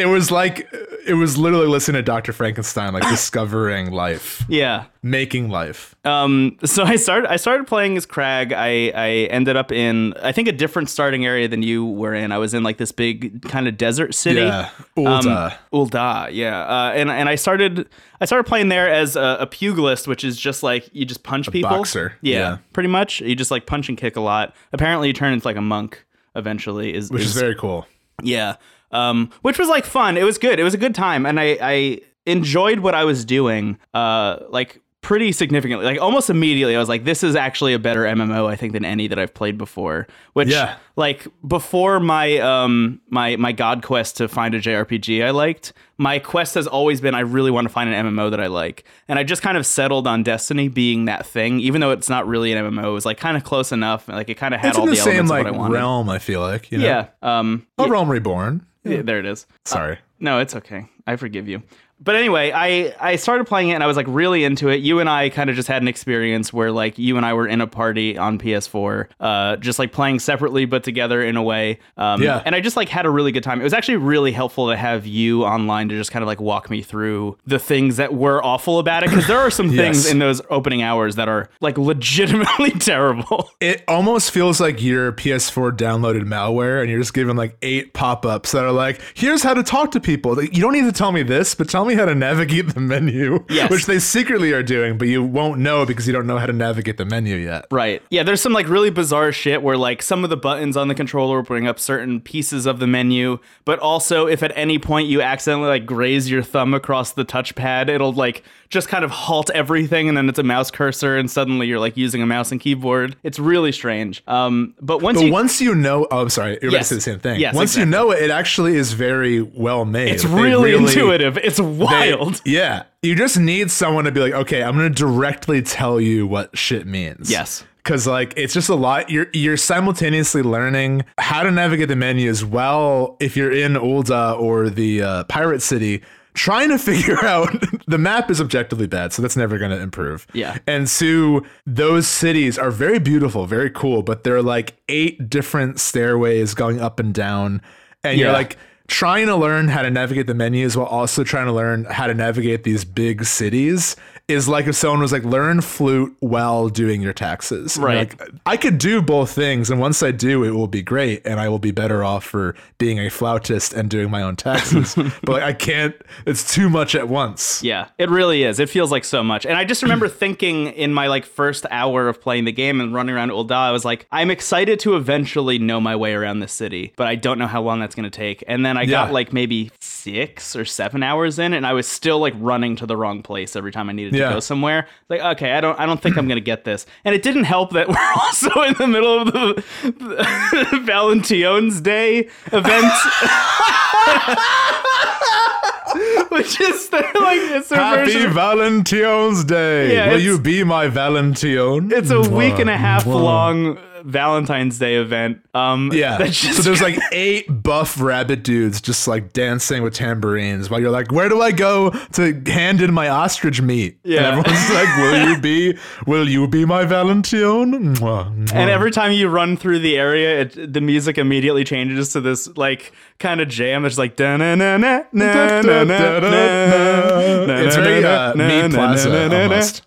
It 0.00 0.06
was 0.06 0.30
like 0.30 0.68
it 1.06 1.14
was 1.14 1.36
literally 1.38 1.66
listening 1.66 1.98
to 1.98 2.02
Dr. 2.02 2.32
Frankenstein, 2.32 2.92
like 2.92 3.02
discovering 3.08 3.90
life, 3.90 4.44
Yeah. 4.48 4.84
making 5.02 5.48
life. 5.50 5.94
Um. 6.04 6.56
So 6.64 6.84
I 6.84 6.96
started. 6.96 7.30
I 7.30 7.36
started 7.36 7.66
playing 7.66 7.96
as 7.96 8.06
Crag. 8.06 8.52
I 8.52 8.90
I 8.94 9.08
ended 9.30 9.56
up 9.56 9.70
in 9.72 10.14
I 10.22 10.32
think 10.32 10.48
a 10.48 10.52
different 10.52 10.90
starting 10.90 11.24
area 11.26 11.46
than 11.48 11.62
you 11.62 11.84
were 11.86 12.14
in. 12.14 12.32
I 12.32 12.38
was 12.38 12.54
in 12.54 12.62
like 12.62 12.78
this 12.78 12.92
big 12.92 13.42
kind 13.48 13.68
of 13.68 13.76
desert 13.76 14.14
city. 14.14 14.40
Yeah, 14.40 14.70
Um, 14.96 15.04
Ulta. 15.04 15.54
Ul'dah, 15.72 16.28
yeah, 16.32 16.60
uh, 16.62 16.92
and 16.94 17.10
and 17.10 17.28
I 17.28 17.34
started 17.36 17.88
I 18.20 18.24
started 18.26 18.44
playing 18.44 18.68
there 18.68 18.88
as 18.90 19.16
a, 19.16 19.38
a 19.40 19.46
pugilist, 19.46 20.06
which 20.08 20.24
is 20.24 20.36
just 20.38 20.62
like 20.62 20.88
you 20.92 21.04
just 21.04 21.22
punch 21.22 21.50
people. 21.50 21.70
boxer, 21.70 22.14
yeah, 22.22 22.38
yeah. 22.38 22.56
pretty 22.72 22.88
much. 22.88 23.20
You 23.20 23.34
just 23.34 23.50
like 23.50 23.66
punch 23.66 23.88
and 23.88 23.96
kick 23.96 24.16
a 24.16 24.20
lot. 24.20 24.54
Apparently, 24.72 25.08
you 25.08 25.14
turn 25.14 25.32
into 25.32 25.46
like 25.46 25.56
a 25.56 25.62
monk 25.62 26.04
eventually. 26.36 26.94
Is 26.94 27.10
which 27.10 27.22
is 27.22 27.34
very 27.34 27.54
cool. 27.54 27.86
yeah. 28.22 28.56
Um, 28.92 29.30
which 29.42 29.58
was 29.58 29.68
like 29.68 29.84
fun. 29.84 30.16
It 30.16 30.24
was 30.24 30.38
good. 30.38 30.58
It 30.58 30.64
was 30.64 30.74
a 30.74 30.78
good 30.78 30.94
time, 30.94 31.26
and 31.26 31.38
I 31.38 31.58
I 31.60 32.00
enjoyed 32.26 32.80
what 32.80 32.94
I 32.94 33.04
was 33.04 33.24
doing. 33.24 33.78
Uh, 33.94 34.38
like 34.48 34.80
pretty 35.02 35.32
significantly, 35.32 35.86
like 35.86 36.00
almost 36.00 36.28
immediately. 36.28 36.76
I 36.76 36.78
was 36.78 36.88
like, 36.88 37.04
this 37.04 37.22
is 37.24 37.34
actually 37.34 37.72
a 37.72 37.78
better 37.78 38.02
MMO, 38.02 38.46
I 38.50 38.54
think, 38.54 38.74
than 38.74 38.84
any 38.84 39.08
that 39.08 39.18
I've 39.18 39.32
played 39.32 39.56
before. 39.56 40.06
Which, 40.34 40.48
Yeah. 40.48 40.76
like 40.94 41.26
before 41.46 41.98
my 42.00 42.36
um 42.38 43.00
my 43.08 43.36
my 43.36 43.52
God 43.52 43.82
quest 43.82 44.18
to 44.18 44.28
find 44.28 44.54
a 44.54 44.60
JRPG 44.60 45.24
I 45.24 45.30
liked, 45.30 45.72
my 45.96 46.18
quest 46.18 46.54
has 46.54 46.66
always 46.66 47.00
been 47.00 47.14
I 47.14 47.20
really 47.20 47.50
want 47.50 47.66
to 47.66 47.72
find 47.72 47.92
an 47.92 48.06
MMO 48.14 48.30
that 48.30 48.40
I 48.40 48.48
like, 48.48 48.84
and 49.08 49.18
I 49.18 49.24
just 49.24 49.40
kind 49.40 49.56
of 49.56 49.64
settled 49.64 50.06
on 50.06 50.22
Destiny 50.22 50.68
being 50.68 51.06
that 51.06 51.24
thing, 51.24 51.60
even 51.60 51.80
though 51.80 51.92
it's 51.92 52.10
not 52.10 52.26
really 52.28 52.52
an 52.52 52.62
MMO. 52.62 52.88
It 52.88 52.90
was 52.90 53.06
like 53.06 53.16
kind 53.18 53.38
of 53.38 53.42
close 53.44 53.72
enough. 53.72 54.06
Like 54.06 54.28
it 54.28 54.34
kind 54.34 54.52
of 54.52 54.60
had 54.60 54.68
It's 54.70 54.78
all 54.78 54.84
the, 54.84 54.90
the, 54.92 54.96
same 54.96 55.30
elements 55.30 55.30
like 55.30 55.46
of 55.46 55.52
what 55.52 55.54
I 55.54 55.58
wanted. 55.58 55.74
realm. 55.74 56.08
I 56.10 56.18
feel 56.18 56.42
like 56.42 56.70
you 56.70 56.76
know? 56.78 56.84
Yeah. 56.84 57.06
Um. 57.22 57.66
a 57.78 57.88
realm 57.88 58.10
reborn. 58.10 58.66
Yeah, 58.84 59.02
there 59.02 59.18
it 59.18 59.26
is. 59.26 59.46
Sorry. 59.64 59.96
Uh, 59.96 60.00
no, 60.20 60.38
it's 60.38 60.54
okay. 60.56 60.86
I 61.06 61.16
forgive 61.16 61.48
you. 61.48 61.62
But 62.02 62.16
anyway, 62.16 62.50
I 62.54 62.94
I 63.00 63.16
started 63.16 63.46
playing 63.46 63.68
it 63.68 63.74
and 63.74 63.82
I 63.82 63.86
was 63.86 63.96
like 63.96 64.06
really 64.08 64.44
into 64.44 64.68
it. 64.68 64.80
You 64.80 65.00
and 65.00 65.08
I 65.08 65.28
kind 65.28 65.50
of 65.50 65.56
just 65.56 65.68
had 65.68 65.82
an 65.82 65.88
experience 65.88 66.52
where 66.52 66.72
like 66.72 66.98
you 66.98 67.16
and 67.16 67.26
I 67.26 67.34
were 67.34 67.46
in 67.46 67.60
a 67.60 67.66
party 67.66 68.16
on 68.16 68.38
PS4, 68.38 69.06
uh, 69.20 69.56
just 69.56 69.78
like 69.78 69.92
playing 69.92 70.18
separately 70.18 70.64
but 70.64 70.82
together 70.82 71.22
in 71.22 71.36
a 71.36 71.42
way. 71.42 71.78
Um, 71.96 72.22
Yeah. 72.22 72.42
And 72.44 72.54
I 72.54 72.60
just 72.60 72.76
like 72.76 72.88
had 72.88 73.06
a 73.06 73.10
really 73.10 73.32
good 73.32 73.42
time. 73.44 73.60
It 73.60 73.64
was 73.64 73.74
actually 73.74 73.96
really 73.98 74.32
helpful 74.32 74.70
to 74.70 74.76
have 74.76 75.06
you 75.06 75.44
online 75.44 75.88
to 75.90 75.96
just 75.96 76.10
kind 76.10 76.22
of 76.22 76.26
like 76.26 76.40
walk 76.40 76.70
me 76.70 76.82
through 76.82 77.36
the 77.46 77.58
things 77.58 77.96
that 77.98 78.14
were 78.14 78.42
awful 78.44 78.78
about 78.78 79.02
it 79.02 79.10
because 79.10 79.26
there 79.26 79.38
are 79.38 79.50
some 79.50 79.70
things 79.76 80.06
in 80.10 80.18
those 80.18 80.40
opening 80.50 80.82
hours 80.82 81.16
that 81.16 81.28
are 81.28 81.48
like 81.60 81.76
legitimately 81.76 82.70
terrible. 82.78 83.50
It 83.60 83.84
almost 83.86 84.30
feels 84.30 84.60
like 84.60 84.82
your 84.82 85.12
PS4 85.12 85.76
downloaded 85.76 86.22
malware 86.22 86.80
and 86.80 86.90
you're 86.90 87.00
just 87.00 87.14
given 87.14 87.36
like 87.36 87.56
eight 87.62 87.92
pop 87.92 88.24
ups 88.24 88.52
that 88.52 88.64
are 88.64 88.72
like, 88.72 89.00
here's 89.14 89.42
how 89.42 89.54
to 89.54 89.62
talk 89.62 89.90
to 89.92 90.00
people. 90.00 90.34
Like, 90.34 90.56
You 90.56 90.62
don't 90.62 90.72
need 90.72 90.84
to 90.86 90.92
tell 90.92 91.12
me 91.12 91.22
this, 91.22 91.54
but 91.54 91.68
tell 91.68 91.84
me 91.84 91.89
how 91.94 92.04
to 92.04 92.14
navigate 92.14 92.74
the 92.74 92.80
menu, 92.80 93.44
Yes. 93.48 93.70
which 93.70 93.86
they 93.86 93.98
secretly 93.98 94.52
are 94.52 94.62
doing, 94.62 94.98
but 94.98 95.08
you 95.08 95.22
won't 95.22 95.58
know 95.60 95.84
because 95.86 96.06
you 96.06 96.12
don't 96.12 96.26
know 96.26 96.38
how 96.38 96.46
to 96.46 96.52
navigate 96.52 96.96
the 96.96 97.04
menu 97.04 97.36
yet. 97.36 97.66
Right. 97.70 98.02
Yeah, 98.10 98.22
there's 98.22 98.40
some 98.40 98.52
like 98.52 98.68
really 98.68 98.90
bizarre 98.90 99.32
shit 99.32 99.62
where 99.62 99.76
like 99.76 100.02
some 100.02 100.24
of 100.24 100.30
the 100.30 100.36
buttons 100.36 100.76
on 100.76 100.88
the 100.88 100.94
controller 100.94 101.42
bring 101.42 101.66
up 101.66 101.78
certain 101.78 102.20
pieces 102.20 102.66
of 102.66 102.78
the 102.78 102.86
menu, 102.86 103.38
but 103.64 103.78
also 103.78 104.26
if 104.26 104.42
at 104.42 104.52
any 104.56 104.78
point 104.78 105.08
you 105.08 105.20
accidentally 105.22 105.68
like 105.68 105.86
graze 105.86 106.30
your 106.30 106.42
thumb 106.42 106.74
across 106.74 107.12
the 107.12 107.24
touchpad, 107.24 107.88
it'll 107.88 108.12
like 108.12 108.42
just 108.68 108.88
kind 108.88 109.04
of 109.04 109.10
halt 109.10 109.50
everything 109.50 110.08
and 110.08 110.16
then 110.16 110.28
it's 110.28 110.38
a 110.38 110.42
mouse 110.44 110.70
cursor 110.70 111.16
and 111.16 111.28
suddenly 111.30 111.66
you're 111.66 111.80
like 111.80 111.96
using 111.96 112.22
a 112.22 112.26
mouse 112.26 112.52
and 112.52 112.60
keyboard. 112.60 113.16
It's 113.22 113.38
really 113.38 113.72
strange. 113.72 114.22
Um 114.26 114.74
but 114.80 115.02
once 115.02 115.18
But 115.18 115.26
you 115.26 115.32
once 115.32 115.60
you 115.60 115.74
know, 115.74 116.06
oh, 116.10 116.20
I'm 116.22 116.30
sorry, 116.30 116.58
you're 116.62 116.70
about 116.70 116.78
to 116.78 116.84
say 116.84 116.94
the 116.94 117.00
same 117.00 117.18
thing. 117.18 117.40
Yes, 117.40 117.54
once 117.54 117.76
you 117.76 117.84
know 117.84 118.12
it, 118.12 118.22
it 118.22 118.30
actually 118.30 118.76
is 118.76 118.92
very 118.92 119.42
well 119.42 119.84
made. 119.84 120.10
it's 120.14 120.22
They 120.22 120.30
really, 120.42 120.74
intuitive. 120.74 121.36
It's 121.38 121.58
they- 121.88 122.14
wild. 122.14 122.40
yeah. 122.44 122.84
You 123.02 123.14
just 123.14 123.38
need 123.38 123.70
someone 123.70 124.04
to 124.04 124.12
be 124.12 124.20
like, 124.20 124.32
okay, 124.34 124.62
I'm 124.62 124.76
going 124.76 124.92
to 124.92 124.94
directly 124.94 125.62
tell 125.62 126.00
you 126.00 126.26
what 126.26 126.56
shit 126.56 126.86
means. 126.86 127.30
Yes. 127.30 127.64
Cause 127.82 128.06
like 128.06 128.34
it's 128.36 128.52
just 128.52 128.68
a 128.68 128.74
lot. 128.74 129.08
You're 129.08 129.28
you're 129.32 129.56
simultaneously 129.56 130.42
learning 130.42 131.02
how 131.16 131.42
to 131.42 131.50
navigate 131.50 131.88
the 131.88 131.96
menu 131.96 132.28
as 132.28 132.44
well. 132.44 133.16
If 133.20 133.38
you're 133.38 133.50
in 133.50 133.72
Ul'dah 133.72 134.38
or 134.38 134.68
the 134.68 135.02
uh, 135.02 135.24
Pirate 135.24 135.62
City, 135.62 136.02
trying 136.34 136.68
to 136.68 136.78
figure 136.90 137.24
out 137.24 137.48
the 137.88 137.96
map 137.96 138.30
is 138.30 138.38
objectively 138.38 138.86
bad, 138.86 139.14
so 139.14 139.22
that's 139.22 139.36
never 139.36 139.56
going 139.56 139.70
to 139.70 139.80
improve. 139.80 140.26
Yeah. 140.34 140.58
And 140.66 140.90
so 140.90 141.42
those 141.66 142.06
cities 142.06 142.58
are 142.58 142.70
very 142.70 142.98
beautiful, 142.98 143.46
very 143.46 143.70
cool, 143.70 144.02
but 144.02 144.24
they're 144.24 144.42
like 144.42 144.74
eight 144.90 145.30
different 145.30 145.80
stairways 145.80 146.52
going 146.52 146.80
up 146.82 147.00
and 147.00 147.14
down, 147.14 147.62
and 148.04 148.18
you're 148.20 148.30
like 148.30 148.58
trying 148.90 149.26
to 149.26 149.36
learn 149.36 149.68
how 149.68 149.82
to 149.82 149.90
navigate 149.90 150.26
the 150.26 150.34
menus 150.34 150.76
while 150.76 150.86
also 150.86 151.22
trying 151.22 151.46
to 151.46 151.52
learn 151.52 151.84
how 151.84 152.08
to 152.08 152.12
navigate 152.12 152.64
these 152.64 152.84
big 152.84 153.24
cities 153.24 153.94
is 154.30 154.48
like 154.48 154.66
if 154.66 154.76
someone 154.76 155.00
was 155.00 155.12
like 155.12 155.24
learn 155.24 155.60
flute 155.60 156.16
while 156.20 156.68
doing 156.68 157.02
your 157.02 157.12
taxes. 157.12 157.76
And 157.76 157.84
Right. 157.84 158.20
Like, 158.20 158.30
I 158.46 158.56
could 158.56 158.78
do 158.78 159.02
both 159.02 159.30
things, 159.30 159.70
and 159.70 159.80
once 159.80 160.02
I 160.02 160.10
do, 160.10 160.44
it 160.44 160.50
will 160.50 160.68
be 160.68 160.82
great, 160.82 161.26
and 161.26 161.40
I 161.40 161.48
will 161.48 161.58
be 161.58 161.70
better 161.70 162.04
off 162.04 162.24
for 162.24 162.54
being 162.78 162.98
a 162.98 163.10
flautist 163.10 163.72
and 163.72 163.90
doing 163.90 164.10
my 164.10 164.22
own 164.22 164.36
taxes. 164.36 164.94
but 165.22 165.28
like, 165.28 165.42
I 165.42 165.52
can't. 165.52 165.94
It's 166.26 166.54
too 166.54 166.70
much 166.70 166.94
at 166.94 167.08
once. 167.08 167.62
Yeah, 167.62 167.88
it 167.98 168.08
really 168.10 168.44
is. 168.44 168.60
It 168.60 168.68
feels 168.68 168.90
like 168.90 169.04
so 169.04 169.22
much. 169.22 169.44
And 169.44 169.56
I 169.56 169.64
just 169.64 169.82
remember 169.82 170.08
thinking 170.20 170.68
in 170.68 170.94
my 170.94 171.08
like 171.08 171.24
first 171.24 171.66
hour 171.70 172.08
of 172.08 172.20
playing 172.20 172.44
the 172.44 172.52
game 172.52 172.80
and 172.80 172.94
running 172.94 173.14
around 173.14 173.30
Ul'dah, 173.30 173.54
I 173.54 173.70
was 173.72 173.84
like, 173.84 174.06
I'm 174.12 174.30
excited 174.30 174.80
to 174.80 174.96
eventually 174.96 175.58
know 175.58 175.80
my 175.80 175.96
way 175.96 176.14
around 176.14 176.40
this 176.40 176.52
city, 176.52 176.92
but 176.96 177.06
I 177.06 177.14
don't 177.14 177.38
know 177.38 177.46
how 177.46 177.62
long 177.62 177.80
that's 177.80 177.94
going 177.94 178.10
to 178.10 178.16
take. 178.16 178.44
And 178.46 178.64
then 178.64 178.76
I 178.76 178.86
got 178.86 179.12
like 179.12 179.32
maybe 179.32 179.70
six 179.80 180.56
or 180.56 180.64
seven 180.64 181.02
hours 181.02 181.38
in, 181.38 181.52
and 181.52 181.66
I 181.66 181.72
was 181.72 181.86
still 181.86 182.18
like 182.18 182.34
running 182.36 182.76
to 182.76 182.86
the 182.86 182.96
wrong 182.96 183.22
place 183.22 183.56
every 183.56 183.72
time 183.72 183.88
I 183.88 183.92
needed 183.92 184.12
to 184.12 184.18
Yeah. 184.20 184.32
go 184.34 184.40
somewhere. 184.40 184.86
Like, 185.08 185.20
okay, 185.36 185.52
I 185.52 185.60
don't, 185.60 185.78
I 185.78 185.86
don't 185.86 186.00
think 186.00 186.16
I'm 186.16 186.26
going 186.26 186.36
to 186.36 186.40
get 186.42 186.64
this. 186.64 186.86
And 187.04 187.14
it 187.14 187.22
didn't 187.22 187.44
help 187.44 187.72
that 187.72 187.88
we're 187.88 188.12
also 188.16 188.50
in 188.62 188.74
the 188.78 188.86
middle 188.86 189.20
of 189.20 189.32
the, 189.32 189.64
the 189.82 190.80
Valentine's 190.84 191.80
Day 191.80 192.28
event. 192.52 192.92
Which 196.30 196.60
is 196.60 196.88
the, 196.90 196.98
like 196.98 197.38
it's 197.40 197.68
their 197.68 197.80
Happy 197.80 198.12
version 198.12 198.32
Valentine's 198.32 199.42
Day. 199.44 199.94
Yeah, 199.94 200.12
will 200.12 200.20
you 200.20 200.38
be 200.38 200.62
my 200.62 200.86
Valentine? 200.86 201.90
It's 201.92 202.10
a 202.10 202.20
week 202.20 202.60
and 202.60 202.70
a 202.70 202.76
half 202.76 203.06
long 203.06 203.76
Valentine's 204.04 204.78
Day 204.78 204.96
event. 204.96 205.40
Um, 205.54 205.90
Yeah. 205.92 206.30
so 206.30 206.62
there's 206.62 206.80
like 206.82 206.98
eight 207.12 207.46
buff 207.62 208.00
rabbit 208.00 208.42
dudes 208.42 208.80
just 208.80 209.06
like 209.08 209.32
dancing 209.32 209.82
with 209.82 209.94
tambourines 209.94 210.70
while 210.70 210.80
you're 210.80 210.90
like, 210.90 211.10
where 211.12 211.28
do 211.28 211.40
I 211.40 211.52
go 211.52 211.90
to 212.12 212.42
hand 212.46 212.80
in 212.80 212.92
my 212.92 213.08
ostrich 213.08 213.60
meat? 213.60 213.98
Yeah. 214.04 214.18
And 214.18 214.26
everyone's 214.26 214.70
like, 214.70 214.96
will 214.98 215.28
you 215.30 215.40
be, 215.40 215.78
will 216.06 216.28
you 216.28 216.46
be 216.48 216.64
my 216.64 216.84
Valentine? 216.84 217.74
And 218.02 218.52
every 218.70 218.90
time 218.90 219.12
you 219.12 219.28
run 219.28 219.56
through 219.56 219.80
the 219.80 219.98
area, 219.98 220.40
it, 220.42 220.72
the 220.72 220.80
music 220.80 221.18
immediately 221.18 221.64
changes 221.64 222.12
to 222.12 222.20
this 222.20 222.48
like 222.56 222.92
kind 223.18 223.40
of 223.40 223.48
jam. 223.48 223.84
It's 223.84 223.98
like 223.98 224.16
da 224.16 224.36
na 224.36 224.54
na 224.54 224.76
na 224.76 225.02
na 225.12 225.60
na 225.62 225.84
na 225.84 226.20
na. 226.20 227.54
It's 227.62 227.76
very 227.76 228.04
uh, 228.04 228.34
me 228.34 228.68
plaza 228.68 229.30
almost. 229.42 229.82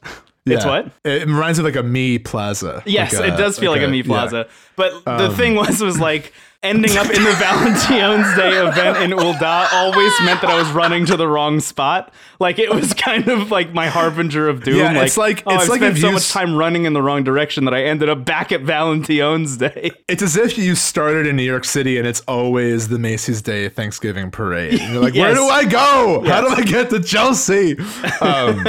It's 0.46 0.66
what? 0.66 0.92
It 1.06 1.26
reminds 1.28 1.60
me 1.60 1.66
of 1.68 1.74
like 1.74 1.84
a 1.84 1.88
me 1.88 2.20
plaza. 2.20 2.84
Yes, 2.86 3.14
Like 3.18 3.34
it 3.34 3.38
does 3.38 3.58
feel 3.58 3.72
like 3.72 3.82
a, 3.82 3.88
me 3.88 3.98
yeah. 4.00 4.04
plaza. 4.04 4.48
But 4.76 5.06
the 5.06 5.34
thing 5.36 5.56
was, 5.56 5.82
was 5.82 6.00
like 6.00 6.34
ending 6.64 6.98
up 6.98 7.06
in 7.08 7.24
the 7.24 7.32
Valentine's 7.40 8.36
Day 8.38 8.58
event 8.66 8.98
in 9.04 9.12
Ul'dah 9.18 9.68
always 9.74 10.14
meant 10.22 10.42
that 10.42 10.50
I 10.50 10.58
was 10.58 10.70
running 10.72 11.06
to 11.08 11.18
the 11.18 11.28
wrong 11.28 11.60
spot. 11.60 12.14
Like 12.40 12.58
it 12.60 12.74
was 12.74 12.94
kind 12.94 13.28
of 13.28 13.52
like 13.52 13.74
my 13.74 13.88
harbinger 13.88 14.50
of 14.50 14.64
doom. 14.64 14.78
Yeah, 14.78 14.94
like, 14.94 15.08
it's 15.08 15.18
like- 15.18 15.44
oh, 15.46 15.54
it's 15.56 15.64
I've 15.64 15.70
like 15.70 15.80
spent 15.80 15.98
so 15.98 16.12
much 16.12 16.30
time 16.32 16.56
running 16.56 16.86
in 16.86 16.94
the 16.94 17.02
wrong 17.02 17.24
direction 17.24 17.66
that 17.66 17.74
I 17.74 17.84
ended 17.84 18.10
up 18.10 18.26
back 18.26 18.52
at 18.52 18.62
Valentine's 18.62 19.58
Day. 19.58 19.92
It's 20.10 20.22
as 20.22 20.36
if 20.38 20.58
you 20.58 20.76
started 20.76 21.26
in 21.26 21.36
New 21.38 21.44
York 21.44 21.66
City 21.66 21.98
and 21.98 22.06
it's 22.08 22.20
always 22.28 22.90
the 22.90 23.00
Macy's 23.00 23.42
Day 23.42 23.68
Thanksgiving 23.70 24.30
parade. 24.30 24.80
And 24.80 24.94
you're 24.94 25.02
like, 25.02 25.16
where 25.16 25.34
do 25.42 25.46
I 25.46 25.66
go? 25.66 26.24
How 26.28 26.42
do 26.42 26.50
I 26.50 26.62
get 26.62 26.90
to 26.92 27.02
Chelsea? 27.02 27.78
Um. 28.22 28.66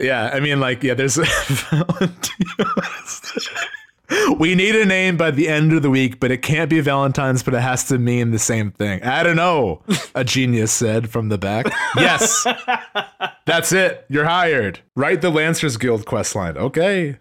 Yeah, 0.00 0.30
I 0.32 0.40
mean, 0.40 0.60
like, 0.60 0.82
yeah, 0.82 0.94
there's. 0.94 1.18
we 4.38 4.54
need 4.54 4.74
a 4.74 4.86
name 4.86 5.16
by 5.16 5.30
the 5.30 5.48
end 5.48 5.72
of 5.72 5.82
the 5.82 5.90
week, 5.90 6.20
but 6.20 6.30
it 6.30 6.38
can't 6.38 6.70
be 6.70 6.80
Valentine's, 6.80 7.42
but 7.42 7.54
it 7.54 7.60
has 7.60 7.84
to 7.88 7.98
mean 7.98 8.30
the 8.30 8.38
same 8.38 8.70
thing. 8.70 9.02
I 9.02 9.22
don't 9.22 9.36
know, 9.36 9.82
a 10.14 10.24
genius 10.24 10.72
said 10.72 11.10
from 11.10 11.28
the 11.28 11.38
back. 11.38 11.66
Yes, 11.96 12.46
that's 13.44 13.72
it. 13.72 14.06
You're 14.08 14.24
hired. 14.24 14.80
Write 14.94 15.20
the 15.20 15.30
Lancers 15.30 15.76
Guild 15.76 16.06
quest 16.06 16.34
line. 16.34 16.56
Okay. 16.56 17.16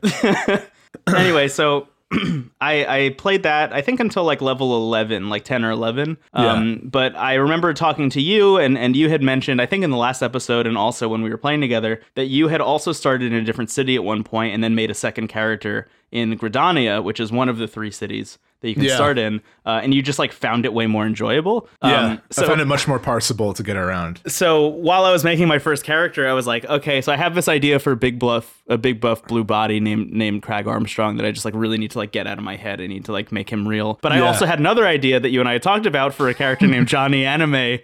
anyway, 1.08 1.48
so 1.48 1.88
I 2.62 2.86
I 2.86 3.10
played 3.18 3.44
that 3.44 3.74
I 3.74 3.82
think 3.82 4.00
until 4.00 4.24
like 4.24 4.42
level 4.42 4.76
11, 4.76 5.30
like 5.30 5.44
10 5.44 5.66
or 5.66 5.72
11. 5.72 6.18
Um 6.34 6.82
but 6.84 7.16
I 7.16 7.36
remember 7.36 7.74
talking 7.74 8.10
to 8.12 8.22
you 8.22 8.58
and 8.58 8.78
and 8.78 8.96
you 8.96 9.10
had 9.10 9.22
mentioned 9.22 9.62
I 9.62 9.66
think 9.66 9.84
in 9.84 9.90
the 9.90 9.98
last 9.98 10.22
episode 10.22 10.68
and 10.68 10.78
also 10.78 11.08
when 11.08 11.22
we 11.22 11.30
were 11.30 11.38
playing 11.38 11.62
together 11.62 12.02
that 12.16 12.26
you 12.26 12.48
had 12.48 12.62
also 12.62 12.92
started 12.92 13.32
in 13.32 13.40
a 13.40 13.44
different 13.44 13.72
city 13.72 13.96
at 13.96 14.04
one 14.04 14.24
point 14.24 14.54
and 14.54 14.64
then 14.64 14.76
made 14.76 14.92
a 14.92 14.96
second 14.96 15.28
character 15.28 15.88
in 16.14 16.38
Gridania, 16.38 17.04
which 17.04 17.20
is 17.20 17.32
one 17.32 17.50
of 17.50 17.58
the 17.58 17.68
three 17.68 17.90
cities 17.92 18.38
that 18.62 18.70
you 18.70 18.76
can 18.76 18.84
Yeah. 18.86 18.96
start 18.96 19.18
in, 19.18 19.42
uh, 19.66 19.82
and 19.84 19.94
you 19.94 20.02
just 20.02 20.20
like 20.20 20.32
found 20.32 20.64
it 20.64 20.72
way 20.74 20.88
more 20.88 21.06
enjoyable. 21.06 21.68
Yeah, 21.84 22.06
Um, 22.06 22.22
so 22.30 22.44
I 22.44 22.48
found 22.48 22.62
it 22.62 22.66
much 22.66 22.88
more 22.88 22.98
parsable 23.00 23.54
to 23.56 23.64
get 23.64 23.76
around. 23.76 24.22
so 24.28 24.68
while 24.68 25.04
I 25.04 25.12
was 25.12 25.24
making 25.26 25.50
my 25.50 25.60
first 25.60 25.84
character, 25.84 26.30
I 26.30 26.32
was 26.34 26.48
like, 26.48 26.64
okay, 26.70 27.02
so 27.02 27.12
I 27.12 27.18
have 27.18 27.36
this 27.36 27.50
idea 27.50 27.80
for 27.80 27.92
a 27.92 27.98
big 27.98 28.20
bluff, 28.20 28.62
a 28.70 28.78
big 28.78 29.02
buff 29.02 29.26
blue 29.26 29.44
body 29.44 29.82
named 29.82 30.14
named 30.14 30.44
Craig 30.44 30.66
Armstrong 30.68 31.18
that 31.18 31.26
I 31.26 31.32
just 31.32 31.44
like 31.46 31.56
really 31.58 31.78
need 31.78 31.92
to 31.92 31.98
like 31.98 32.12
get 32.14 32.26
out 32.28 32.38
of 32.38 32.44
my 32.46 32.56
head. 32.56 32.80
I 32.80 32.88
need 32.88 33.04
to 33.06 33.12
like 33.12 33.32
make 33.34 33.50
him 33.50 33.68
real. 33.68 34.00
But 34.02 34.14
I 34.14 34.20
also 34.22 34.46
had 34.46 34.60
another 34.60 34.86
idea 34.88 35.20
that 35.20 35.32
you 35.32 35.40
and 35.42 35.50
I 35.50 35.54
had 35.54 35.64
talked 35.64 35.86
about 35.88 36.14
for 36.14 36.30
a 36.30 36.34
character 36.34 36.66
named 36.68 36.88
Johnny 36.96 37.26
Anime 37.26 37.80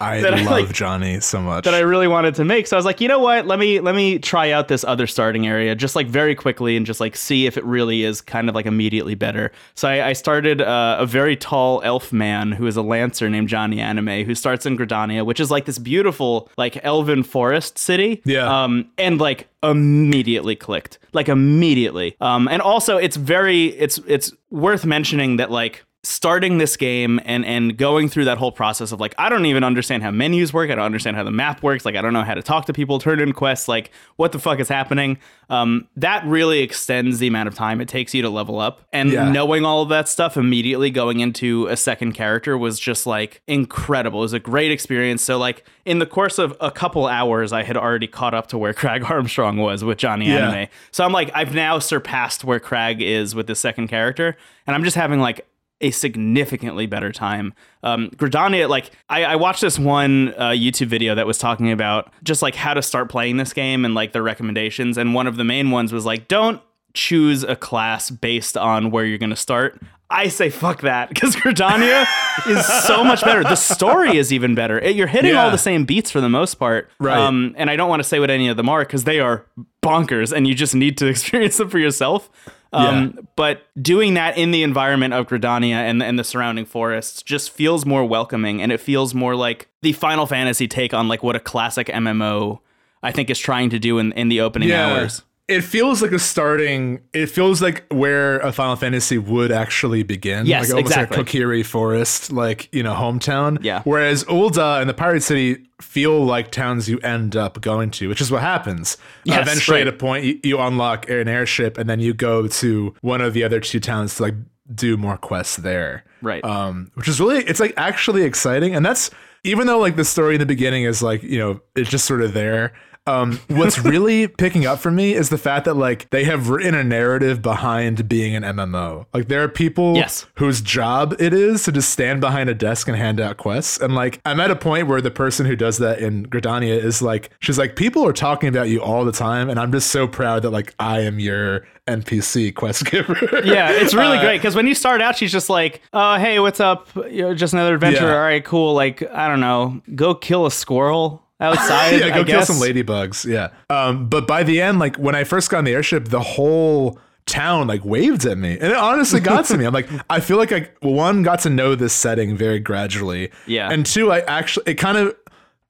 I 0.00 0.20
love 0.20 0.46
like- 0.46 0.72
Johnny 0.72 1.20
so 1.20 1.40
much. 1.40 1.64
that 1.64 1.74
I 1.74 1.80
really 1.80 2.08
wanted 2.08 2.34
to 2.36 2.44
make. 2.44 2.66
So 2.66 2.76
I 2.76 2.78
was 2.78 2.84
like, 2.84 3.00
you 3.00 3.08
know 3.08 3.18
what? 3.18 3.46
Let 3.46 3.58
me 3.58 3.80
let 3.80 3.94
me 3.94 4.18
try 4.18 4.50
out 4.50 4.68
this 4.68 4.84
other 4.84 5.06
starting 5.06 5.46
area 5.46 5.74
just 5.74 5.96
like 5.96 6.06
very 6.06 6.34
quickly 6.34 6.76
and 6.76 6.86
just 6.86 7.00
like 7.00 7.16
see 7.16 7.46
if 7.46 7.56
it 7.56 7.64
really 7.64 8.04
is 8.04 8.20
kind 8.20 8.48
of 8.48 8.54
like 8.54 8.66
immediately 8.66 9.14
better. 9.14 9.50
So 9.74 9.88
I, 9.88 10.08
I 10.08 10.12
started 10.12 10.60
uh, 10.60 10.96
a 11.00 11.06
very 11.06 11.36
tall 11.36 11.82
elf 11.82 12.12
man 12.12 12.52
who 12.52 12.66
is 12.66 12.76
a 12.76 12.82
lancer 12.82 13.28
named 13.28 13.48
Johnny 13.48 13.80
Anime 13.80 14.24
who 14.24 14.34
starts 14.34 14.66
in 14.66 14.76
Gridania, 14.76 15.24
which 15.24 15.40
is 15.40 15.50
like 15.50 15.64
this 15.64 15.78
beautiful 15.78 16.48
like 16.56 16.78
elven 16.84 17.22
forest 17.22 17.78
city. 17.78 18.22
Yeah. 18.24 18.64
Um, 18.64 18.90
and 18.98 19.18
like 19.20 19.48
immediately 19.62 20.54
clicked, 20.54 20.98
like 21.12 21.28
immediately. 21.28 22.16
Um, 22.20 22.46
and 22.48 22.62
also 22.62 22.96
it's 22.96 23.16
very 23.16 23.66
it's 23.66 23.98
it's 24.06 24.32
worth 24.50 24.84
mentioning 24.84 25.36
that 25.38 25.50
like 25.50 25.84
starting 26.10 26.56
this 26.56 26.74
game 26.78 27.20
and 27.26 27.44
and 27.44 27.76
going 27.76 28.08
through 28.08 28.24
that 28.24 28.38
whole 28.38 28.50
process 28.50 28.92
of 28.92 28.98
like 29.00 29.14
I 29.18 29.28
don't 29.28 29.44
even 29.44 29.62
understand 29.62 30.02
how 30.02 30.10
menus 30.10 30.54
work. 30.54 30.70
I 30.70 30.74
don't 30.74 30.84
understand 30.86 31.16
how 31.16 31.22
the 31.22 31.30
map 31.30 31.62
works. 31.62 31.84
Like 31.84 31.96
I 31.96 32.00
don't 32.00 32.14
know 32.14 32.22
how 32.24 32.32
to 32.32 32.42
talk 32.42 32.64
to 32.66 32.72
people, 32.72 32.98
turn 32.98 33.20
in 33.20 33.32
quests. 33.34 33.68
Like 33.68 33.90
what 34.16 34.32
the 34.32 34.38
fuck 34.38 34.58
is 34.58 34.68
happening? 34.70 35.18
Um, 35.50 35.86
that 35.96 36.24
really 36.24 36.60
extends 36.60 37.18
the 37.18 37.26
amount 37.26 37.48
of 37.48 37.54
time 37.54 37.80
it 37.82 37.88
takes 37.88 38.14
you 38.14 38.22
to 38.22 38.30
level 38.30 38.58
up. 38.58 38.82
And 38.92 39.10
Yeah. 39.12 39.30
knowing 39.30 39.66
all 39.66 39.82
of 39.82 39.90
that 39.90 40.08
stuff 40.08 40.36
immediately 40.38 40.90
going 40.90 41.20
into 41.20 41.66
a 41.66 41.76
second 41.76 42.12
character 42.12 42.56
was 42.56 42.80
just 42.80 43.06
like 43.06 43.42
incredible. 43.46 44.20
It 44.20 44.22
was 44.22 44.32
a 44.32 44.38
great 44.38 44.70
experience. 44.70 45.22
So 45.22 45.36
like 45.36 45.64
in 45.84 45.98
the 45.98 46.06
course 46.06 46.38
of 46.38 46.56
a 46.60 46.70
couple 46.70 47.06
hours, 47.06 47.52
I 47.52 47.62
had 47.64 47.76
already 47.76 48.06
caught 48.06 48.32
up 48.34 48.46
to 48.48 48.58
where 48.58 48.72
Craig 48.72 49.04
Armstrong 49.10 49.58
was 49.58 49.84
with 49.84 49.98
Johnny 49.98 50.28
Yeah. 50.28 50.48
Anime. 50.48 50.68
So 50.90 51.04
I'm 51.04 51.12
like 51.12 51.30
I've 51.34 51.54
now 51.54 51.78
surpassed 51.78 52.44
where 52.44 52.60
Craig 52.60 53.02
is 53.02 53.34
with 53.34 53.46
the 53.46 53.54
second 53.54 53.88
character, 53.88 54.36
and 54.66 54.74
I'm 54.74 54.84
just 54.84 54.96
having 54.96 55.20
like 55.20 55.46
a 55.80 55.90
significantly 55.92 56.86
better 56.86 57.12
time. 57.12 57.54
Um, 57.82 58.10
Gridania, 58.16 58.68
like 58.68 58.90
I, 59.08 59.24
I 59.24 59.36
watched 59.36 59.60
this 59.60 59.78
one 59.78 60.34
uh, 60.36 60.50
YouTube 60.50 60.88
video 60.88 61.14
that 61.14 61.26
was 61.26 61.38
talking 61.38 61.70
about 61.70 62.12
just 62.24 62.42
like 62.42 62.54
how 62.56 62.74
to 62.74 62.82
start 62.82 63.08
playing 63.08 63.36
this 63.36 63.52
game 63.52 63.84
and 63.84 63.94
like 63.94 64.12
the 64.12 64.22
recommendations, 64.22 64.98
and 64.98 65.14
one 65.14 65.26
of 65.26 65.36
the 65.36 65.44
main 65.44 65.70
ones 65.70 65.92
was 65.92 66.04
like, 66.04 66.28
don't 66.28 66.60
choose 66.94 67.44
a 67.44 67.54
class 67.54 68.10
based 68.10 68.56
on 68.56 68.90
where 68.90 69.04
you're 69.04 69.18
going 69.18 69.30
to 69.30 69.36
start. 69.36 69.80
I 70.10 70.28
say 70.28 70.48
fuck 70.48 70.80
that 70.80 71.10
because 71.10 71.36
Gridania 71.36 72.06
is 72.48 72.64
so 72.66 73.04
much 73.04 73.22
better. 73.22 73.42
The 73.42 73.56
story 73.56 74.16
is 74.16 74.32
even 74.32 74.54
better. 74.54 74.78
It- 74.78 74.96
you're 74.96 75.06
hitting 75.06 75.36
all 75.36 75.50
the 75.50 75.58
same 75.58 75.84
beats 75.84 76.10
for 76.10 76.22
the 76.22 76.30
most 76.30 76.54
part. 76.54 76.90
Right. 76.98 77.18
Um, 77.18 77.54
and 77.58 77.68
I 77.68 77.76
don't 77.76 77.90
want 77.90 78.00
to 78.02 78.08
say 78.08 78.18
what 78.18 78.30
any 78.30 78.48
of 78.48 78.56
them 78.56 78.70
are 78.70 78.80
because 78.80 79.04
they 79.04 79.20
are 79.20 79.44
bonkers 79.82 80.32
and 80.32 80.48
you 80.48 80.54
just 80.54 80.74
need 80.74 80.96
to 80.98 81.06
experience 81.08 81.58
them 81.58 81.68
for 81.68 81.78
yourself. 81.78 82.30
Um, 82.72 83.12
Yeah. 83.14 83.22
But 83.36 83.62
doing 83.80 84.14
that 84.14 84.36
in 84.36 84.50
the 84.50 84.62
environment 84.62 85.14
of 85.14 85.26
Gridania 85.26 85.76
and, 85.76 86.02
and 86.02 86.18
the 86.18 86.24
surrounding 86.24 86.64
forests 86.66 87.22
just 87.22 87.50
feels 87.50 87.86
more 87.86 88.04
welcoming 88.04 88.60
and 88.60 88.70
it 88.72 88.80
feels 88.80 89.14
more 89.14 89.34
like 89.34 89.68
the 89.82 89.92
Final 89.92 90.26
Fantasy 90.26 90.68
take 90.68 90.92
on 90.92 91.08
like 91.08 91.22
what 91.22 91.36
a 91.36 91.40
classic 91.40 91.86
MMO 91.88 92.60
I 93.02 93.12
think 93.12 93.30
is 93.30 93.38
trying 93.38 93.70
to 93.70 93.78
do 93.78 93.98
in, 93.98 94.12
in 94.12 94.28
the 94.28 94.40
opening 94.40 94.68
hours. 94.90 95.22
It 95.48 95.62
feels 95.62 96.02
like 96.02 96.12
a 96.12 96.18
starting. 96.18 97.00
It 97.14 97.26
feels 97.28 97.62
like 97.62 97.86
where 97.90 98.38
a 98.40 98.52
Final 98.52 98.76
Fantasy 98.76 99.16
would 99.16 99.50
actually 99.50 100.02
begin. 100.02 100.44
Yes, 100.44 100.68
like 100.68 100.76
almost 100.76 100.92
exactly. 100.92 101.16
like 101.16 101.34
a 101.34 101.38
Kokiri 101.38 101.64
Forest, 101.64 102.32
like 102.32 102.72
you 102.74 102.82
know, 102.82 102.94
hometown. 102.94 103.58
Yeah. 103.62 103.80
Whereas 103.84 104.24
Ul'dah 104.24 104.80
and 104.80 104.90
the 104.90 104.94
Pirate 104.94 105.22
City 105.22 105.64
feel 105.80 106.22
like 106.22 106.50
towns 106.50 106.88
you 106.88 106.98
end 107.00 107.34
up 107.34 107.60
going 107.62 107.90
to, 107.92 108.08
which 108.08 108.20
is 108.20 108.30
what 108.30 108.42
happens. 108.42 108.98
Yes, 109.24 109.40
Eventually, 109.40 109.78
right. 109.78 109.86
at 109.86 109.94
a 109.94 109.96
point, 109.96 110.24
you, 110.24 110.40
you 110.42 110.58
unlock 110.58 111.08
an 111.08 111.28
airship, 111.28 111.78
and 111.78 111.88
then 111.88 112.00
you 112.00 112.12
go 112.12 112.46
to 112.46 112.94
one 113.00 113.22
of 113.22 113.32
the 113.32 113.42
other 113.42 113.58
two 113.58 113.80
towns 113.80 114.16
to 114.16 114.24
like 114.24 114.34
do 114.74 114.96
more 114.98 115.16
quests 115.16 115.56
there. 115.56 116.04
Right. 116.20 116.44
Um, 116.44 116.90
which 116.94 117.08
is 117.08 117.20
really, 117.20 117.38
it's 117.44 117.60
like 117.60 117.72
actually 117.76 118.24
exciting, 118.24 118.74
and 118.74 118.84
that's 118.84 119.10
even 119.44 119.66
though 119.66 119.78
like 119.78 119.96
the 119.96 120.04
story 120.04 120.34
in 120.34 120.40
the 120.40 120.46
beginning 120.46 120.84
is 120.84 121.02
like 121.02 121.22
you 121.22 121.38
know 121.38 121.60
it's 121.74 121.90
just 121.90 122.04
sort 122.04 122.22
of 122.22 122.34
there. 122.34 122.74
Um, 123.08 123.40
what's 123.48 123.78
really 123.94 124.28
picking 124.28 124.66
up 124.66 124.78
for 124.78 124.90
me 124.90 125.14
is 125.14 125.28
the 125.30 125.38
fact 125.38 125.64
that 125.64 125.74
like 125.74 126.10
they 126.10 126.24
have 126.24 126.48
written 126.50 126.74
a 126.74 126.84
narrative 126.84 127.40
behind 127.42 128.08
being 128.08 128.34
an 128.36 128.42
MMO. 128.42 129.06
Like 129.14 129.28
there 129.28 129.42
are 129.42 129.48
people 129.48 129.94
Yes. 129.96 130.26
whose 130.34 130.60
job 130.60 131.14
it 131.18 131.32
is 131.32 131.64
to 131.64 131.72
just 131.72 131.90
stand 131.90 132.20
behind 132.20 132.48
a 132.50 132.54
desk 132.54 132.88
and 132.88 132.96
hand 132.96 133.20
out 133.20 133.36
quests. 133.38 133.78
And 133.80 133.94
like 133.94 134.20
I'm 134.24 134.40
at 134.40 134.50
a 134.50 134.56
point 134.56 134.86
where 134.88 135.00
the 135.00 135.10
person 135.10 135.46
who 135.46 135.56
does 135.56 135.78
that 135.78 135.98
in 136.00 136.26
Gridania 136.26 136.76
is 136.82 137.00
like, 137.02 137.30
she's 137.40 137.58
like, 137.58 137.76
people 137.76 138.06
are 138.06 138.12
talking 138.12 138.48
about 138.48 138.68
you 138.68 138.82
all 138.82 139.04
the 139.04 139.12
time, 139.12 139.48
and 139.48 139.58
I'm 139.58 139.72
just 139.72 139.90
so 139.90 140.06
proud 140.06 140.42
that 140.42 140.50
like 140.50 140.74
I 140.78 141.00
am 141.00 141.18
your 141.18 141.66
NPC 141.86 142.54
quest 142.54 142.84
giver. 142.90 143.14
Yeah, 143.44 143.70
it's 143.70 143.94
really 143.94 144.18
Uh, 144.18 144.22
great 144.22 144.38
because 144.38 144.54
when 144.54 144.66
you 144.66 144.74
start 144.74 145.00
out, 145.00 145.16
she's 145.16 145.32
just 145.32 145.48
like, 145.48 145.80
"Uh, 145.92 146.18
hey, 146.18 146.38
what's 146.38 146.60
up? 146.60 146.88
You 146.94 147.22
know, 147.22 147.34
just 147.34 147.54
another 147.54 147.74
adventure. 147.74 148.04
Yeah. 148.06 148.14
All 148.14 148.20
right, 148.20 148.44
cool. 148.44 148.74
Like, 148.74 149.02
I 149.10 149.26
don't 149.28 149.40
know, 149.40 149.80
go 149.94 150.14
kill 150.14 150.44
a 150.44 150.50
squirrel 150.50 151.22
outside. 151.40 151.90
yeah, 152.00 152.08
go 152.08 152.20
I 152.20 152.24
kill 152.24 152.24
guess. 152.24 152.46
some 152.46 152.56
ladybugs. 152.56 153.24
Yeah. 153.24 153.50
Um, 153.70 154.08
but 154.08 154.26
by 154.26 154.42
the 154.42 154.60
end, 154.60 154.78
like 154.78 154.96
when 154.96 155.14
I 155.14 155.24
first 155.24 155.50
got 155.50 155.58
on 155.58 155.64
the 155.64 155.72
airship, 155.72 156.06
the 156.06 156.20
whole 156.20 156.98
town 157.26 157.66
like 157.66 157.84
waved 157.84 158.24
at 158.24 158.38
me, 158.38 158.52
and 158.52 158.72
it 158.72 158.76
honestly 158.76 159.20
got 159.20 159.44
to 159.46 159.58
me. 159.58 159.64
I'm 159.64 159.74
like, 159.74 159.88
I 160.10 160.20
feel 160.20 160.36
like 160.38 160.52
I 160.52 160.68
one 160.80 161.22
got 161.22 161.40
to 161.40 161.50
know 161.50 161.74
this 161.74 161.92
setting 161.92 162.36
very 162.36 162.58
gradually. 162.58 163.30
Yeah. 163.46 163.70
And 163.70 163.84
two, 163.84 164.10
I 164.10 164.20
actually 164.20 164.72
it 164.72 164.74
kind 164.74 164.98
of 164.98 165.14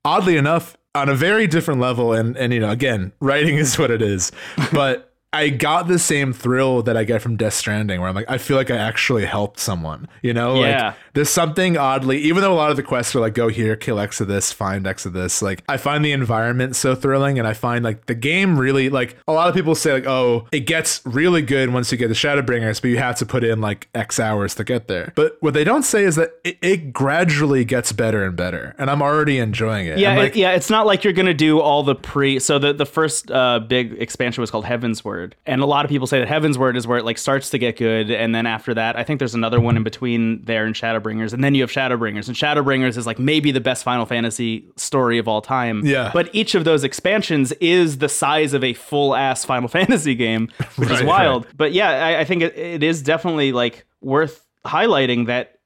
oddly 0.05 0.37
enough 0.37 0.77
on 0.95 1.09
a 1.09 1.15
very 1.15 1.47
different 1.47 1.81
level, 1.81 2.13
and 2.13 2.37
and 2.37 2.53
you 2.53 2.61
know 2.61 2.71
again, 2.71 3.13
writing 3.21 3.57
is 3.57 3.79
what 3.79 3.91
it 3.91 4.03
is, 4.03 4.33
but. 4.73 5.05
I 5.31 5.51
got 5.51 5.89
the 5.89 5.99
same 5.99 6.33
thrill 6.33 6.83
that 6.85 6.97
I 6.97 7.05
get 7.05 7.21
from 7.21 7.37
Death 7.37 7.53
Stranding, 7.53 8.01
where 8.01 8.09
I'm 8.09 8.15
like, 8.15 8.31
I 8.31 8.39
feel 8.39 8.57
like 8.57 8.71
I 8.71 8.77
actually 8.79 9.27
helped 9.27 9.61
someone. 9.61 10.09
You 10.23 10.33
know, 10.33 10.63
Yeah. 10.65 10.87
like 10.87 10.95
there's 11.13 11.29
something 11.29 11.77
oddly, 11.77 12.17
even 12.21 12.41
though 12.43 12.53
a 12.53 12.57
lot 12.57 12.71
of 12.71 12.77
the 12.79 12.83
quests 12.83 13.15
are 13.15 13.21
like, 13.21 13.35
go 13.35 13.49
here, 13.49 13.77
kill 13.77 13.99
X 14.01 14.23
of 14.23 14.29
this, 14.29 14.53
find 14.53 14.87
X 14.87 15.05
of 15.05 15.13
this. 15.13 15.43
Like, 15.43 15.63
I 15.69 15.77
find 15.77 16.03
the 16.03 16.13
environment 16.13 16.77
so 16.77 16.95
thrilling, 16.95 17.39
and 17.39 17.47
I 17.47 17.53
find 17.53 17.85
like 17.85 18.07
the 18.07 18.15
game 18.15 18.59
really 18.59 18.89
like 18.89 19.17
a 19.29 19.33
lot 19.33 19.49
of 19.51 19.55
people 19.55 19.75
say 19.75 19.93
like, 19.93 20.07
oh, 20.07 20.47
it 20.51 20.61
gets 20.61 21.03
really 21.05 21.43
good 21.43 21.75
once 21.75 21.93
you 21.93 21.99
get 21.99 22.09
the 22.09 22.15
Shadowbringers, 22.15 22.81
but 22.81 22.89
you 22.89 22.97
have 22.97 23.17
to 23.17 23.27
put 23.27 23.45
in 23.45 23.61
like 23.61 23.89
X 23.95 24.19
hours 24.19 24.55
to 24.55 24.65
get 24.65 24.89
there. 24.89 25.13
But 25.15 25.37
what 25.41 25.53
they 25.53 25.65
don't 25.65 25.83
say 25.83 26.05
is 26.05 26.17
that 26.17 26.31
it, 26.43 26.57
it 26.63 26.93
gradually 26.95 27.67
gets 27.67 27.93
better 27.93 28.25
and 28.25 28.35
better, 28.35 28.75
and 28.79 28.91
I'm 28.91 29.03
already 29.03 29.39
enjoying 29.39 29.89
it. 29.89 29.99
Yeah, 29.99 30.13
I'm 30.13 30.19
it- 30.27 30.37
yeah. 30.37 30.53
It's 30.53 30.71
not 30.71 30.87
like 30.87 31.05
you're 31.05 31.13
gonna 31.13 31.35
do 31.35 31.61
all 31.61 31.83
the 31.83 31.95
pre. 31.95 32.39
So 32.39 32.59
the 32.59 32.73
the 32.73 32.87
first 32.87 33.31
uh, 33.31 33.59
big 33.59 33.93
expansion 34.01 34.41
was 34.41 34.51
called 34.51 34.65
Heavensward, 34.65 35.18
and 35.47 35.61
a 35.63 35.67
lot 35.67 35.85
of 35.85 35.89
people 35.89 36.07
say 36.07 36.19
that 36.19 36.29
Heavensward 36.29 36.77
is 36.77 36.87
where 36.87 36.99
it 36.99 37.05
like 37.05 37.19
starts 37.19 37.51
to 37.51 37.59
get 37.59 37.77
good, 37.77 38.11
and 38.11 38.35
then 38.35 38.47
after 38.47 38.75
that, 38.75 38.97
I 38.97 39.05
think 39.05 39.19
there's 39.19 39.35
another 39.35 39.61
one 39.61 39.77
in 39.77 39.83
between 39.83 40.43
there 40.45 40.65
and 40.65 40.75
Shadowbringers, 40.75 41.33
and 41.33 41.43
then 41.43 41.55
you 41.55 41.63
have 41.63 41.71
Shadowbringers, 41.71 42.29
and 42.29 42.37
Shadowbringers 42.37 42.97
is 42.97 43.07
like 43.07 43.19
maybe 43.19 43.51
the 43.51 43.61
best 43.61 43.85
Final 43.85 44.07
Fantasy 44.07 44.67
story 44.77 45.19
of 45.19 45.29
all 45.29 45.41
time. 45.41 45.85
Yeah. 45.85 46.11
But 46.13 46.29
each 46.35 46.55
of 46.55 46.65
those 46.65 46.85
expansions 46.85 47.53
is 47.61 47.99
the 47.99 48.09
size 48.09 48.53
of 48.55 48.63
a 48.65 48.75
full 48.75 49.15
ass 49.15 49.45
Final 49.45 49.69
Fantasy 49.79 50.15
game, 50.15 50.49
which 50.77 50.91
is 50.91 50.99
Right, 51.01 51.07
wild. 51.07 51.47
But 51.57 51.73
yeah, 51.73 51.91
I, 51.91 52.21
I 52.21 52.25
think 52.25 52.43
it, 52.43 52.57
it 52.57 52.83
is 52.83 53.03
definitely 53.03 53.53
like 53.53 53.85
worth 54.01 54.45
highlighting 54.67 55.27
that 55.27 55.59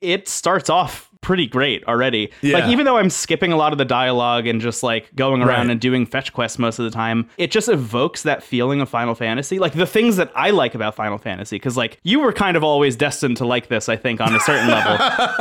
it 0.00 0.28
starts 0.28 0.68
off 0.68 1.10
pretty 1.24 1.46
great 1.46 1.82
already. 1.86 2.30
Like 2.42 2.66
even 2.66 2.84
though 2.84 2.98
I'm 2.98 3.10
skipping 3.10 3.50
a 3.52 3.56
lot 3.56 3.72
of 3.72 3.78
the 3.78 3.84
dialogue 3.84 4.46
and 4.46 4.60
just 4.60 4.82
like 4.82 5.12
going 5.16 5.40
around 5.42 5.66
Right. 5.66 5.70
and 5.72 5.80
doing 5.80 6.04
fetch 6.06 6.32
quests 6.32 6.58
most 6.58 6.78
of 6.78 6.84
the 6.84 6.90
time, 6.90 7.28
it 7.38 7.50
just 7.50 7.68
evokes 7.68 8.22
that 8.22 8.42
feeling 8.42 8.80
of 8.80 8.88
Final 8.88 9.14
Fantasy. 9.14 9.58
Like 9.58 9.72
the 9.72 9.86
things 9.86 10.16
that 10.18 10.30
I 10.36 10.50
like 10.50 10.74
about 10.74 10.94
Final 10.94 11.18
Fantasy 11.18 11.58
cuz 11.58 11.76
like 11.76 11.98
you 12.04 12.20
were 12.20 12.32
kind 12.32 12.56
of 12.56 12.62
always 12.62 12.94
destined 12.94 13.38
to 13.38 13.46
like 13.46 13.68
this 13.68 13.88
I 13.88 13.96
think 13.96 14.20
on 14.20 14.34
a 14.34 14.40
certain 14.40 14.68
level. 14.68 14.98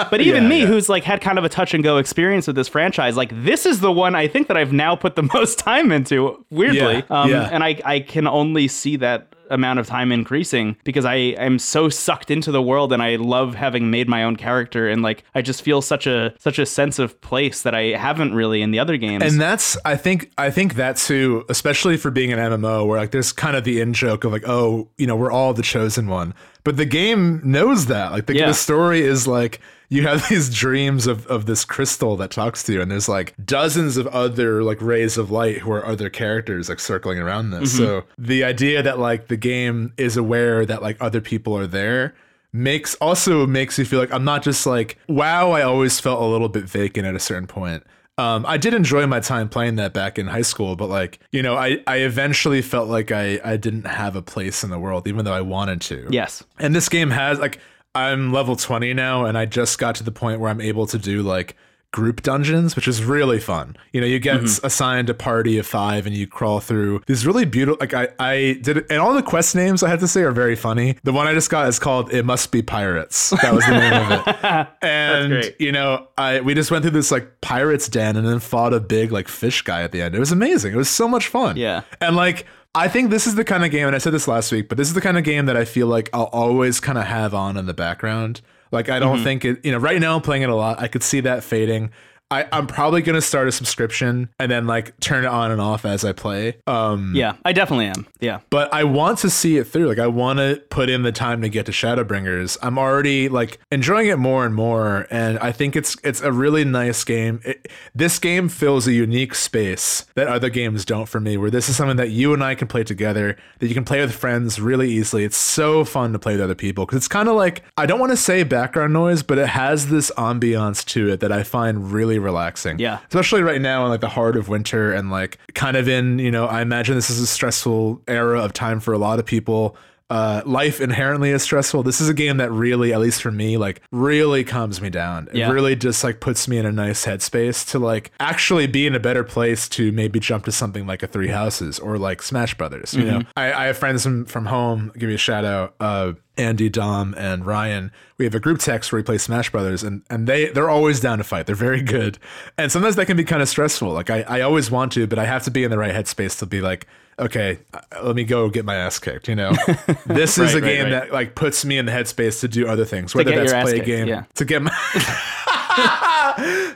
But 0.10 0.22
even 0.22 0.44
Yeah, 0.44 0.50
me 0.50 0.60
yeah. 0.62 0.66
who's 0.68 0.88
like 0.90 1.04
had 1.04 1.20
kind 1.22 1.38
of 1.38 1.44
a 1.44 1.50
touch 1.50 1.74
and 1.74 1.84
go 1.84 1.98
experience 1.98 2.48
with 2.48 2.56
this 2.56 2.68
franchise, 2.70 3.18
like 3.18 3.32
this 3.44 3.66
is 3.66 3.82
the 3.82 3.92
one 3.92 4.16
I 4.16 4.28
think 4.28 4.48
that 4.48 4.58
I've 4.58 4.72
now 4.74 4.96
put 4.96 5.16
the 5.16 5.24
most 5.34 5.60
time 5.60 5.92
into 5.92 6.44
weirdly. 6.50 7.04
Yeah, 7.10 7.22
um 7.22 7.30
yeah. 7.30 7.50
and 7.52 7.64
I 7.64 7.78
I 7.86 8.00
can 8.00 8.26
only 8.28 8.68
see 8.70 8.96
that 8.98 9.28
amount 9.54 9.80
of 9.80 9.88
time 9.88 10.12
increasing 10.12 10.76
because 10.84 11.06
I 11.06 11.16
am 11.16 11.60
so 11.60 11.88
sucked 11.90 12.32
into 12.32 12.52
the 12.52 12.62
world 12.62 12.92
and 12.92 13.02
I 13.02 13.16
love 13.18 13.56
having 13.56 13.90
made 13.92 14.10
my 14.10 14.24
own 14.24 14.36
character 14.36 14.90
and 14.90 15.02
like 15.02 15.24
I 15.36 15.42
just 15.42 15.62
feel 15.62 15.82
such 15.82 16.08
a 16.08 16.34
such 16.40 16.60
a 16.60 16.66
sense 16.66 17.00
of 17.00 17.20
place 17.22 17.62
that 17.64 17.74
I 17.76 17.96
haven't 17.98 18.34
really 18.34 18.62
in 18.62 18.72
the 18.72 18.80
other 18.80 18.98
games. 18.98 19.24
And 19.24 19.40
that's 19.40 19.78
I 19.86 19.96
think 19.96 20.32
I 20.38 20.50
think 20.50 20.76
that 20.76 20.98
too, 20.98 21.46
especially 21.50 21.98
for 21.98 22.12
being 22.12 22.34
an 22.34 22.40
MMO, 22.40 22.86
where 22.88 23.00
like 23.00 23.12
there's 23.12 23.32
kind 23.32 23.56
of 23.56 23.64
the 23.64 23.80
in 23.80 23.94
joke 23.94 24.24
of 24.24 24.32
like, 24.32 24.44
oh, 24.48 24.90
you 24.98 25.08
know, 25.08 25.16
we're 25.16 25.32
all 25.32 25.54
the 25.54 25.64
chosen 25.64 26.08
one. 26.08 26.34
But 26.64 26.78
the 26.78 26.86
game 26.86 27.42
knows 27.44 27.88
that. 27.88 28.12
Like 28.12 28.26
the, 28.26 28.36
Yeah. 28.36 28.48
the 28.48 28.54
story 28.54 29.02
is 29.02 29.28
like 29.28 29.60
you 29.94 30.08
have 30.08 30.28
these 30.30 30.50
dreams 30.50 31.06
of, 31.06 31.28
of 31.28 31.46
this 31.46 31.64
crystal 31.64 32.18
that 32.18 32.32
talks 32.32 32.64
to 32.64 32.74
you, 32.74 32.82
and 32.82 32.90
there's 32.92 33.08
like 33.08 33.34
dozens 33.46 33.96
of 33.96 34.08
other 34.08 34.64
like 34.64 34.82
rays 34.82 35.18
of 35.18 35.30
light 35.30 35.60
who 35.60 35.72
are 35.72 35.86
other 35.86 36.10
characters 36.10 36.68
like 36.68 36.80
circling 36.80 37.20
around 37.20 37.52
this. 37.52 37.78
So 37.78 38.04
the 38.18 38.44
idea 38.44 38.82
that 38.82 38.98
like 38.98 39.28
the 39.28 39.38
game 39.38 39.94
is 39.98 40.18
aware 40.18 40.66
that 40.66 40.82
like 40.82 40.98
other 41.00 41.22
people 41.22 41.56
are 41.58 41.68
there 41.68 42.16
makes 42.52 42.96
also 42.96 43.48
makes 43.48 43.78
you 43.80 43.86
feel 43.86 44.00
like 44.00 44.14
I'm 44.14 44.24
not 44.24 44.44
just 44.44 44.66
like 44.68 44.98
wow 45.08 45.52
I 45.52 45.64
always 45.64 46.00
felt 46.00 46.22
a 46.22 46.26
little 46.26 46.50
bit 46.50 46.66
vacant 46.66 47.06
at 47.06 47.16
a 47.16 47.20
certain 47.20 47.48
point. 47.48 47.84
Um, 48.20 48.46
I 48.46 48.58
did 48.58 48.76
enjoy 48.76 49.08
my 49.08 49.20
time 49.20 49.50
playing 49.50 49.78
that 49.78 49.92
back 49.92 50.20
in 50.20 50.28
high 50.28 50.44
school, 50.44 50.76
but 50.76 50.88
like 50.88 51.20
you 51.32 51.42
know, 51.42 51.56
I, 51.56 51.80
I 51.88 51.98
eventually 51.98 52.62
felt 52.62 52.88
like 52.90 53.12
I, 53.12 53.40
I 53.44 53.58
didn't 53.58 53.88
have 53.88 54.16
a 54.16 54.22
place 54.22 54.64
in 54.64 54.70
the 54.70 54.78
world, 54.80 55.08
even 55.08 55.26
though 55.26 55.34
I 55.34 55.42
wanted 55.42 55.82
to. 55.82 56.08
yes. 56.10 56.44
And 56.60 56.76
this 56.76 56.90
game 56.90 57.10
has 57.10 57.40
like 57.40 57.60
I'm 57.96 58.32
level 58.34 58.56
20 58.56 58.94
now, 58.94 59.26
and 59.26 59.38
I 59.38 59.46
just 59.46 59.78
got 59.80 59.96
to 59.96 60.04
the 60.04 60.12
point 60.12 60.40
where 60.40 60.50
I'm 60.50 60.62
able 60.62 60.88
to 60.88 60.98
do 60.98 61.22
like 61.22 61.56
group 61.92 62.24
dungeons, 62.24 62.76
which 62.76 62.88
is 62.88 63.04
really 63.04 63.40
fun. 63.40 63.78
You 63.92 64.02
know, 64.02 64.08
you 64.08 64.18
get 64.18 64.38
Mm-hmm. 64.42 64.66
assigned 64.66 65.12
a 65.12 65.14
party 65.14 65.60
of 65.60 65.68
five 65.68 66.08
and 66.08 66.16
you 66.16 66.26
crawl 66.26 66.60
through 66.60 67.04
these 67.06 67.24
really 67.24 67.46
beautiful 67.46 67.78
like 67.80 67.94
I, 67.94 68.08
I 68.18 68.58
did 68.64 68.78
it 68.78 68.88
and 68.90 69.00
all 69.00 69.14
the 69.14 69.22
quest 69.22 69.56
names 69.56 69.84
I 69.84 69.90
have 69.90 70.00
to 70.00 70.08
say 70.08 70.22
are 70.22 70.32
very 70.32 70.56
funny. 70.56 70.96
The 71.04 71.14
one 71.14 71.28
I 71.28 71.36
just 71.36 71.52
got 71.52 71.68
is 71.68 71.78
called 71.78 72.12
It 72.12 72.24
Must 72.26 72.52
Be 72.52 72.64
Pirates. 72.64 73.30
That 73.44 73.54
was 73.54 73.64
the 73.68 73.78
name 73.78 73.94
of 73.94 74.28
it. 74.28 74.68
And 74.82 75.54
you 75.60 75.72
know, 75.72 76.08
I 76.18 76.42
we 76.42 76.56
just 76.56 76.72
went 76.72 76.82
through 76.82 76.92
this 76.94 77.12
like 77.12 77.42
pirates 77.42 77.88
den 77.88 78.16
and 78.16 78.28
then 78.28 78.40
fought 78.40 78.74
a 78.74 78.80
big 78.80 79.12
like 79.12 79.28
fish 79.28 79.62
guy 79.62 79.84
at 79.84 79.92
the 79.92 80.02
end. 80.02 80.16
It 80.16 80.20
was 80.20 80.32
amazing. 80.32 80.74
It 80.74 80.78
was 80.78 80.90
so 80.90 81.08
much 81.08 81.28
fun. 81.28 81.58
Yeah. 81.58 81.82
And 82.02 82.16
like 82.16 82.48
I 82.76 82.88
think 82.88 83.12
this 83.12 83.28
is 83.28 83.36
the 83.36 83.46
kind 83.46 83.64
of 83.64 83.70
game, 83.70 83.86
and 83.86 83.96
I 83.96 84.00
said 84.00 84.14
this 84.14 84.28
last 84.28 84.52
week, 84.52 84.68
but 84.68 84.78
this 84.80 84.88
is 84.88 84.96
the 84.96 85.02
kind 85.02 85.18
of 85.18 85.24
game 85.24 85.46
that 85.46 85.56
I 85.56 85.64
feel 85.64 85.86
like 85.86 86.10
I'll 86.12 86.24
always 86.24 86.80
kind 86.80 86.98
of 86.98 87.06
have 87.06 87.34
on 87.34 87.56
in 87.56 87.68
the 87.68 87.74
background. 87.74 88.42
Like 88.72 88.90
I 88.90 88.98
don't 88.98 89.18
mm-hmm. 89.18 89.24
think 89.24 89.46
it, 89.46 89.64
you 89.64 89.72
know, 89.72 89.78
right 89.78 90.02
now 90.02 90.16
I'm 90.16 90.22
playing 90.22 90.42
it 90.42 90.50
a 90.50 90.56
lot. 90.56 90.82
I 90.82 90.88
could 90.88 91.04
see 91.04 91.20
that 91.20 91.44
fading. 91.44 91.92
I, 92.34 92.48
I'm 92.52 92.68
probably 92.68 93.02
gonna 93.02 93.22
start 93.22 93.48
a 93.48 93.52
subscription 93.52 94.30
and 94.40 94.52
then 94.52 94.66
like 94.66 95.00
turn 95.00 95.24
it 95.24 95.28
on 95.28 95.52
and 95.52 95.62
off 95.62 95.86
as 95.86 96.04
I 96.04 96.14
play. 96.14 96.58
Um, 96.68 97.14
Yeah, 97.16 97.36
I 97.46 97.54
definitely 97.54 97.86
am. 97.88 98.08
Yeah. 98.20 98.40
but 98.50 98.74
I 98.74 98.84
want 98.86 99.20
to 99.20 99.30
see 99.30 99.58
it 99.58 99.66
through. 99.66 99.88
Like 99.88 100.00
I 100.00 100.08
want 100.08 100.40
to 100.40 100.62
put 100.70 100.90
in 100.90 101.04
the 101.04 101.12
time 101.12 101.42
to 101.42 101.50
get 101.50 101.66
to 101.68 101.72
Shadowbringers. 101.72 102.58
I'm 102.62 102.78
already 102.78 103.30
like 103.30 103.60
enjoying 103.72 104.08
it 104.08 104.18
more 104.18 104.46
and 104.46 104.56
more, 104.56 105.08
and 105.12 105.38
I 105.40 105.52
think 105.52 105.76
it's 105.76 105.96
it's 106.04 106.22
a 106.22 106.32
really 106.32 106.66
nice 106.66 107.04
game. 107.04 107.42
It, 107.46 107.68
this 107.94 108.18
game 108.20 108.50
fills 108.50 108.88
a 108.88 108.94
unique 108.94 109.36
space 109.36 110.06
that 110.16 110.28
other 110.28 110.50
games 110.50 110.86
don't 110.86 111.08
for 111.08 111.20
me. 111.20 111.38
Where 111.38 111.52
this 111.52 111.70
is 111.70 111.76
something 111.76 111.98
that 111.98 112.10
you 112.10 112.34
and 112.34 112.44
I 112.44 112.56
can 112.56 112.68
play 112.68 112.84
together, 112.84 113.38
that 113.60 113.68
you 113.68 113.74
can 113.74 113.86
play 113.86 114.02
with 114.02 114.14
friends 114.16 114.60
really 114.60 114.90
easily. 114.92 115.24
It's 115.24 115.38
so 115.38 115.86
fun 115.86 116.14
to 116.14 116.20
play 116.20 116.34
with 116.34 116.42
other 116.42 116.56
people 116.56 116.86
because 116.86 116.98
it's 116.98 117.08
kind 117.08 117.30
of 117.30 117.36
like 117.36 117.64
I 117.78 117.86
don't 117.86 118.00
want 118.00 118.12
to 118.12 118.18
say 118.18 118.44
background 118.44 118.94
noise, 118.94 119.22
but 119.22 119.38
it 119.38 119.50
has 119.50 119.90
this 119.90 120.10
ambiance 120.18 120.84
to 120.88 121.10
it 121.10 121.20
that 121.20 121.32
I 121.32 121.44
find 121.44 121.92
really 121.92 122.20
relaxing. 122.24 122.80
Yeah. 122.80 123.00
especially 123.08 123.44
right 123.44 123.62
now 123.62 123.84
in 123.86 123.90
like 123.90 124.02
the 124.02 124.10
heart 124.10 124.36
of 124.36 124.50
winter 124.50 124.92
and 124.92 125.12
like 125.12 125.38
kind 125.54 125.78
of 125.78 125.88
in 125.88 126.20
you 126.20 126.32
know 126.32 126.46
I 126.46 126.62
imagine 126.62 126.96
this 126.96 127.10
is 127.10 127.20
a 127.20 127.28
stressful 127.28 128.02
era 128.08 128.42
of 128.42 128.54
time 128.54 128.80
for 128.80 128.94
a 128.94 128.98
lot 128.98 129.20
of 129.20 129.26
people. 129.26 129.76
Uh, 130.14 130.44
life 130.46 130.80
inherently 130.80 131.32
is 131.32 131.42
stressful. 131.42 131.82
This 131.82 132.00
is 132.00 132.08
a 132.08 132.14
game 132.14 132.38
that 132.38 132.52
really, 132.52 132.94
at 132.94 133.00
least 133.00 133.20
for 133.24 133.32
me, 133.32 133.58
like 133.58 133.82
really 133.92 134.44
calms 134.44 134.80
me 134.80 134.92
down. 134.92 135.28
It 135.34 135.48
really 135.48 135.76
just 135.76 136.04
like 136.04 136.20
puts 136.20 136.48
me 136.48 136.60
in 136.60 136.68
a 136.68 136.72
nice 136.72 137.04
headspace 137.04 137.68
to 137.72 137.80
like 137.80 138.12
actually 138.20 138.68
be 138.68 138.86
in 138.86 138.94
a 138.94 139.00
better 139.00 139.24
place 139.24 139.68
to 139.70 139.92
maybe 139.92 140.20
jump 140.20 140.46
to 140.46 140.52
something 140.52 140.86
like 140.86 141.02
a 141.02 141.08
Three 141.08 141.30
Houses 141.30 141.80
or 141.80 141.98
like 141.98 142.22
Smash 142.22 142.54
Brothers. 142.56 142.94
You 142.94 143.06
know, 143.06 143.22
I, 143.36 143.54
I 143.54 143.66
have 143.66 143.78
friends 143.80 144.04
from, 144.04 144.26
from 144.26 144.46
home. 144.46 144.92
Give 144.96 145.10
you 145.10 145.16
a 145.16 145.18
shout 145.18 145.46
out. 145.46 145.74
Uh, 145.80 146.14
Andy, 146.38 146.70
Dom, 146.70 147.16
and 147.18 147.44
Ryan. 147.44 147.92
We 148.20 148.26
have 148.26 148.36
a 148.36 148.40
group 148.40 148.60
text 148.60 148.92
where 148.92 149.00
we 149.00 149.04
play 149.04 149.18
Smash 149.18 149.52
Brothers, 149.52 149.82
and 149.82 150.04
and 150.12 150.28
they 150.28 150.50
they're 150.50 150.70
always 150.70 151.00
down 151.00 151.18
to 151.18 151.24
fight. 151.24 151.48
They're 151.48 151.56
very 151.56 151.82
good, 151.82 152.20
and 152.56 152.72
sometimes 152.72 152.98
that 152.98 153.08
can 153.08 153.18
be 153.18 153.24
kind 153.24 153.42
of 153.42 153.50
stressful. 153.50 153.92
Like 153.92 154.12
I 154.12 154.22
I 154.22 154.42
always 154.42 154.70
want 154.70 154.92
to, 154.92 155.08
but 155.08 155.18
I 155.18 155.26
have 155.26 155.44
to 155.46 155.52
be 155.52 155.64
in 155.64 155.72
the 155.72 155.78
right 155.80 155.94
headspace 155.94 156.38
to 156.38 156.46
be 156.46 156.62
like, 156.62 156.86
okay, 157.20 157.60
uh, 157.74 157.80
let 158.04 158.16
me 158.16 158.24
go 158.24 158.50
get 158.50 158.66
my 158.66 158.76
ass 158.76 159.00
kicked. 159.00 159.28
You 159.28 159.36
know, 159.36 159.54
this 160.06 160.38
is 160.38 160.54
a 160.54 160.62
right, 160.62 160.68
game 160.68 160.84
right. 160.84 160.90
that 160.92 161.12
like 161.12 161.36
puts 161.36 161.66
me 161.66 161.78
in 161.78 161.86
the 161.86 161.92
headspace 161.92 162.40
to 162.42 162.48
do 162.48 162.68
other 162.68 162.86
things, 162.86 163.16
whether 163.16 163.32
that's 163.32 163.52
play 163.52 163.80
a 163.80 163.84
game 163.84 164.08
yeah. 164.08 164.24
to 164.36 164.46
get 164.46 164.62
my. 164.62 164.72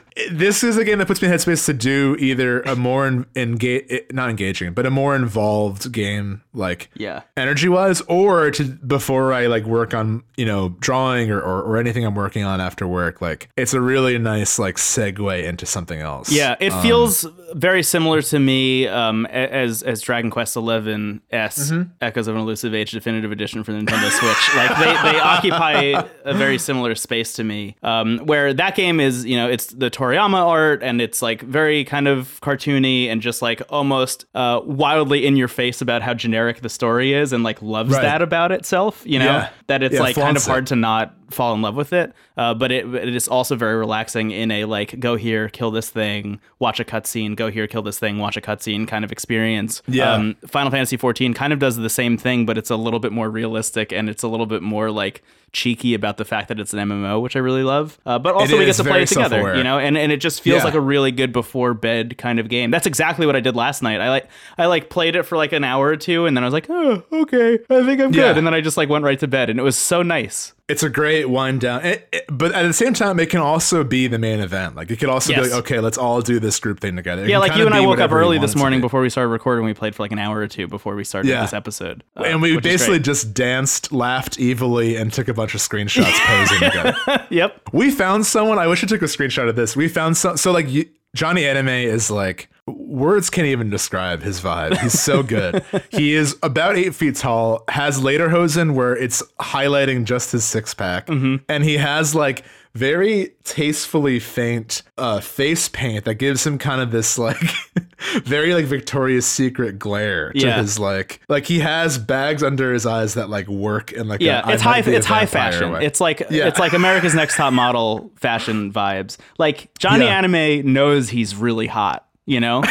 this 0.30 0.62
is 0.64 0.76
a 0.76 0.84
game 0.84 0.98
that 0.98 1.06
puts 1.06 1.20
me 1.22 1.28
in 1.28 1.34
headspace 1.34 1.66
to 1.66 1.72
do 1.72 2.16
either 2.18 2.60
a 2.62 2.74
more 2.76 3.06
en- 3.06 3.26
engage, 3.36 4.02
not 4.12 4.30
engaging, 4.30 4.72
but 4.72 4.86
a 4.86 4.90
more 4.90 5.14
involved 5.14 5.92
game, 5.92 6.42
like 6.52 6.90
Yeah. 6.94 7.22
energy 7.36 7.68
wise, 7.68 8.00
or 8.02 8.50
to 8.52 8.64
before 8.64 9.32
I 9.32 9.46
like 9.46 9.64
work 9.64 9.94
on 9.94 10.22
you 10.36 10.44
know 10.46 10.70
drawing 10.80 11.30
or, 11.30 11.40
or 11.40 11.62
or 11.62 11.76
anything 11.78 12.04
I'm 12.04 12.14
working 12.14 12.44
on 12.44 12.60
after 12.60 12.86
work. 12.86 13.20
Like 13.20 13.48
it's 13.56 13.74
a 13.74 13.80
really 13.80 14.18
nice 14.18 14.58
like 14.58 14.76
segue 14.76 15.44
into 15.44 15.66
something 15.66 16.00
else. 16.00 16.30
Yeah, 16.32 16.56
it 16.60 16.72
feels 16.82 17.26
very 17.54 17.82
similar 17.82 18.22
to 18.22 18.38
me 18.38 18.86
um, 18.86 19.26
as 19.26 19.82
as 19.82 20.00
Dragon 20.00 20.30
Quest 20.30 20.56
Eleven 20.56 21.20
S 21.30 21.72
Echoes 22.00 22.28
of 22.28 22.34
an 22.34 22.40
Elusive 22.42 22.74
Age 22.74 22.90
Definitive 22.92 23.32
Edition 23.32 23.62
for 23.64 23.72
the 23.72 23.78
Nintendo 23.78 24.10
Switch. 24.10 24.56
Like 24.56 24.76
they, 24.78 25.12
they 25.12 25.18
occupy 25.20 26.02
a 26.24 26.34
very 26.34 26.58
similar 26.58 26.94
space 26.94 27.34
to 27.34 27.44
me. 27.44 27.76
Um, 27.82 28.18
where 28.24 28.52
that 28.54 28.74
game 28.74 29.00
is, 29.00 29.24
you 29.24 29.36
know, 29.36 29.48
it's 29.48 29.66
the 29.66 29.90
Toriyama 30.08 30.46
art 30.46 30.82
and 30.82 31.00
it's 31.00 31.20
like 31.22 31.42
very 31.42 31.84
kind 31.84 32.08
of 32.08 32.38
cartoony 32.40 33.06
and 33.08 33.20
just 33.20 33.42
like 33.42 33.60
almost 33.68 34.24
uh, 34.34 34.60
wildly 34.64 35.26
in 35.26 35.36
your 35.36 35.48
face 35.48 35.80
about 35.80 36.02
how 36.02 36.14
generic 36.14 36.60
the 36.60 36.68
story 36.68 37.12
is 37.12 37.32
and 37.32 37.44
like 37.44 37.60
loves 37.62 37.92
Right. 37.92 38.02
that 38.02 38.22
about 38.22 38.52
itself. 38.52 39.02
You 39.04 39.18
know 39.18 39.24
Yeah. 39.26 39.48
that 39.66 39.82
it's 39.82 39.94
Yeah, 39.94 40.00
like 40.00 40.14
kind 40.16 40.36
of 40.36 40.42
flaunts 40.42 40.46
it. 40.46 40.50
hard 40.50 40.66
to 40.68 40.76
not 40.76 41.14
fall 41.30 41.54
in 41.54 41.62
love 41.62 41.74
with 41.74 41.92
it. 41.92 42.12
Uh, 42.36 42.54
but 42.54 42.70
it 42.72 42.86
it 42.94 43.14
is 43.14 43.28
also 43.28 43.56
very 43.56 43.76
relaxing 43.76 44.30
in 44.30 44.50
a 44.50 44.64
like 44.64 44.98
go 45.00 45.16
here, 45.16 45.48
kill 45.48 45.70
this 45.70 45.90
thing, 45.90 46.40
watch 46.58 46.80
a 46.80 46.84
cutscene, 46.84 47.36
go 47.36 47.50
here, 47.50 47.66
kill 47.66 47.82
this 47.82 47.98
thing, 47.98 48.18
watch 48.18 48.36
a 48.36 48.40
cutscene 48.40 48.86
kind 48.88 49.04
of 49.04 49.12
experience. 49.12 49.82
Yeah. 49.86 50.12
Um, 50.12 50.36
Final 50.46 50.70
Fantasy 50.70 50.96
14 50.96 51.34
kind 51.34 51.52
of 51.52 51.58
does 51.58 51.76
the 51.76 51.90
same 51.90 52.16
thing, 52.16 52.46
but 52.46 52.56
it's 52.56 52.70
a 52.70 52.76
little 52.76 53.00
bit 53.00 53.12
more 53.12 53.30
realistic 53.30 53.92
and 53.92 54.08
it's 54.08 54.22
a 54.22 54.28
little 54.28 54.46
bit 54.46 54.62
more 54.62 54.90
like 54.90 55.22
cheeky 55.52 55.94
about 55.94 56.18
the 56.18 56.26
fact 56.26 56.48
that 56.48 56.60
it's 56.60 56.74
an 56.74 56.78
MMO, 56.88 57.22
which 57.22 57.34
I 57.34 57.38
really 57.38 57.62
love. 57.62 57.98
Uh, 58.04 58.18
but 58.18 58.34
also 58.34 58.58
we 58.58 58.66
get 58.66 58.76
to 58.76 58.84
play 58.84 59.02
it 59.02 59.08
together, 59.08 59.36
self-aware. 59.36 59.56
you 59.56 59.64
know, 59.64 59.78
and, 59.78 59.96
and 59.96 60.12
it 60.12 60.18
just 60.18 60.42
feels 60.42 60.58
Yeah. 60.58 60.64
like 60.64 60.74
a 60.74 60.80
really 60.80 61.10
good 61.10 61.32
before 61.32 61.72
bed 61.72 62.18
kind 62.18 62.38
of 62.38 62.48
game. 62.50 62.70
That's 62.70 62.86
exactly 62.86 63.24
what 63.24 63.34
I 63.34 63.40
did 63.40 63.56
last 63.56 63.82
night. 63.82 64.00
I 64.00 64.10
like 64.10 64.28
I 64.58 64.66
like 64.66 64.90
played 64.90 65.16
it 65.16 65.22
for 65.22 65.36
like 65.38 65.52
an 65.52 65.64
hour 65.64 65.86
or 65.86 65.96
two, 65.96 66.26
and 66.26 66.36
then 66.36 66.44
I 66.44 66.46
was 66.46 66.52
like, 66.54 66.66
oh, 66.68 67.02
okay, 67.10 67.54
I 67.70 67.82
think 67.84 68.00
I'm 68.00 68.12
Yeah. 68.12 68.28
good, 68.28 68.38
and 68.38 68.46
then 68.46 68.52
I 68.54 68.60
just 68.60 68.76
like 68.76 68.90
went 68.90 69.04
right 69.04 69.18
to 69.20 69.26
bed, 69.26 69.48
and 69.48 69.58
it 69.58 69.62
was 69.62 69.76
so 69.76 70.02
nice. 70.02 70.52
It's 70.68 70.82
a 70.82 70.90
great 70.90 71.30
wind 71.30 71.60
down. 71.62 71.82
It- 71.84 72.08
it- 72.12 72.24
but 72.30 72.52
at 72.52 72.62
the 72.66 72.72
same 72.74 72.92
time, 72.92 73.18
it 73.18 73.30
can 73.30 73.40
also 73.40 73.82
be 73.84 74.06
the 74.06 74.18
main 74.18 74.40
event. 74.40 74.76
Like 74.76 74.90
it 74.90 74.98
could 74.98 75.08
also 75.08 75.32
Yes. 75.32 75.40
be 75.46 75.48
like, 75.50 75.58
okay, 75.60 75.80
let's 75.80 75.96
all 75.96 76.20
do 76.20 76.38
this 76.38 76.60
group 76.60 76.78
thing 76.80 76.94
together. 76.96 77.22
It 77.24 77.30
Yeah, 77.30 77.38
like 77.38 77.56
you 77.56 77.64
and 77.64 77.74
I 77.74 77.80
woke 77.80 78.00
up 78.00 78.12
early 78.12 78.38
this 78.38 78.54
morning 78.54 78.80
be. 78.80 78.82
before 78.82 79.00
we 79.00 79.08
started 79.10 79.28
recording. 79.30 79.64
We 79.64 79.72
played 79.74 79.94
for 79.94 80.02
like 80.02 80.12
an 80.12 80.18
hour 80.18 80.38
or 80.38 80.46
two 80.46 80.68
before 80.68 80.94
we 80.94 81.04
started 81.04 81.28
Yeah. 81.30 81.40
this 81.42 81.52
episode. 81.54 82.04
uh, 82.16 82.24
and 82.24 82.42
we 82.42 82.58
basically 82.60 82.98
just 83.00 83.32
danced, 83.32 83.92
laughed 83.92 84.38
evilly, 84.38 84.96
and 84.96 85.12
took 85.12 85.28
a 85.28 85.34
bunch 85.34 85.54
of 85.54 85.60
screenshots 85.60 86.12
posing 86.26 86.58
together. 86.70 86.94
yep. 87.30 87.60
We 87.72 87.90
found 87.90 88.26
someone. 88.26 88.58
I 88.58 88.66
wish 88.66 88.84
I 88.84 88.86
took 88.86 89.00
a 89.02 89.06
screenshot 89.06 89.48
of 89.48 89.56
this. 89.56 89.74
We 89.74 89.88
found 89.88 90.16
some. 90.18 90.36
So 90.36 90.52
like 90.52 90.68
you, 90.70 90.84
Johnny 91.16 91.46
Anime 91.46 91.68
is 91.68 92.10
like 92.10 92.50
words 92.76 93.30
can't 93.30 93.46
even 93.46 93.70
describe 93.70 94.22
his 94.22 94.40
vibe. 94.40 94.78
He's 94.78 95.00
so 95.00 95.22
good. 95.22 95.64
he 95.90 96.14
is 96.14 96.36
about 96.42 96.76
eight 96.76 96.94
feet 96.94 97.16
tall. 97.16 97.64
Has 97.68 98.00
lederhosen 98.00 98.74
where 98.74 98.96
it's 98.96 99.22
highlighting 99.40 100.04
just 100.04 100.32
his 100.32 100.44
six 100.44 100.74
pack, 100.74 101.06
Mm-hmm. 101.06 101.36
and 101.48 101.64
he 101.64 101.76
has 101.78 102.14
like 102.14 102.44
very 102.74 103.32
tastefully 103.44 104.20
faint 104.20 104.82
uh, 104.98 105.18
face 105.20 105.68
paint 105.68 106.04
that 106.04 106.14
gives 106.14 106.46
him 106.46 106.58
kind 106.58 106.80
of 106.80 106.92
this 106.92 107.18
like 107.18 107.40
very 108.24 108.54
like 108.54 108.66
Victoria's 108.66 109.26
Secret 109.26 109.78
glare 109.78 110.32
to 110.32 110.38
Yeah. 110.38 110.60
his 110.60 110.78
like 110.78 111.20
like 111.28 111.46
he 111.46 111.58
has 111.60 111.98
bags 111.98 112.42
under 112.42 112.72
his 112.72 112.86
eyes 112.86 113.14
that 113.14 113.30
like 113.30 113.48
work 113.48 113.90
and 113.92 114.08
like 114.08 114.20
Yeah, 114.20 114.48
a, 114.48 114.52
it's 114.52 114.62
high. 114.62 114.80
It's 114.80 115.06
high 115.06 115.26
fashion. 115.26 115.72
way. 115.72 115.84
It's 115.86 116.00
like 116.00 116.22
Yeah. 116.30 116.46
it's 116.46 116.58
like 116.60 116.72
America's 116.72 117.14
Next 117.14 117.36
Top 117.36 117.52
Model 117.52 118.12
fashion 118.16 118.72
vibes. 118.72 119.16
Like 119.38 119.76
Johnny 119.78 120.04
Yeah. 120.04 120.18
Anime 120.18 120.72
knows 120.72 121.08
he's 121.08 121.34
really 121.34 121.66
hot. 121.66 122.06
You 122.28 122.40
know, 122.40 122.60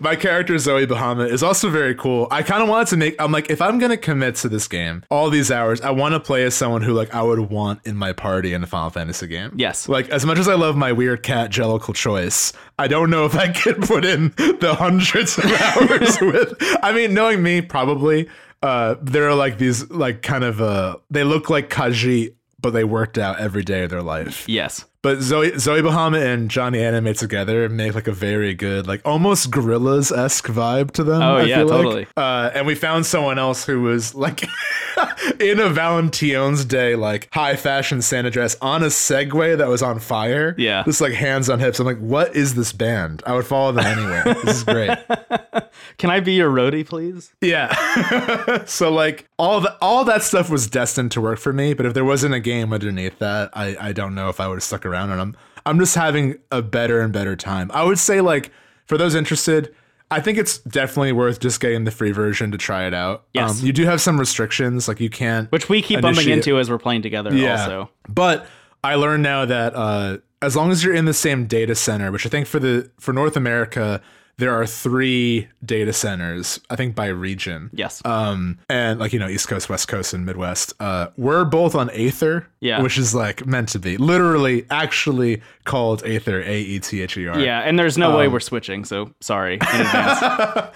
My 0.00 0.14
character 0.14 0.56
Zoe 0.58 0.86
Bahamut 0.86 1.30
is 1.32 1.42
also 1.42 1.68
very 1.70 1.94
cool. 1.96 2.28
I 2.30 2.42
kind 2.42 2.62
of 2.62 2.68
wanted 2.68 2.88
to 2.88 2.96
make. 2.96 3.20
I'm 3.20 3.32
like, 3.32 3.50
if 3.50 3.60
I'm 3.60 3.78
gonna 3.78 3.96
commit 3.96 4.36
to 4.36 4.48
this 4.48 4.68
game, 4.68 5.02
all 5.10 5.30
these 5.30 5.50
hours, 5.50 5.80
I 5.80 5.90
want 5.90 6.12
to 6.14 6.20
play 6.20 6.44
as 6.44 6.54
someone 6.54 6.82
who 6.82 6.92
like 6.92 7.12
I 7.12 7.22
would 7.22 7.40
want 7.50 7.80
in 7.84 7.96
my 7.96 8.12
party 8.12 8.52
in 8.52 8.62
a 8.62 8.66
Final 8.68 8.90
Fantasy 8.90 9.26
game. 9.26 9.52
Yes. 9.56 9.88
Like 9.88 10.08
as 10.10 10.24
much 10.24 10.38
as 10.38 10.46
I 10.46 10.54
love 10.54 10.76
my 10.76 10.92
weird 10.92 11.22
cat 11.24 11.50
Jellicle 11.50 11.94
choice, 11.94 12.52
I 12.78 12.86
don't 12.86 13.10
know 13.10 13.24
if 13.24 13.34
I 13.34 13.48
could 13.52 13.82
put 13.82 14.04
in 14.04 14.28
the 14.36 14.76
hundreds 14.78 15.36
of 15.38 15.44
hours 15.46 16.18
with. 16.20 16.54
I 16.82 16.92
mean, 16.92 17.14
knowing 17.14 17.42
me, 17.42 17.62
probably. 17.62 18.28
Uh, 18.62 18.94
there 19.02 19.28
are 19.28 19.34
like 19.34 19.58
these 19.58 19.90
like 19.90 20.22
kind 20.22 20.44
of 20.44 20.60
uh, 20.60 20.96
they 21.10 21.24
look 21.24 21.50
like 21.50 21.68
Kaji, 21.68 22.34
but 22.60 22.70
they 22.70 22.84
worked 22.84 23.18
out 23.18 23.40
every 23.40 23.62
day 23.64 23.82
of 23.84 23.90
their 23.90 24.02
life. 24.02 24.48
yes. 24.48 24.84
But 25.04 25.20
Zoe 25.20 25.58
Zoe 25.58 25.82
Bahamut 25.82 26.24
and 26.24 26.50
Johnny 26.50 26.82
Anime 26.82 27.12
together 27.12 27.68
make 27.68 27.94
like 27.94 28.08
a 28.08 28.12
very 28.12 28.54
good, 28.54 28.86
like 28.86 29.02
almost 29.04 29.50
Gorillaz 29.50 30.10
esque 30.10 30.46
vibe 30.46 30.92
to 30.92 31.04
them. 31.04 31.20
Oh, 31.20 31.36
I 31.36 31.42
yeah, 31.42 31.56
feel 31.58 31.66
like. 31.66 31.76
totally. 31.76 32.06
Uh, 32.16 32.50
and 32.54 32.66
we 32.66 32.74
found 32.74 33.04
someone 33.04 33.38
else 33.38 33.66
who 33.66 33.82
was 33.82 34.14
like 34.14 34.44
in 35.40 35.60
a 35.60 35.68
Valentine's 35.68 36.64
Day 36.64 36.96
like 36.96 37.28
high 37.34 37.54
fashion 37.54 38.00
Santa 38.00 38.30
dress 38.30 38.56
on 38.62 38.82
a 38.82 38.86
Segway 38.86 39.58
that 39.58 39.68
was 39.68 39.82
on 39.82 39.98
fire. 39.98 40.54
Yeah. 40.56 40.84
just 40.84 41.02
like 41.02 41.12
hands 41.12 41.50
on 41.50 41.58
hips. 41.58 41.78
I'm 41.80 41.84
like, 41.84 41.98
what 41.98 42.34
is 42.34 42.54
this 42.54 42.72
band? 42.72 43.22
I 43.26 43.34
would 43.34 43.44
follow 43.46 43.72
them 43.72 43.84
anywhere. 43.84 44.24
this 44.42 44.56
is 44.56 44.64
great. 44.64 44.98
Can 45.98 46.08
I 46.10 46.20
be 46.20 46.32
your 46.32 46.50
roadie, 46.50 46.86
please? 46.86 47.32
Yeah. 47.42 48.64
so 48.64 48.90
like 48.90 49.28
all 49.38 49.60
the 49.60 49.76
all 49.82 50.04
that 50.06 50.22
stuff 50.22 50.48
was 50.48 50.66
destined 50.66 51.10
to 51.12 51.20
work 51.20 51.38
for 51.38 51.52
me, 51.52 51.74
but 51.74 51.84
if 51.84 51.92
there 51.92 52.06
wasn't 52.06 52.34
a 52.34 52.40
game 52.40 52.72
underneath 52.72 53.18
that, 53.18 53.50
I 53.52 53.76
I 53.78 53.92
don't 53.92 54.14
know 54.14 54.30
if 54.30 54.40
I 54.40 54.48
would 54.48 54.56
have 54.56 54.62
stuck 54.62 54.86
around 54.86 54.93
and 54.94 55.20
I'm 55.20 55.36
I'm 55.66 55.78
just 55.78 55.94
having 55.94 56.38
a 56.50 56.62
better 56.62 57.00
and 57.00 57.12
better 57.12 57.36
time. 57.36 57.70
I 57.72 57.84
would 57.84 57.98
say 57.98 58.20
like 58.20 58.50
for 58.86 58.98
those 58.98 59.14
interested, 59.14 59.74
I 60.10 60.20
think 60.20 60.38
it's 60.38 60.58
definitely 60.58 61.12
worth 61.12 61.40
just 61.40 61.60
getting 61.60 61.84
the 61.84 61.90
free 61.90 62.12
version 62.12 62.50
to 62.52 62.58
try 62.58 62.86
it 62.86 62.94
out. 62.94 63.24
Yes. 63.32 63.60
Um, 63.60 63.66
you 63.66 63.72
do 63.72 63.84
have 63.84 64.00
some 64.00 64.18
restrictions, 64.20 64.86
like 64.88 65.00
you 65.00 65.10
can't 65.10 65.50
Which 65.50 65.68
we 65.68 65.82
keep 65.82 66.00
bumping 66.00 66.28
into 66.28 66.58
as 66.58 66.70
we're 66.70 66.78
playing 66.78 67.02
together. 67.02 67.34
yeah. 67.34 67.60
Also. 67.62 67.90
But 68.08 68.46
I 68.82 68.96
learned 68.96 69.22
now 69.22 69.44
that 69.46 69.74
uh, 69.74 70.18
as 70.42 70.54
long 70.54 70.70
as 70.70 70.84
you're 70.84 70.94
in 70.94 71.06
the 71.06 71.14
same 71.14 71.46
data 71.46 71.74
center, 71.74 72.12
which 72.12 72.26
I 72.26 72.28
think 72.28 72.46
for 72.46 72.58
the 72.58 72.90
for 73.00 73.12
North 73.12 73.36
America, 73.36 74.02
there 74.36 74.52
are 74.52 74.66
three 74.66 75.48
data 75.64 75.92
centers, 75.92 76.58
I 76.70 76.76
think 76.76 76.94
by 76.94 77.06
region. 77.06 77.70
Yes. 77.72 78.02
Um, 78.04 78.58
and 78.68 78.98
like, 78.98 79.12
you 79.12 79.18
know, 79.18 79.28
East 79.28 79.48
Coast, 79.48 79.68
West 79.68 79.88
Coast, 79.88 80.12
and 80.12 80.26
Midwest. 80.26 80.72
Uh, 80.80 81.08
we're 81.16 81.44
both 81.44 81.74
on 81.74 81.88
Aether, 81.90 82.46
Yeah. 82.60 82.82
which 82.82 82.98
is 82.98 83.14
like 83.14 83.46
meant 83.46 83.68
to 83.70 83.78
be 83.78 83.96
literally 83.96 84.66
actually 84.70 85.40
called 85.64 86.02
Aether, 86.04 86.42
A 86.42 86.60
E 86.60 86.80
T 86.80 87.00
H 87.00 87.16
E 87.16 87.26
R. 87.28 87.38
yeah, 87.38 87.60
and 87.60 87.78
there's 87.78 87.96
no 87.96 88.10
Um, 88.10 88.18
way 88.18 88.28
we're 88.28 88.40
switching. 88.40 88.84
So 88.84 89.10
sorry 89.20 89.54
in 89.54 89.80
advance. 89.80 90.20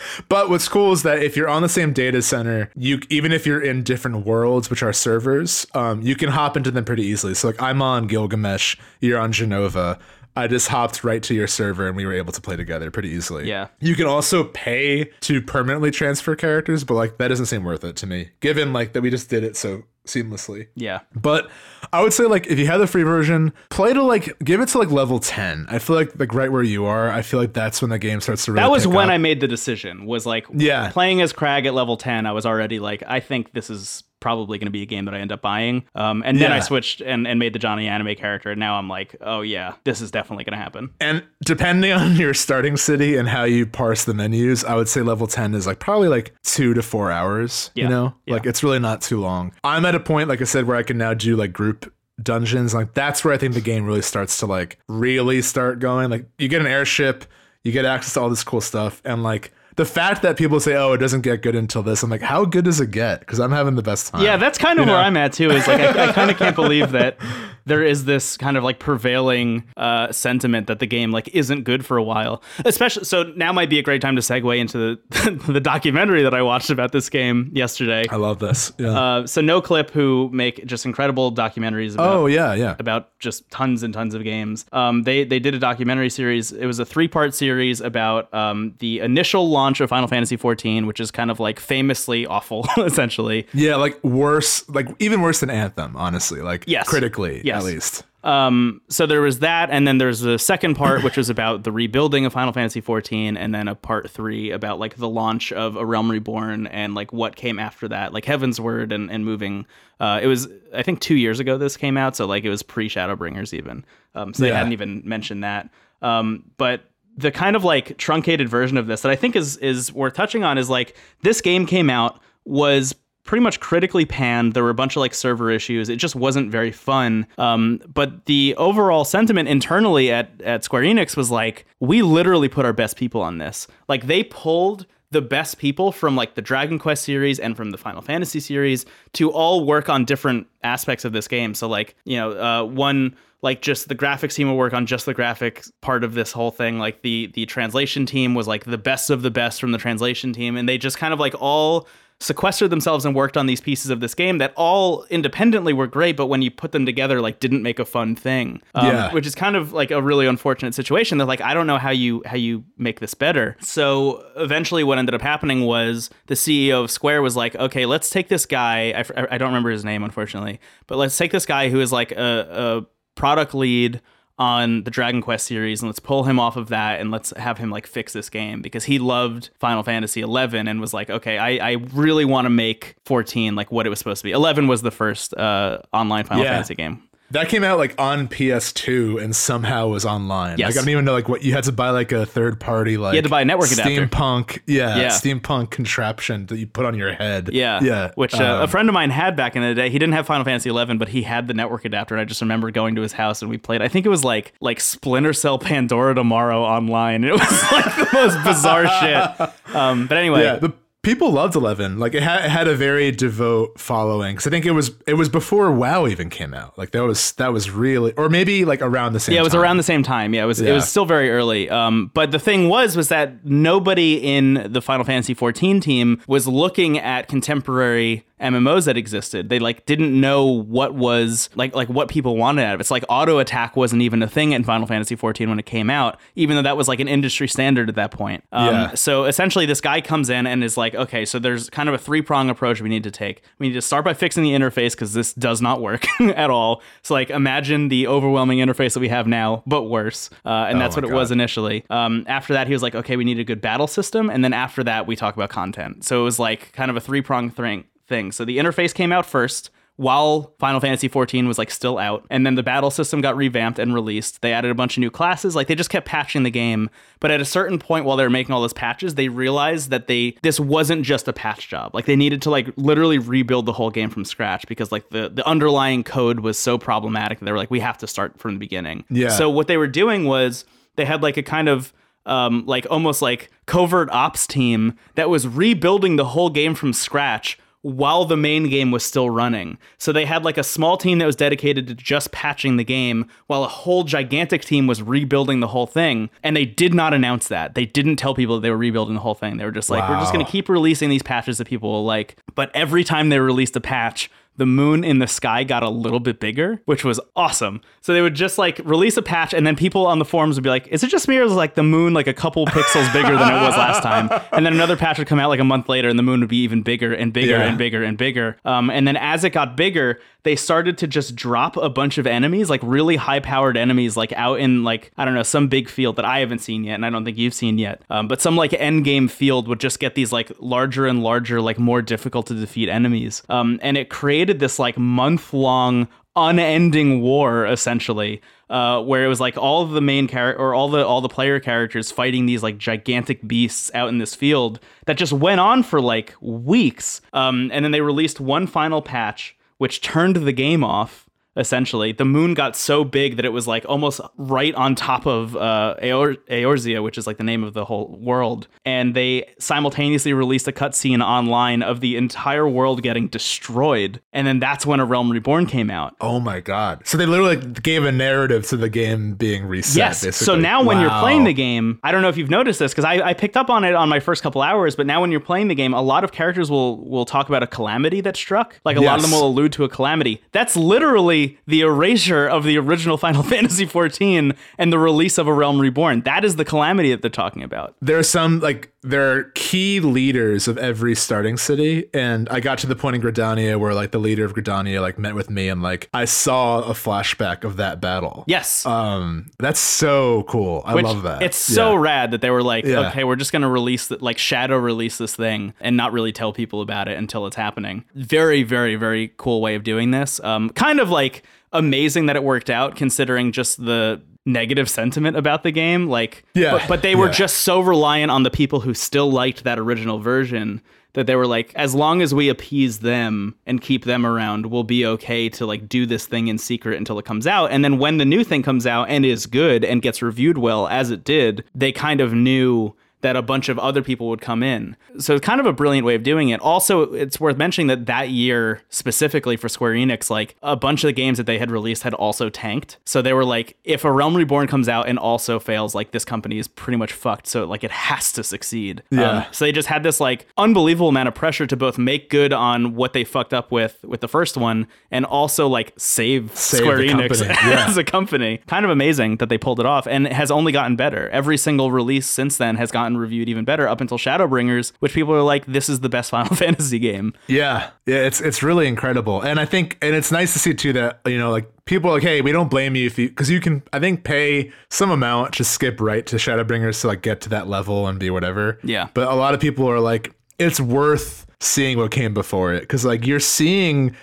But 0.28 0.48
what's 0.50 0.68
cool 0.68 0.92
is 0.92 1.02
that 1.02 1.22
if 1.22 1.36
you're 1.36 1.48
on 1.48 1.62
the 1.62 1.68
same 1.68 1.92
data 1.92 2.22
center, 2.22 2.70
you 2.76 3.00
even 3.11 3.32
if 3.32 3.46
you're 3.46 3.61
in 3.61 3.82
different 3.82 4.24
worlds, 4.24 4.70
which 4.70 4.82
are 4.82 4.92
servers, 4.92 5.66
um, 5.74 6.00
you 6.02 6.14
can 6.16 6.30
hop 6.30 6.56
into 6.56 6.70
them 6.70 6.84
pretty 6.84 7.04
easily. 7.04 7.34
So 7.34 7.48
like 7.48 7.61
I'm 7.61 7.82
on 7.82 8.06
Gilgamesh, 8.06 8.76
you're 9.00 9.18
on 9.18 9.32
Jenova. 9.32 9.98
I 10.39 10.47
just 10.47 10.68
hopped 10.68 11.05
right 11.05 11.22
to 11.24 11.34
your 11.34 11.47
server 11.47 11.86
and 11.89 11.97
we 11.97 12.07
were 12.07 12.12
able 12.14 12.32
to 12.32 12.41
play 12.41 12.57
together 12.57 12.91
pretty 12.91 13.11
easily. 13.11 13.49
Yeah. 13.49 13.68
You 13.80 13.95
can 13.95 14.07
also 14.07 14.45
pay 14.45 15.11
to 15.22 15.43
permanently 15.43 15.91
transfer 15.91 16.34
characters, 16.36 16.84
but 16.84 16.95
like 16.95 17.18
that 17.18 17.28
doesn't 17.28 17.47
seem 17.47 17.64
worth 17.64 17.84
it 17.84 17.97
to 17.97 18.07
me, 18.07 18.30
given 18.41 18.72
like 18.72 18.93
that 18.95 19.03
we 19.03 19.11
just 19.11 19.28
did 19.28 19.45
it 19.45 19.57
so 19.57 19.82
seamlessly. 20.07 20.68
yeah. 20.74 21.01
But 21.14 21.51
I 21.93 22.03
would 22.03 22.12
say 22.14 22.24
like 22.24 22.47
if 22.47 22.59
you 22.59 22.66
have 22.66 22.80
the 22.80 22.86
free 22.86 23.03
version, 23.03 23.53
play 23.68 23.93
to 23.93 24.03
like 24.03 24.39
give 24.43 24.61
it 24.61 24.68
to 24.70 24.78
like 24.78 24.91
level 24.91 25.18
ten. 25.18 25.66
I 25.68 25.78
feel 25.78 25.97
like 25.97 26.18
like 26.18 26.32
right 26.32 26.51
where 26.51 26.62
you 26.62 26.86
are, 26.86 27.11
I 27.11 27.20
feel 27.22 27.39
like 27.41 27.53
that's 27.53 27.82
when 27.82 27.91
the 27.91 27.99
game 27.99 28.20
starts 28.22 28.47
to 28.47 28.53
really. 28.53 28.62
That 28.62 28.70
was 28.70 28.86
when 28.86 29.09
up. 29.09 29.14
I 29.14 29.18
made 29.18 29.41
the 29.41 29.49
decision. 29.49 30.07
Was 30.07 30.24
like 30.24 30.47
Yeah. 30.55 30.91
playing 30.91 31.20
as 31.20 31.32
Crag 31.34 31.66
at 31.66 31.74
level 31.74 31.97
10, 31.99 32.24
I 32.24 32.32
was 32.32 32.47
already 32.47 32.78
like, 32.78 33.03
I 33.07 33.20
think 33.20 33.53
this 33.53 33.68
is 33.68 34.03
probably 34.20 34.58
going 34.58 34.66
to 34.66 34.72
be 34.72 34.82
a 34.82 34.86
game 34.86 35.04
that 35.04 35.14
I 35.14 35.18
end 35.18 35.32
up 35.32 35.42
buying. 35.42 35.84
Um, 35.94 36.22
and 36.24 36.40
then 36.40 36.52
I 36.52 36.60
switched 36.60 37.00
and, 37.00 37.26
and 37.26 37.38
made 37.38 37.52
the 37.52 37.58
Johnny 37.58 37.86
anime 37.86 38.14
character. 38.14 38.50
And 38.50 38.60
now 38.60 38.76
I'm 38.76 38.88
like, 38.88 39.16
oh 39.20 39.42
yeah, 39.42 39.74
this 39.84 40.00
is 40.00 40.10
definitely 40.10 40.44
going 40.44 40.58
to 40.58 40.62
happen. 40.62 40.90
And 41.00 41.24
depending 41.44 41.92
on 41.92 42.16
your 42.16 42.34
starting 42.34 42.76
city 42.76 43.16
and 43.16 43.28
how 43.28 43.44
you 43.44 43.66
parse 43.66 44.04
the 44.04 44.14
menus, 44.14 44.64
I 44.64 44.74
would 44.74 44.88
say 44.88 45.02
level 45.02 45.26
10 45.26 45.54
is 45.54 45.66
like 45.66 45.78
probably 45.78 46.08
like 46.08 46.34
two 46.42 46.74
to 46.74 46.82
four 46.82 47.10
hours. 47.10 47.70
Yeah, 47.74 47.84
You 47.84 47.90
know, 47.90 48.14
yeah. 48.26 48.34
like 48.34 48.46
it's 48.46 48.62
really 48.62 48.78
not 48.78 49.00
too 49.02 49.20
long. 49.20 49.52
I'm 49.64 49.84
at 49.84 49.94
a 49.94 50.00
point, 50.00 50.28
like 50.28 50.40
I 50.40 50.44
said, 50.44 50.66
where 50.66 50.76
I 50.76 50.82
can 50.82 50.98
now 50.98 51.14
do 51.14 51.36
like 51.36 51.52
group 51.52 51.92
dungeons. 52.22 52.74
Like 52.74 52.94
that's 52.94 53.24
where 53.24 53.32
I 53.32 53.38
think 53.38 53.54
the 53.54 53.60
game 53.60 53.86
really 53.86 54.02
starts 54.02 54.38
to 54.38 54.46
like 54.46 54.78
really 54.88 55.42
start 55.42 55.78
going. 55.78 56.10
Like 56.10 56.26
you 56.38 56.48
get 56.48 56.60
an 56.60 56.66
airship, 56.66 57.24
you 57.64 57.72
get 57.72 57.84
access 57.84 58.14
to 58.14 58.20
all 58.20 58.30
this 58.30 58.44
cool 58.44 58.60
stuff. 58.60 59.00
And 59.04 59.22
like 59.22 59.52
the 59.79 59.85
fact 59.85 60.22
that 60.22 60.37
people 60.37 60.59
say, 60.59 60.74
oh, 60.74 60.93
it 60.93 60.99
doesn't 60.99 61.20
get 61.20 61.41
good 61.41 61.55
until 61.55 61.85
this, 61.85 62.03
I'm 62.03 62.11
like, 62.11 62.20
how 62.20 62.45
good 62.45 62.64
does 62.64 62.81
it 62.81 62.91
get? 62.91 63.20
Because 63.20 63.39
I'm 63.39 63.53
having 63.53 63.76
the 63.76 63.83
best 63.83 64.09
time. 64.09 64.22
Yeah, 64.22 64.37
that's 64.37 64.59
kind 64.59 64.76
of 64.81 64.87
You 64.87 64.93
where 64.93 65.01
know? 65.01 65.07
I'm 65.07 65.16
at 65.16 65.33
too. 65.33 65.51
Is 65.51 65.68
like 65.68 65.81
I, 65.81 66.09
I 66.09 66.12
kind 66.12 66.33
of 66.33 66.37
can't 66.37 66.57
believe 66.57 66.91
that 66.91 67.16
there 67.68 67.82
is 67.84 68.04
this 68.04 68.36
kind 68.36 68.56
of 68.56 68.64
like 68.64 68.78
prevailing 68.78 69.64
uh, 69.76 70.10
sentiment 70.12 70.66
that 70.66 70.78
the 70.78 70.86
game 70.86 71.10
like 71.12 71.28
isn't 71.34 71.62
good 71.64 71.84
for 71.84 71.96
a 71.96 72.02
while. 72.02 72.42
Especially 72.64 73.04
so 73.04 73.22
now 73.36 73.52
might 73.52 73.70
be 73.70 73.78
a 73.78 73.82
great 73.82 74.02
time 74.02 74.16
to 74.16 74.22
segue 74.22 74.58
into 74.58 74.78
the 74.78 75.42
the 75.52 75.60
documentary 75.60 76.22
that 76.22 76.34
I 76.34 76.42
watched 76.42 76.70
about 76.70 76.92
this 76.92 77.08
game 77.08 77.50
yesterday. 77.54 78.04
I 78.10 78.16
love 78.16 78.38
this. 78.38 78.72
Yeah. 78.78 78.98
Uh, 78.98 79.26
so 79.26 79.40
Noclip 79.40 79.90
who 79.90 80.30
make 80.32 80.64
just 80.66 80.84
incredible 80.86 81.32
documentaries 81.32 81.94
about 81.94 82.14
oh 82.14 82.26
yeah, 82.26 82.54
yeah. 82.54 82.76
about 82.78 83.16
just 83.18 83.48
tons 83.50 83.82
and 83.82 83.92
tons 83.92 84.14
of 84.14 84.24
games. 84.24 84.64
Um, 84.72 85.02
they 85.04 85.24
they 85.24 85.38
did 85.38 85.54
a 85.54 85.58
documentary 85.58 86.10
series. 86.10 86.52
It 86.52 86.66
was 86.66 86.78
a 86.78 86.84
three 86.84 87.08
part 87.08 87.34
series 87.34 87.80
about 87.80 88.32
um, 88.34 88.74
the 88.78 89.00
initial 89.00 89.50
launch 89.50 89.80
of 89.80 89.90
Final 89.90 90.08
Fantasy 90.08 90.36
XIV, 90.36 90.86
which 90.86 91.00
is 91.00 91.10
kind 91.10 91.30
of 91.30 91.40
like 91.40 91.60
famously 91.60 92.26
awful, 92.26 92.66
essentially. 92.78 93.46
Yeah, 93.52 93.76
like 93.76 94.02
worse, 94.04 94.68
like 94.68 94.88
even 94.98 95.20
worse 95.20 95.40
than 95.40 95.50
Anthem, 95.50 95.96
honestly. 95.96 96.40
Like 96.40 96.64
Yes. 96.66 96.88
critically, 96.88 97.40
Yes. 97.44 97.57
At 97.59 97.64
least. 97.64 98.04
Um, 98.24 98.80
so 98.88 99.06
there 99.06 99.20
was 99.20 99.38
that, 99.38 99.70
and 99.70 99.86
then 99.86 99.98
there's 99.98 100.20
the 100.20 100.38
second 100.40 100.74
part, 100.74 101.04
which 101.04 101.16
was 101.16 101.30
about 101.30 101.62
the 101.62 101.70
rebuilding 101.70 102.26
of 102.26 102.32
Final 102.32 102.52
Fantasy 102.52 102.82
XIV, 102.82 103.36
and 103.38 103.54
then 103.54 103.68
a 103.68 103.74
part 103.76 104.11
three 104.11 104.50
about 104.50 104.80
like 104.80 104.96
the 104.96 105.09
launch 105.09 105.52
of 105.52 105.76
A 105.76 105.86
Realm 105.86 106.11
Reborn 106.11 106.66
and 106.66 106.94
like 106.94 107.12
what 107.12 107.36
came 107.36 107.59
after 107.61 107.86
that, 107.88 108.12
like 108.12 108.24
Heavensward 108.24 108.92
and 108.92 109.11
and 109.11 109.24
moving. 109.24 109.66
Uh, 110.00 110.18
it 110.22 110.26
was 110.26 110.48
I 110.74 110.82
think 110.82 111.00
two 111.00 111.14
years 111.14 111.38
ago 111.40 111.59
this 111.59 111.76
came 111.76 111.96
out, 111.96 112.16
so 112.16 112.26
like 112.26 112.44
it 112.44 112.50
was 112.50 112.62
pre 112.62 112.88
Shadowbringers 112.88 113.54
even. 113.54 113.84
Um, 114.14 114.34
so 114.34 114.42
they 114.42 114.48
Yeah. 114.48 114.56
hadn't 114.56 114.72
even 114.72 115.02
mentioned 115.04 115.44
that. 115.44 115.70
Um, 116.02 116.44
but 116.56 116.82
the 117.16 117.30
kind 117.30 117.54
of 117.56 117.64
like 117.64 117.96
truncated 117.98 118.48
version 118.48 118.76
of 118.76 118.86
this 118.88 119.02
that 119.02 119.11
I 119.12 119.16
think 119.16 119.36
is 119.36 119.56
is 119.59 119.92
worth 119.92 120.14
touching 120.14 120.42
on 120.44 120.59
is 120.59 120.68
like 120.68 120.96
this 121.22 121.40
game 121.40 121.66
came 121.66 121.88
out 121.88 122.20
was 122.44 122.94
pretty 123.24 123.42
much 123.42 123.60
critically 123.60 124.04
panned. 124.04 124.54
There 124.54 124.62
were 124.62 124.70
a 124.70 124.74
bunch 124.74 124.96
of 124.96 125.00
like 125.00 125.14
server 125.14 125.50
issues. 125.50 125.88
It 125.88 125.96
just 125.96 126.16
wasn't 126.16 126.50
very 126.50 126.72
fun. 126.72 127.26
Um, 127.36 127.80
but 127.92 128.24
the 128.26 128.54
overall 128.56 129.04
sentiment 129.04 129.48
internally 129.48 130.10
at 130.10 130.40
at 130.42 130.64
Square 130.64 130.82
Enix 130.82 131.16
was 131.16 131.30
like, 131.30 131.66
we 131.80 132.02
literally 132.02 132.48
put 132.48 132.64
our 132.64 132.72
best 132.72 132.96
people 132.96 133.20
on 133.20 133.38
this. 133.38 133.66
Like 133.88 134.06
they 134.06 134.24
pulled 134.24 134.86
the 135.10 135.22
best 135.22 135.58
people 135.58 135.90
from 135.90 136.16
like 136.16 136.34
the 136.34 136.42
Dragon 136.42 136.78
Quest 136.78 137.04
series 137.04 137.38
and 137.38 137.56
from 137.56 137.70
the 137.70 137.78
Final 137.78 138.02
Fantasy 138.02 138.40
series 138.40 138.84
to 139.14 139.30
all 139.30 139.64
work 139.64 139.88
on 139.88 140.04
different 140.04 140.46
aspects 140.62 141.04
of 141.04 141.12
this 141.12 141.26
game. 141.28 141.54
So 141.54 141.66
like, 141.66 141.96
you 142.04 142.16
know, 142.16 142.32
uh, 142.32 142.64
one 142.64 143.16
like 143.40 143.62
just 143.62 143.88
the 143.88 143.94
graphics 143.94 144.34
team 144.34 144.48
will 144.48 144.56
work 144.56 144.74
on 144.74 144.84
just 144.86 145.06
the 145.06 145.14
graphics 145.14 145.70
part 145.80 146.02
of 146.04 146.14
this 146.14 146.32
whole 146.32 146.50
thing. 146.50 146.78
Like 146.78 147.02
the 147.02 147.30
the 147.34 147.46
translation 147.46 148.04
team 148.04 148.34
was 148.34 148.46
like 148.46 148.64
the 148.64 148.78
best 148.78 149.10
of 149.10 149.22
the 149.22 149.30
best 149.30 149.60
from 149.60 149.72
the 149.72 149.78
translation 149.78 150.32
team, 150.32 150.56
and 150.56 150.68
they 150.68 150.78
just 150.78 150.98
kind 150.98 151.14
of 151.14 151.20
like 151.20 151.34
all 151.38 151.86
sequestered 152.20 152.70
themselves 152.70 153.04
and 153.04 153.14
worked 153.14 153.36
on 153.36 153.46
these 153.46 153.60
pieces 153.60 153.90
of 153.90 154.00
this 154.00 154.14
game 154.14 154.38
that 154.38 154.52
all 154.56 155.04
independently 155.04 155.72
were 155.72 155.86
great, 155.86 156.16
but 156.16 156.26
when 156.26 156.42
you 156.42 156.50
put 156.50 156.72
them 156.72 156.84
together, 156.84 157.20
like 157.20 157.38
didn't 157.38 157.62
make 157.62 157.78
a 157.78 157.84
fun 157.84 158.16
thing. 158.16 158.60
Um, 158.74 158.86
Yeah. 158.86 159.12
Which 159.12 159.26
is 159.26 159.34
kind 159.34 159.54
of 159.54 159.72
like 159.72 159.90
a 159.90 160.02
really 160.02 160.26
unfortunate 160.26 160.74
situation. 160.74 161.18
That 161.18 161.26
like 161.26 161.40
I 161.40 161.54
don't 161.54 161.66
know 161.66 161.78
how 161.78 161.90
you 161.90 162.22
how 162.26 162.36
you 162.36 162.64
make 162.76 163.00
this 163.00 163.14
better. 163.14 163.56
So 163.60 164.24
eventually, 164.36 164.82
what 164.82 164.98
ended 164.98 165.14
up 165.14 165.22
happening 165.22 165.64
was 165.64 166.10
the 166.26 166.34
CEO 166.34 166.82
of 166.82 166.90
Square 166.90 167.22
was 167.22 167.36
like, 167.36 167.54
okay, 167.54 167.86
let's 167.86 168.10
take 168.10 168.28
this 168.28 168.46
guy. 168.46 168.90
I, 169.16 169.26
I 169.34 169.38
don't 169.38 169.48
remember 169.48 169.70
his 169.70 169.84
name 169.84 170.02
unfortunately, 170.02 170.60
but 170.86 170.98
let's 170.98 171.16
take 171.16 171.30
this 171.30 171.46
guy 171.46 171.68
who 171.70 171.80
is 171.80 171.92
like 171.92 172.10
a, 172.12 172.84
a 172.84 172.86
product 173.14 173.54
lead 173.54 174.00
on 174.39 174.84
the 174.84 174.91
Dragon 174.91 175.20
Quest 175.20 175.47
series 175.47 175.82
and 175.82 175.89
let's 175.89 175.99
pull 175.99 176.24
him 176.24 176.39
off 176.39 176.57
of 176.57 176.68
that 176.68 177.01
and 177.01 177.11
let's 177.11 177.30
have 177.36 177.59
him 177.59 177.70
like 177.70 177.86
fix 177.86 178.12
this 178.12 178.30
game 178.30 178.62
because 178.62 178.84
he 178.84 178.99
loved 178.99 179.51
Final 179.59 179.82
Fantasy 179.82 180.20
11 180.20 180.68
and 180.68 180.80
was 180.80 180.95
like, 180.95 181.11
okay, 181.11 181.39
I, 181.39 181.70
I 181.70 181.72
really 181.93 182.24
want 182.24 182.45
to 182.47 182.51
make 182.51 182.95
14 183.05 183.57
like 183.57 183.72
what 183.72 183.84
it 183.86 183.91
was 183.91 183.99
supposed 183.99 184.20
to 184.20 184.24
be. 184.24 184.30
11 184.32 184.68
was 184.68 184.82
the 184.82 184.93
first 184.93 185.34
uh, 185.34 185.80
online 185.93 186.24
Final 186.24 186.45
Yeah. 186.45 186.53
Fantasy 186.53 186.74
game. 186.76 187.03
That 187.31 187.49
came 187.51 187.62
out 187.62 187.76
like 187.79 187.95
on 187.99 188.26
PS2 188.29 189.22
and 189.22 189.37
somehow 189.37 189.89
was 189.89 190.07
online. 190.07 190.57
Yes. 190.59 190.68
Like 190.70 190.76
I 190.76 190.81
don't 190.81 190.89
even 190.89 191.05
know 191.05 191.12
like 191.12 191.29
what 191.29 191.43
you 191.45 191.53
had 191.53 191.64
to 191.64 191.72
buy 191.72 191.91
like 191.91 192.11
a 192.11 192.24
third 192.24 192.59
party 192.59 192.97
like 192.97 193.12
you 193.12 193.18
had 193.18 193.24
to 193.24 193.31
buy 193.31 193.43
a 193.43 193.45
network 193.45 193.70
adapter. 193.70 194.07
steampunk 194.07 194.61
yeah, 194.66 194.97
Yeah. 194.97 195.09
steampunk 195.09 195.70
contraption 195.70 196.47
that 196.47 196.57
you 196.59 196.66
put 196.66 196.87
on 196.87 196.97
your 196.97 197.12
head. 197.12 197.51
Yeah, 197.53 197.81
Yeah. 197.83 198.12
Which 198.14 198.35
uh, 198.35 198.39
Um, 198.57 198.62
a 198.62 198.66
friend 198.68 198.89
of 198.89 198.95
mine 198.95 199.11
had 199.11 199.37
back 199.37 199.57
in 199.57 199.62
the 199.62 199.74
day. 199.74 199.91
He 199.91 199.99
didn't 199.99 200.14
have 200.14 200.26
Final 200.26 200.45
Fantasy 200.45 200.70
11, 200.70 200.97
but 200.97 201.09
he 201.09 201.22
had 201.22 201.49
the 201.49 201.55
network 201.55 201.85
adapter. 201.85 202.14
And 202.14 202.22
I 202.22 202.24
just 202.24 202.41
remember 202.41 202.70
going 202.70 202.95
to 202.95 203.03
his 203.03 203.12
house 203.12 203.43
and 203.43 203.51
we 203.51 203.59
played. 203.59 203.83
I 203.83 203.89
think 203.89 204.07
it 204.07 204.11
was 204.11 204.24
like 204.24 204.55
like 204.62 204.81
Splinter 204.81 205.35
Cell 205.35 205.59
Pandora 205.59 206.14
Tomorrow 206.14 206.62
online. 206.62 207.24
It 207.29 207.33
was 207.33 207.62
like 207.72 207.95
the 207.97 208.09
most 208.14 208.43
bizarre 208.45 208.87
shit. 209.01 209.74
Um, 209.76 210.07
but 210.07 210.16
anyway, 210.16 210.45
yeah, 210.45 210.57
the 210.57 210.72
people 211.09 211.32
loved 211.32 211.56
11. 211.56 211.98
Like 211.98 212.14
it 212.14 212.22
had, 212.22 212.44
it 212.44 212.50
had 212.50 212.68
a 212.68 212.74
very 212.74 213.11
devout 213.11 213.78
following 213.80 214.36
cuz 214.36 214.46
I 214.46 214.50
think 214.50 214.66
it 214.66 214.72
was 214.72 214.92
it 215.06 215.14
was 215.14 215.28
before 215.28 215.72
WoW 215.72 216.06
even 216.06 216.28
came 216.30 216.54
out. 216.54 216.76
Like 216.78 216.90
that 216.92 217.02
was 217.02 217.32
that 217.32 217.52
was 217.52 217.70
really 217.70 218.12
or 218.12 218.28
maybe 218.28 218.64
like 218.64 218.82
around 218.82 219.14
the 219.14 219.20
same 219.20 219.34
Yeah, 219.34 219.40
it 219.40 219.44
was 219.44 219.52
time. 219.52 219.62
around 219.62 219.76
the 219.78 219.82
same 219.82 220.02
time. 220.02 220.34
Yeah, 220.34 220.44
it 220.44 220.46
was 220.46 220.61
it 220.61 220.72
was 220.72 220.88
still 220.88 221.04
very 221.06 221.30
early. 221.30 221.68
Um, 221.70 222.11
but 222.14 222.30
the 222.30 222.38
thing 222.38 222.68
was 222.68 222.96
was 222.96 223.09
that 223.09 223.44
nobody 223.44 224.14
in 224.16 224.66
the 224.70 224.82
Final 224.82 225.04
Fantasy 225.04 225.34
14 225.34 225.80
team 225.80 226.20
was 226.26 226.46
looking 226.46 226.98
at 226.98 227.28
contemporary 227.28 228.24
MMOs 228.41 228.84
that 228.86 228.97
existed. 228.97 229.49
They 229.49 229.59
like 229.59 229.86
didn't 229.86 230.18
know 230.18 230.45
what 230.47 230.95
was 230.95 231.51
like 231.55 231.74
like 231.74 231.89
what 231.89 232.09
people 232.09 232.36
wanted 232.36 232.62
out 232.62 232.74
of 232.74 232.80
it. 232.80 232.82
It's 232.82 232.91
like 232.91 233.05
auto 233.09 233.39
attack 233.39 233.76
wasn't 233.76 234.03
even 234.03 234.22
a 234.22 234.28
thing 234.28 234.53
in 234.53 234.64
Final 234.64 234.86
Fantasy 234.86 235.16
14 235.16 235.49
when 235.49 235.59
it 235.59 235.66
came 235.66 235.91
out, 235.91 236.18
even 236.36 236.57
though 236.57 236.62
that 236.62 236.76
was 236.76 236.89
like 236.89 237.01
an 237.01 237.09
industry 237.09 237.49
standard 237.49 237.89
at 237.89 237.95
that 237.97 238.11
point. 238.11 238.45
Um, 238.53 238.66
Yeah. 238.66 238.95
So 238.95 239.24
essentially, 239.24 239.66
this 239.66 239.80
guy 239.80 240.01
comes 240.01 240.30
in 240.30 240.47
and 240.47 240.62
is 240.62 240.76
like, 240.76 240.95
okay, 240.95 241.24
so 241.24 241.39
there's 241.39 241.68
kind 241.70 241.89
of 241.89 241.95
a 241.95 241.99
three 241.99 242.22
prong 242.22 242.51
approach 242.51 242.80
we 242.80 242.89
need 242.89 243.05
to 243.05 243.11
take. 243.11 243.43
We 243.59 243.68
need 243.68 243.74
to 243.74 243.82
start 243.82 244.05
by 244.05 244.14
fixing 244.14 244.43
the 244.43 244.53
interface 244.53 244.93
because 244.93 245.12
this 245.12 245.32
does 245.32 245.61
not 245.61 245.80
work 245.80 246.07
at 246.20 246.51
all. 246.51 246.82
So 247.03 247.14
like, 247.14 247.30
imagine 247.30 247.89
the 247.89 248.07
overwhelming 248.07 248.59
interface 248.59 248.95
that 248.95 249.01
we 249.01 249.09
have 249.09 249.26
now, 249.26 249.62
but 249.66 249.84
worse. 249.84 250.30
Uh, 250.45 250.66
and 250.68 250.80
that's 250.80 250.97
my 250.97 251.03
what 251.03 251.11
it 251.11 251.14
was 251.14 251.30
initially. 251.30 251.84
Um, 251.91 252.24
after 252.26 252.53
that, 252.55 252.66
he 252.66 252.72
was 252.72 252.82
like, 252.82 252.95
okay, 252.95 253.16
we 253.16 253.24
need 253.24 253.39
a 253.39 253.45
good 253.45 253.61
battle 253.61 253.86
system, 253.86 254.30
and 254.30 254.45
then 254.45 254.53
after 254.53 254.84
that, 254.84 255.07
we 255.07 255.16
talk 255.16 255.34
about 255.34 255.51
content. 255.51 256.05
So 256.05 256.20
it 256.20 256.24
was 256.24 256.39
like 256.39 256.72
kind 256.72 256.91
of 256.91 256.97
a 256.97 257.01
three 257.01 257.22
prong 257.22 257.51
thing. 257.51 257.84
Thing. 258.09 258.32
So 258.32 258.44
the 258.44 258.59
interface 258.59 258.94
came 258.94 259.12
out 259.12 259.26
first 259.26 259.70
while 259.98 260.54
Final 260.61 260.78
Fantasy 260.78 261.09
14 261.09 261.48
was 261.48 261.59
like 261.59 261.72
still 261.72 261.98
out 261.98 262.24
and 262.30 262.46
then 262.46 262.54
the 262.54 262.62
battle 262.62 262.90
system 262.90 263.20
got 263.20 263.36
revamped 263.36 263.80
and 263.80 263.92
released. 263.92 264.40
They 264.42 264.52
added 264.52 264.70
a 264.70 264.74
bunch 264.74 264.96
of 264.96 265.00
new 265.00 265.11
classes, 265.11 265.56
like 265.56 265.66
they 265.66 265.74
just 265.74 265.90
kept 265.90 266.06
patching 266.06 266.44
the 266.44 266.52
game, 266.52 266.88
but 267.18 267.32
at 267.32 267.40
a 267.40 267.44
certain 267.44 267.80
point 267.80 268.04
while 268.04 268.16
they 268.16 268.22
were 268.22 268.30
making 268.30 268.54
all 268.54 268.61
those 268.61 268.72
patches, 268.72 269.16
they 269.16 269.28
realized 269.28 269.90
that 269.90 270.06
they 270.06 270.36
this 270.42 270.61
wasn't 270.61 271.02
just 271.02 271.26
a 271.26 271.32
patch 271.32 271.66
job. 271.66 271.96
Like 271.96 272.06
they 272.06 272.14
needed 272.14 272.42
to 272.42 272.50
like 272.50 272.68
literally 272.76 273.18
rebuild 273.18 273.66
the 273.66 273.72
whole 273.72 273.90
game 273.90 274.09
from 274.09 274.24
scratch 274.24 274.68
because 274.68 274.92
like 274.92 275.11
the 275.11 275.30
the 275.30 275.46
underlying 275.48 276.04
code 276.04 276.40
was 276.40 276.56
so 276.56 276.78
problematic. 276.78 277.40
They 277.40 277.50
were 277.50 277.59
like 277.59 277.70
we 277.70 277.80
have 277.80 277.98
to 277.98 278.06
start 278.06 278.38
from 278.38 278.54
the 278.54 278.61
beginning. 278.61 279.04
Yeah. 279.11 279.30
So 279.30 279.50
what 279.50 279.66
they 279.66 279.76
were 279.76 279.88
doing 279.88 280.26
was 280.26 280.64
they 280.94 281.06
had 281.06 281.24
like 281.24 281.36
a 281.36 281.42
kind 281.42 281.68
of 281.68 281.92
um, 282.24 282.64
like 282.66 282.86
almost 282.88 283.20
like 283.20 283.50
covert 283.66 284.11
ops 284.11 284.46
team 284.46 284.94
that 285.16 285.28
was 285.28 285.48
rebuilding 285.48 286.14
the 286.14 286.26
whole 286.26 286.50
game 286.50 286.76
from 286.76 286.92
scratch 286.92 287.59
while 287.89 288.26
the 288.26 288.36
main 288.36 288.68
game 288.68 288.91
was 288.91 289.03
still 289.03 289.30
running. 289.30 289.78
So 289.97 290.12
they 290.12 290.26
had 290.26 290.45
like 290.45 290.59
a 290.59 290.62
small 290.62 290.99
team 290.99 291.18
that 291.18 291.26
was 291.26 291.36
dedicated 291.36 291.86
to 291.86 291.95
just 291.95 292.30
patching 292.32 292.76
the 292.76 292.84
game 292.84 293.26
while 293.47 293.64
a 293.64 293.68
whole 293.68 294.05
gigantic 294.05 294.62
team 294.62 294.86
was 294.86 295.03
rebuilding 295.03 295.61
the 295.61 295.68
whole 295.68 295.86
thing. 295.86 296.28
And 296.43 296.55
they 296.55 296.66
did 296.66 296.93
not 296.93 297.14
announce 297.14 297.49
that. 297.49 297.74
They 297.74 297.86
didn't 297.86 298.16
tell 298.16 298.34
people 298.34 298.57
that 298.57 298.61
they 298.61 298.70
were 298.70 298.76
rebuilding 298.76 299.14
the 299.14 299.20
whole 299.20 299.34
thing. 299.34 299.57
They 299.57 299.64
were 299.64 299.70
just 299.70 299.89
like, 299.89 300.07
we're 300.07 300.20
just 300.20 300.34
going 300.34 300.45
to 300.45 300.53
keep 300.53 300.68
releasing 300.68 301.09
these 301.09 301.22
patches 301.22 301.57
that 301.59 301.66
people 301.66 301.91
will 301.91 302.05
like. 302.05 302.36
But 302.55 302.70
every 302.74 303.05
time 303.05 303.30
they 303.30 303.39
released 303.39 303.74
a 303.74 303.80
patch, 303.80 304.30
the 304.59 304.66
moon 304.66 305.02
in 305.04 305.18
the 305.20 305.26
sky 305.26 305.64
got 305.64 305.82
a 305.82 305.88
little 305.88 306.20
bit 306.20 306.38
bigger, 306.40 306.82
which 306.84 307.04
was 307.04 307.18
awesome. 307.34 307.80
So 308.02 308.12
they 308.12 308.20
would 308.20 308.34
just 308.34 308.59
like 308.59 308.78
release 308.84 309.16
a 309.16 309.22
patch, 309.22 309.54
and 309.54 309.66
then 309.66 309.74
people 309.76 310.06
on 310.06 310.18
the 310.18 310.24
forums 310.26 310.56
would 310.56 310.64
be 310.64 310.68
like, 310.70 310.86
"Is 310.88 311.02
it 311.02 311.09
just 311.09 311.26
me, 311.28 311.38
or 311.38 311.44
is 311.44 311.52
like 311.52 311.74
the 311.74 311.82
moon 311.82 312.12
like 312.12 312.26
a 312.26 312.34
couple 312.34 312.66
pixels 312.66 313.11
bigger 313.12 313.36
than 313.36 313.48
it 313.48 313.61
was 313.62 313.76
last 313.76 314.02
time?" 314.02 314.28
And 314.52 314.66
then 314.66 314.72
another 314.74 314.96
patch 314.96 315.18
would 315.18 315.28
come 315.28 315.38
out 315.38 315.48
like 315.48 315.61
a 315.61 315.64
month 315.64 315.88
later, 315.88 316.09
and 316.09 316.18
the 316.18 316.22
moon 316.22 316.40
would 316.40 316.48
be 316.48 316.62
even 316.64 316.82
bigger 316.82 317.14
and 317.14 317.32
bigger 317.32 317.52
Yeah. 317.52 317.62
and 317.62 317.78
bigger 317.78 318.02
and 318.02 318.18
bigger. 318.18 318.56
Um, 318.64 318.90
and 318.90 319.06
then 319.06 319.16
as 319.16 319.44
it 319.44 319.50
got 319.50 319.76
bigger, 319.76 320.20
they 320.42 320.56
started 320.56 320.98
to 320.98 321.06
just 321.06 321.36
drop 321.36 321.76
a 321.76 321.88
bunch 321.88 322.18
of 322.18 322.26
enemies, 322.26 322.70
like 322.70 322.80
really 322.82 323.16
high-powered 323.16 323.76
enemies, 323.76 324.16
like 324.16 324.32
out 324.32 324.59
in 324.59 324.82
like 324.82 325.12
I 325.16 325.24
don't 325.24 325.34
know 325.34 325.42
some 325.44 325.68
big 325.68 325.88
field 325.88 326.16
that 326.16 326.24
I 326.24 326.40
haven't 326.40 326.59
seen 326.61 326.82
yet, 326.84 326.94
and 326.94 327.06
I 327.06 327.11
don't 327.11 327.24
think 327.24 327.38
you've 327.38 327.54
seen 327.54 327.78
yet. 327.78 328.02
Um, 328.11 328.26
but 328.26 328.40
some 328.40 328.56
like 328.56 328.72
end 328.74 329.04
game 329.04 329.28
field 329.28 329.68
would 329.68 329.78
just 329.80 330.00
get 330.00 330.14
these 330.16 330.33
like 330.33 330.50
larger 330.58 331.07
and 331.07 331.22
larger, 331.22 331.61
like 331.61 331.78
more 331.78 332.03
difficult 332.03 332.46
to 332.46 332.54
defeat 332.54 332.88
enemies. 332.88 333.42
Um, 333.49 333.78
and 333.83 333.96
it 333.96 334.08
created 334.08 334.47
this 334.54 334.79
like 334.79 334.96
month-long 334.99 336.08
unending 336.37 337.20
war 337.20 337.66
essentially 337.66 338.41
uh, 338.70 339.03
where 339.03 339.25
it 339.25 339.29
was 339.29 339.41
like 339.41 339.57
all 339.57 339.87
the 339.87 340.00
main 340.00 340.29
character 340.29 340.61
or 340.62 340.75
all 340.75 340.88
the 340.88 341.04
all 341.04 341.20
the 341.20 341.29
player 341.29 341.58
characters 341.58 342.11
fighting 342.11 342.46
these 342.46 342.62
like 342.62 342.79
gigantic 342.79 343.46
beasts 343.46 343.91
out 343.95 344.08
in 344.08 344.18
this 344.18 344.34
field 344.34 344.79
that 345.07 345.16
just 345.16 345.33
went 345.33 345.61
on 345.61 345.83
for 345.83 346.00
like 346.00 346.34
weeks. 346.41 347.20
Um, 347.33 347.70
and 347.72 347.84
then 347.84 347.92
they 347.92 348.00
released 348.00 348.41
one 348.41 348.66
final 348.66 349.03
patch 349.03 349.57
which 349.79 350.00
turned 350.00 350.37
the 350.37 350.53
game 350.53 350.84
off 350.84 351.28
essentially. 351.59 352.13
The 352.13 352.25
moon 352.25 352.55
got 352.55 352.76
so 352.76 353.05
big 353.05 353.37
that 353.37 353.45
it 353.45 353.51
was 353.51 353.67
like 353.67 353.85
almost 353.89 354.21
right 354.37 354.75
on 354.75 354.95
top 354.95 355.26
of 355.26 355.57
uh, 355.57 355.97
Eor- 356.03 356.39
Eorzea, 356.49 357.03
which 357.03 357.18
is 357.18 357.26
like 357.26 357.37
the 357.37 357.45
name 357.45 357.64
of 357.64 357.75
the 357.75 357.85
whole 357.85 358.17
world. 358.21 358.68
And 358.85 359.14
they 359.14 359.51
simultaneously 359.59 360.33
released 360.33 360.68
a 360.68 360.72
cutscene 360.72 361.22
online 361.22 361.83
of 361.83 362.01
the 362.01 362.17
entire 362.17 362.67
world 362.68 363.03
getting 363.03 363.29
destroyed. 363.29 364.21
And 364.33 364.47
then 364.47 364.61
that's 364.61 364.87
when 364.87 365.01
A 365.01 365.05
Realm 365.05 365.30
Reborn 365.30 365.67
came 365.67 365.91
out. 365.91 366.14
Oh 366.21 366.41
my 366.41 366.61
god! 366.61 367.07
So 367.07 367.18
they 367.18 367.26
literally 367.26 367.57
gave 367.57 368.05
a 368.05 368.13
narrative 368.13 368.67
to 368.68 368.76
the 368.76 368.89
game 368.89 369.35
being 369.35 369.67
reset. 369.67 369.97
Yes. 369.97 370.25
Basically. 370.25 370.45
So 370.45 370.57
now 370.57 370.83
when 370.83 371.01
you're 371.01 371.11
playing 371.11 371.45
the 371.45 371.53
game, 371.53 371.99
I 372.03 372.13
don't 372.13 372.22
know 372.22 372.29
if 372.29 372.37
you've 372.37 372.51
noticed 372.51 372.79
this 372.79 372.93
because 372.93 373.05
I, 373.05 373.14
I 373.29 373.35
picked 373.35 373.57
up 373.57 373.68
on 373.68 373.85
it 373.85 373.95
on 373.95 374.09
my 374.09 374.21
first 374.21 374.43
couple 374.43 374.63
hours, 374.63 374.95
but 374.95 375.07
now 375.07 375.21
when 375.21 375.33
you're 375.33 375.41
playing 375.41 375.68
the 375.68 375.75
game, 375.75 375.93
a 375.93 376.03
lot 376.03 376.22
of 376.22 376.30
characters 376.30 376.71
will 376.71 377.05
will 377.09 377.25
talk 377.25 377.49
about 377.49 377.63
a 377.63 377.67
calamity 377.67 378.21
that 378.21 378.37
struck. 378.37 378.79
Like 378.85 378.97
a 378.97 379.01
lot 379.01 379.17
of 379.17 379.22
them 379.22 379.33
will 379.33 379.47
allude 379.47 379.72
to 379.72 379.85
a 379.85 379.89
calamity. 379.89 380.43
That's 380.53 380.76
literally 380.76 381.47
the 381.66 381.80
erasure 381.80 382.46
of 382.46 382.64
the 382.64 382.76
original 382.79 383.16
Final 383.26 383.42
Fantasy 383.42 383.87
XIV 383.87 384.57
and 384.79 384.92
the 384.92 384.99
release 384.99 385.38
of 385.38 385.46
A 385.46 385.53
Realm 385.53 385.80
Reborn. 385.80 386.22
That 386.22 386.45
is 386.45 386.57
the 386.57 386.64
calamity 386.64 387.11
that 387.11 387.22
they're 387.22 387.30
talking 387.30 387.62
about. 387.62 387.95
there 388.03 388.18
are 388.18 388.22
some 388.22 388.61
like 388.61 388.92
there 389.03 389.33
are 389.37 389.45
key 389.54 390.00
leaders 390.00 390.66
of 390.66 390.76
every 390.79 391.14
starting 391.14 391.57
city 391.57 392.07
and 392.12 392.49
i 392.49 392.58
got 392.58 392.79
to 392.79 392.87
the 392.88 392.96
point 392.96 393.14
in 393.14 393.22
gridania 393.22 393.79
where 393.79 393.95
like 393.95 394.11
the 394.11 394.18
leader 394.18 394.45
of 394.45 394.54
gridania 394.54 395.00
like 395.00 395.16
met 395.18 395.37
with 395.37 395.49
me 395.49 395.68
and 395.68 395.83
like 395.83 396.08
i 396.12 396.25
saw 396.25 396.80
a 396.80 396.92
flashback 396.92 397.62
of 397.62 397.76
that 397.76 398.00
battle 398.00 398.42
Yes. 398.49 398.84
um 398.87 399.50
that's 399.61 399.79
so 399.79 400.42
cool 400.49 400.83
i 400.84 400.95
Which- 400.96 401.04
love 401.04 401.22
that 401.22 401.42
It's 401.42 401.57
so 401.57 401.92
Yeah. 401.92 402.00
rad 402.00 402.30
that 402.33 402.41
they 402.41 402.50
were 402.50 402.62
like, 402.62 402.84
Yeah. 402.84 403.08
okay, 403.11 403.22
we're 403.22 403.37
just 403.37 403.53
gonna 403.53 403.68
release 403.70 404.11
it, 404.11 404.20
like 404.20 404.37
shadow 404.38 404.76
release 404.76 405.16
this 405.18 405.37
thing 405.37 405.75
and 405.80 405.96
not 405.96 406.12
really 406.12 406.33
tell 406.33 406.53
people 406.53 406.80
about 406.83 407.07
it 407.08 407.16
until 407.16 407.46
it's 407.46 407.57
happening. 407.57 408.04
Very, 408.14 408.62
very, 408.64 408.96
very 408.96 409.33
cool 409.37 409.61
way 409.61 409.75
of 409.76 409.84
doing 409.84 410.11
this. 410.11 410.41
Um, 410.42 410.70
kind 410.70 410.99
of 411.00 411.08
like 411.11 411.45
amazing 411.72 412.26
that 412.26 412.37
it 412.37 412.42
worked 412.42 412.70
out 412.70 412.96
considering 412.96 413.53
just 413.53 413.84
the 413.84 414.20
negative 414.46 414.88
sentiment 414.88 415.36
about 415.36 415.62
the 415.62 415.70
game. 415.70 416.06
Like, 416.08 416.44
Yeah. 416.54 416.72
but, 416.72 416.88
but 416.88 417.02
they 417.02 417.14
were 417.14 417.26
Yeah. 417.26 417.32
just 417.32 417.58
so 417.58 417.80
reliant 417.80 418.30
on 418.30 418.42
the 418.44 418.50
people 418.50 418.80
who 418.80 418.94
still 418.94 419.30
liked 419.30 419.64
that 419.64 419.78
original 419.78 420.18
version 420.18 420.80
that 421.14 421.26
they 421.26 421.34
were 421.36 421.46
like, 421.46 421.72
as 421.74 421.94
long 421.94 422.22
as 422.22 422.34
we 422.34 422.48
appease 422.48 422.98
them 423.00 423.54
and 423.66 423.80
keep 423.80 424.04
them 424.04 424.24
around, 424.24 424.66
we'll 424.66 424.84
be 424.84 425.04
okay 425.04 425.48
to 425.48 425.66
like 425.66 425.88
do 425.88 426.06
this 426.06 426.26
thing 426.26 426.48
in 426.48 426.58
secret 426.58 426.96
until 426.96 427.18
it 427.18 427.24
comes 427.24 427.46
out. 427.46 427.70
And 427.70 427.84
then 427.84 427.98
when 427.98 428.18
the 428.18 428.24
new 428.24 428.44
thing 428.44 428.62
comes 428.62 428.86
out 428.86 429.08
and 429.08 429.24
is 429.24 429.46
good 429.46 429.84
and 429.84 430.00
gets 430.02 430.22
reviewed 430.22 430.58
well, 430.58 430.86
as 430.88 431.10
it 431.10 431.24
did, 431.24 431.64
they 431.74 431.92
kind 431.92 432.20
of 432.20 432.32
knew 432.34 432.94
that 433.20 433.36
a 433.36 433.42
bunch 433.42 433.68
of 433.68 433.78
other 433.78 434.03
people 434.03 434.28
would 434.28 434.40
come 434.40 434.62
in. 434.62 434.96
So 435.18 435.34
it's 435.34 435.45
kind 435.45 435.61
of 435.61 435.66
a 435.66 435.72
brilliant 435.72 436.07
way 436.07 436.14
of 436.14 436.22
doing 436.22 436.50
it. 436.50 436.61
Also, 436.61 437.12
it's 437.12 437.40
worth 437.40 437.57
mentioning 437.57 437.88
that 437.88 438.07
that 438.07 438.30
year 438.30 438.82
specifically 438.90 439.57
for 439.57 439.68
Square 439.68 439.95
Enix, 439.95 440.30
like 440.30 440.54
a 440.62 440.76
bunch 440.76 441.03
of 441.03 441.08
the 441.08 441.12
games 441.12 441.38
that 441.38 441.46
they 441.46 441.58
had 441.58 441.70
released 441.70 442.04
had 442.04 442.14
also 442.14 442.49
tanked. 442.49 442.99
So 443.04 443.20
they 443.20 443.32
were 443.32 443.45
like, 443.45 443.76
if 443.84 444.04
a 444.04 444.12
Realm 444.12 444.36
Reborn 444.36 444.68
comes 444.68 444.88
out 444.88 445.08
and 445.08 445.18
also 445.18 445.58
fails, 445.58 445.95
like 445.95 446.12
this 446.12 446.24
company 446.24 446.58
is 446.58 446.68
pretty 446.68 446.96
much 446.96 447.12
fucked. 447.12 447.46
So 447.49 447.64
like 447.64 447.82
it 447.82 447.90
has 447.90 448.30
to 448.32 448.45
succeed. 448.45 449.03
Yeah. 449.11 449.30
Um, 449.30 449.45
so 449.50 449.64
they 449.64 449.72
just 449.72 449.88
had 449.88 450.03
this 450.03 450.20
like 450.20 450.46
unbelievable 450.57 451.08
amount 451.08 451.28
of 451.28 451.34
pressure 451.34 451.66
to 451.66 451.76
both 451.76 451.99
make 451.99 452.30
good 452.30 452.53
on 452.53 452.95
what 452.95 453.12
they 453.12 453.24
fucked 453.24 453.53
up 453.53 453.72
with 453.72 453.99
with 454.04 454.20
the 454.20 454.28
first 454.28 454.57
one 454.57 454.86
and 455.11 455.24
also 455.24 455.66
like 455.66 455.92
save, 455.96 456.57
Save 456.57 456.80
Square 456.80 456.99
Enix 456.99 457.40
yeah. 457.49 457.86
as 457.88 457.96
a 457.96 458.04
company. 458.04 458.58
Kind 458.66 458.84
of 458.84 458.90
amazing 458.90 459.36
that 459.38 459.49
they 459.49 459.58
pulled 459.58 459.80
it 459.80 459.86
off 459.86 460.07
and 460.07 460.26
it 460.26 460.32
has 460.32 460.50
only 460.50 460.70
gotten 460.70 460.95
better. 460.95 461.28
Every 461.30 461.57
single 461.57 461.90
release 461.90 462.26
since 462.26 462.57
then 462.57 462.76
has 462.76 462.90
gotten 462.90 463.08
reviewed 463.17 463.49
even 463.49 463.64
better 463.64 463.89
up 463.89 464.01
until 464.01 464.18
Shadowbringers, 464.18 464.93
which 465.01 465.14
people 465.14 465.35
are 465.35 465.43
like, 465.43 465.64
this 465.67 465.89
is 465.89 466.01
the 466.01 466.09
best 466.09 466.30
Final 466.30 466.55
Fantasy 466.57 466.99
game. 466.99 467.33
Yeah, 467.47 467.91
yeah, 468.07 468.17
it's 468.17 468.41
it's 468.41 468.63
really 468.63 468.87
incredible, 468.87 469.41
and 469.41 469.59
I 469.59 469.64
think, 469.64 469.97
and 470.03 470.14
it's 470.14 470.30
nice 470.33 470.53
to 470.53 470.59
see 470.59 470.75
too 470.75 470.93
that 470.95 471.21
you 471.26 471.39
know, 471.39 471.51
like 471.51 471.71
people 471.85 472.11
are 472.11 472.14
like, 472.14 472.22
hey, 472.22 472.41
we 472.41 472.53
don't 472.53 472.71
blame 472.71 472.95
you 472.95 473.07
if 473.07 473.18
you, 473.18 473.29
because 473.29 473.49
you 473.51 473.61
can, 473.61 473.83
I 473.93 473.99
think, 473.99 474.25
pay 474.25 474.72
some 474.91 475.11
amount 475.11 475.55
to 475.55 475.64
skip 475.64 476.01
right 476.01 476.26
to 476.26 476.37
Shadowbringers 476.37 477.01
to 477.01 477.07
like 477.07 477.22
get 477.22 477.41
to 477.43 477.49
that 477.51 477.67
level 477.67 478.07
and 478.07 478.18
be 478.18 478.29
whatever. 478.30 478.79
Yeah. 478.85 479.09
but 479.14 479.29
a 479.29 479.35
lot 479.35 479.55
of 479.55 479.61
people 479.61 479.89
are 479.89 480.01
like, 480.01 480.35
it's 480.59 480.80
worth 480.80 481.47
seeing 481.61 481.99
what 481.99 482.11
came 482.11 482.33
before 482.35 482.72
it 482.72 482.80
because 482.83 483.05
like 483.05 483.26
you're 483.26 483.41
seeing 483.41 484.14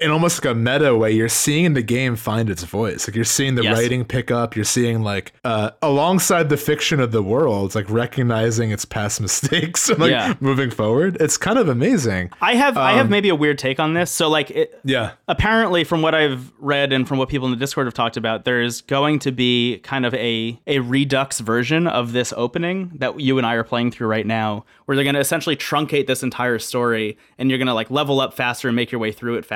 in 0.00 0.10
almost 0.10 0.44
like 0.44 0.52
a 0.52 0.54
meta 0.54 0.94
way 0.94 1.10
you're 1.10 1.28
seeing 1.28 1.72
the 1.74 1.82
game 1.82 2.16
find 2.16 2.50
its 2.50 2.62
voice 2.64 3.08
like 3.08 3.14
you're 3.14 3.24
seeing 3.24 3.54
the 3.54 3.62
Yes. 3.62 3.74
writing 3.76 4.04
pick 4.04 4.30
up 4.30 4.54
you're 4.56 4.64
seeing 4.64 5.02
like 5.02 5.32
uh 5.44 5.70
alongside 5.80 6.50
the 6.50 6.56
fiction 6.56 7.00
of 7.00 7.12
the 7.12 7.22
world 7.22 7.74
like 7.74 7.88
recognizing 7.88 8.70
its 8.72 8.84
past 8.84 9.20
mistakes 9.22 9.88
and 9.88 9.98
like 10.00 10.10
Yeah. 10.10 10.34
moving 10.40 10.70
forward 10.70 11.16
it's 11.20 11.36
kind 11.38 11.58
of 11.58 11.68
amazing 11.68 12.30
I 12.42 12.56
have 12.56 12.76
I 12.76 12.92
have 12.92 13.08
maybe 13.08 13.28
a 13.30 13.34
weird 13.34 13.58
take 13.58 13.80
on 13.80 13.94
this. 13.94 14.10
So 14.10 14.28
like 14.28 14.50
it, 14.50 14.78
yeah 14.84 15.12
apparently 15.28 15.82
from 15.84 16.02
what 16.02 16.14
I've 16.14 16.52
read 16.58 16.92
and 16.92 17.08
from 17.08 17.18
what 17.18 17.28
people 17.30 17.46
in 17.46 17.52
the 17.52 17.56
Discord 17.58 17.86
have 17.86 17.94
talked 17.94 18.16
about, 18.16 18.44
there's 18.44 18.82
going 18.82 19.18
to 19.20 19.32
be 19.32 19.78
kind 19.82 20.04
of 20.04 20.12
a 20.14 20.60
a 20.66 20.80
redux 20.80 21.40
version 21.40 21.86
of 21.86 22.12
this 22.12 22.32
opening 22.36 22.90
that 22.96 23.18
you 23.20 23.38
and 23.38 23.46
I 23.46 23.54
are 23.54 23.64
playing 23.64 23.92
through 23.92 24.08
right 24.08 24.26
now, 24.26 24.64
where 24.84 24.94
they're 24.96 25.04
going 25.04 25.14
to 25.14 25.20
essentially 25.20 25.56
truncate 25.56 26.06
this 26.06 26.22
entire 26.22 26.58
story 26.58 27.16
and 27.38 27.48
you're 27.50 27.58
going 27.58 27.66
to 27.68 27.74
like 27.74 27.90
level 27.90 28.20
up 28.20 28.34
faster 28.34 28.68
and 28.68 28.76
make 28.76 28.92
your 28.92 28.98
way 28.98 29.10
through 29.12 29.36
it 29.36 29.44
faster, 29.44 29.53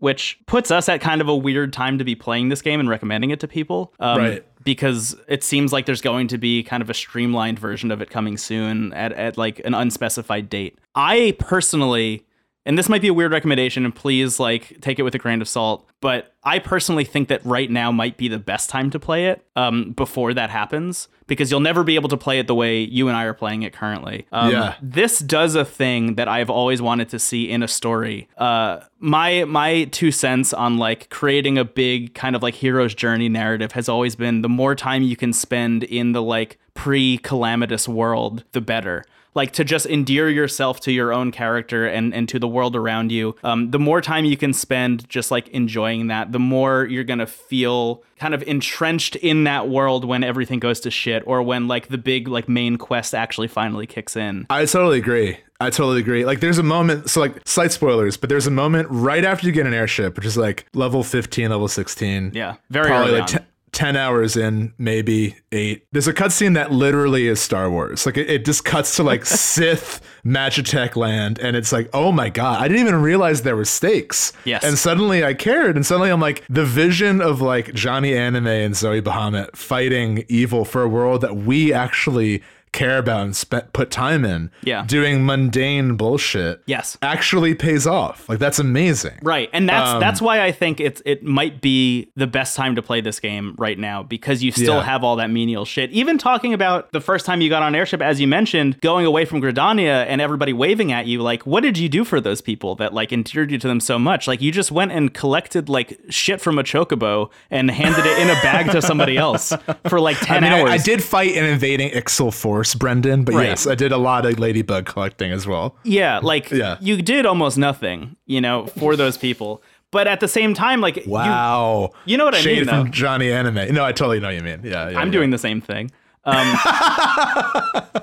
which 0.00 0.38
puts 0.46 0.70
us 0.70 0.88
at 0.88 1.00
kind 1.00 1.20
of 1.20 1.28
a 1.28 1.36
weird 1.36 1.72
time 1.72 1.98
to 1.98 2.04
be 2.04 2.14
playing 2.14 2.48
this 2.48 2.62
game 2.62 2.80
and 2.80 2.88
recommending 2.88 3.30
it 3.30 3.40
to 3.40 3.48
people. 3.48 3.92
Um, 4.00 4.18
Right. 4.18 4.44
Because 4.64 5.14
it 5.28 5.44
seems 5.44 5.74
like 5.74 5.84
there's 5.84 6.00
going 6.00 6.28
to 6.28 6.38
be 6.38 6.62
kind 6.62 6.82
of 6.82 6.88
a 6.88 6.94
streamlined 6.94 7.58
version 7.58 7.90
of 7.90 8.00
it 8.00 8.08
coming 8.08 8.38
soon 8.38 8.94
at, 8.94 9.12
at 9.12 9.36
like 9.36 9.60
an 9.64 9.74
unspecified 9.74 10.48
date. 10.48 10.78
I 10.94 11.36
personally 11.38 12.24
and 12.66 12.78
this 12.78 12.88
might 12.88 13.02
be 13.02 13.08
a 13.08 13.14
weird 13.14 13.32
recommendation 13.32 13.84
and 13.84 13.94
please 13.94 14.40
like 14.40 14.80
take 14.80 14.98
it 14.98 15.02
with 15.02 15.14
a 15.14 15.18
grain 15.18 15.40
of 15.42 15.48
salt 15.48 15.86
but 16.00 16.34
i 16.42 16.58
personally 16.58 17.04
think 17.04 17.28
that 17.28 17.44
right 17.44 17.70
now 17.70 17.90
might 17.92 18.16
be 18.16 18.28
the 18.28 18.38
best 18.38 18.70
time 18.70 18.90
to 18.90 18.98
play 18.98 19.26
it 19.26 19.44
um, 19.56 19.92
before 19.92 20.34
that 20.34 20.50
happens 20.50 21.08
because 21.26 21.50
you'll 21.50 21.60
never 21.60 21.82
be 21.84 21.94
able 21.94 22.08
to 22.08 22.16
play 22.16 22.38
it 22.38 22.46
the 22.46 22.54
way 22.54 22.80
you 22.80 23.08
and 23.08 23.16
i 23.16 23.24
are 23.24 23.32
playing 23.34 23.62
it 23.62 23.72
currently. 23.72 24.26
Um, 24.32 24.50
Yeah. 24.50 24.74
this 24.82 25.18
does 25.20 25.54
a 25.54 25.64
thing 25.64 26.16
that 26.16 26.28
i've 26.28 26.50
always 26.50 26.82
wanted 26.82 27.08
to 27.10 27.18
see 27.18 27.50
in 27.50 27.62
a 27.62 27.68
story. 27.68 28.28
Uh, 28.36 28.80
my 28.98 29.44
my 29.44 29.84
two 29.84 30.10
cents 30.10 30.52
on 30.52 30.76
like 30.78 31.08
creating 31.10 31.56
a 31.58 31.64
big 31.64 32.14
kind 32.14 32.34
of 32.36 32.42
like 32.42 32.54
hero's 32.54 32.94
journey 32.94 33.28
narrative 33.28 33.72
has 33.72 33.88
always 33.88 34.16
been 34.16 34.42
the 34.42 34.48
more 34.48 34.74
time 34.74 35.02
you 35.02 35.16
can 35.16 35.32
spend 35.32 35.82
in 35.84 36.12
the 36.12 36.22
like 36.22 36.58
pre-calamitous 36.74 37.88
world 37.88 38.44
the 38.52 38.60
better 38.60 39.04
like 39.34 39.52
to 39.52 39.64
just 39.64 39.86
endear 39.86 40.28
yourself 40.28 40.80
to 40.80 40.92
your 40.92 41.12
own 41.12 41.30
character 41.32 41.86
and, 41.86 42.14
and 42.14 42.28
to 42.28 42.38
the 42.38 42.48
world 42.48 42.74
around 42.76 43.12
you 43.12 43.34
um, 43.44 43.70
the 43.70 43.78
more 43.78 44.00
time 44.00 44.24
you 44.24 44.36
can 44.36 44.52
spend 44.52 45.08
just 45.08 45.30
like 45.30 45.48
enjoying 45.48 46.06
that 46.06 46.32
the 46.32 46.38
more 46.38 46.84
you're 46.86 47.04
gonna 47.04 47.26
feel 47.26 48.02
kind 48.18 48.34
of 48.34 48.42
entrenched 48.44 49.16
in 49.16 49.44
that 49.44 49.68
world 49.68 50.04
when 50.04 50.24
everything 50.24 50.58
goes 50.58 50.80
to 50.80 50.90
shit 50.90 51.22
or 51.26 51.42
when 51.42 51.68
like 51.68 51.88
the 51.88 51.98
big 51.98 52.28
like 52.28 52.48
main 52.48 52.76
quest 52.76 53.14
actually 53.14 53.48
finally 53.48 53.86
kicks 53.86 54.16
in 54.16 54.46
I 54.50 54.64
totally 54.66 54.98
agree. 54.98 55.38
I 55.60 55.70
totally 55.70 56.00
agree. 56.00 56.24
Like, 56.24 56.40
there's 56.40 56.58
a 56.58 56.62
moment, 56.64 57.08
so 57.08 57.20
like, 57.20 57.40
slight 57.46 57.72
spoilers, 57.72 58.16
but 58.16 58.28
there's 58.28 58.46
a 58.46 58.50
moment 58.50 58.88
right 58.90 59.24
after 59.24 59.46
you 59.46 59.52
get 59.52 59.66
an 59.66 59.72
airship, 59.72 60.16
which 60.16 60.26
is 60.26 60.36
like 60.36 60.66
level 60.74 61.02
15, 61.02 61.48
level 61.48 61.68
16. 61.68 62.32
yeah 62.34 62.56
very 62.70 62.88
Probably 62.88 63.12
early 63.12 63.20
like 63.20 63.34
on. 63.34 63.46
Te- 63.74 63.84
10 63.84 63.96
hours 63.96 64.34
in, 64.34 64.72
maybe 64.78 65.36
eight. 65.52 65.86
There's 65.92 66.08
a 66.08 66.14
cutscene 66.14 66.54
that 66.54 66.72
literally 66.72 67.26
is 67.26 67.38
Star 67.38 67.70
Wars. 67.70 68.06
Like, 68.06 68.16
it, 68.16 68.30
it 68.30 68.44
just 68.46 68.64
cuts 68.64 68.96
to 68.96 69.02
like 69.02 69.26
Sith 69.26 70.00
Magitech 70.24 70.96
land, 70.96 71.38
and 71.38 71.54
it's 71.54 71.70
like, 71.70 71.90
oh 71.92 72.10
my 72.10 72.30
God, 72.30 72.62
I 72.62 72.68
didn't 72.68 72.86
even 72.86 73.02
realize 73.02 73.42
there 73.42 73.56
were 73.56 73.66
stakes. 73.66 74.32
Yes. 74.46 74.64
And 74.64 74.78
suddenly 74.78 75.22
I 75.22 75.34
cared, 75.34 75.76
and 75.76 75.84
suddenly 75.84 76.10
I'm 76.10 76.20
like, 76.20 76.44
the 76.48 76.64
vision 76.64 77.20
of 77.20 77.42
like 77.42 77.74
Johnny 77.74 78.16
Anime 78.16 78.46
and 78.46 78.74
Zoe 78.74 79.02
Bahamut 79.02 79.54
fighting 79.54 80.24
evil 80.30 80.64
for 80.64 80.80
a 80.80 80.88
world 80.88 81.20
that 81.20 81.36
we 81.36 81.70
actually 81.74 82.42
care 82.74 82.98
about 82.98 83.22
and 83.22 83.34
spe- 83.34 83.72
put 83.72 83.90
time 83.90 84.24
in 84.24 84.50
Yeah. 84.62 84.84
doing 84.86 85.24
mundane 85.24 85.94
bullshit 85.96 86.60
yes 86.66 86.98
actually 87.00 87.54
pays 87.54 87.86
off 87.86 88.28
like 88.28 88.38
that's 88.38 88.58
amazing 88.58 89.18
Right, 89.22 89.48
and 89.52 89.68
that's 89.68 89.90
Um, 89.92 90.00
that's 90.00 90.20
why 90.20 90.42
I 90.42 90.52
think 90.52 90.80
it's 90.80 91.00
it 91.06 91.22
might 91.24 91.60
be 91.60 92.08
the 92.16 92.26
best 92.26 92.56
time 92.56 92.74
to 92.76 92.82
play 92.82 93.00
this 93.00 93.20
game 93.20 93.54
right 93.58 93.78
now 93.78 94.02
because 94.02 94.42
you 94.42 94.50
still 94.52 94.76
Yeah. 94.76 94.82
have 94.84 95.04
all 95.04 95.16
that 95.16 95.30
menial 95.30 95.64
shit. 95.64 95.90
Even 95.92 96.18
talking 96.18 96.52
about 96.52 96.90
the 96.92 97.00
first 97.00 97.24
time 97.26 97.40
you 97.40 97.48
got 97.48 97.62
on 97.62 97.74
airship, 97.74 98.00
as 98.02 98.20
you 98.20 98.26
mentioned, 98.26 98.80
going 98.80 99.06
away 99.06 99.24
from 99.24 99.40
Gridania 99.40 100.04
and 100.08 100.20
everybody 100.20 100.52
waving 100.52 100.90
at 100.92 101.06
you, 101.06 101.20
like 101.22 101.44
what 101.46 101.62
did 101.62 101.76
you 101.78 101.88
do 101.88 102.04
for 102.04 102.20
those 102.20 102.40
people 102.40 102.74
that 102.76 102.92
like 102.92 103.12
endeared 103.12 103.50
you 103.52 103.58
to 103.58 103.68
them 103.68 103.80
so 103.80 103.98
much? 103.98 104.26
Like 104.26 104.40
you 104.42 104.50
just 104.52 104.72
went 104.72 104.90
and 104.92 105.12
collected 105.14 105.68
like 105.68 105.98
shit 106.08 106.40
from 106.40 106.58
a 106.58 106.62
chocobo 106.64 107.30
and 107.50 107.70
handed 107.70 108.04
it 108.06 108.18
in 108.18 108.28
a 108.30 108.34
bag 108.42 108.70
to 108.72 108.80
somebody 108.82 109.16
else 109.16 109.52
for 109.88 110.00
like 110.00 110.16
I 110.22 110.26
ten 110.26 110.42
mean, 110.42 110.52
hours. 110.52 110.70
I 110.70 110.78
did 110.78 111.02
fight 111.02 111.36
an 111.36 111.44
invading 111.44 111.90
Ixal 111.90 112.32
force, 112.34 112.63
Brendan, 112.72 113.24
but 113.24 113.34
Right. 113.34 113.48
yes, 113.48 113.66
I 113.66 113.74
did 113.74 113.90
a 113.90 113.96
lot 113.98 114.24
of 114.24 114.38
ladybug 114.38 114.86
collecting 114.86 115.32
as 115.32 115.44
well. 115.46 115.76
Yeah, 115.82 116.20
like 116.22 116.50
Yeah. 116.52 116.76
you 116.80 117.02
did 117.02 117.26
almost 117.26 117.58
nothing, 117.58 118.14
you 118.26 118.40
know, 118.40 118.66
for 118.78 118.94
those 118.94 119.16
people. 119.18 119.60
But 119.90 120.06
at 120.06 120.20
the 120.20 120.28
same 120.28 120.54
time, 120.54 120.80
like 120.80 121.02
Wow. 121.06 121.90
you 122.04 122.16
know 122.16 122.24
what 122.24 122.34
I 122.34 122.40
Shade 122.40 122.58
mean, 122.58 122.66
though. 122.66 122.82
from 122.82 122.90
Johnny 122.92 123.30
Anime. 123.30 123.72
No, 123.74 123.84
I 123.84 123.92
totally 123.92 124.20
know 124.20 124.28
what 124.28 124.36
you 124.36 124.42
mean. 124.42 124.60
Yeah, 124.62 124.88
yeah 124.90 124.98
I'm 125.00 125.08
yeah. 125.08 125.12
doing 125.12 125.30
the 125.30 125.38
same 125.38 125.60
thing. 125.60 125.90
Um, 126.24 126.56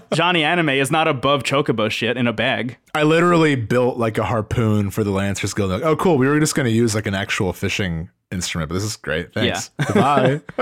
Johnny 0.13 0.43
Anime 0.43 0.69
is 0.69 0.91
not 0.91 1.07
above 1.07 1.43
Chocobo 1.43 1.89
shit 1.89 2.17
in 2.17 2.27
a 2.27 2.33
bag. 2.33 2.77
I 2.93 3.03
literally 3.03 3.55
built 3.55 3.97
like 3.97 4.17
a 4.17 4.25
harpoon 4.25 4.91
for 4.91 5.03
the 5.03 5.11
Lancers 5.11 5.53
Guild. 5.53 5.71
Like, 5.71 5.83
oh, 5.83 5.95
cool. 5.95 6.17
We 6.17 6.27
were 6.27 6.39
just 6.39 6.55
going 6.55 6.67
to 6.67 6.71
use 6.71 6.93
like 6.95 7.07
an 7.07 7.15
actual 7.15 7.53
fishing 7.53 8.09
instrument, 8.31 8.69
but 8.69 8.75
this 8.75 8.83
is 8.83 8.95
great. 8.95 9.33
Thanks. 9.33 9.71
Goodbye. 9.85 10.33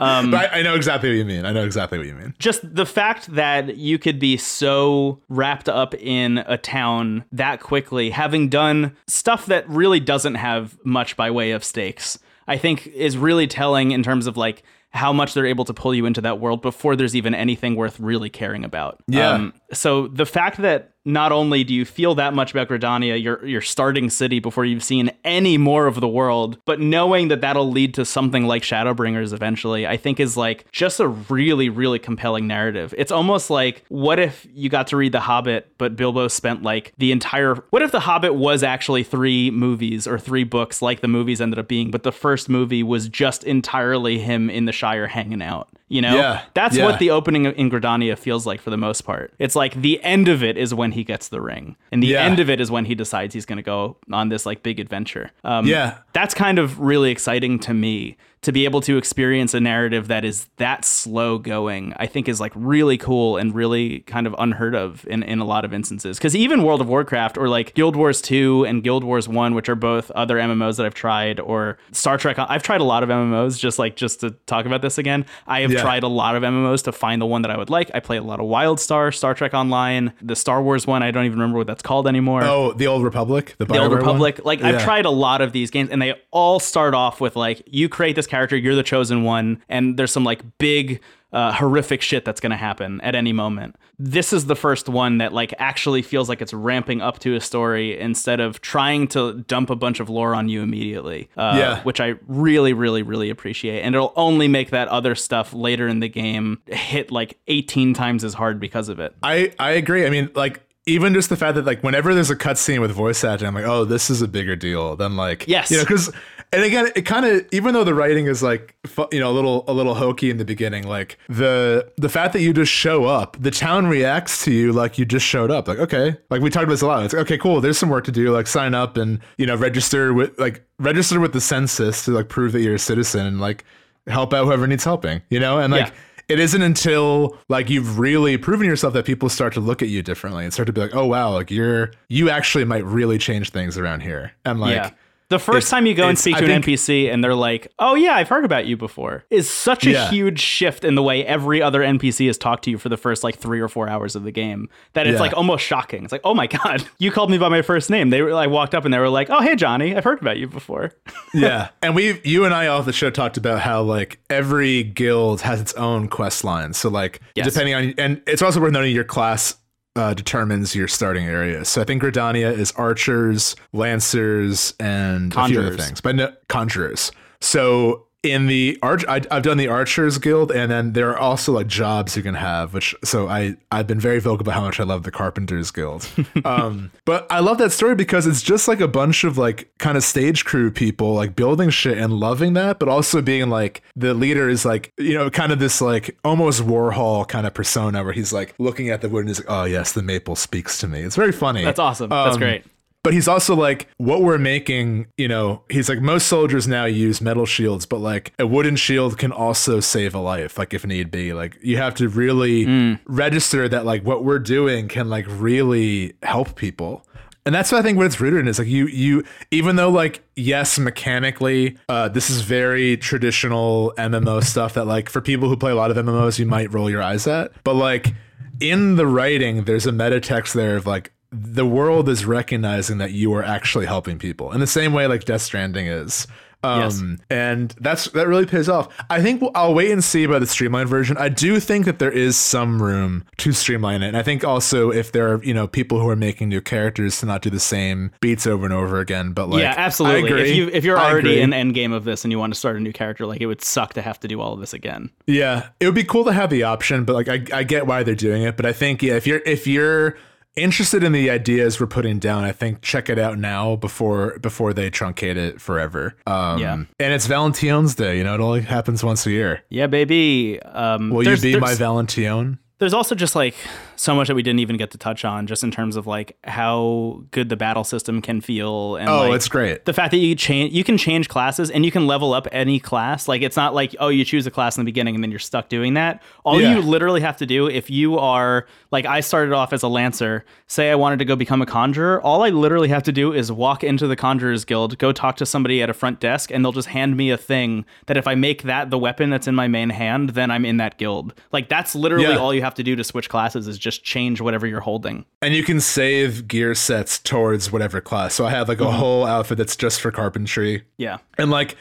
um, 0.00 0.30
but 0.30 0.52
I, 0.52 0.60
I 0.60 0.62
know 0.62 0.74
exactly 0.74 1.10
what 1.10 1.16
you 1.16 1.24
mean. 1.24 1.44
I 1.44 1.52
know 1.52 1.64
exactly 1.64 1.98
what 1.98 2.06
you 2.06 2.14
mean. 2.14 2.34
Just 2.38 2.74
the 2.74 2.86
fact 2.86 3.32
that 3.34 3.76
you 3.76 3.98
could 3.98 4.18
be 4.18 4.36
so 4.36 5.20
wrapped 5.28 5.68
up 5.68 5.94
in 5.94 6.38
a 6.38 6.58
town 6.58 7.24
that 7.32 7.60
quickly, 7.60 8.10
having 8.10 8.48
done 8.48 8.96
stuff 9.06 9.46
that 9.46 9.68
really 9.68 10.00
doesn't 10.00 10.34
have 10.34 10.78
much 10.84 11.16
by 11.16 11.30
way 11.30 11.52
of 11.52 11.64
stakes, 11.64 12.18
I 12.46 12.58
think 12.58 12.86
is 12.88 13.16
really 13.16 13.46
telling 13.46 13.92
in 13.92 14.02
terms 14.02 14.26
of 14.26 14.36
like 14.36 14.62
how 14.94 15.12
much 15.12 15.34
they're 15.34 15.44
able 15.44 15.64
to 15.64 15.74
pull 15.74 15.92
you 15.92 16.06
into 16.06 16.20
that 16.20 16.38
world 16.38 16.62
before 16.62 16.94
there's 16.94 17.16
even 17.16 17.34
anything 17.34 17.74
worth 17.74 17.98
really 17.98 18.30
caring 18.30 18.64
about. 18.64 19.02
Yeah. 19.08 19.30
Um, 19.30 19.54
so 19.72 20.06
the 20.06 20.24
fact 20.24 20.62
that 20.62 20.93
not 21.04 21.32
only 21.32 21.64
do 21.64 21.74
you 21.74 21.84
feel 21.84 22.14
that 22.14 22.34
much 22.34 22.52
about 22.52 22.68
Gridania, 22.68 23.22
your 23.22 23.44
your 23.44 23.60
starting 23.60 24.10
city 24.10 24.40
before 24.40 24.64
you've 24.64 24.84
seen 24.84 25.10
any 25.24 25.58
more 25.58 25.86
of 25.86 26.00
the 26.00 26.08
world, 26.08 26.58
but 26.64 26.80
knowing 26.80 27.28
that 27.28 27.40
that'll 27.40 27.70
lead 27.70 27.94
to 27.94 28.04
something 28.04 28.46
like 28.46 28.62
Shadowbringers 28.62 29.32
eventually, 29.32 29.86
I 29.86 29.96
think 29.96 30.18
is 30.18 30.36
like 30.36 30.70
just 30.72 31.00
a 31.00 31.08
really 31.08 31.68
really 31.68 31.98
compelling 31.98 32.46
narrative. 32.46 32.94
It's 32.96 33.12
almost 33.12 33.50
like 33.50 33.84
what 33.88 34.18
if 34.18 34.46
you 34.52 34.68
got 34.68 34.86
to 34.88 34.96
read 34.96 35.12
The 35.12 35.20
Hobbit, 35.20 35.72
but 35.78 35.96
Bilbo 35.96 36.28
spent 36.28 36.62
like 36.62 36.92
the 36.98 37.12
entire 37.12 37.56
What 37.70 37.82
if 37.82 37.92
The 37.92 38.00
Hobbit 38.00 38.34
was 38.34 38.62
actually 38.62 39.04
3 39.04 39.50
movies 39.50 40.06
or 40.06 40.18
3 40.18 40.44
books 40.44 40.80
like 40.80 41.00
the 41.00 41.08
movies 41.08 41.40
ended 41.40 41.58
up 41.58 41.68
being, 41.68 41.90
but 41.90 42.02
the 42.02 42.12
first 42.12 42.48
movie 42.48 42.82
was 42.82 43.08
just 43.08 43.44
entirely 43.44 44.18
him 44.18 44.48
in 44.48 44.64
the 44.64 44.72
Shire 44.72 45.08
hanging 45.08 45.42
out. 45.42 45.68
You 45.94 46.02
know, 46.02 46.16
Yeah, 46.16 46.42
that's 46.54 46.76
yeah. 46.76 46.84
what 46.86 46.98
the 46.98 47.10
opening 47.10 47.44
in 47.44 47.70
Gridania 47.70 48.18
feels 48.18 48.46
like 48.46 48.60
for 48.60 48.70
the 48.70 48.76
most 48.76 49.02
part. 49.02 49.32
It's 49.38 49.54
like 49.54 49.80
the 49.80 50.02
end 50.02 50.26
of 50.26 50.42
it 50.42 50.56
is 50.58 50.74
when 50.74 50.90
he 50.90 51.04
gets 51.04 51.28
the 51.28 51.40
ring, 51.40 51.76
and 51.92 52.02
the 52.02 52.08
Yeah. 52.08 52.24
end 52.24 52.40
of 52.40 52.50
it 52.50 52.60
is 52.60 52.68
when 52.68 52.84
he 52.86 52.96
decides 52.96 53.32
he's 53.32 53.46
going 53.46 53.58
to 53.58 53.62
go 53.62 53.96
on 54.10 54.28
this 54.28 54.44
like 54.44 54.64
big 54.64 54.80
adventure. 54.80 55.30
Um, 55.44 55.66
Yeah. 55.68 55.98
that's 56.12 56.34
kind 56.34 56.58
of 56.58 56.80
really 56.80 57.12
exciting 57.12 57.60
to 57.60 57.72
me 57.74 58.16
to 58.44 58.52
be 58.52 58.64
able 58.64 58.80
to 58.82 58.96
experience 58.96 59.54
a 59.54 59.60
narrative 59.60 60.08
that 60.08 60.24
is 60.24 60.46
that 60.56 60.84
slow 60.84 61.38
going. 61.38 61.92
I 61.96 62.06
think 62.06 62.28
is 62.28 62.40
like 62.40 62.52
really 62.54 62.96
cool 62.96 63.36
and 63.36 63.54
really 63.54 64.00
kind 64.00 64.26
of 64.26 64.34
unheard 64.38 64.74
of 64.74 65.06
in 65.08 65.22
in 65.22 65.40
a 65.40 65.44
lot 65.44 65.64
of 65.64 65.72
instances. 65.74 66.18
Because 66.18 66.36
even 66.36 66.62
World 66.62 66.80
of 66.80 66.88
Warcraft 66.88 67.36
or 67.38 67.48
like 67.48 67.74
Guild 67.74 67.96
Wars 67.96 68.20
two 68.22 68.64
and 68.66 68.82
Guild 68.82 69.04
Wars 69.04 69.28
one, 69.28 69.54
which 69.54 69.68
are 69.68 69.74
both 69.74 70.10
other 70.12 70.36
MMOs 70.36 70.76
that 70.76 70.86
I've 70.86 70.94
tried, 70.94 71.40
or 71.40 71.78
Star 71.92 72.16
Trek. 72.18 72.36
I've 72.38 72.62
tried 72.62 72.80
a 72.80 72.84
lot 72.84 73.02
of 73.02 73.08
MMOs. 73.08 73.58
Just 73.58 73.78
like 73.78 73.96
just 73.96 74.20
to 74.20 74.30
talk 74.46 74.66
about 74.66 74.82
this 74.82 74.98
again, 74.98 75.26
I 75.46 75.60
have 75.62 75.72
Yeah. 75.72 75.82
tried 75.82 76.02
a 76.02 76.08
lot 76.08 76.36
of 76.36 76.42
MMOs 76.42 76.82
to 76.84 76.92
find 76.92 77.20
the 77.20 77.26
one 77.26 77.42
that 77.42 77.50
I 77.50 77.56
would 77.56 77.70
like. 77.70 77.90
I 77.94 78.00
play 78.00 78.16
a 78.18 78.22
lot 78.22 78.40
of 78.40 78.46
WildStar, 78.46 79.14
Star 79.14 79.34
Trek 79.34 79.54
Online, 79.54 80.12
the 80.22 80.36
Star 80.36 80.62
Wars 80.62 80.86
one. 80.86 81.02
I 81.02 81.10
don't 81.10 81.24
even 81.24 81.38
remember 81.38 81.58
what 81.58 81.66
that's 81.66 81.82
called 81.82 82.06
anymore. 82.06 82.42
Oh, 82.44 82.72
the 82.72 82.86
Old 82.86 83.02
Republic, 83.02 83.54
the, 83.58 83.64
the 83.64 83.78
Old 83.78 83.92
Republic. 83.92 84.38
one? 84.38 84.44
Like 84.44 84.62
I've 84.62 84.82
tried 84.82 85.04
a 85.06 85.10
lot 85.10 85.40
of 85.40 85.52
these 85.52 85.70
games, 85.70 85.90
and 85.90 86.00
they 86.00 86.14
all 86.30 86.60
start 86.60 86.94
off 86.94 87.20
with 87.20 87.36
like 87.36 87.62
you 87.66 87.88
create 87.88 88.16
this 88.16 88.26
character, 88.34 88.56
you're 88.56 88.74
the 88.74 88.82
chosen 88.82 89.22
one, 89.24 89.62
and 89.68 89.96
there's 89.96 90.12
some 90.12 90.24
like 90.24 90.40
big. 90.58 91.00
Uh, 91.32 91.50
horrific 91.52 92.00
shit 92.00 92.24
that's 92.24 92.40
going 92.40 92.52
to 92.52 92.56
happen 92.56 93.00
at 93.00 93.16
any 93.16 93.32
moment. 93.32 93.74
This 93.98 94.32
is 94.32 94.46
the 94.46 94.54
first 94.54 94.88
one 94.88 95.18
that 95.18 95.32
like 95.32 95.52
actually 95.58 96.00
feels 96.00 96.28
like 96.28 96.40
it's 96.40 96.54
ramping 96.54 97.00
up 97.00 97.18
to 97.24 97.34
a 97.34 97.40
story 97.40 97.98
instead 97.98 98.38
of 98.38 98.60
trying 98.60 99.08
to 99.08 99.42
dump 99.48 99.68
a 99.68 99.74
bunch 99.74 99.98
of 99.98 100.08
lore 100.08 100.32
on 100.36 100.48
you 100.48 100.62
immediately. 100.62 101.28
Uh, 101.36 101.56
Yeah. 101.58 101.82
which 101.82 102.00
I 102.00 102.14
really, 102.28 102.72
really, 102.72 103.02
really 103.02 103.30
appreciate, 103.30 103.80
and 103.82 103.96
it'll 103.96 104.12
only 104.14 104.46
make 104.46 104.70
that 104.70 104.86
other 104.86 105.16
stuff 105.16 105.52
later 105.52 105.88
in 105.88 105.98
the 105.98 106.08
game 106.08 106.62
hit 106.66 107.10
like 107.10 107.36
18 107.48 107.94
times 107.94 108.22
as 108.22 108.34
hard 108.34 108.60
because 108.60 108.88
of 108.88 109.00
it. 109.00 109.12
I 109.20 109.50
I 109.58 109.72
agree. 109.72 110.06
I 110.06 110.10
mean, 110.10 110.30
like 110.36 110.60
even 110.86 111.14
just 111.14 111.30
the 111.30 111.36
fact 111.36 111.56
that 111.56 111.64
like 111.64 111.82
whenever 111.82 112.14
there's 112.14 112.30
a 112.30 112.36
cutscene 112.36 112.80
with 112.80 112.92
voice 112.92 113.24
acting, 113.24 113.48
I'm 113.48 113.54
like, 113.56 113.64
oh, 113.64 113.84
this 113.84 114.08
is 114.08 114.22
a 114.22 114.28
bigger 114.28 114.54
deal 114.54 114.94
than 114.94 115.16
like 115.16 115.46
Yes. 115.48 115.68
you 115.72 115.78
know, 115.78 115.82
because 115.82 116.12
and 116.54 116.62
again, 116.64 116.88
it 116.96 117.02
kind 117.02 117.26
of 117.26 117.46
even 117.52 117.74
though 117.74 117.84
the 117.84 117.94
writing 117.94 118.26
is 118.26 118.42
like 118.42 118.74
you 119.12 119.20
know 119.20 119.30
a 119.30 119.34
little 119.34 119.64
a 119.68 119.72
little 119.72 119.94
hokey 119.94 120.30
in 120.30 120.36
the 120.38 120.44
beginning, 120.44 120.86
like 120.86 121.18
the 121.28 121.90
the 121.96 122.08
fact 122.08 122.32
that 122.32 122.40
you 122.40 122.52
just 122.52 122.72
show 122.72 123.04
up, 123.04 123.36
the 123.40 123.50
town 123.50 123.86
reacts 123.86 124.44
to 124.44 124.52
you 124.52 124.72
like 124.72 124.98
you 124.98 125.04
just 125.04 125.26
showed 125.26 125.50
up. 125.50 125.68
Like 125.68 125.78
okay, 125.78 126.16
like 126.30 126.40
we 126.40 126.50
talked 126.50 126.64
about 126.64 126.72
this 126.74 126.82
a 126.82 126.86
lot. 126.86 127.04
It's 127.04 127.12
like, 127.12 127.22
okay, 127.22 127.38
cool. 127.38 127.60
There's 127.60 127.76
some 127.78 127.88
work 127.90 128.04
to 128.04 128.12
do. 128.12 128.32
Like 128.32 128.46
sign 128.46 128.74
up 128.74 128.96
and 128.96 129.20
you 129.36 129.46
know 129.46 129.56
register 129.56 130.14
with 130.14 130.38
like 130.38 130.64
register 130.78 131.20
with 131.20 131.32
the 131.32 131.40
census 131.40 132.04
to 132.06 132.12
like 132.12 132.28
prove 132.28 132.52
that 132.52 132.60
you're 132.62 132.76
a 132.76 132.78
citizen 132.78 133.26
and 133.26 133.40
like 133.40 133.64
help 134.06 134.32
out 134.32 134.44
whoever 134.46 134.66
needs 134.66 134.84
helping. 134.84 135.22
You 135.30 135.40
know, 135.40 135.58
and 135.58 135.72
like 135.72 135.88
Yeah. 135.88 135.92
it 136.28 136.38
isn't 136.40 136.62
until 136.62 137.38
like 137.48 137.68
you've 137.70 137.98
really 137.98 138.36
proven 138.38 138.66
yourself 138.66 138.92
that 138.94 139.04
people 139.06 139.28
start 139.28 139.52
to 139.54 139.60
look 139.60 139.82
at 139.82 139.88
you 139.88 140.02
differently 140.02 140.44
and 140.44 140.52
start 140.52 140.66
to 140.66 140.72
be 140.72 140.80
like, 140.80 140.94
oh 140.94 141.06
wow, 141.06 141.32
like 141.32 141.50
you're 141.50 141.90
you 142.08 142.30
actually 142.30 142.64
might 142.64 142.84
really 142.84 143.18
change 143.18 143.50
things 143.50 143.76
around 143.78 144.00
here. 144.00 144.32
And 144.44 144.60
like 144.60 144.74
yeah. 144.76 144.90
The 145.30 145.38
first 145.38 145.56
it's- 145.66 145.70
time 145.70 145.86
you 145.86 145.94
go 145.94 146.06
and 146.08 146.18
speak 146.18 146.36
I 146.36 146.40
to 146.40 146.44
an 146.44 146.62
think- 146.62 146.66
NPC 146.78 147.08
and 147.08 147.24
they're 147.24 147.34
like, 147.34 147.68
"Oh 147.78 147.94
yeah, 147.94 148.14
I've 148.14 148.28
heard 148.28 148.44
about 148.44 148.66
you 148.66 148.76
before," 148.76 149.24
is 149.30 149.48
such 149.48 149.86
a 149.86 149.90
Yeah. 149.92 150.10
huge 150.10 150.38
shift 150.40 150.84
in 150.84 150.94
the 150.96 151.02
way 151.02 151.24
every 151.24 151.62
other 151.62 151.82
NPC 151.82 152.26
has 152.26 152.36
talked 152.36 152.64
to 152.64 152.70
you 152.70 152.76
for 152.78 152.88
the 152.90 152.96
first 152.98 153.24
like 153.24 153.36
three 153.36 153.58
or 153.60 153.68
four 153.68 153.88
hours 153.88 154.14
of 154.16 154.24
the 154.24 154.30
game 154.30 154.68
that 154.92 155.06
it's 155.06 155.14
Yeah. 155.14 155.20
like 155.20 155.36
almost 155.36 155.64
shocking. 155.64 156.04
It's 156.04 156.12
like, 156.12 156.20
"Oh 156.24 156.34
my 156.34 156.46
god, 156.64 156.84
you 156.98 157.10
called 157.10 157.30
me 157.30 157.38
by 157.38 157.48
my 157.48 157.62
first 157.62 157.88
name." 157.90 158.10
They 158.10 158.20
were 158.22 158.34
like 158.34 158.50
walked 158.50 158.74
up 158.74 158.84
and 158.84 158.92
they 158.92 158.98
were 158.98 159.08
like, 159.08 159.28
"Oh 159.30 159.40
hey 159.40 159.56
Johnny, 159.56 159.96
I've 159.96 160.04
heard 160.04 160.20
about 160.20 160.36
you 160.36 160.46
before." 160.46 160.92
yeah. 161.34 161.68
And 161.82 161.94
we 161.96 162.20
you 162.24 162.44
and 162.44 162.52
I 162.54 162.66
off 162.66 162.84
the 162.84 162.92
show 162.92 163.08
talked 163.10 163.36
about 163.38 163.60
how 163.60 163.80
like 163.82 164.18
every 164.28 164.82
guild 164.82 165.40
has 165.40 165.60
its 165.60 165.72
own 165.74 166.08
quest 166.08 166.44
line. 166.44 166.74
So 166.74 166.90
like 166.90 167.20
Yes. 167.34 167.46
depending 167.52 167.74
on 167.74 167.94
and 167.98 168.20
it's 168.26 168.42
also 168.42 168.60
worth 168.60 168.72
noting 168.72 168.94
your 168.94 169.04
class 169.04 169.56
uh, 169.96 170.14
determines 170.14 170.74
your 170.74 170.88
starting 170.88 171.26
area. 171.26 171.64
So 171.64 171.80
I 171.80 171.84
think 171.84 172.02
Gridania 172.02 172.52
is 172.52 172.72
archers, 172.72 173.54
lancers, 173.72 174.74
and 174.80 175.32
a 175.34 175.46
few 175.46 175.60
other 175.60 175.70
Conjurers. 175.70 175.86
things, 175.86 176.00
but 176.00 176.16
no, 176.16 176.32
conjurers. 176.48 177.12
So 177.40 178.06
in 178.24 178.46
the 178.46 178.78
arch, 178.82 179.04
I, 179.06 179.20
I've 179.30 179.42
done 179.42 179.56
the 179.58 179.68
archers 179.68 180.18
guild, 180.18 180.50
and 180.50 180.70
then 180.70 180.92
there 180.94 181.10
are 181.10 181.18
also 181.18 181.52
like 181.52 181.66
jobs 181.66 182.16
you 182.16 182.22
can 182.22 182.34
have. 182.34 182.72
Which 182.74 182.94
so 183.04 183.28
I 183.28 183.56
I've 183.70 183.86
been 183.86 184.00
very 184.00 184.18
vocal 184.20 184.40
about 184.42 184.54
how 184.54 184.62
much 184.62 184.80
I 184.80 184.84
love 184.84 185.02
the 185.02 185.10
carpenters 185.10 185.70
guild. 185.70 186.08
um, 186.44 186.90
but 187.04 187.26
I 187.30 187.40
love 187.40 187.58
that 187.58 187.72
story 187.72 187.94
because 187.94 188.26
it's 188.26 188.42
just 188.42 188.66
like 188.68 188.80
a 188.80 188.88
bunch 188.88 189.24
of 189.24 189.36
like 189.38 189.70
kind 189.78 189.96
of 189.96 190.02
stage 190.04 190.44
crew 190.44 190.70
people 190.70 191.14
like 191.14 191.36
building 191.36 191.70
shit 191.70 191.98
and 191.98 192.12
loving 192.12 192.54
that, 192.54 192.78
but 192.78 192.88
also 192.88 193.20
being 193.22 193.50
like 193.50 193.82
the 193.94 194.14
leader 194.14 194.48
is 194.48 194.64
like 194.64 194.92
you 194.98 195.14
know 195.14 195.30
kind 195.30 195.52
of 195.52 195.58
this 195.58 195.80
like 195.80 196.16
almost 196.24 196.62
Warhol 196.62 197.28
kind 197.28 197.46
of 197.46 197.54
persona 197.54 198.02
where 198.02 198.12
he's 198.12 198.32
like 198.32 198.54
looking 198.58 198.88
at 198.90 199.00
the 199.02 199.08
wood 199.08 199.20
and 199.20 199.28
he's 199.28 199.38
like, 199.40 199.50
oh 199.50 199.64
yes, 199.64 199.92
the 199.92 200.02
maple 200.02 200.36
speaks 200.36 200.78
to 200.78 200.88
me. 200.88 201.00
It's 201.00 201.16
very 201.16 201.32
funny. 201.32 201.62
That's 201.64 201.78
awesome. 201.78 202.10
That's 202.10 202.36
Um, 202.36 202.40
great. 202.40 202.64
But 203.04 203.12
he's 203.12 203.28
also 203.28 203.54
like, 203.54 203.86
what 203.98 204.22
we're 204.22 204.38
making, 204.38 205.06
you 205.18 205.28
know, 205.28 205.62
he's 205.70 205.88
like, 205.88 206.00
most 206.00 206.26
soldiers 206.26 206.66
now 206.66 206.86
use 206.86 207.20
metal 207.20 207.44
shields, 207.46 207.84
but 207.86 207.98
like 208.00 208.32
a 208.38 208.46
wooden 208.46 208.76
shield 208.76 209.18
can 209.18 209.30
also 209.30 209.78
save 209.78 210.14
a 210.14 210.18
life, 210.18 210.56
like 210.58 210.72
if 210.74 210.84
need 210.86 211.10
be. 211.10 211.32
Like 211.34 211.58
you 211.62 211.76
have 211.76 211.94
to 211.96 212.08
really 212.08 212.64
Mm. 212.64 212.98
register 213.04 213.68
that 213.68 213.84
like 213.84 214.02
what 214.04 214.24
we're 214.24 214.38
doing 214.38 214.88
can 214.88 215.08
like 215.10 215.26
really 215.28 216.14
help 216.22 216.56
people. 216.56 217.06
And 217.46 217.54
that's 217.54 217.70
what 217.70 217.78
I 217.78 217.82
think 217.82 217.98
what 217.98 218.06
it's 218.06 218.18
rooted 218.22 218.40
in 218.40 218.48
is 218.48 218.58
like 218.58 218.68
you 218.68 218.86
you 218.86 219.22
even 219.50 219.76
though 219.76 219.90
like 219.90 220.22
yes 220.34 220.78
mechanically 220.78 221.76
uh 221.90 222.08
this 222.08 222.30
is 222.30 222.40
very 222.40 222.96
traditional 222.96 223.92
MMO 223.98 224.42
stuff 224.42 224.72
that 224.74 224.86
like 224.86 225.10
for 225.10 225.20
people 225.20 225.50
who 225.50 225.56
play 225.58 225.70
a 225.70 225.74
lot 225.74 225.90
of 225.90 225.98
MMOs 225.98 226.38
you 226.38 226.46
might 226.46 226.72
roll 226.72 226.88
your 226.88 227.02
eyes 227.02 227.26
at 227.26 227.52
but 227.62 227.74
like 227.74 228.14
in 228.60 228.96
the 228.96 229.06
writing 229.06 229.64
there's 229.64 229.84
a 229.86 229.92
meta 229.92 230.20
text 230.20 230.54
there 230.54 230.76
of 230.76 230.86
like 230.86 231.12
the 231.34 231.66
world 231.66 232.08
is 232.08 232.24
recognizing 232.24 232.98
that 232.98 233.12
you 233.12 233.34
are 233.34 233.42
actually 233.42 233.86
helping 233.86 234.18
people 234.18 234.52
in 234.52 234.60
the 234.60 234.66
same 234.66 234.92
way 234.92 235.06
like 235.06 235.24
Death 235.24 235.42
Stranding 235.42 235.86
is. 235.86 236.26
Um, 236.62 236.80
Yes. 236.80 237.02
and 237.28 237.74
that's 237.78 238.08
that 238.12 238.26
really 238.26 238.46
pays 238.46 238.70
off. 238.70 238.88
I 239.10 239.20
think 239.20 239.42
we'll, 239.42 239.50
I'll 239.54 239.74
wait 239.74 239.90
and 239.90 240.02
see 240.02 240.24
about 240.24 240.38
the 240.40 240.46
streamlined 240.46 240.88
version. 240.88 241.18
I 241.18 241.28
do 241.28 241.60
think 241.60 241.84
that 241.84 241.98
there 241.98 242.10
is 242.10 242.38
some 242.38 242.82
room 242.82 243.24
to 243.36 243.52
streamline 243.52 244.02
it, 244.02 244.08
and 244.08 244.16
I 244.16 244.22
think 244.22 244.44
also 244.44 244.90
if 244.90 245.12
there 245.12 245.30
are 245.30 245.44
you 245.44 245.52
know 245.52 245.66
people 245.68 246.00
who 246.00 246.08
are 246.08 246.16
making 246.16 246.48
new 246.48 246.62
characters 246.62 247.20
to 247.20 247.26
not 247.26 247.42
do 247.42 247.50
the 247.50 247.60
same 247.60 248.12
beats 248.20 248.46
over 248.46 248.64
and 248.64 248.72
over 248.72 248.98
again. 249.00 249.32
But 249.34 249.50
like, 249.50 249.60
yeah, 249.60 249.74
I 249.76 249.80
absolutely. 249.82 250.26
agree. 250.30 250.50
If 250.50 250.56
you 250.56 250.70
if 250.72 250.84
you're 250.84 250.96
I 250.96 251.10
already 251.10 251.32
agree. 251.32 251.42
in 251.42 251.52
end 251.52 251.74
game 251.74 251.92
of 251.92 252.04
this 252.04 252.24
and 252.24 252.32
you 252.32 252.38
want 252.38 252.54
to 252.54 252.58
start 252.58 252.76
a 252.76 252.80
new 252.80 252.94
character, 252.94 253.26
like 253.26 253.42
it 253.42 253.46
would 253.46 253.62
suck 253.62 253.92
to 253.94 254.00
have 254.00 254.18
to 254.20 254.28
do 254.28 254.40
all 254.40 254.54
of 254.54 254.60
this 254.60 254.72
again. 254.72 255.10
Yeah, 255.26 255.68
it 255.80 255.84
would 255.84 255.94
be 255.94 256.04
cool 256.04 256.24
to 256.24 256.32
have 256.32 256.48
the 256.48 256.62
option, 256.62 257.04
but 257.04 257.12
like 257.12 257.28
I, 257.28 257.44
I 257.58 257.62
get 257.64 257.86
why 257.86 258.04
they're 258.04 258.14
doing 258.14 258.42
it. 258.42 258.56
But 258.56 258.64
I 258.64 258.72
think 258.72 259.02
yeah, 259.02 259.16
if 259.16 259.26
you're 259.26 259.42
if 259.44 259.66
you're 259.66 260.16
interested 260.56 261.02
in 261.02 261.12
the 261.12 261.30
ideas 261.30 261.80
we're 261.80 261.86
putting 261.86 262.18
down, 262.18 262.44
I 262.44 262.52
think 262.52 262.80
check 262.82 263.08
it 263.08 263.18
out 263.18 263.38
now 263.38 263.76
before 263.76 264.38
before 264.40 264.72
they 264.72 264.90
truncate 264.90 265.36
it 265.36 265.60
forever. 265.60 266.14
Um, 266.26 266.58
Yeah. 266.58 266.72
and 266.74 267.12
it's 267.12 267.26
Valentine's 267.26 267.94
Day. 267.94 268.18
You 268.18 268.24
know, 268.24 268.34
it 268.34 268.40
only 268.40 268.60
happens 268.62 269.02
once 269.02 269.26
a 269.26 269.30
year. 269.30 269.62
Yeah, 269.68 269.86
baby. 269.86 270.60
Um, 270.62 271.10
Will 271.10 271.26
you 271.26 271.36
be 271.36 271.58
my 271.58 271.74
Valentine? 271.74 272.58
There's 272.78 272.92
also 272.92 273.14
just 273.14 273.36
like 273.36 273.54
so 273.96 274.14
much 274.16 274.26
that 274.26 274.34
we 274.34 274.42
didn't 274.42 274.58
even 274.58 274.76
get 274.76 274.90
to 274.90 274.98
touch 274.98 275.24
on, 275.24 275.46
just 275.46 275.62
in 275.62 275.70
terms 275.70 275.94
of 275.94 276.06
like 276.08 276.36
how 276.42 277.22
good 277.30 277.48
the 277.48 277.56
battle 277.56 277.84
system 277.84 278.20
can 278.20 278.40
feel. 278.40 278.96
And 278.96 279.08
Oh, 279.08 279.28
like, 279.28 279.36
it's 279.36 279.48
great. 279.48 279.84
the 279.84 279.92
fact 279.92 280.10
that 280.10 280.18
you 280.18 280.34
change 280.34 280.72
you 280.74 280.82
can 280.82 280.98
change 280.98 281.28
classes 281.28 281.70
and 281.70 281.84
you 281.84 281.92
can 281.92 282.06
level 282.08 282.34
up 282.34 282.48
any 282.50 282.80
class 282.80 283.28
like 283.28 283.42
it's 283.42 283.56
not 283.56 283.74
like 283.74 283.94
oh 284.00 284.08
you 284.08 284.24
choose 284.24 284.46
a 284.46 284.50
class 284.50 284.76
in 284.76 284.80
the 284.80 284.84
beginning 284.84 285.14
and 285.14 285.22
then 285.22 285.30
you're 285.30 285.38
stuck 285.38 285.68
doing 285.68 285.94
that 285.94 286.22
all 286.44 286.60
Yeah. 286.60 286.74
you 286.74 286.82
literally 286.82 287.20
have 287.20 287.36
to 287.38 287.46
do 287.46 287.68
if 287.68 287.90
you 287.90 288.18
are 288.18 288.66
like 288.90 289.06
i 289.06 289.20
started 289.20 289.52
off 289.54 289.72
as 289.72 289.82
a 289.82 289.88
lancer 289.88 290.44
say 290.66 290.90
i 290.90 290.94
wanted 290.94 291.18
to 291.20 291.24
go 291.24 291.36
become 291.36 291.62
a 291.62 291.66
conjurer 291.66 292.20
all 292.22 292.42
i 292.42 292.48
literally 292.50 292.88
have 292.88 293.02
to 293.04 293.12
do 293.12 293.32
is 293.32 293.50
walk 293.52 293.84
into 293.84 294.06
the 294.06 294.16
conjurers 294.16 294.64
guild 294.66 294.98
go 294.98 295.12
talk 295.12 295.36
to 295.36 295.46
somebody 295.46 295.80
at 295.82 295.88
a 295.90 295.94
front 295.94 296.18
desk 296.20 296.50
and 296.50 296.64
they'll 296.64 296.72
just 296.72 296.88
hand 296.88 297.16
me 297.16 297.30
a 297.30 297.36
thing 297.36 297.84
that 298.06 298.16
if 298.16 298.26
i 298.26 298.34
make 298.34 298.62
that 298.64 298.90
the 298.90 298.98
weapon 298.98 299.30
that's 299.30 299.46
in 299.46 299.54
my 299.54 299.68
main 299.68 299.90
hand 299.90 300.30
then 300.30 300.50
i'm 300.50 300.64
in 300.64 300.76
that 300.78 300.98
guild 300.98 301.32
like 301.52 301.68
that's 301.68 301.94
literally 301.94 302.24
Yeah. 302.26 302.36
all 302.36 302.52
you 302.52 302.62
have 302.64 302.74
to 302.74 302.82
do 302.82 302.96
to 302.96 303.04
switch 303.04 303.28
classes 303.28 303.68
is 303.68 303.78
just 303.78 304.02
change 304.04 304.40
whatever 304.40 304.66
you're 304.66 304.80
holding 304.80 305.24
And 305.42 305.54
you 305.54 305.62
can 305.62 305.80
save 305.80 306.48
gear 306.48 306.74
sets 306.74 307.18
towards 307.18 307.70
whatever 307.70 308.00
class. 308.00 308.34
So 308.34 308.46
I 308.46 308.50
have 308.50 308.68
like 308.68 308.78
Mm-hmm. 308.78 308.88
a 308.88 308.98
whole 308.98 309.24
outfit 309.26 309.58
that's 309.58 309.76
just 309.76 310.00
for 310.00 310.10
carpentry. 310.10 310.82
yeah 310.98 311.18
And 311.38 311.50
like, 311.50 311.76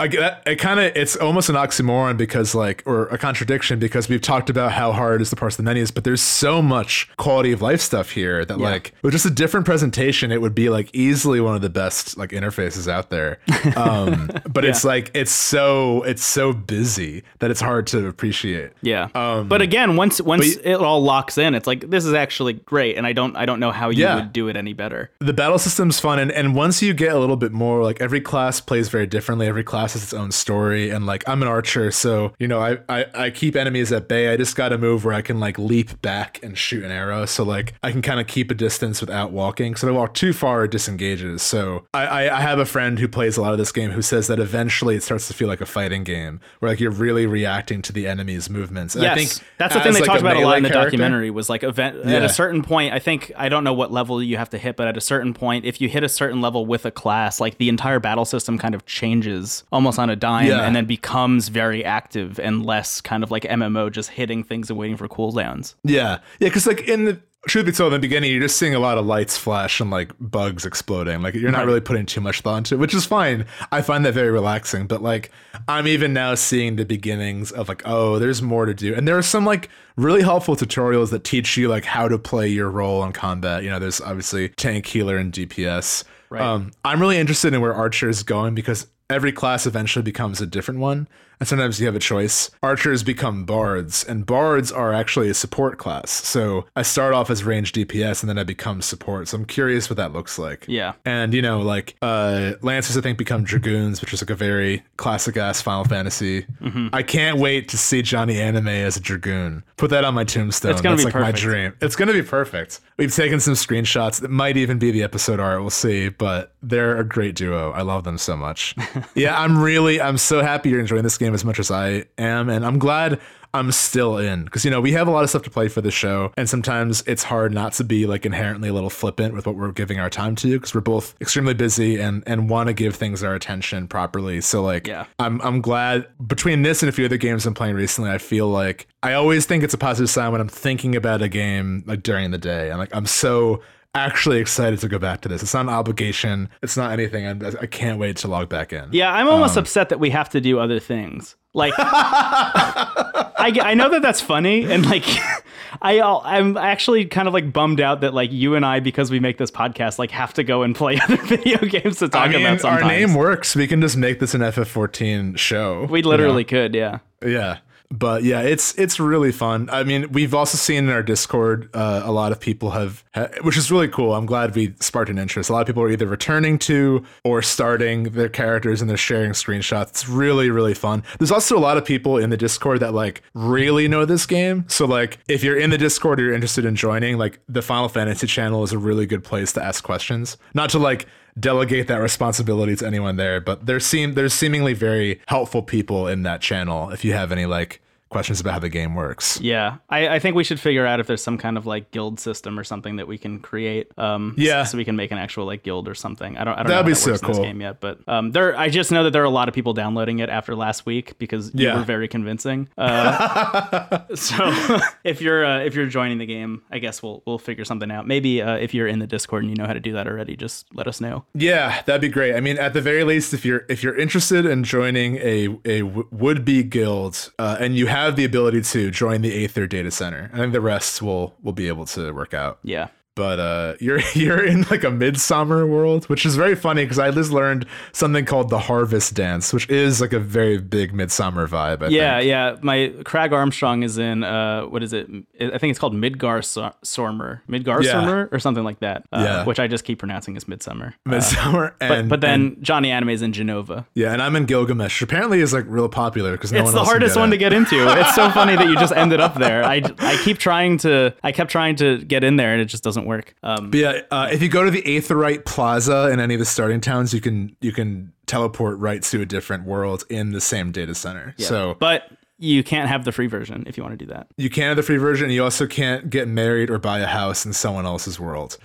I 0.00 0.06
get 0.06 0.42
it 0.46 0.56
kind 0.56 0.78
of 0.78 0.96
it's 0.96 1.16
almost 1.16 1.48
an 1.48 1.56
oxymoron 1.56 2.16
because 2.16 2.54
like 2.54 2.84
or 2.86 3.06
a 3.08 3.18
contradiction 3.18 3.78
because 3.80 4.08
we've 4.08 4.20
talked 4.20 4.48
about 4.48 4.70
how 4.72 4.92
hard 4.92 5.20
is 5.20 5.30
the 5.30 5.36
parse 5.36 5.56
the 5.56 5.62
menus, 5.64 5.90
but 5.90 6.04
there's 6.04 6.22
so 6.22 6.62
much 6.62 7.08
quality 7.16 7.50
of 7.50 7.62
life 7.62 7.80
stuff 7.80 8.10
here 8.10 8.44
that 8.44 8.58
like 8.58 8.92
with 9.02 9.12
just 9.12 9.26
a 9.26 9.30
different 9.30 9.66
presentation, 9.66 10.30
it 10.30 10.40
would 10.40 10.54
be 10.54 10.68
like 10.68 10.88
easily 10.94 11.40
one 11.40 11.56
of 11.56 11.62
the 11.62 11.68
best 11.70 12.16
like 12.16 12.30
interfaces 12.30 12.86
out 12.88 13.10
there. 13.10 13.38
Um, 13.76 14.30
but 14.48 14.64
it's 14.64 14.84
like 14.84 15.10
it's 15.14 15.30
so 15.32 16.02
it's 16.02 16.24
so 16.24 16.52
busy 16.52 17.22
that 17.40 17.50
it's 17.50 17.60
hard 17.60 17.86
to 17.88 18.06
appreciate. 18.06 18.70
Yeah. 18.82 19.08
Um, 19.14 19.48
but 19.48 19.62
again, 19.62 19.96
once 19.96 20.20
once 20.20 20.56
y- 20.56 20.62
it 20.64 20.74
all 20.76 21.02
locks 21.02 21.38
in, 21.38 21.54
it's 21.54 21.66
like 21.66 21.88
this 21.90 22.04
is 22.04 22.14
actually 22.14 22.54
great, 22.54 22.96
and 22.96 23.06
I 23.06 23.12
don't 23.12 23.36
I 23.36 23.46
don't 23.46 23.60
know 23.60 23.70
how 23.72 23.90
you 23.90 24.02
Yeah. 24.04 24.14
would 24.16 24.32
do 24.32 24.48
it 24.48 24.56
any 24.56 24.72
better. 24.72 25.10
the 25.20 25.32
battle 25.32 25.58
system's 25.58 26.00
fun 26.00 26.18
and, 26.18 26.30
and 26.32 26.54
once 26.54 26.82
you 26.82 26.94
get 26.94 27.14
a 27.14 27.18
little 27.18 27.36
bit 27.36 27.52
more 27.52 27.82
like 27.82 28.00
every 28.00 28.20
class 28.20 28.60
plays 28.60 28.88
very 28.88 29.06
differently 29.06 29.46
every 29.46 29.64
class 29.64 29.87
has 29.92 30.02
its 30.02 30.12
own 30.12 30.30
story 30.30 30.90
and 30.90 31.06
like 31.06 31.26
i'm 31.28 31.42
an 31.42 31.48
archer 31.48 31.90
so 31.90 32.32
you 32.38 32.48
know 32.48 32.60
i 32.60 32.78
i, 32.88 33.06
I 33.14 33.30
keep 33.30 33.56
enemies 33.56 33.92
at 33.92 34.08
bay 34.08 34.32
i 34.32 34.36
just 34.36 34.56
got 34.56 34.72
a 34.72 34.78
move 34.78 35.04
where 35.04 35.14
i 35.14 35.22
can 35.22 35.40
like 35.40 35.58
leap 35.58 36.00
back 36.02 36.42
and 36.42 36.56
shoot 36.56 36.84
an 36.84 36.90
arrow 36.90 37.26
so 37.26 37.44
like 37.44 37.74
i 37.82 37.90
can 37.90 38.02
kind 38.02 38.20
of 38.20 38.26
keep 38.26 38.50
a 38.50 38.54
distance 38.54 39.00
without 39.00 39.32
walking 39.32 39.76
so 39.76 39.86
if 39.86 39.92
i 39.92 39.96
walk 39.96 40.14
too 40.14 40.32
far 40.32 40.64
it 40.64 40.70
disengages 40.70 41.42
so 41.42 41.86
I, 41.94 42.06
I 42.06 42.38
i 42.38 42.40
have 42.40 42.58
a 42.58 42.66
friend 42.66 42.98
who 42.98 43.08
plays 43.08 43.36
a 43.36 43.42
lot 43.42 43.52
of 43.52 43.58
this 43.58 43.72
game 43.72 43.90
who 43.90 44.02
says 44.02 44.26
that 44.26 44.38
eventually 44.38 44.96
it 44.96 45.02
starts 45.02 45.28
to 45.28 45.34
feel 45.34 45.48
like 45.48 45.60
a 45.60 45.66
fighting 45.66 46.04
game 46.04 46.40
where 46.58 46.70
like 46.70 46.80
you're 46.80 46.90
really 46.90 47.26
reacting 47.26 47.82
to 47.82 47.92
the 47.92 48.06
enemy's 48.06 48.50
movements 48.50 48.94
and 48.94 49.04
yes, 49.04 49.12
i 49.12 49.16
think 49.16 49.48
that's 49.58 49.74
the 49.74 49.80
thing 49.80 49.92
they 49.92 50.00
like, 50.00 50.06
talked 50.06 50.20
about 50.20 50.36
a 50.36 50.40
lot 50.40 50.56
in 50.58 50.62
the 50.62 50.68
character- 50.68 50.90
documentary. 50.90 51.30
Was 51.30 51.48
like 51.48 51.62
event 51.62 52.04
at 52.06 52.22
a 52.22 52.28
certain 52.28 52.62
point. 52.62 52.92
I 52.92 52.98
think 52.98 53.32
I 53.36 53.48
don't 53.48 53.64
know 53.64 53.72
what 53.72 53.92
level 53.92 54.22
you 54.22 54.36
have 54.36 54.50
to 54.50 54.58
hit, 54.58 54.76
but 54.76 54.88
at 54.88 54.96
a 54.96 55.00
certain 55.00 55.34
point, 55.34 55.64
if 55.64 55.80
you 55.80 55.88
hit 55.88 56.02
a 56.02 56.08
certain 56.08 56.40
level 56.40 56.66
with 56.66 56.86
a 56.86 56.90
class, 56.90 57.40
like 57.40 57.58
the 57.58 57.68
entire 57.68 58.00
battle 58.00 58.24
system 58.24 58.58
kind 58.58 58.74
of 58.74 58.86
changes 58.86 59.64
almost 59.78 59.98
on 59.98 60.10
a 60.10 60.16
dime, 60.16 60.46
Yeah. 60.48 60.62
and 60.66 60.74
then 60.74 60.84
becomes 60.86 61.48
very 61.48 61.84
active 61.84 62.40
and 62.40 62.66
less 62.66 63.00
kind 63.00 63.22
of 63.22 63.30
like 63.30 63.44
MMO, 63.44 63.90
just 63.92 64.10
hitting 64.10 64.42
things 64.42 64.70
and 64.70 64.78
waiting 64.78 64.96
for 64.96 65.06
cooldowns. 65.08 65.74
Yeah, 65.84 66.18
yeah, 66.40 66.48
because 66.48 66.66
like 66.66 66.82
in 66.88 67.04
the 67.04 67.20
truth 67.46 67.66
be 67.66 67.70
told, 67.72 67.92
in 67.94 68.00
the 68.00 68.04
beginning, 68.08 68.32
you're 68.32 68.40
just 68.42 68.56
seeing 68.56 68.74
a 68.74 68.80
lot 68.80 68.98
of 68.98 69.06
lights 69.06 69.38
flash 69.38 69.80
and 69.80 69.88
like 69.90 70.10
bugs 70.18 70.66
exploding. 70.66 71.22
Like 71.22 71.34
you're 71.34 71.52
not 71.52 71.64
really 71.66 71.80
putting 71.80 72.04
too 72.04 72.20
much 72.20 72.40
thought 72.40 72.56
into 72.58 72.74
it, 72.74 72.78
which 72.78 72.92
is 72.92 73.06
fine. 73.06 73.46
I 73.70 73.80
find 73.80 74.04
that 74.04 74.12
very 74.14 74.30
relaxing. 74.30 74.88
But 74.88 75.00
like 75.02 75.30
I'm 75.68 75.86
even 75.86 76.12
now 76.12 76.34
seeing 76.34 76.74
the 76.76 76.84
beginnings 76.84 77.52
of 77.52 77.68
like, 77.68 77.82
oh, 77.84 78.18
there's 78.18 78.42
more 78.42 78.66
to 78.66 78.74
do, 78.74 78.92
and 78.94 79.06
there 79.06 79.16
are 79.16 79.22
some 79.22 79.44
like 79.46 79.70
really 79.96 80.22
helpful 80.22 80.56
tutorials 80.56 81.10
that 81.10 81.22
teach 81.22 81.56
you 81.56 81.68
like 81.68 81.84
how 81.84 82.08
to 82.08 82.18
play 82.18 82.48
your 82.48 82.68
role 82.70 83.04
in 83.04 83.12
combat. 83.12 83.62
You 83.62 83.70
know, 83.70 83.78
there's 83.78 84.00
obviously 84.00 84.48
tank, 84.50 84.86
healer, 84.86 85.16
and 85.16 85.32
DPS. 85.32 86.02
Right. 86.30 86.42
Um, 86.42 86.72
I'm 86.84 87.00
really 87.00 87.16
interested 87.18 87.54
in 87.54 87.60
where 87.62 87.72
Archer 87.74 88.08
is 88.08 88.22
going 88.22 88.54
because 88.54 88.86
every 89.10 89.32
class 89.32 89.66
eventually 89.66 90.02
becomes 90.02 90.40
a 90.40 90.46
different 90.46 90.80
one. 90.80 91.08
And 91.40 91.48
sometimes 91.48 91.80
you 91.80 91.86
have 91.86 91.94
a 91.94 92.00
choice. 92.00 92.50
Archers 92.62 93.02
become 93.02 93.44
bards, 93.44 94.04
and 94.04 94.26
bards 94.26 94.72
are 94.72 94.92
actually 94.92 95.28
a 95.28 95.34
support 95.34 95.78
class. 95.78 96.10
So 96.10 96.66
I 96.76 96.82
start 96.82 97.14
off 97.14 97.30
as 97.30 97.44
range 97.44 97.72
DPS 97.72 98.22
and 98.22 98.28
then 98.28 98.38
I 98.38 98.44
become 98.44 98.82
support. 98.82 99.28
So 99.28 99.36
I'm 99.36 99.44
curious 99.44 99.88
what 99.88 99.96
that 99.96 100.12
looks 100.12 100.38
like. 100.38 100.64
Yeah. 100.68 100.94
And 101.04 101.32
you 101.34 101.42
know, 101.42 101.60
like 101.60 101.96
uh 102.02 102.52
Lancers 102.62 102.96
I 102.96 103.00
think 103.00 103.18
become 103.18 103.44
Dragoons, 103.44 104.00
which 104.00 104.12
is 104.12 104.22
like 104.22 104.30
a 104.30 104.34
very 104.34 104.82
classic 104.96 105.36
ass 105.36 105.62
Final 105.62 105.84
Fantasy. 105.84 106.42
Mm-hmm. 106.60 106.88
I 106.92 107.02
can't 107.02 107.38
wait 107.38 107.68
to 107.68 107.78
see 107.78 108.02
Johnny 108.02 108.40
Anime 108.40 108.68
as 108.68 108.96
a 108.96 109.00
Dragoon. 109.00 109.62
Put 109.76 109.90
that 109.90 110.04
on 110.04 110.14
my 110.14 110.24
tombstone. 110.24 110.72
It's 110.72 110.80
gonna 110.80 110.96
That's 110.96 111.06
be 111.06 111.12
like 111.12 111.22
my 111.22 111.32
dream. 111.32 111.74
It's 111.80 111.96
gonna 111.96 112.12
be 112.12 112.22
perfect. 112.22 112.80
We've 112.96 113.14
taken 113.14 113.38
some 113.38 113.54
screenshots. 113.54 114.22
It 114.22 114.30
might 114.30 114.56
even 114.56 114.78
be 114.78 114.90
the 114.90 115.02
episode 115.02 115.38
art. 115.38 115.60
We'll 115.60 115.70
see. 115.70 116.08
But 116.08 116.52
they're 116.62 116.98
a 116.98 117.04
great 117.04 117.36
duo. 117.36 117.70
I 117.72 117.82
love 117.82 118.04
them 118.04 118.18
so 118.18 118.36
much. 118.36 118.74
yeah, 119.14 119.40
I'm 119.40 119.62
really 119.62 120.00
I'm 120.00 120.18
so 120.18 120.42
happy 120.42 120.70
you're 120.70 120.80
enjoying 120.80 121.04
this 121.04 121.18
game 121.18 121.27
as 121.34 121.44
much 121.44 121.58
as 121.58 121.70
I 121.70 122.04
am, 122.18 122.48
and 122.48 122.64
I'm 122.64 122.78
glad 122.78 123.20
I'm 123.54 123.72
still 123.72 124.18
in 124.18 124.44
because 124.44 124.64
you 124.66 124.70
know 124.70 124.80
we 124.80 124.92
have 124.92 125.08
a 125.08 125.10
lot 125.10 125.24
of 125.24 125.30
stuff 125.30 125.42
to 125.44 125.50
play 125.50 125.68
for 125.68 125.80
the 125.80 125.90
show, 125.90 126.32
and 126.36 126.48
sometimes 126.48 127.02
it's 127.06 127.22
hard 127.22 127.52
not 127.54 127.72
to 127.74 127.84
be 127.84 128.06
like 128.06 128.26
inherently 128.26 128.68
a 128.68 128.72
little 128.74 128.90
flippant 128.90 129.32
with 129.34 129.46
what 129.46 129.56
we're 129.56 129.72
giving 129.72 129.98
our 129.98 130.10
time 130.10 130.34
to 130.36 130.58
because 130.58 130.74
we're 130.74 130.82
both 130.82 131.14
extremely 131.20 131.54
busy 131.54 131.98
and 131.98 132.22
and 132.26 132.50
want 132.50 132.66
to 132.66 132.74
give 132.74 132.94
things 132.94 133.22
our 133.24 133.34
attention 133.34 133.88
properly. 133.88 134.40
So 134.42 134.62
like, 134.62 134.86
Yeah. 134.86 135.06
I'm 135.18 135.40
I'm 135.40 135.60
glad 135.62 136.06
between 136.26 136.62
this 136.62 136.82
and 136.82 136.88
a 136.90 136.92
few 136.92 137.06
other 137.06 137.16
games 137.16 137.46
I'm 137.46 137.54
playing 137.54 137.74
recently, 137.76 138.10
I 138.10 138.18
feel 138.18 138.48
like 138.48 138.86
I 139.02 139.14
always 139.14 139.46
think 139.46 139.64
it's 139.64 139.74
a 139.74 139.78
positive 139.78 140.10
sign 140.10 140.30
when 140.32 140.40
I'm 140.42 140.48
thinking 140.48 140.94
about 140.94 141.22
a 141.22 141.28
game 141.28 141.84
like 141.86 142.02
during 142.02 142.30
the 142.30 142.38
day. 142.38 142.68
and 142.68 142.78
like 142.78 142.94
I'm 142.94 143.06
so 143.06 143.62
actually 144.06 144.38
excited 144.38 144.78
to 144.80 144.88
go 144.88 144.98
back 144.98 145.20
to 145.22 145.28
this. 145.28 145.42
It's 145.42 145.54
not 145.54 145.62
an 145.62 145.68
obligation. 145.70 146.48
It's 146.62 146.76
not 146.76 146.92
anything. 146.92 147.26
I'm, 147.26 147.42
I 147.60 147.66
can't 147.66 147.98
wait 147.98 148.16
to 148.18 148.28
log 148.28 148.48
back 148.48 148.72
in. 148.72 148.88
Yeah, 148.92 149.12
I'm 149.12 149.28
almost 149.28 149.56
Um, 149.56 149.62
upset 149.62 149.88
that 149.90 150.00
we 150.00 150.10
have 150.10 150.28
to 150.30 150.40
do 150.40 150.58
other 150.58 150.78
things. 150.80 151.36
Like, 151.54 151.72
I, 151.78 153.52
I 153.62 153.74
know 153.74 153.88
that 153.90 154.02
that's 154.02 154.20
funny, 154.20 154.70
and 154.70 154.84
like, 154.86 155.04
I 155.82 156.00
I'm 156.00 156.56
actually 156.56 157.06
kind 157.06 157.28
of 157.28 157.34
like 157.34 157.52
bummed 157.52 157.80
out 157.80 158.00
that 158.02 158.14
like 158.14 158.32
you 158.32 158.54
and 158.54 158.64
I, 158.64 158.80
because 158.80 159.10
we 159.10 159.20
make 159.20 159.38
this 159.38 159.50
podcast, 159.50 159.98
like 159.98 160.10
have 160.10 160.34
to 160.34 160.44
go 160.44 160.62
and 160.62 160.74
play 160.74 160.98
other 161.02 161.16
video 161.16 161.58
games 161.58 161.98
to 161.98 162.08
talk 162.08 162.28
I 162.28 162.32
mean, 162.32 162.40
about. 162.42 162.52
our 162.64 162.80
Sometimes 162.80 162.86
name 162.88 163.14
works. 163.14 163.56
We 163.56 163.66
can 163.66 163.80
just 163.80 163.96
make 163.96 164.20
this 164.20 164.34
an 164.34 164.40
FF14 164.42 165.38
show. 165.38 165.84
we 165.90 165.98
you 166.00 166.02
know? 166.02 166.08
literally 166.10 166.44
could, 166.44 166.74
yeah. 166.74 166.98
Yeah. 167.24 167.58
But 167.90 168.22
yeah, 168.22 168.42
it's 168.42 168.74
it's 168.74 169.00
really 169.00 169.32
fun. 169.32 169.70
I 169.72 169.82
mean, 169.82 170.12
we've 170.12 170.34
also 170.34 170.58
seen 170.58 170.84
in 170.84 170.90
our 170.90 171.02
Discord 171.02 171.70
uh, 171.72 172.02
a 172.04 172.12
lot 172.12 172.32
of 172.32 172.40
people 172.40 172.72
have, 172.72 173.02
ha- 173.14 173.28
which 173.42 173.56
is 173.56 173.70
really 173.70 173.88
cool. 173.88 174.14
I'm 174.14 174.26
glad 174.26 174.54
we 174.54 174.74
sparked 174.78 175.10
an 175.10 175.18
interest. 175.18 175.48
A 175.48 175.54
lot 175.54 175.62
of 175.62 175.66
people 175.66 175.82
are 175.82 175.90
either 175.90 176.06
returning 176.06 176.58
to 176.60 177.04
or 177.24 177.40
starting 177.40 178.04
their 178.04 178.28
characters 178.28 178.82
and 178.82 178.90
they're 178.90 178.98
sharing 178.98 179.32
screenshots. 179.32 179.88
It's 179.88 180.08
really 180.08 180.50
really 180.50 180.74
fun. 180.74 181.02
There's 181.18 181.32
also 181.32 181.56
a 181.56 181.60
lot 181.60 181.78
of 181.78 181.84
people 181.84 182.18
in 182.18 182.28
the 182.28 182.36
Discord 182.36 182.80
that 182.80 182.92
like 182.92 183.22
really 183.32 183.88
know 183.88 184.04
this 184.04 184.26
game. 184.26 184.66
So 184.68 184.84
like, 184.84 185.18
if 185.26 185.42
you're 185.42 185.58
in 185.58 185.70
the 185.70 185.78
Discord 185.78 186.20
or 186.20 186.24
you're 186.24 186.34
interested 186.34 186.66
in 186.66 186.76
joining, 186.76 187.16
like 187.16 187.40
the 187.48 187.62
Final 187.62 187.88
Fantasy 187.88 188.26
channel 188.26 188.62
is 188.64 188.72
a 188.72 188.78
really 188.78 189.06
good 189.06 189.24
place 189.24 189.52
to 189.54 189.64
ask 189.64 189.82
questions. 189.82 190.36
Not 190.52 190.68
to 190.70 190.78
like 190.78 191.06
delegate 191.38 191.86
that 191.88 191.96
responsibility 191.96 192.76
to 192.76 192.86
anyone 192.86 193.16
there 193.16 193.40
but 193.40 193.66
there 193.66 193.80
seem 193.80 194.14
there's 194.14 194.34
seemingly 194.34 194.72
very 194.72 195.20
helpful 195.26 195.62
people 195.62 196.06
in 196.06 196.22
that 196.22 196.40
channel 196.40 196.90
if 196.90 197.04
you 197.04 197.12
have 197.12 197.32
any 197.32 197.46
like 197.46 197.80
questions 198.08 198.40
about 198.40 198.52
how 198.54 198.58
the 198.58 198.68
game 198.68 198.94
works 198.94 199.40
Yeah, 199.40 199.76
I, 199.90 200.08
I 200.08 200.18
think 200.18 200.34
we 200.36 200.44
should 200.44 200.58
figure 200.60 200.86
out 200.86 201.00
if 201.00 201.06
there's 201.06 201.22
some 201.22 201.38
kind 201.38 201.56
of 201.58 201.66
like 201.66 201.90
guild 201.90 202.18
system 202.20 202.58
or 202.58 202.64
something 202.64 202.96
that 202.96 203.06
we 203.06 203.18
can 203.18 203.38
create. 203.40 203.90
Um, 203.98 204.34
Yeah. 204.38 204.64
so 204.64 204.78
we 204.78 204.84
can 204.84 204.96
make 204.96 205.10
an 205.10 205.18
actual 205.18 205.44
like 205.46 205.62
guild 205.62 205.88
or 205.88 205.94
something. 205.94 206.36
I 206.36 206.44
don't, 206.44 206.54
I 206.54 206.62
don't 206.62 206.66
That'd 206.66 206.70
know 206.70 206.74
how 206.76 206.82
be 206.84 206.92
that 206.92 206.96
so 206.96 207.10
works 207.12 207.22
in 207.22 207.28
this 207.28 207.38
game 207.38 207.60
yet, 207.60 207.80
but 207.80 207.98
um, 208.08 208.30
there, 208.32 208.56
I 208.58 208.68
just 208.70 208.90
know 208.92 209.04
that 209.04 209.10
there 209.12 209.22
are 209.22 209.26
a 209.26 209.30
lot 209.30 209.48
of 209.48 209.54
people 209.54 209.72
downloading 209.74 210.18
it 210.20 210.28
after 210.28 210.54
last 210.54 210.86
week 210.86 211.18
because 211.18 211.52
you 211.54 211.66
Yeah. 211.66 211.76
were 211.76 211.84
very 211.84 212.08
convincing. 212.08 212.68
Uh, 212.78 213.98
so 214.14 214.78
if 215.04 215.20
you're 215.20 215.44
uh, 215.44 215.60
if 215.60 215.74
you're 215.74 215.86
joining 215.86 216.18
the 216.18 216.26
game, 216.26 216.62
I 216.70 216.78
guess 216.78 217.02
we'll 217.02 217.22
we'll 217.26 217.38
figure 217.38 217.64
something 217.64 217.90
out. 217.90 218.06
Maybe 218.06 218.40
uh, 218.42 218.56
if 218.56 218.74
you're 218.74 218.86
in 218.88 218.98
the 218.98 219.06
Discord 219.06 219.42
and 219.42 219.50
you 219.50 219.56
know 219.56 219.66
how 219.66 219.72
to 219.74 219.80
do 219.80 219.92
that 219.92 220.06
already, 220.06 220.36
just 220.36 220.66
let 220.74 220.86
us 220.86 221.00
know. 221.00 221.24
yeah 221.34 221.82
that'd 221.86 222.00
be 222.00 222.08
great 222.08 222.34
i 222.34 222.40
mean 222.40 222.58
at 222.58 222.72
the 222.72 222.80
very 222.80 223.04
least 223.04 223.32
if 223.34 223.44
you're 223.44 223.64
if 223.68 223.82
you're 223.82 223.96
interested 223.96 224.44
in 224.46 224.62
joining 224.64 225.16
a 225.16 225.48
a 225.64 225.80
w- 225.80 226.06
would-be 226.10 226.62
guild 226.62 227.30
uh, 227.38 227.56
and 227.60 227.76
you 227.76 227.86
have 227.86 227.97
the 228.16 228.24
ability 228.24 228.60
to 228.62 228.90
join 228.90 229.22
the 229.22 229.44
aether 229.44 229.66
data 229.66 229.90
center 229.90 230.30
i 230.32 230.36
think 230.38 230.52
the 230.52 230.60
rest 230.60 231.00
will 231.02 231.34
will 231.42 231.52
be 231.52 231.68
able 231.68 231.84
to 231.86 232.12
work 232.12 232.32
out 232.34 232.58
Yeah. 232.62 232.88
But 233.18 233.40
uh, 233.40 233.74
you're 233.80 233.98
you're 234.14 234.44
in 234.44 234.62
like 234.70 234.84
a 234.84 234.90
midsummer 234.92 235.66
world, 235.66 236.04
which 236.08 236.24
is 236.24 236.36
very 236.36 236.54
funny 236.54 236.84
because 236.84 237.00
I 237.00 237.10
just 237.10 237.32
learned 237.32 237.66
something 237.92 238.24
called 238.24 238.48
the 238.48 238.60
Harvest 238.60 239.14
Dance, 239.14 239.52
which 239.52 239.68
is 239.68 240.00
like 240.00 240.12
a 240.12 240.20
very 240.20 240.58
big 240.58 240.94
midsummer 240.94 241.48
vibe. 241.48 241.82
I 241.82 241.88
Yeah, 241.88 242.18
think. 242.18 242.28
yeah. 242.28 242.56
My 242.62 242.92
Crag 243.04 243.32
Armstrong 243.32 243.82
is 243.82 243.98
in 243.98 244.22
uh, 244.22 244.62
what 244.66 244.84
is 244.84 244.92
it? 244.92 245.08
I 245.40 245.58
think 245.58 245.70
it's 245.72 245.80
called 245.80 245.94
Midgar 245.94 246.44
Sor- 246.44 246.74
Sormer, 246.84 247.40
Midgar 247.48 247.82
Yeah. 247.82 247.94
Sormer, 247.94 248.28
or 248.32 248.38
something 248.38 248.62
like 248.62 248.78
that. 248.80 249.02
Uh, 249.12 249.22
Yeah. 249.24 249.44
which 249.44 249.58
I 249.58 249.66
just 249.66 249.84
keep 249.84 249.98
pronouncing 249.98 250.36
as 250.36 250.46
Midsummer. 250.46 250.94
Uh, 251.04 251.10
midsummer, 251.10 251.74
but 251.80 251.90
and 251.90 252.08
but 252.08 252.20
then 252.20 252.40
and- 252.40 252.62
Johnny 252.62 252.92
Anime 252.92 253.10
is 253.10 253.22
in 253.22 253.32
Jenova. 253.32 253.84
yeah, 253.94 254.12
and 254.12 254.22
I'm 254.22 254.36
in 254.36 254.44
Gilgamesh. 254.46 255.00
which 255.00 255.08
Apparently, 255.10 255.40
is 255.40 255.52
like 255.52 255.64
real 255.66 255.88
popular 255.88 256.32
because 256.32 256.52
no 256.52 256.60
it's 256.60 256.66
one 256.66 256.74
the 256.76 256.84
hardest 256.84 257.16
one 257.16 257.30
it. 257.30 257.32
to 257.32 257.36
get 257.38 257.52
into. 257.52 257.76
It's 257.98 258.14
so 258.14 258.30
funny 258.30 258.54
that 258.54 258.68
you 258.68 258.76
just 258.76 258.92
ended 258.92 259.18
up 259.18 259.34
there. 259.34 259.64
I, 259.64 259.82
I 259.98 260.20
keep 260.24 260.38
trying 260.38 260.78
to 260.78 261.12
I 261.24 261.32
kept 261.32 261.50
trying 261.50 261.74
to 261.76 261.98
get 262.04 262.22
in 262.22 262.36
there 262.36 262.52
and 262.52 262.60
it 262.62 262.66
just 262.66 262.84
doesn't 262.84 263.06
work. 263.08 263.34
Um, 263.42 263.70
yeah, 263.74 264.02
uh, 264.10 264.28
if 264.30 264.40
you 264.42 264.48
go 264.48 264.62
to 264.62 264.70
the 264.70 264.82
Aetheryte 264.82 265.44
Plaza 265.44 266.10
in 266.12 266.20
any 266.20 266.34
of 266.34 266.40
the 266.40 266.46
starting 266.46 266.80
towns, 266.80 267.12
you 267.12 267.20
can 267.20 267.56
you 267.60 267.72
can 267.72 268.12
teleport 268.26 268.78
right 268.78 269.02
to 269.02 269.20
a 269.22 269.26
different 269.26 269.64
world 269.64 270.04
in 270.08 270.30
the 270.30 270.40
same 270.40 270.70
data 270.70 270.94
center. 270.94 271.34
So 271.38 271.76
but 271.80 272.10
you 272.38 272.62
can't 272.62 272.88
have 272.88 273.04
the 273.04 273.10
free 273.10 273.26
version 273.26 273.64
if 273.66 273.76
you 273.76 273.82
want 273.82 273.98
to 273.98 274.04
do 274.06 274.12
that. 274.12 274.28
you 274.36 274.48
can't 274.48 274.68
have 274.68 274.76
the 274.76 274.82
free 274.84 274.98
version. 274.98 275.30
You 275.30 275.42
also 275.42 275.66
can't 275.66 276.08
get 276.08 276.28
married 276.28 276.70
or 276.70 276.78
buy 276.78 277.00
a 277.00 277.06
house 277.06 277.44
in 277.44 277.52
someone 277.52 277.84
else's 277.84 278.20
world. 278.20 278.58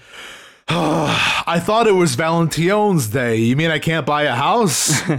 I 0.69 1.59
thought 1.61 1.87
it 1.87 1.91
was 1.91 2.15
Valentine's 2.15 3.07
Day. 3.07 3.35
You 3.37 3.55
mean 3.55 3.69
I 3.69 3.79
can't 3.79 4.05
buy 4.05 4.23
a 4.23 4.33
house? 4.35 5.01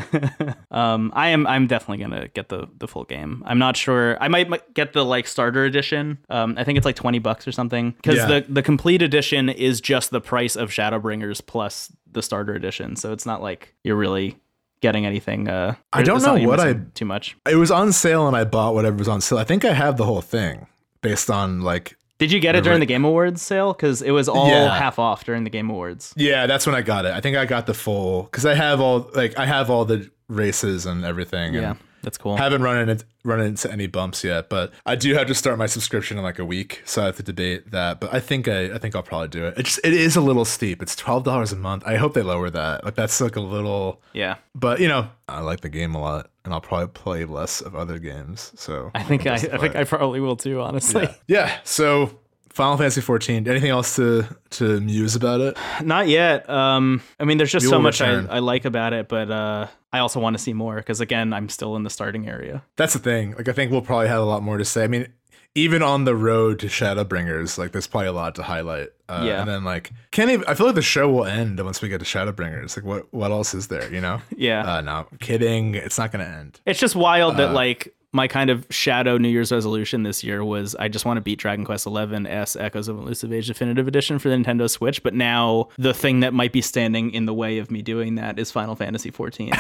Um, 0.71 1.13
I 1.15 1.29
am 1.29 1.47
I'm 1.47 1.69
definitely 1.69 2.03
gonna 2.05 2.27
get 2.29 2.49
the 2.49 2.67
the 2.79 2.89
full 2.89 3.05
game. 3.05 3.45
I'm 3.47 3.61
not 3.61 3.77
sure. 3.77 4.19
I 4.21 4.27
might 4.27 4.49
might 4.49 4.75
get 4.75 4.93
the 4.93 5.05
like 5.05 5.29
starter 5.29 5.65
edition. 5.65 6.19
Um, 6.29 6.57
I 6.59 6.65
think 6.65 6.77
it's 6.79 6.85
like 6.85 6.97
twenty 6.97 7.21
bucks 7.21 7.47
or 7.47 7.53
something 7.53 7.93
because 7.93 8.17
Yeah. 8.17 8.27
the 8.41 8.47
the 8.49 8.63
complete 8.63 9.01
edition 9.01 9.49
is 9.49 9.81
just 9.81 10.11
the 10.11 10.21
price 10.21 10.57
of 10.57 10.71
Shadowbringers 10.71 11.47
plus 11.47 11.93
the 12.11 12.23
starter 12.23 12.55
edition. 12.55 12.97
So 12.97 13.13
it's 13.13 13.25
not 13.25 13.41
like 13.41 13.73
you're 13.85 13.95
really 13.95 14.37
getting 14.81 15.07
anything. 15.07 15.47
Uh, 15.49 15.77
I 15.93 16.03
don't 16.03 16.23
know 16.23 16.39
what 16.49 16.59
I- 16.59 16.75
too 16.95 17.05
much. 17.05 17.37
it 17.49 17.55
was 17.57 17.71
on 17.71 17.93
sale 17.93 18.27
and 18.27 18.37
I 18.37 18.43
bought 18.43 18.75
whatever 18.75 18.97
was 18.97 19.09
on 19.09 19.21
sale. 19.21 19.39
I 19.39 19.45
think 19.45 19.65
I 19.65 19.75
have 19.75 19.97
the 19.97 20.05
whole 20.05 20.23
thing 20.23 20.67
based 21.03 21.31
on 21.31 21.61
like 21.61 21.97
Did 22.19 22.31
you 22.31 22.39
get 22.41 22.55
it 22.55 22.63
during 22.63 22.79
the 22.81 22.87
Game 22.87 23.05
Awards 23.05 23.43
sale? 23.43 23.73
Because 23.73 24.01
it 24.01 24.13
was 24.13 24.29
all 24.29 24.49
Yeah. 24.49 24.77
half 24.79 24.99
off 25.01 25.25
during 25.25 25.43
the 25.45 25.51
Game 25.51 25.69
Awards. 25.69 26.15
yeah, 26.17 26.47
that's 26.47 26.65
when 26.67 26.75
I 26.75 26.81
got 26.83 27.05
it. 27.07 27.13
I 27.13 27.21
think 27.21 27.37
I 27.37 27.45
got 27.45 27.67
the 27.67 27.75
full 27.75 28.23
because 28.25 28.47
I 28.47 28.55
have 28.55 28.81
all 28.81 29.11
like 29.15 29.37
I 29.39 29.47
have 29.47 29.69
all 29.71 29.85
the 29.85 30.09
races 30.29 30.87
and 30.87 31.05
everything. 31.05 31.55
Yeah, 31.55 31.71
and 31.71 31.79
that's 32.05 32.19
cool. 32.19 32.37
haven't 32.37 32.63
run 32.63 32.89
into 32.89 33.05
run 33.25 33.41
into 33.41 33.71
any 33.73 33.87
bumps 33.87 34.23
yet, 34.23 34.49
but 34.49 34.73
I 34.87 34.95
do 34.95 35.15
have 35.15 35.27
to 35.29 35.35
start 35.35 35.59
my 35.59 35.67
subscription 35.67 36.19
in 36.19 36.25
like 36.25 36.39
a 36.39 36.45
week, 36.45 36.83
so 36.85 37.03
I 37.03 37.07
have 37.07 37.17
to 37.17 37.23
debate 37.23 37.71
that. 37.71 38.01
But 38.01 38.15
I 38.15 38.21
think 38.21 38.49
I, 38.49 38.75
I 38.75 38.79
think 38.79 38.95
I'll 38.95 39.03
probably 39.03 39.29
do 39.29 39.47
it. 39.47 39.59
It 39.59 39.65
just 39.65 39.81
it 39.83 39.93
is 39.93 40.17
a 40.17 40.21
little 40.21 40.45
steep. 40.45 40.83
It's 40.83 40.95
twelve 40.95 41.25
dollars 41.25 41.53
a 41.53 41.57
month. 41.57 41.83
I 41.87 41.97
hope 41.97 42.15
they 42.15 42.23
lower 42.23 42.51
that. 42.51 42.85
Like 42.85 42.95
that's 42.95 43.21
like 43.21 43.37
a 43.37 43.41
little, 43.41 44.01
yeah, 44.13 44.37
but 44.55 44.81
you 44.81 44.89
know, 44.89 45.09
I 45.29 45.41
like 45.41 45.61
the 45.63 45.69
game 45.69 45.95
a 45.95 46.01
lot, 46.01 46.31
and 46.45 46.53
I'll 46.53 46.61
probably 46.61 46.89
play 46.89 47.25
less 47.25 47.61
of 47.61 47.75
other 47.75 47.99
games. 47.99 48.53
So 48.57 48.91
I 48.95 49.03
think 49.03 49.27
I, 49.27 49.35
I 49.35 49.39
think 49.39 49.77
I 49.77 49.85
probably 49.85 50.21
will 50.21 50.37
too. 50.37 50.61
Honestly, 50.61 51.09
yeah. 51.27 51.59
So 51.65 52.19
Final 52.55 52.77
Fantasy 52.77 53.01
fourteen. 53.01 53.47
Anything 53.49 53.71
else 53.71 53.97
to 53.97 54.25
to 54.51 54.81
muse 54.81 55.17
about 55.17 55.41
it? 55.41 55.59
Not 55.83 56.07
yet. 56.09 56.49
Um, 56.49 57.03
I 57.19 57.25
mean, 57.25 57.37
there's 57.39 57.51
just 57.53 57.65
You 57.65 57.71
so 57.71 57.81
much 57.81 58.01
I. 58.01 58.13
I 58.27 58.39
like 58.39 58.65
about 58.65 58.93
it, 58.93 59.09
but 59.09 59.31
uh, 59.31 59.67
I 59.93 59.99
also 59.99 60.21
want 60.21 60.37
to 60.37 60.43
see 60.43 60.53
more 60.53 60.77
because 60.77 61.01
again, 61.01 61.33
I'm 61.33 61.49
still 61.49 61.75
in 61.77 61.83
the 61.83 61.91
starting 61.91 62.29
area. 62.29 62.63
That's 62.77 62.93
the 62.93 63.01
thing. 63.01 63.35
Like 63.37 63.49
I 63.49 63.53
think 63.53 63.73
we'll 63.73 63.83
probably 63.83 64.09
have 64.09 64.21
a 64.21 64.25
lot 64.25 64.43
more 64.43 64.57
to 64.57 64.65
say. 64.65 64.85
I 64.85 64.87
mean, 64.87 65.09
even 65.57 65.83
on 65.83 66.05
the 66.05 66.15
road 66.15 66.61
to 66.61 66.67
Shadowbringers, 66.69 67.59
like 67.59 67.73
there's 67.73 67.87
probably 67.89 68.09
a 68.09 68.13
lot 68.13 68.35
to 68.37 68.43
highlight. 68.45 68.89
Uh, 69.09 69.23
Yeah. 69.27 69.41
And 69.41 69.49
then 69.49 69.65
like 69.65 69.91
can't 70.13 70.31
even. 70.31 70.45
I 70.47 70.55
feel 70.55 70.67
like 70.67 70.77
the 70.77 70.83
show 70.83 71.11
will 71.11 71.25
end 71.27 71.59
once 71.59 71.83
we 71.83 71.89
get 71.89 71.99
to 71.99 72.05
Shadowbringers. 72.07 72.77
Like 72.77 72.87
what 72.87 73.13
what 73.13 73.33
else 73.33 73.53
is 73.53 73.67
there? 73.67 73.93
You 73.93 74.01
know? 74.01 74.21
Yeah, 74.37 74.77
Uh, 74.77 74.81
no, 74.81 75.07
I'm 75.11 75.19
kidding. 75.19 75.75
It's 75.75 75.99
not 75.99 76.13
gonna 76.13 76.25
end. 76.25 76.61
it's 76.67 76.79
just 76.79 76.95
wild 76.95 77.35
uh, 77.35 77.39
that 77.39 77.53
like 77.53 77.95
my 78.15 78.29
kind 78.29 78.49
of 78.49 78.67
shadow 78.71 79.19
New 79.19 79.29
Year's 79.29 79.51
resolution 79.53 80.05
this 80.05 80.23
year 80.25 80.45
was 80.45 80.75
I 80.77 80.89
just 80.89 81.05
want 81.05 81.17
to 81.19 81.21
beat 81.21 81.39
Dragon 81.39 81.65
Quest 81.65 81.85
XI 81.85 82.27
S 82.29 82.57
Echoes 82.57 82.89
of 82.89 82.97
Elusive 82.99 83.33
Age 83.33 83.49
Definitive 83.49 83.89
Edition 83.89 84.19
for 84.19 84.29
the 84.29 84.37
Nintendo 84.37 84.71
Switch, 84.71 85.03
but 85.03 85.13
now 85.15 85.69
the 85.77 85.93
thing 85.93 86.21
that 86.21 86.33
might 86.33 86.53
be 86.53 86.63
standing 86.63 87.11
in 87.13 87.27
the 87.27 87.35
way 87.35 87.59
of 87.59 87.71
me 87.71 87.83
doing 87.83 88.15
that 88.15 88.39
is 88.39 88.51
Final 88.51 88.77
Fantasy 88.77 89.11
XIV 89.11 89.51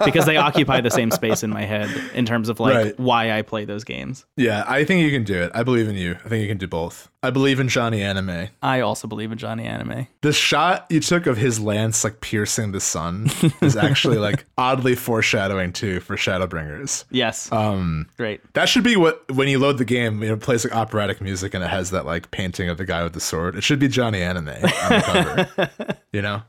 because 0.04 0.26
they 0.26 0.36
occupy 0.36 0.80
the 0.80 0.90
same 0.90 1.10
space 1.10 1.42
in 1.42 1.50
my 1.50 1.62
head 1.64 1.88
in 2.14 2.24
terms 2.26 2.48
of 2.48 2.60
like 2.60 2.74
Right. 2.74 2.98
why 3.00 3.32
I 3.38 3.42
play 3.42 3.64
those 3.64 3.84
games. 3.84 4.24
Yeah, 4.36 4.64
I 4.66 4.84
think 4.84 5.02
you 5.02 5.10
can 5.10 5.24
do 5.24 5.34
it. 5.42 5.50
I 5.54 5.62
believe 5.62 5.88
in 5.88 5.94
you. 5.96 6.16
I 6.24 6.28
think 6.28 6.42
you 6.42 6.48
can 6.48 6.58
do 6.58 6.66
both. 6.68 7.10
I 7.20 7.30
believe 7.30 7.58
in 7.58 7.68
Johnny 7.68 8.00
Anime. 8.00 8.48
I 8.62 8.80
also 8.80 9.08
believe 9.08 9.32
in 9.32 9.38
Johnny 9.38 9.64
Anime. 9.64 10.06
The 10.20 10.32
shot 10.32 10.86
you 10.88 11.00
took 11.00 11.26
of 11.26 11.36
his 11.36 11.58
lance 11.58 12.04
like 12.04 12.20
piercing 12.20 12.70
the 12.70 12.80
sun 12.80 13.28
is 13.60 13.74
actually 13.76 14.18
like 14.18 14.44
oddly 14.58 14.94
foreshadowing 14.94 15.72
too 15.72 15.98
for 15.98 16.16
Shadowbringers. 16.16 17.04
Yes, 17.10 17.50
Um, 17.50 18.06
great. 18.16 18.40
That 18.54 18.68
should 18.68 18.84
be 18.84 18.94
what 18.96 19.28
when 19.34 19.48
you 19.48 19.58
load 19.58 19.78
the 19.78 19.84
game, 19.84 20.22
you 20.22 20.28
know, 20.28 20.34
it 20.34 20.40
plays 20.40 20.64
like 20.64 20.74
operatic 20.76 21.20
music 21.20 21.54
and 21.54 21.64
it 21.64 21.70
has 21.70 21.90
that 21.90 22.06
like 22.06 22.30
painting 22.30 22.68
of 22.68 22.78
the 22.78 22.84
guy 22.84 23.02
with 23.02 23.14
the 23.14 23.20
sword. 23.20 23.56
It 23.56 23.64
should 23.64 23.80
be 23.80 23.88
Johnny 23.88 24.22
Anime 24.22 24.48
on 24.48 24.54
the 24.62 25.48
cover. 25.48 25.96
you 26.12 26.22
know? 26.22 26.42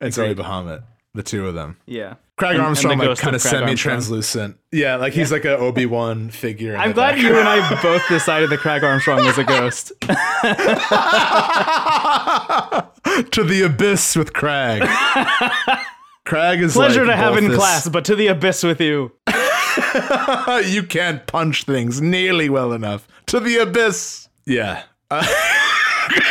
And 0.00 0.12
Zoe 0.12 0.34
Bahamut, 0.34 0.82
the 1.14 1.22
two 1.22 1.46
of 1.46 1.54
them. 1.54 1.76
Yeah. 1.86 2.14
Craig 2.36 2.50
And- 2.50 2.58
and 2.58 2.66
Armstrong 2.66 2.98
like 2.98 3.16
kind 3.18 3.34
of 3.34 3.40
of 3.40 3.42
Craig 3.42 3.54
Armstrong. 3.54 3.60
semi-translucent. 3.68 4.56
Yeah, 4.70 4.96
like 4.96 5.14
he's 5.14 5.32
like 5.32 5.44
an 5.46 5.52
Obi-Wan 5.52 6.28
figure. 6.30 6.76
I'm 6.76 6.92
glad 6.92 7.14
back. 7.14 7.22
you 7.22 7.38
and 7.38 7.48
I 7.48 7.82
both 7.82 8.06
decided 8.08 8.50
that 8.50 8.58
Craig 8.58 8.84
Armstrong 8.84 9.24
was 9.24 9.38
a 9.38 9.44
ghost. 9.44 9.92
to 13.30 13.44
the 13.44 13.62
abyss 13.64 14.16
with 14.16 14.32
Crag. 14.34 14.82
Crag 16.24 16.60
is 16.60 16.74
Pleasure 16.74 17.06
like 17.06 17.14
to 17.14 17.16
have 17.16 17.34
both 17.34 17.42
in 17.42 17.48
this- 17.50 17.58
class, 17.58 17.88
but 17.88 18.04
to 18.06 18.14
the 18.16 18.26
abyss 18.28 18.62
with 18.62 18.80
you. 18.80 19.12
you 20.66 20.82
can't 20.82 21.26
punch 21.26 21.64
things 21.64 22.00
nearly 22.00 22.48
well 22.50 22.72
enough. 22.72 23.06
To 23.26 23.40
the 23.40 23.58
abyss. 23.58 24.28
Yeah. 24.44 24.82
Uh, 25.10 25.26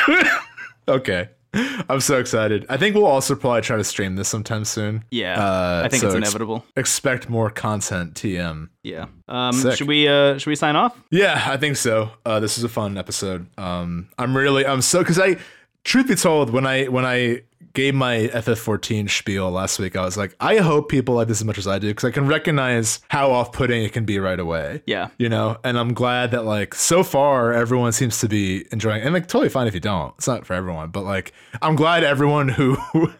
okay. 0.87 1.29
I'm 1.89 2.01
so 2.01 2.19
excited. 2.19 2.65
I 2.69 2.77
think 2.77 2.95
we'll 2.95 3.05
also 3.05 3.35
probably 3.35 3.61
try 3.61 3.77
to 3.77 3.83
stream 3.83 4.15
this 4.15 4.27
sometime 4.27 4.65
soon. 4.65 5.03
Yeah, 5.11 5.39
Uh, 5.43 5.83
I 5.85 5.89
think 5.89 6.01
so 6.01 6.07
it's 6.07 6.15
ex- 6.15 6.27
inevitable. 6.27 6.65
Expect 6.75 7.29
more 7.29 7.49
content, 7.49 8.13
TM. 8.15 8.69
Yeah. 8.83 9.05
Um, 9.27 9.53
Sick. 9.53 9.77
should 9.77 9.87
we 9.87 10.07
uh, 10.07 10.37
should 10.37 10.49
we 10.49 10.55
sign 10.55 10.75
off? 10.75 10.99
Yeah, 11.11 11.41
I 11.47 11.57
think 11.57 11.77
so. 11.77 12.11
Uh, 12.25 12.39
this 12.39 12.57
is 12.57 12.63
a 12.63 12.69
fun 12.69 12.97
episode. 12.97 13.47
Um, 13.57 14.09
I'm 14.17 14.35
really, 14.35 14.65
I'm 14.65 14.81
so 14.81 14.99
because 14.99 15.19
I, 15.19 15.37
truth 15.83 16.07
be 16.07 16.15
told, 16.15 16.49
when 16.49 16.65
I 16.65 16.85
when 16.85 17.05
I 17.05 17.41
gave 17.75 17.93
my 17.93 18.27
FF14 18.33 19.09
spiel 19.09 19.51
last 19.51 19.77
week, 19.79 19.95
I 19.95 20.03
was 20.03 20.17
like, 20.17 20.35
I 20.39 20.57
hope 20.57 20.89
people 20.89 21.15
like 21.15 21.27
this 21.27 21.41
as 21.41 21.45
much 21.45 21.57
as 21.57 21.67
I 21.67 21.77
do 21.79 21.87
because 21.89 22.05
I 22.05 22.11
can 22.11 22.25
recognize 22.27 23.01
how 23.09 23.31
off-putting 23.31 23.83
it 23.83 23.93
can 23.93 24.05
be 24.05 24.17
right 24.19 24.39
away. 24.39 24.81
Yeah. 24.87 25.09
you 25.17 25.29
know, 25.29 25.57
and 25.63 25.77
I'm 25.77 25.93
glad 25.93 26.31
that 26.31 26.45
like 26.45 26.73
so 26.73 27.03
far 27.03 27.53
everyone 27.53 27.91
seems 27.91 28.19
to 28.21 28.27
be 28.27 28.65
enjoying, 28.71 29.01
it. 29.01 29.05
and 29.05 29.13
like 29.13 29.27
totally 29.27 29.49
fine 29.49 29.67
if 29.67 29.73
you 29.73 29.79
don't. 29.79 30.13
It's 30.17 30.27
not 30.27 30.45
for 30.45 30.53
everyone, 30.53 30.89
but 30.89 31.03
like 31.03 31.33
I'm 31.61 31.75
glad 31.75 32.03
everyone 32.03 32.47
who 32.49 32.75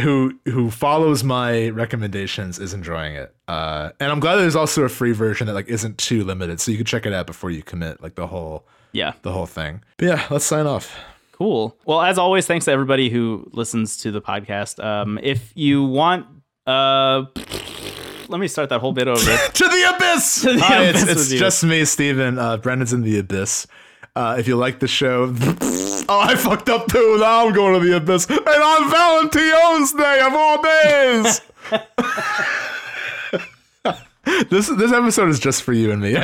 who 0.00 0.38
who 0.44 0.70
follows 0.70 1.22
my 1.24 1.68
recommendations 1.68 2.58
is 2.58 2.74
enjoying 2.74 3.14
it. 3.14 3.34
Uh, 3.46 3.90
and 4.00 4.10
I'm 4.10 4.20
glad 4.20 4.36
there's 4.36 4.56
also 4.56 4.82
a 4.84 4.88
free 4.88 5.12
version 5.12 5.46
that 5.46 5.54
like 5.54 5.68
isn't 5.68 5.98
too 5.98 6.24
limited, 6.24 6.60
so 6.60 6.70
you 6.70 6.76
can 6.76 6.86
check 6.86 7.06
it 7.06 7.12
out 7.12 7.26
before 7.26 7.50
you 7.50 7.62
commit 7.62 8.02
like 8.02 8.14
the 8.14 8.26
whole 8.26 8.66
Yeah. 8.92 9.12
the 9.22 9.32
whole 9.32 9.46
thing. 9.46 9.82
But 9.96 10.06
yeah, 10.06 10.26
let's 10.30 10.44
sign 10.44 10.66
off. 10.66 10.96
Cool. 11.38 11.78
Well, 11.84 12.02
as 12.02 12.18
always, 12.18 12.46
thanks 12.48 12.64
to 12.64 12.72
everybody 12.72 13.10
who 13.10 13.48
listens 13.52 13.98
to 13.98 14.10
the 14.10 14.20
podcast. 14.20 14.84
Um, 14.84 15.20
if 15.22 15.52
you 15.54 15.84
want, 15.84 16.26
uh, 16.66 17.26
let 18.26 18.40
me 18.40 18.48
start 18.48 18.70
that 18.70 18.80
whole 18.80 18.92
bit 18.92 19.06
over. 19.06 19.20
to 19.52 19.64
the 19.68 19.94
abyss. 19.94 20.42
the 20.42 20.58
Hi, 20.58 20.82
abyss 20.82 21.02
it's, 21.04 21.30
it's 21.30 21.40
just 21.40 21.62
me, 21.62 21.84
Steven. 21.84 22.40
Uh, 22.40 22.56
Brendan's 22.56 22.92
in 22.92 23.02
the 23.02 23.20
abyss. 23.20 23.68
Uh, 24.16 24.34
if 24.36 24.48
you 24.48 24.56
like 24.56 24.80
the 24.80 24.88
show, 24.88 25.32
oh, 26.08 26.20
I 26.20 26.34
fucked 26.34 26.68
up 26.70 26.88
too. 26.88 27.18
Now 27.20 27.46
I'm 27.46 27.54
going 27.54 27.80
to 27.80 27.86
the 27.86 27.96
abyss, 27.98 28.28
and 28.28 28.40
on 28.40 28.90
Valentine's 28.90 29.92
Day 29.92 30.20
of 30.20 30.34
all 30.34 30.60
days. 30.60 31.40
this 34.50 34.66
this 34.66 34.92
episode 34.92 35.28
is 35.28 35.38
just 35.38 35.62
for 35.62 35.72
you 35.72 35.92
and 35.92 36.02
me. 36.02 36.16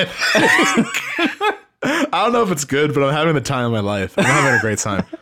I, 1.85 2.24
don't 2.24 2.32
know 2.32 2.43
if 2.43 2.51
it's 2.51 2.65
good, 2.65 2.94
but 2.94 3.02
I'm 3.02 3.12
having 3.12 3.35
the 3.35 3.40
time 3.40 3.66
of 3.66 3.73
my 3.73 3.81
life. 3.81 4.19
I'm 4.19 4.24
having 4.24 4.59
a 4.59 4.61
great 4.61 4.78
time. 4.78 5.05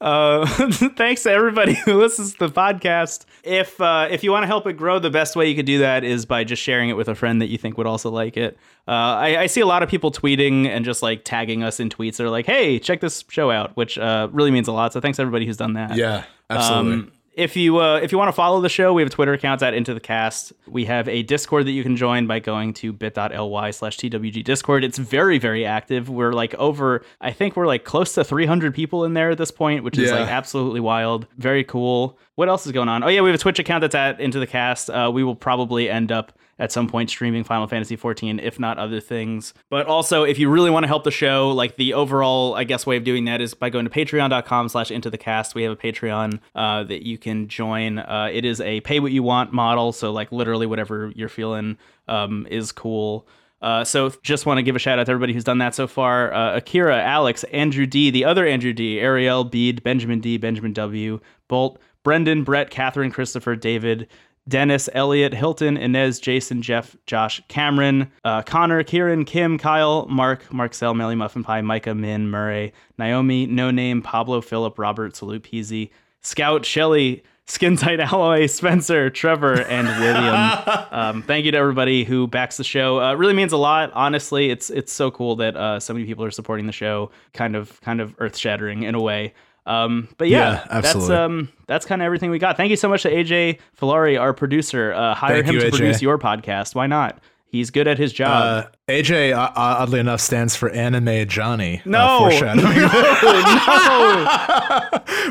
Uh, 0.00 0.46
thanks 0.96 1.24
to 1.24 1.30
everybody 1.30 1.74
who 1.74 2.00
listens 2.00 2.32
to 2.32 2.48
the 2.48 2.48
podcast. 2.48 3.26
If 3.44 3.78
uh, 3.82 4.08
if 4.10 4.24
you 4.24 4.32
want 4.32 4.44
to 4.44 4.46
help 4.46 4.66
it 4.66 4.74
grow, 4.78 4.98
the 4.98 5.10
best 5.10 5.36
way 5.36 5.46
you 5.50 5.54
could 5.54 5.66
do 5.66 5.80
that 5.80 6.04
is 6.04 6.24
by 6.24 6.42
just 6.42 6.62
sharing 6.62 6.88
it 6.88 6.94
with 6.94 7.08
a 7.08 7.14
friend 7.14 7.42
that 7.42 7.48
you 7.48 7.58
think 7.58 7.76
would 7.76 7.86
also 7.86 8.10
like 8.10 8.38
it. 8.38 8.56
Uh, 8.88 8.92
I, 8.92 9.40
I 9.40 9.46
see 9.46 9.60
a 9.60 9.66
lot 9.66 9.82
of 9.82 9.90
people 9.90 10.10
tweeting 10.10 10.66
and 10.66 10.86
just 10.86 11.02
like 11.02 11.22
tagging 11.24 11.62
us 11.62 11.80
in 11.80 11.90
tweets 11.90 12.16
that 12.16 12.24
are 12.24 12.30
like, 12.30 12.46
"Hey, 12.46 12.78
check 12.78 13.00
this 13.02 13.24
show 13.28 13.50
out," 13.50 13.76
which 13.76 13.98
uh, 13.98 14.28
really 14.32 14.50
means 14.50 14.68
a 14.68 14.72
lot. 14.72 14.94
So 14.94 15.00
thanks 15.00 15.16
to 15.16 15.22
everybody 15.22 15.44
who's 15.44 15.58
done 15.58 15.74
that. 15.74 15.94
Yeah, 15.96 16.24
absolutely. 16.48 16.92
Um, 16.94 17.12
if 17.32 17.56
you 17.56 17.78
uh, 17.78 17.96
if 18.02 18.10
you 18.12 18.18
want 18.18 18.28
to 18.28 18.32
follow 18.32 18.60
the 18.60 18.68
show, 18.68 18.92
we 18.92 19.02
have 19.02 19.10
Twitter 19.10 19.32
accounts 19.32 19.62
at 19.62 19.72
Into 19.72 19.94
the 19.94 20.00
Cast. 20.00 20.52
We 20.66 20.84
have 20.86 21.08
a 21.08 21.22
Discord 21.22 21.66
that 21.66 21.70
you 21.72 21.82
can 21.82 21.96
join 21.96 22.26
by 22.26 22.40
going 22.40 22.74
to 22.74 22.92
bit.ly 22.92 23.70
slash 23.70 23.96
TWG 23.98 24.42
Discord. 24.44 24.82
It's 24.84 24.98
very, 24.98 25.38
very 25.38 25.64
active. 25.64 26.08
We're 26.10 26.32
like 26.32 26.54
over 26.54 27.04
I 27.20 27.32
think 27.32 27.56
we're 27.56 27.66
like 27.68 27.84
close 27.84 28.14
to 28.14 28.24
300 28.24 28.74
people 28.74 29.04
in 29.04 29.14
there 29.14 29.30
at 29.30 29.38
this 29.38 29.50
point, 29.50 29.84
which 29.84 29.96
is 29.98 30.10
Yeah. 30.10 30.20
like 30.20 30.28
absolutely 30.28 30.80
wild. 30.80 31.26
Very 31.38 31.62
cool. 31.64 32.18
What 32.34 32.48
else 32.48 32.66
is 32.66 32.72
going 32.72 32.88
on? 32.88 33.04
Oh 33.04 33.08
yeah, 33.08 33.20
we 33.20 33.30
have 33.30 33.38
a 33.38 33.42
Twitch 33.42 33.58
account 33.58 33.82
that's 33.82 33.94
at 33.94 34.20
Into 34.20 34.38
the 34.40 34.46
Cast. 34.46 34.90
Uh, 34.90 35.10
we 35.12 35.22
will 35.22 35.36
probably 35.36 35.88
end 35.88 36.10
up 36.10 36.32
at 36.60 36.70
some 36.70 36.86
point 36.86 37.10
streaming 37.10 37.42
Final 37.42 37.66
Fantasy 37.66 37.96
14, 37.96 38.38
if 38.38 38.60
not 38.60 38.78
other 38.78 39.00
things. 39.00 39.54
But 39.70 39.86
also, 39.86 40.22
if 40.24 40.38
you 40.38 40.50
really 40.50 40.70
want 40.70 40.84
to 40.84 40.88
help 40.88 41.04
the 41.04 41.10
show, 41.10 41.50
like 41.50 41.76
the 41.76 41.94
overall, 41.94 42.54
I 42.54 42.64
guess, 42.64 42.86
way 42.86 42.96
of 42.96 43.02
doing 43.02 43.24
that 43.24 43.40
is 43.40 43.54
by 43.54 43.70
going 43.70 43.86
to 43.86 43.90
patreon.com 43.90 44.68
slash 44.68 44.90
into 44.90 45.10
the 45.10 45.18
cast. 45.18 45.54
We 45.54 45.62
have 45.62 45.72
a 45.72 45.76
Patreon 45.76 46.38
uh, 46.54 46.84
that 46.84 47.04
you 47.04 47.16
can 47.18 47.48
join. 47.48 47.98
Uh, 47.98 48.28
it 48.30 48.44
is 48.44 48.60
a 48.60 48.82
pay 48.82 49.00
what 49.00 49.10
you 49.10 49.22
want 49.22 49.52
model. 49.52 49.92
So, 49.92 50.12
like, 50.12 50.30
literally 50.30 50.66
whatever 50.66 51.10
you're 51.16 51.30
feeling 51.30 51.78
um, 52.06 52.46
is 52.50 52.70
cool. 52.70 53.26
Uh, 53.62 53.84
so 53.84 54.10
just 54.22 54.46
want 54.46 54.58
to 54.58 54.62
give 54.62 54.74
a 54.74 54.78
shout 54.78 54.98
out 54.98 55.04
to 55.04 55.12
everybody 55.12 55.32
who's 55.32 55.44
done 55.44 55.58
that 55.58 55.74
so 55.74 55.86
far. 55.86 56.32
Uh, 56.32 56.56
Akira, 56.56 57.02
Alex, 57.02 57.44
Andrew 57.44 57.86
D, 57.86 58.10
the 58.10 58.24
other 58.24 58.46
Andrew 58.46 58.72
D, 58.72 58.98
Ariel, 59.00 59.44
Bede, 59.44 59.82
Benjamin 59.82 60.20
D, 60.20 60.38
Benjamin 60.38 60.72
W, 60.72 61.20
Bolt, 61.48 61.78
Brendan, 62.02 62.44
Brett, 62.44 62.70
Catherine, 62.70 63.10
Christopher, 63.10 63.56
David, 63.56 64.08
Dennis, 64.48 64.88
Elliot, 64.92 65.32
Hilton, 65.32 65.76
Inez, 65.76 66.18
Jason, 66.18 66.62
Jeff, 66.62 66.96
Josh, 67.06 67.40
Cameron, 67.48 68.10
uh, 68.24 68.42
Connor, 68.42 68.82
Kieran, 68.82 69.24
Kim, 69.24 69.58
Kyle, 69.58 70.06
Mark, 70.06 70.52
Marcel, 70.52 70.94
Melly 70.94 71.14
Muffin 71.14 71.44
Pie, 71.44 71.60
Micah, 71.60 71.94
Min, 71.94 72.28
Murray, 72.28 72.72
Naomi, 72.98 73.46
No 73.46 73.70
Name, 73.70 74.02
Pablo, 74.02 74.40
Philip, 74.40 74.78
Robert, 74.78 75.14
Salute 75.14 75.44
Peasy, 75.44 75.90
Scout, 76.22 76.64
Shelly, 76.64 77.22
Skin 77.50 77.76
Tight 77.76 78.00
Alloy, 78.12 78.46
Spencer, 78.46 79.10
Trevor, 79.10 79.62
and 79.62 79.86
William. 80.00 80.86
um, 80.90 81.22
thank 81.22 81.44
you 81.44 81.52
to 81.52 81.58
everybody 81.58 82.04
who 82.04 82.26
backs 82.26 82.56
the 82.56 82.64
show. 82.64 83.00
Uh, 83.00 83.12
it 83.12 83.18
really 83.18 83.34
means 83.34 83.52
a 83.52 83.56
lot. 83.56 83.90
Honestly, 83.92 84.50
it's 84.50 84.70
it's 84.70 84.92
so 84.92 85.10
cool 85.10 85.36
that 85.36 85.56
uh, 85.56 85.80
so 85.80 85.92
many 85.92 86.06
people 86.06 86.24
are 86.24 86.30
supporting 86.30 86.66
the 86.66 86.72
show. 86.72 87.10
Kind 87.34 87.56
of 87.56 87.80
kind 87.80 88.00
of 88.00 88.14
earth 88.18 88.36
shattering 88.36 88.84
in 88.84 88.94
a 88.94 89.00
way. 89.00 89.34
Um, 89.70 90.08
but 90.18 90.28
yeah, 90.28 90.64
Yeah, 90.70 90.80
that's 90.80 91.08
um, 91.10 91.48
that's 91.66 91.86
kind 91.86 92.02
of 92.02 92.06
everything 92.06 92.30
we 92.30 92.38
got. 92.38 92.56
Thank 92.56 92.70
you 92.70 92.76
so 92.76 92.88
much 92.88 93.02
to 93.02 93.10
AJ 93.10 93.58
Filari, 93.80 94.18
our 94.20 94.32
producer. 94.32 94.92
Uh, 94.92 95.14
hire 95.14 95.36
Thank 95.36 95.46
him 95.46 95.54
you, 95.54 95.60
to 95.60 95.66
AJ. 95.68 95.70
produce 95.70 96.02
your 96.02 96.18
podcast. 96.18 96.74
Why 96.74 96.86
not? 96.88 97.18
He's 97.46 97.70
good 97.70 97.86
at 97.88 97.98
his 97.98 98.12
job. 98.12 98.66
Uh, 98.88 98.92
AJ, 98.92 99.32
uh, 99.36 99.50
oddly 99.56 99.98
enough, 100.00 100.20
stands 100.20 100.54
for 100.54 100.70
Anime 100.70 101.26
Johnny. 101.28 101.78
uh, 101.78 101.82
No. 101.88 102.18
foreshadowing. 102.20 102.64
no, 102.80 102.88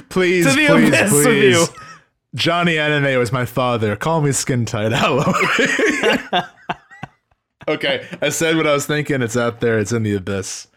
please, 0.10 0.46
To 0.46 0.52
the 0.54 0.68
please, 0.68 1.24
please. 1.24 1.70
Johnny 2.36 2.78
Anime 2.78 3.18
was 3.20 3.32
my 3.32 3.46
father. 3.46 3.96
Call 3.96 4.22
me 4.22 4.32
skin 4.34 4.66
tight 4.66 4.92
okay, 7.68 8.08
I 8.22 8.30
said 8.30 8.56
what 8.58 8.68
I 8.68 8.74
was 8.74 8.86
thinking. 8.86 9.22
It's 9.22 9.38
out 9.38 9.60
there. 9.62 9.80
It's 9.80 9.92
in 9.92 10.04
the 10.04 10.16
abyss. 10.16 10.68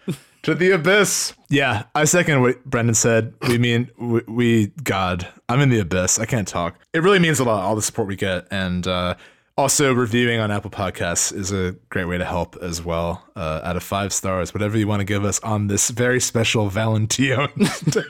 To 0.43 0.55
the 0.56 0.73
abyss. 0.73 1.35
Yeah, 1.48 1.85
I 1.94 2.05
second 2.05 2.40
what 2.40 2.64
Brendan 2.64 2.94
said. 2.97 3.32
We 3.47 3.59
mean 3.59 3.90
we, 3.97 4.23
we 4.27 4.66
God. 4.82 5.28
I'm 5.48 5.60
in 5.60 5.69
the 5.69 5.78
abyss. 5.78 6.19
I 6.19 6.24
can't 6.27 6.48
talk. 6.48 6.81
It 6.93 7.02
really 7.02 7.20
means 7.20 7.39
a 7.39 7.44
lot. 7.44 7.62
All 7.62 7.77
the 7.77 7.82
support 7.82 8.09
we 8.09 8.16
get, 8.16 8.48
and 8.51 8.85
uh, 8.89 9.14
also 9.56 9.93
reviewing 9.93 10.40
on 10.40 10.51
Apple 10.51 10.70
Podcasts 10.70 11.32
is 11.32 11.52
a 11.52 11.77
great 11.90 12.06
way 12.06 12.19
to 12.19 12.24
help 12.24 12.56
as 12.60 12.82
well. 12.82 13.24
Uh, 13.36 13.60
out 13.62 13.77
of 13.77 13.85
five 13.85 14.12
stars, 14.12 14.52
whatever 14.52 14.77
you 14.77 14.89
want 14.89 14.98
to 14.98 15.05
give 15.05 15.24
us 15.24 15.39
on 15.40 15.69
this 15.69 15.90
very 15.90 16.19
special 16.20 16.69
Valentine's 16.69 17.81
Day. 17.82 18.02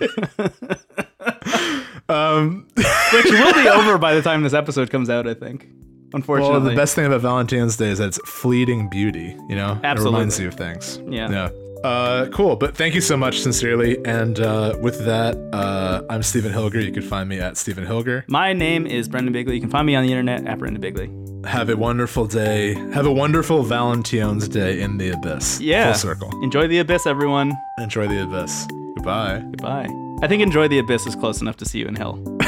um, 2.09 2.67
which 2.77 3.25
will 3.27 3.53
be 3.55 3.69
over 3.69 3.99
by 3.99 4.15
the 4.15 4.23
time 4.23 4.43
this 4.43 4.55
episode 4.55 4.91
comes 4.91 5.11
out. 5.11 5.27
I 5.27 5.35
think. 5.35 5.69
Unfortunately, 6.15 6.53
Well, 6.53 6.61
the 6.61 6.77
best 6.77 6.95
thing 6.95 7.07
about 7.07 7.23
Valentine's 7.23 7.77
Day 7.77 7.89
is 7.89 7.99
that 7.99 8.09
it's 8.09 8.19
fleeting 8.27 8.89
beauty. 8.91 9.37
You 9.49 9.57
know, 9.57 9.81
Absolutely. 9.83 10.03
it 10.03 10.05
reminds 10.19 10.41
you 10.41 10.49
of 10.49 10.55
things. 10.55 10.99
Yeah. 11.09 11.31
Yeah. 11.31 11.49
Uh, 11.85 12.27
cool. 12.33 12.57
But 12.57 12.77
thank 12.77 12.95
you 12.95 13.01
so 13.01 13.17
much, 13.17 13.41
sincerely. 13.41 13.99
And 14.05 14.39
uh, 14.41 14.77
with 14.81 15.05
that, 15.05 15.37
uh, 15.53 16.03
I'm 16.09 16.23
Stephen 16.23 16.53
Hilger. 16.53 16.85
You 16.85 16.93
can 16.93 17.03
find 17.03 17.29
me 17.29 17.41
at 17.41 17.57
Stephen 17.57 17.85
Hilger. 17.87 18.25
My 18.29 18.53
name 18.53 18.87
is 18.87 19.09
Brendan 19.09 19.33
Bigley. 19.33 19.55
You 19.55 19.61
can 19.61 19.71
find 19.71 19.87
me 19.87 19.95
on 19.95 20.05
the 20.05 20.11
internet 20.13 20.47
at 20.47 20.59
Brendan 20.59 20.81
Bigley. 20.81 21.11
Have 21.49 21.69
a 21.71 21.77
wonderful 21.77 22.27
day. 22.27 22.75
Have 22.93 23.07
a 23.07 23.13
wonderful 23.13 23.63
Valentine's 23.65 24.47
Day 24.49 24.81
in 24.81 24.99
the 24.99 25.11
abyss. 25.11 25.61
Yeah. 25.61 25.87
Full 25.87 25.95
circle. 25.95 26.43
Enjoy 26.45 26.69
the 26.69 26.79
abyss, 26.79 27.07
everyone. 27.07 27.53
Enjoy 27.79 28.07
the 28.07 28.23
abyss. 28.23 28.67
Goodbye. 28.97 29.41
Goodbye. 29.41 29.89
I 30.23 30.29
think 30.29 30.41
enjoy 30.41 30.69
the 30.69 30.79
abyss 30.79 31.05
is 31.07 31.17
close 31.17 31.41
enough 31.41 31.57
to 31.57 31.65
see 31.65 31.81
you 31.81 31.87
in 31.87 31.97
hell. 31.97 32.15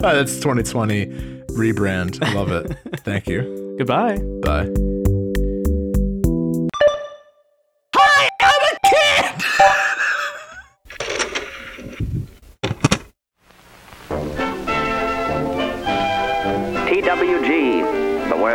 That's 0.00 0.36
2020 0.36 1.06
rebrand. 1.48 2.22
I 2.22 2.32
love 2.32 2.50
it. 2.50 2.74
Thank 3.00 3.28
you. 3.28 3.74
Goodbye. 3.78 4.16
Bye. 4.42 4.97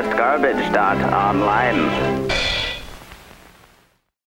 TWG, 0.03 2.32